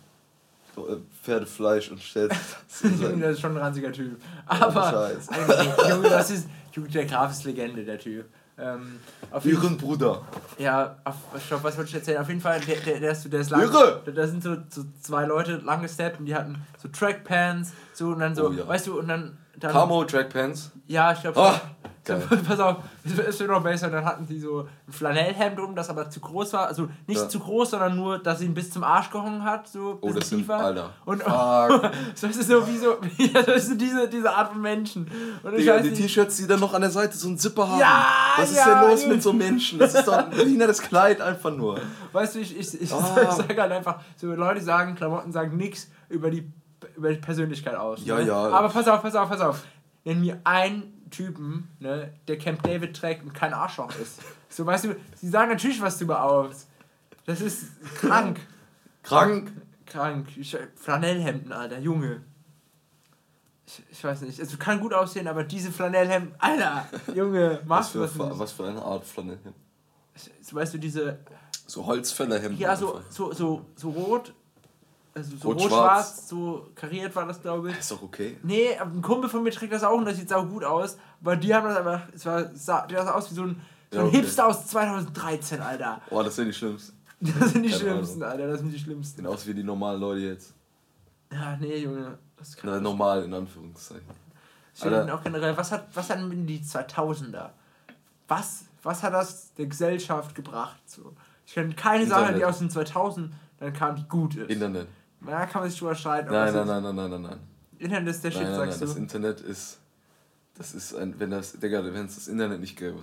so, 0.76 0.88
äh, 0.88 0.96
Pferdefleisch 1.22 1.90
und 1.90 2.00
stellt 2.00 2.30
das 2.30 2.82
ist 2.82 3.40
schon 3.40 3.52
ein 3.52 3.56
ranziger 3.56 3.92
Typ. 3.92 4.20
Oh, 4.48 4.52
Aber. 4.52 5.06
Eigentlich, 5.08 5.88
Junge, 5.90 6.08
das 6.08 6.30
ist, 6.30 6.48
Junge, 6.72 6.88
der 6.88 7.06
Graf 7.06 7.32
ist 7.32 7.44
Legende, 7.44 7.84
der 7.84 7.98
Typ. 7.98 8.24
Ähm, 8.60 8.98
auf 9.30 9.44
jeden 9.44 9.62
Ihren 9.62 9.76
Bruder. 9.76 10.22
Ja, 10.58 10.96
auf, 11.04 11.14
stopp, 11.46 11.62
was 11.62 11.76
wollte 11.76 11.90
ich 11.90 11.94
erzählen? 11.94 12.18
Auf 12.20 12.28
jeden 12.28 12.40
Fall, 12.40 12.60
der, 12.60 12.76
der, 12.76 12.98
der, 13.00 13.12
ist, 13.12 13.32
der 13.32 13.40
ist 13.40 13.50
lang. 13.50 13.62
Irre! 13.62 14.02
Da, 14.12 14.26
sind 14.26 14.42
so, 14.42 14.56
so 14.68 14.82
zwei 15.00 15.26
Leute 15.26 15.56
lang 15.58 15.82
gesteppt 15.82 16.18
und 16.18 16.26
die 16.26 16.34
hatten 16.34 16.56
so 16.76 16.88
Trackpants, 16.88 17.72
so 17.94 18.08
und 18.08 18.18
dann 18.18 18.34
so, 18.34 18.48
Oh 18.48 18.52
ja. 18.52 18.66
weißt 18.66 18.88
du, 18.88 18.98
und 18.98 19.08
dann. 19.08 19.38
dann 19.56 19.70
Camo 19.72 20.04
Trackpants. 20.04 20.72
Ja, 20.86 21.12
ich 21.12 21.20
glaube. 21.20 21.40
Ah, 21.40 21.60
geil. 22.08 22.22
pass 22.48 22.58
auf, 22.58 22.76
es 23.04 23.38
wird 23.38 23.50
noch 23.50 23.62
besser. 23.62 23.88
Dann 23.90 24.04
hatten 24.04 24.26
die 24.26 24.40
so 24.40 24.66
ein 24.86 24.92
Flanellhemd 24.92 25.60
um, 25.60 25.74
das 25.76 25.88
aber 25.90 26.10
zu 26.10 26.18
groß 26.20 26.52
war. 26.54 26.66
Also 26.66 26.88
nicht 27.06 27.20
Ja. 27.20 27.28
zu 27.28 27.38
groß, 27.38 27.70
sondern 27.70 27.94
nur, 27.96 28.18
dass 28.18 28.40
sie 28.40 28.46
ihn 28.46 28.54
bis 28.54 28.70
zum 28.70 28.82
Arsch 28.82 29.10
gehangen 29.10 29.44
hat. 29.44 29.68
So 29.68 29.98
Oh, 30.00 30.12
das 30.12 30.28
sind, 30.28 30.38
tiefer. 30.40 30.56
Alter. 30.56 30.90
Und 31.04 31.22
Fuck. 31.22 31.90
so 32.16 32.26
ist 32.26 32.40
es 32.40 32.48
so 32.48 32.66
wie 32.66 32.76
so. 32.78 32.96
Das 33.46 33.66
sind 33.66 33.80
diese, 33.80 34.08
diese 34.08 34.30
Art 34.34 34.52
von 34.52 34.60
Menschen. 34.60 35.08
Und 35.42 35.52
ich 35.52 35.60
Digga, 35.60 35.76
weiß 35.76 35.82
die 35.84 35.92
T-Shirts, 35.92 36.36
die 36.38 36.46
dann 36.46 36.60
noch 36.60 36.74
an 36.74 36.80
der 36.80 36.90
Seite 36.90 37.16
so 37.16 37.28
einen 37.28 37.38
Zipper 37.38 37.68
haben. 37.68 37.78
Ja, 37.80 38.06
Was 38.36 38.50
ist 38.50 38.56
ja, 38.56 38.80
denn 38.82 38.90
los 38.90 39.06
mit 39.06 39.22
so 39.22 39.32
Menschen? 39.32 39.78
Das 39.78 39.94
ist 39.94 40.08
doch 40.08 40.16
ein 40.18 40.30
behindertes 40.30 40.80
Kleid 40.82 41.20
einfach 41.20 41.50
nur. 41.54 41.78
Weißt 42.12 42.34
du, 42.34 42.40
ich, 42.40 42.58
ich, 42.58 42.80
ich, 42.82 42.92
Ah. 42.92 43.16
ich 43.22 43.30
sage 43.30 43.60
halt 43.60 43.72
einfach, 43.72 44.00
so 44.16 44.26
Leute 44.34 44.60
sagen, 44.60 44.94
Klamotten 44.94 45.30
sagen 45.32 45.56
nichts 45.56 45.88
über 46.08 46.30
die, 46.30 46.50
über 46.96 47.10
die 47.10 47.16
Persönlichkeit 47.18 47.74
aus. 47.76 48.00
Ja, 48.04 48.16
ne? 48.16 48.22
ja. 48.26 48.34
Aber 48.48 48.68
pass 48.68 48.88
auf, 48.88 49.02
pass 49.02 49.14
auf, 49.14 49.28
pass 49.28 49.40
auf. 49.40 49.62
Nenn 50.04 50.20
mir 50.20 50.40
einen 50.44 50.97
Typen, 51.10 51.68
ne, 51.80 52.12
der 52.28 52.38
Camp 52.38 52.62
David 52.62 52.96
trägt 52.96 53.22
und 53.24 53.32
kein 53.34 53.52
Arschloch 53.52 53.94
ist. 53.98 54.20
So, 54.48 54.64
weißt 54.66 54.84
du, 54.84 54.96
sie 55.16 55.28
sagen 55.28 55.50
natürlich 55.50 55.80
was 55.80 55.98
drüber 55.98 56.22
aus. 56.22 56.66
Das 57.26 57.40
ist 57.40 57.66
krank. 57.96 58.40
Krank? 59.02 59.52
Krank. 59.86 60.28
Ich, 60.36 60.56
Flanellhemden, 60.76 61.52
Alter, 61.52 61.78
Junge. 61.78 62.22
Ich, 63.66 63.82
ich 63.90 64.02
weiß 64.04 64.22
nicht. 64.22 64.40
Also 64.40 64.56
kann 64.56 64.80
gut 64.80 64.94
aussehen, 64.94 65.28
aber 65.28 65.44
diese 65.44 65.70
Flanellhemden, 65.70 66.34
Alter, 66.38 66.86
Junge, 67.14 67.60
Was 67.64 67.66
machst 67.66 67.90
für, 67.92 67.98
du 67.98 68.08
Fa- 68.08 68.28
nicht? 68.28 68.38
was 68.38 68.52
für 68.52 68.66
eine 68.66 68.82
Art 68.82 69.04
Flanellhemd? 69.04 69.54
So, 70.40 70.56
weißt 70.56 70.74
du, 70.74 70.78
diese, 70.78 71.18
So 71.66 71.84
Holzfällerhemden. 71.86 72.58
ja, 72.58 72.74
so, 72.76 72.96
einfach. 72.96 73.10
so, 73.12 73.32
so, 73.32 73.66
so 73.76 73.90
rot, 73.90 74.32
also 75.18 75.36
so 75.36 75.48
Rot-schwarz. 75.48 75.72
rot-schwarz, 75.72 76.28
so 76.28 76.68
kariert 76.74 77.14
war 77.14 77.26
das, 77.26 77.40
glaube 77.42 77.70
ich. 77.70 77.78
Ist 77.78 77.90
doch 77.90 78.02
okay. 78.02 78.36
Nee, 78.42 78.76
ein 78.78 79.02
Kumpel 79.02 79.28
von 79.28 79.42
mir 79.42 79.50
trägt 79.50 79.72
das 79.72 79.84
auch 79.84 79.96
und 79.98 80.04
das 80.06 80.16
sieht 80.16 80.28
sau 80.28 80.44
gut 80.46 80.64
aus. 80.64 80.96
Aber 81.20 81.36
die 81.36 81.54
haben 81.54 81.66
das 81.68 81.76
einfach, 81.76 82.02
es 82.14 82.24
war, 82.26 82.54
sah, 82.54 82.86
die 82.86 82.94
sah 82.94 83.12
aus 83.12 83.30
wie 83.30 83.34
so 83.34 83.42
ein, 83.42 83.60
so 83.90 83.96
Ja, 83.98 84.02
ein 84.04 84.08
okay. 84.08 84.16
Hipster 84.18 84.46
aus 84.46 84.66
2013, 84.68 85.60
Alter. 85.60 86.00
Oh, 86.10 86.22
das 86.22 86.36
sind 86.36 86.46
die 86.46 86.52
schlimmsten. 86.54 86.96
Das 87.20 87.50
sind 87.50 87.64
die 87.64 87.68
Keine 87.70 87.80
schlimmsten, 87.80 88.22
Alter, 88.22 88.46
das 88.46 88.60
sind 88.60 88.70
die 88.70 88.78
schlimmsten. 88.78 89.22
Sehen 89.22 89.26
aus 89.26 89.44
wie 89.46 89.52
die 89.54 89.64
normalen 89.64 90.00
Leute 90.00 90.20
jetzt. 90.20 90.54
Ja, 91.32 91.56
nee, 91.56 91.78
Junge, 91.78 92.16
das 92.36 92.56
kann 92.56 92.70
Na, 92.70 92.80
normal 92.80 93.24
in 93.24 93.34
Anführungszeichen. 93.34 94.06
Alter. 94.80 95.12
auch 95.14 95.24
generell, 95.24 95.56
was 95.56 95.72
hat, 95.72 95.88
was 95.94 96.08
hatten 96.10 96.46
die 96.46 96.60
2000er? 96.60 97.50
Was, 98.28 98.66
was 98.84 99.02
hat 99.02 99.12
das 99.12 99.52
der 99.54 99.66
Gesellschaft 99.66 100.34
gebracht? 100.36 100.78
So. 100.86 101.12
Ich 101.44 101.54
kenne 101.54 101.74
keine 101.74 102.06
Sache, 102.06 102.26
die 102.26 102.34
Internet. 102.34 102.44
aus 102.44 102.58
den 102.60 102.70
2000 102.70 103.32
dann 103.58 103.72
kam, 103.72 103.96
die 103.96 104.04
gut 104.04 104.36
ist. 104.36 104.48
Internet. 104.50 104.86
Da 105.20 105.46
kann 105.46 105.62
man 105.62 105.70
sich 105.70 105.78
drüber 105.78 105.94
streiten. 105.94 106.30
Nein, 106.30 106.52
nein, 106.54 106.66
nein, 106.66 106.82
nein, 106.82 106.94
nein, 106.94 107.10
nein, 107.10 107.22
nein. 107.22 107.38
Internet 107.78 108.08
ist 108.08 108.24
der 108.24 108.30
Shit, 108.30 108.42
Nein, 108.42 108.50
nein, 108.50 108.58
nein. 108.60 108.68
sagst 108.70 108.82
Das 108.82 108.94
du. 108.94 108.98
Internet 109.00 109.40
ist. 109.40 109.78
Das 110.56 110.74
ist 110.74 110.94
ein. 110.94 111.18
Wenn 111.18 111.30
das. 111.30 111.52
Digga, 111.52 111.84
wenn 111.84 112.06
es 112.06 112.14
das 112.16 112.28
Internet 112.28 112.60
nicht 112.60 112.76
gäbe, 112.76 113.02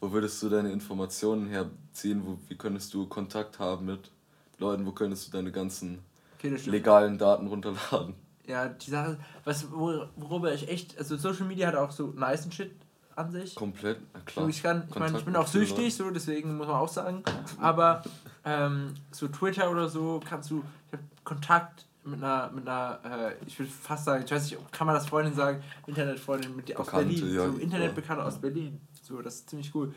wo 0.00 0.12
würdest 0.12 0.40
du 0.42 0.48
deine 0.48 0.70
Informationen 0.72 1.48
herziehen? 1.48 2.22
Wo, 2.24 2.38
wie 2.48 2.56
könntest 2.56 2.92
du 2.94 3.06
Kontakt 3.06 3.58
haben 3.58 3.86
mit 3.86 4.10
Leuten? 4.58 4.86
Wo 4.86 4.92
könntest 4.92 5.26
du 5.28 5.32
deine 5.32 5.50
ganzen 5.50 5.98
Okay, 6.38 6.50
das 6.50 6.66
legalen 6.66 7.18
Daten 7.18 7.46
runterladen? 7.48 8.14
Ja, 8.46 8.68
die 8.68 8.90
Sache, 8.90 9.18
was, 9.44 9.66
wor- 9.72 10.08
worüber 10.16 10.54
ich 10.54 10.68
echt, 10.70 10.96
also 10.96 11.16
Social 11.18 11.46
Media 11.46 11.66
hat 11.68 11.74
auch 11.74 11.90
so 11.90 12.14
nice 12.16 12.46
Shit 12.54 12.70
an 13.14 13.30
sich. 13.32 13.54
Komplett? 13.56 13.98
Na 14.14 14.20
klar. 14.20 14.44
So, 14.44 14.48
ich 14.48 14.62
kann, 14.62 14.84
ich 14.88 14.94
meine, 14.98 15.18
ich 15.18 15.24
bin 15.24 15.36
auch 15.36 15.46
süchtig, 15.48 15.94
so, 15.94 16.08
deswegen 16.10 16.56
muss 16.56 16.66
man 16.68 16.76
auch 16.76 16.88
sagen. 16.88 17.22
Aber 17.60 18.02
ähm, 18.44 18.94
so 19.10 19.26
Twitter 19.28 19.70
oder 19.70 19.88
so 19.88 20.20
kannst 20.26 20.50
du, 20.50 20.62
ich 20.86 20.92
habe 20.92 21.02
Kontakt 21.28 21.84
mit 22.04 22.22
einer, 22.22 22.50
mit 22.50 22.66
einer, 22.66 23.00
äh, 23.04 23.34
ich 23.46 23.58
würde 23.58 23.70
fast 23.70 24.06
sagen, 24.06 24.24
ich 24.24 24.30
weiß 24.30 24.50
nicht, 24.50 24.72
kann 24.72 24.86
man 24.86 24.96
das 24.96 25.06
Freundin 25.06 25.34
sagen, 25.34 25.62
Internetfreundin 25.86 26.56
mit 26.56 26.68
dir 26.68 26.80
aus 26.80 26.86
Bekannte, 26.86 27.14
Berlin, 27.14 27.34
ja, 27.34 27.46
so 27.46 27.58
ja. 27.58 27.62
Internetbekannte 27.62 28.24
aus 28.24 28.38
Berlin. 28.38 28.80
So, 29.02 29.20
das 29.20 29.34
ist 29.34 29.50
ziemlich 29.50 29.74
cool. 29.74 29.92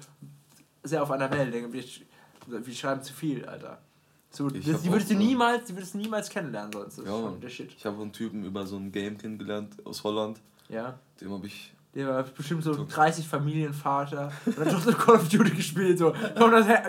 Sehr 0.83 1.01
auf 1.01 1.09
einer 1.11 1.31
Welt, 1.31 1.53
denke 1.53 1.77
ich. 1.77 2.05
Wir 2.47 2.73
schreiben 2.73 3.01
zu 3.01 3.13
viel, 3.13 3.45
Alter. 3.45 3.81
So, 4.29 4.49
das, 4.49 4.65
hab 4.65 4.81
die 4.81 4.91
würdest 4.91 5.09
du 5.09 5.13
ja. 5.13 5.19
niemals, 5.21 5.65
die 5.65 5.73
würdest 5.73 5.93
du 5.93 5.99
niemals 5.99 6.29
kennenlernen 6.29 6.73
sonst. 6.73 6.97
Das 6.97 7.05
Ja, 7.05 7.15
ist 7.15 7.21
schon 7.21 7.41
der 7.41 7.49
Shit. 7.49 7.73
Ich 7.77 7.85
habe 7.85 8.01
einen 8.01 8.11
Typen 8.11 8.43
über 8.43 8.65
so 8.65 8.75
ein 8.75 8.91
Game 8.91 9.17
kennengelernt 9.17 9.75
aus 9.85 10.03
Holland. 10.03 10.41
Ja. 10.67 10.99
Dem 11.21 11.31
habe 11.31 11.47
ich. 11.47 11.73
Der 11.93 12.07
war 12.07 12.23
bestimmt 12.23 12.63
so 12.63 12.85
30 12.85 13.27
Familienvater 13.27 14.31
und 14.45 14.57
hat 14.57 14.71
doch 14.71 14.81
so 14.81 14.93
Call 14.93 15.15
of 15.15 15.27
Duty 15.27 15.51
gespielt. 15.51 15.97
So. 15.97 16.13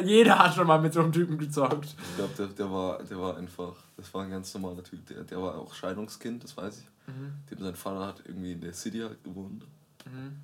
Jeder 0.05 0.39
hat 0.39 0.55
schon 0.55 0.67
mal 0.67 0.81
mit 0.81 0.93
so 0.93 1.01
einem 1.01 1.11
Typen 1.11 1.39
gezockt. 1.39 1.97
Ich 2.11 2.17
glaube, 2.17 2.33
der, 2.39 2.47
der, 2.47 2.71
war, 2.71 3.03
der 3.03 3.19
war 3.19 3.37
einfach. 3.37 3.75
Das 3.97 4.15
war 4.15 4.23
ein 4.23 4.31
ganz 4.31 4.55
normaler 4.55 4.85
Typ. 4.85 5.05
Der, 5.07 5.25
der 5.25 5.43
war 5.43 5.59
auch 5.59 5.75
Scheidungskind, 5.75 6.45
das 6.45 6.57
weiß 6.57 6.79
ich. 6.79 6.85
Mhm. 7.09 7.33
Dem 7.51 7.65
sein 7.65 7.75
Vater 7.75 8.07
hat 8.07 8.23
irgendwie 8.25 8.53
in 8.53 8.61
der 8.61 8.75
City 8.75 9.01
halt 9.01 9.23
gewohnt. 9.25 9.65
Mhm. 10.07 10.37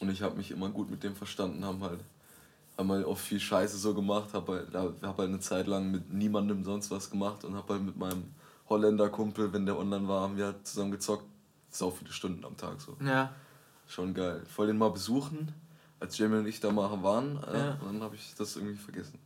Und 0.00 0.10
ich 0.10 0.22
habe 0.22 0.36
mich 0.36 0.50
immer 0.50 0.68
gut 0.70 0.90
mit 0.90 1.02
dem 1.04 1.14
verstanden, 1.14 1.64
haben 1.64 1.82
halt, 1.82 2.00
haben 2.76 2.90
halt 2.90 3.04
auch 3.04 3.18
viel 3.18 3.38
Scheiße 3.38 3.76
so 3.76 3.94
gemacht, 3.94 4.32
habe 4.32 4.64
halt, 4.72 5.02
hab 5.02 5.18
halt 5.18 5.28
eine 5.28 5.40
Zeit 5.40 5.66
lang 5.66 5.90
mit 5.90 6.12
niemandem 6.12 6.64
sonst 6.64 6.90
was 6.90 7.10
gemacht 7.10 7.44
und 7.44 7.54
habe 7.54 7.74
halt 7.74 7.82
mit 7.82 7.96
meinem 7.96 8.24
Holländer-Kumpel, 8.68 9.52
wenn 9.52 9.66
der 9.66 9.78
online 9.78 10.08
war, 10.08 10.22
haben 10.22 10.36
wir 10.36 10.46
halt 10.46 10.66
zusammen 10.66 10.90
gezockt. 10.90 11.26
So 11.72 11.90
viele 11.90 12.12
Stunden 12.12 12.44
am 12.44 12.56
Tag 12.56 12.80
so. 12.80 12.96
Ja. 13.04 13.32
Schon 13.88 14.14
geil. 14.14 14.42
Ich 14.48 14.56
wollte 14.56 14.72
ihn 14.72 14.78
mal 14.78 14.90
besuchen, 14.90 15.52
als 15.98 16.16
Jamie 16.18 16.36
und 16.38 16.46
ich 16.46 16.60
da 16.60 16.70
mal 16.70 17.02
waren, 17.02 17.42
äh, 17.44 17.58
Ja. 17.58 17.70
und 17.80 17.94
dann 17.94 18.02
habe 18.02 18.14
ich 18.14 18.34
das 18.36 18.54
irgendwie 18.56 18.76
vergessen. 18.76 19.18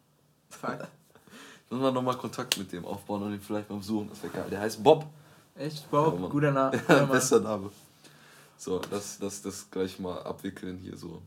Fuck. 0.48 0.78
Müssen 1.70 1.82
wir 1.82 1.90
nochmal 1.92 2.16
Kontakt 2.16 2.56
mit 2.58 2.70
dem 2.72 2.84
aufbauen 2.84 3.24
und 3.24 3.32
ihn 3.34 3.40
vielleicht 3.40 3.68
mal 3.68 3.76
besuchen, 3.78 4.08
das 4.08 4.22
wäre 4.22 4.32
geil. 4.32 4.46
Der 4.50 4.60
heißt 4.60 4.82
Bob. 4.82 5.06
Echt? 5.56 5.90
Bob, 5.90 6.20
Ja, 6.20 6.28
guter 6.28 6.52
Name. 6.52 6.80
Mann. 6.88 7.08
Bester 7.08 7.40
Name. 7.40 7.70
So, 8.56 8.78
das, 8.78 9.18
das, 9.18 9.42
das 9.42 9.68
gleich 9.70 9.98
mal 9.98 10.22
abwickeln 10.22 10.78
hier 10.78 10.96
so. 10.96 11.20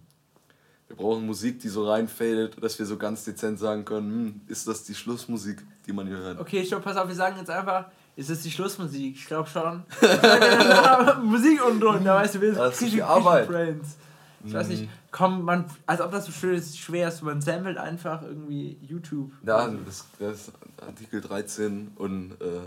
Wir 0.87 0.95
brauchen 0.95 1.25
Musik, 1.25 1.59
die 1.59 1.67
so 1.69 1.87
reinfadet, 1.87 2.63
dass 2.63 2.79
wir 2.79 2.85
so 2.85 2.97
ganz 2.97 3.23
dezent 3.23 3.59
sagen 3.59 3.85
können, 3.85 4.09
hm, 4.09 4.41
ist 4.47 4.67
das 4.67 4.83
die 4.85 4.95
Schlussmusik, 4.95 5.61
die 5.85 5.93
man 5.93 6.07
hier 6.07 6.17
hört? 6.17 6.39
Okay, 6.39 6.65
stopp, 6.65 6.83
pass 6.83 6.97
auf, 6.97 7.07
wir 7.07 7.13
sagen 7.15 7.37
jetzt 7.37 7.49
einfach, 7.51 7.85
ist 8.19 8.29
es 8.29 8.43
die 8.43 8.51
Schlussmusik? 8.51 9.15
Ich 9.15 9.25
glaube 9.25 9.49
schon. 9.49 9.83
Musik 11.23 11.65
unten 11.65 11.79
drunter, 11.79 12.15
weißt 12.15 12.35
du, 12.35 12.41
wir 12.41 12.53
Das 12.53 12.73
ist 12.73 12.79
sind 12.79 12.93
die 12.93 13.03
Arbeit. 13.03 13.47
Friends. 13.47 13.97
Ich 14.45 14.53
weiß 14.53 14.67
nicht, 14.69 14.89
komm, 15.11 15.43
man, 15.43 15.65
als 15.85 15.99
ob 15.99 16.11
das 16.11 16.25
so 16.25 16.31
schön 16.31 16.55
ist, 16.55 16.77
schwer 16.79 17.09
ist, 17.09 17.21
man 17.23 17.41
samplet 17.41 17.77
einfach 17.77 18.21
irgendwie 18.21 18.77
YouTube. 18.81 19.31
Ja, 19.45 19.67
das, 19.85 20.05
das 20.17 20.33
ist 20.47 20.51
Artikel 20.81 21.19
13 21.21 21.91
und 21.95 22.31
äh, 22.41 22.61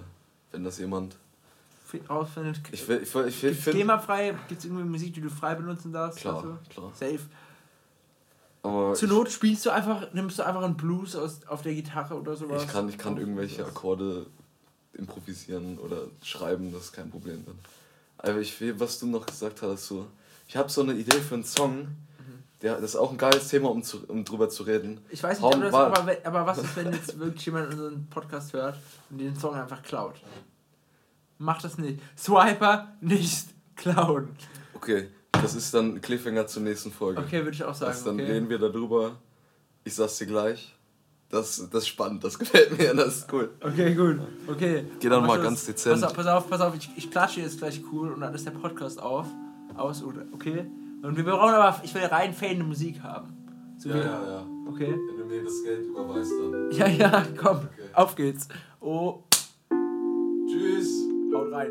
wenn 0.53 0.65
das 0.65 0.79
jemand. 0.79 1.16
rausfindet. 2.11 2.61
Ich, 2.73 2.87
will- 2.89 3.01
ich, 3.03 3.15
will- 3.15 3.29
ich, 3.29 3.37
ich 3.37 3.41
Gibt's 3.43 3.65
finde. 3.65 3.79
GEMA-frei? 3.79 4.35
Gibt 4.49 4.59
es 4.61 4.65
irgendwie 4.66 4.85
Musik, 4.85 5.15
die 5.15 5.20
du 5.23 5.31
frei 5.31 5.55
benutzen 5.55 5.93
darfst? 5.93 6.19
Klar, 6.20 6.37
Also, 6.37 6.59
klar. 6.69 6.91
Safe. 6.95 7.20
Aber 8.62 8.95
Zur 8.95 9.09
Not 9.09 9.31
spielst 9.31 9.65
du 9.66 9.70
einfach, 9.70 10.12
nimmst 10.12 10.39
du 10.39 10.43
einfach 10.45 10.62
einen 10.62 10.77
Blues 10.77 11.16
aus, 11.16 11.41
auf 11.49 11.62
der 11.62 11.74
Gitarre 11.74 12.15
oder 12.20 12.37
sowas. 12.37 12.62
ich 12.65 12.69
kann, 12.69 12.89
ich 12.89 12.97
kann 12.99 13.16
irgendwelche 13.16 13.65
Akkorde 13.66 14.27
improvisieren 14.94 15.78
oder 15.78 16.09
schreiben, 16.23 16.73
das 16.73 16.85
ist 16.85 16.93
kein 16.93 17.10
Problem 17.10 17.44
dann. 17.44 17.59
Aber 18.19 18.39
ich 18.39 18.60
will, 18.60 18.78
was 18.78 18.98
du 18.98 19.06
noch 19.06 19.27
gesagt 19.27 19.62
hast, 19.62 19.86
so, 19.86 20.06
ich 20.47 20.56
habe 20.56 20.69
so 20.69 20.82
eine 20.82 20.93
Idee 20.94 21.20
für 21.20 21.35
einen 21.35 21.44
Song, 21.44 21.89
der, 22.62 22.77
das 22.81 22.90
ist 22.90 22.97
auch 22.97 23.10
ein 23.10 23.19
geiles 23.19 23.48
Thema, 23.48 23.70
um, 23.70 23.82
zu, 23.82 24.05
um 24.06 24.24
drüber 24.24 24.48
zu 24.48 24.62
reden. 24.62 25.01
Ich 25.10 25.23
weiß 25.23 25.40
nicht, 25.40 25.62
das, 25.62 25.74
aber, 25.74 26.16
aber 26.23 26.47
was 26.47 26.59
ist, 26.59 26.77
wenn 26.77 26.93
jetzt 26.93 27.19
wirklich 27.19 27.44
jemand 27.47 27.73
unseren 27.73 28.06
Podcast 28.09 28.52
hört 28.52 28.78
und 29.10 29.19
den 29.19 29.35
Song 29.35 29.55
einfach 29.55 29.82
klaut? 29.82 30.14
Mach 31.39 31.60
das 31.60 31.77
nicht. 31.78 32.01
Swiper 32.16 32.93
nicht 33.01 33.48
klauen. 33.74 34.28
Okay, 34.74 35.09
das 35.32 35.56
ist 35.56 35.74
dann 35.74 36.01
Cliffhanger 36.01 36.47
zur 36.47 36.62
nächsten 36.62 36.93
Folge. 36.93 37.20
Okay, 37.20 37.39
würde 37.43 37.51
ich 37.51 37.64
auch 37.64 37.74
sagen. 37.74 37.93
das, 37.93 38.05
dann 38.05 38.14
okay. 38.14 38.31
reden 38.31 38.48
wir 38.48 38.59
darüber. 38.59 39.16
Ich 39.82 39.97
sag's 39.97 40.19
dir 40.19 40.27
gleich. 40.27 40.73
Das, 41.33 41.67
das 41.71 41.85
ist 41.85 41.89
spannend, 41.89 42.23
das 42.23 42.39
gefällt 42.39 42.77
mir, 42.79 42.95
das 42.95 43.17
ist 43.17 43.33
cool. 43.33 43.49
Okay, 43.63 43.95
gut. 43.95 44.21
Okay. 44.47 44.85
Geh 45.01 45.09
dann 45.09 45.27
mal 45.27 45.41
ganz 45.41 45.65
dezent. 45.65 45.99
Pass 45.99 46.11
auf, 46.11 46.15
pass 46.15 46.27
auf, 46.27 46.51
pass 46.51 46.61
auf. 46.61 46.75
Ich, 46.77 46.91
ich 46.95 47.11
klatsche 47.11 47.41
jetzt 47.41 47.57
gleich 47.57 47.83
cool 47.91 48.13
und 48.13 48.21
dann 48.21 48.35
ist 48.35 48.45
der 48.45 48.51
Podcast 48.51 49.01
auf. 49.01 49.27
Aus, 49.75 50.03
oder? 50.03 50.27
Okay? 50.35 50.67
Und 51.03 51.17
wir 51.17 51.25
brauchen 51.25 51.55
aber, 51.55 51.81
ich 51.83 51.95
will 51.95 52.05
rein 52.05 52.35
fadende 52.35 52.65
Musik 52.65 53.03
haben. 53.03 53.33
So 53.79 53.89
Ja, 53.89 53.97
ja, 53.97 54.05
ja. 54.05 54.47
Okay. 54.69 54.95
Wenn 54.95 55.17
du 55.17 55.25
mir 55.25 55.43
das 55.43 55.63
Geld 55.65 55.87
überweist, 55.87 56.33
dann. 56.39 56.71
Ja, 56.71 56.87
ja, 56.87 57.27
komm. 57.35 57.57
Okay. 57.57 57.89
Auf 57.95 58.15
geht's. 58.15 58.49
Oh, 58.81 59.25
Tschüss. 60.47 60.91
haut 61.35 61.51
rein. 61.51 61.71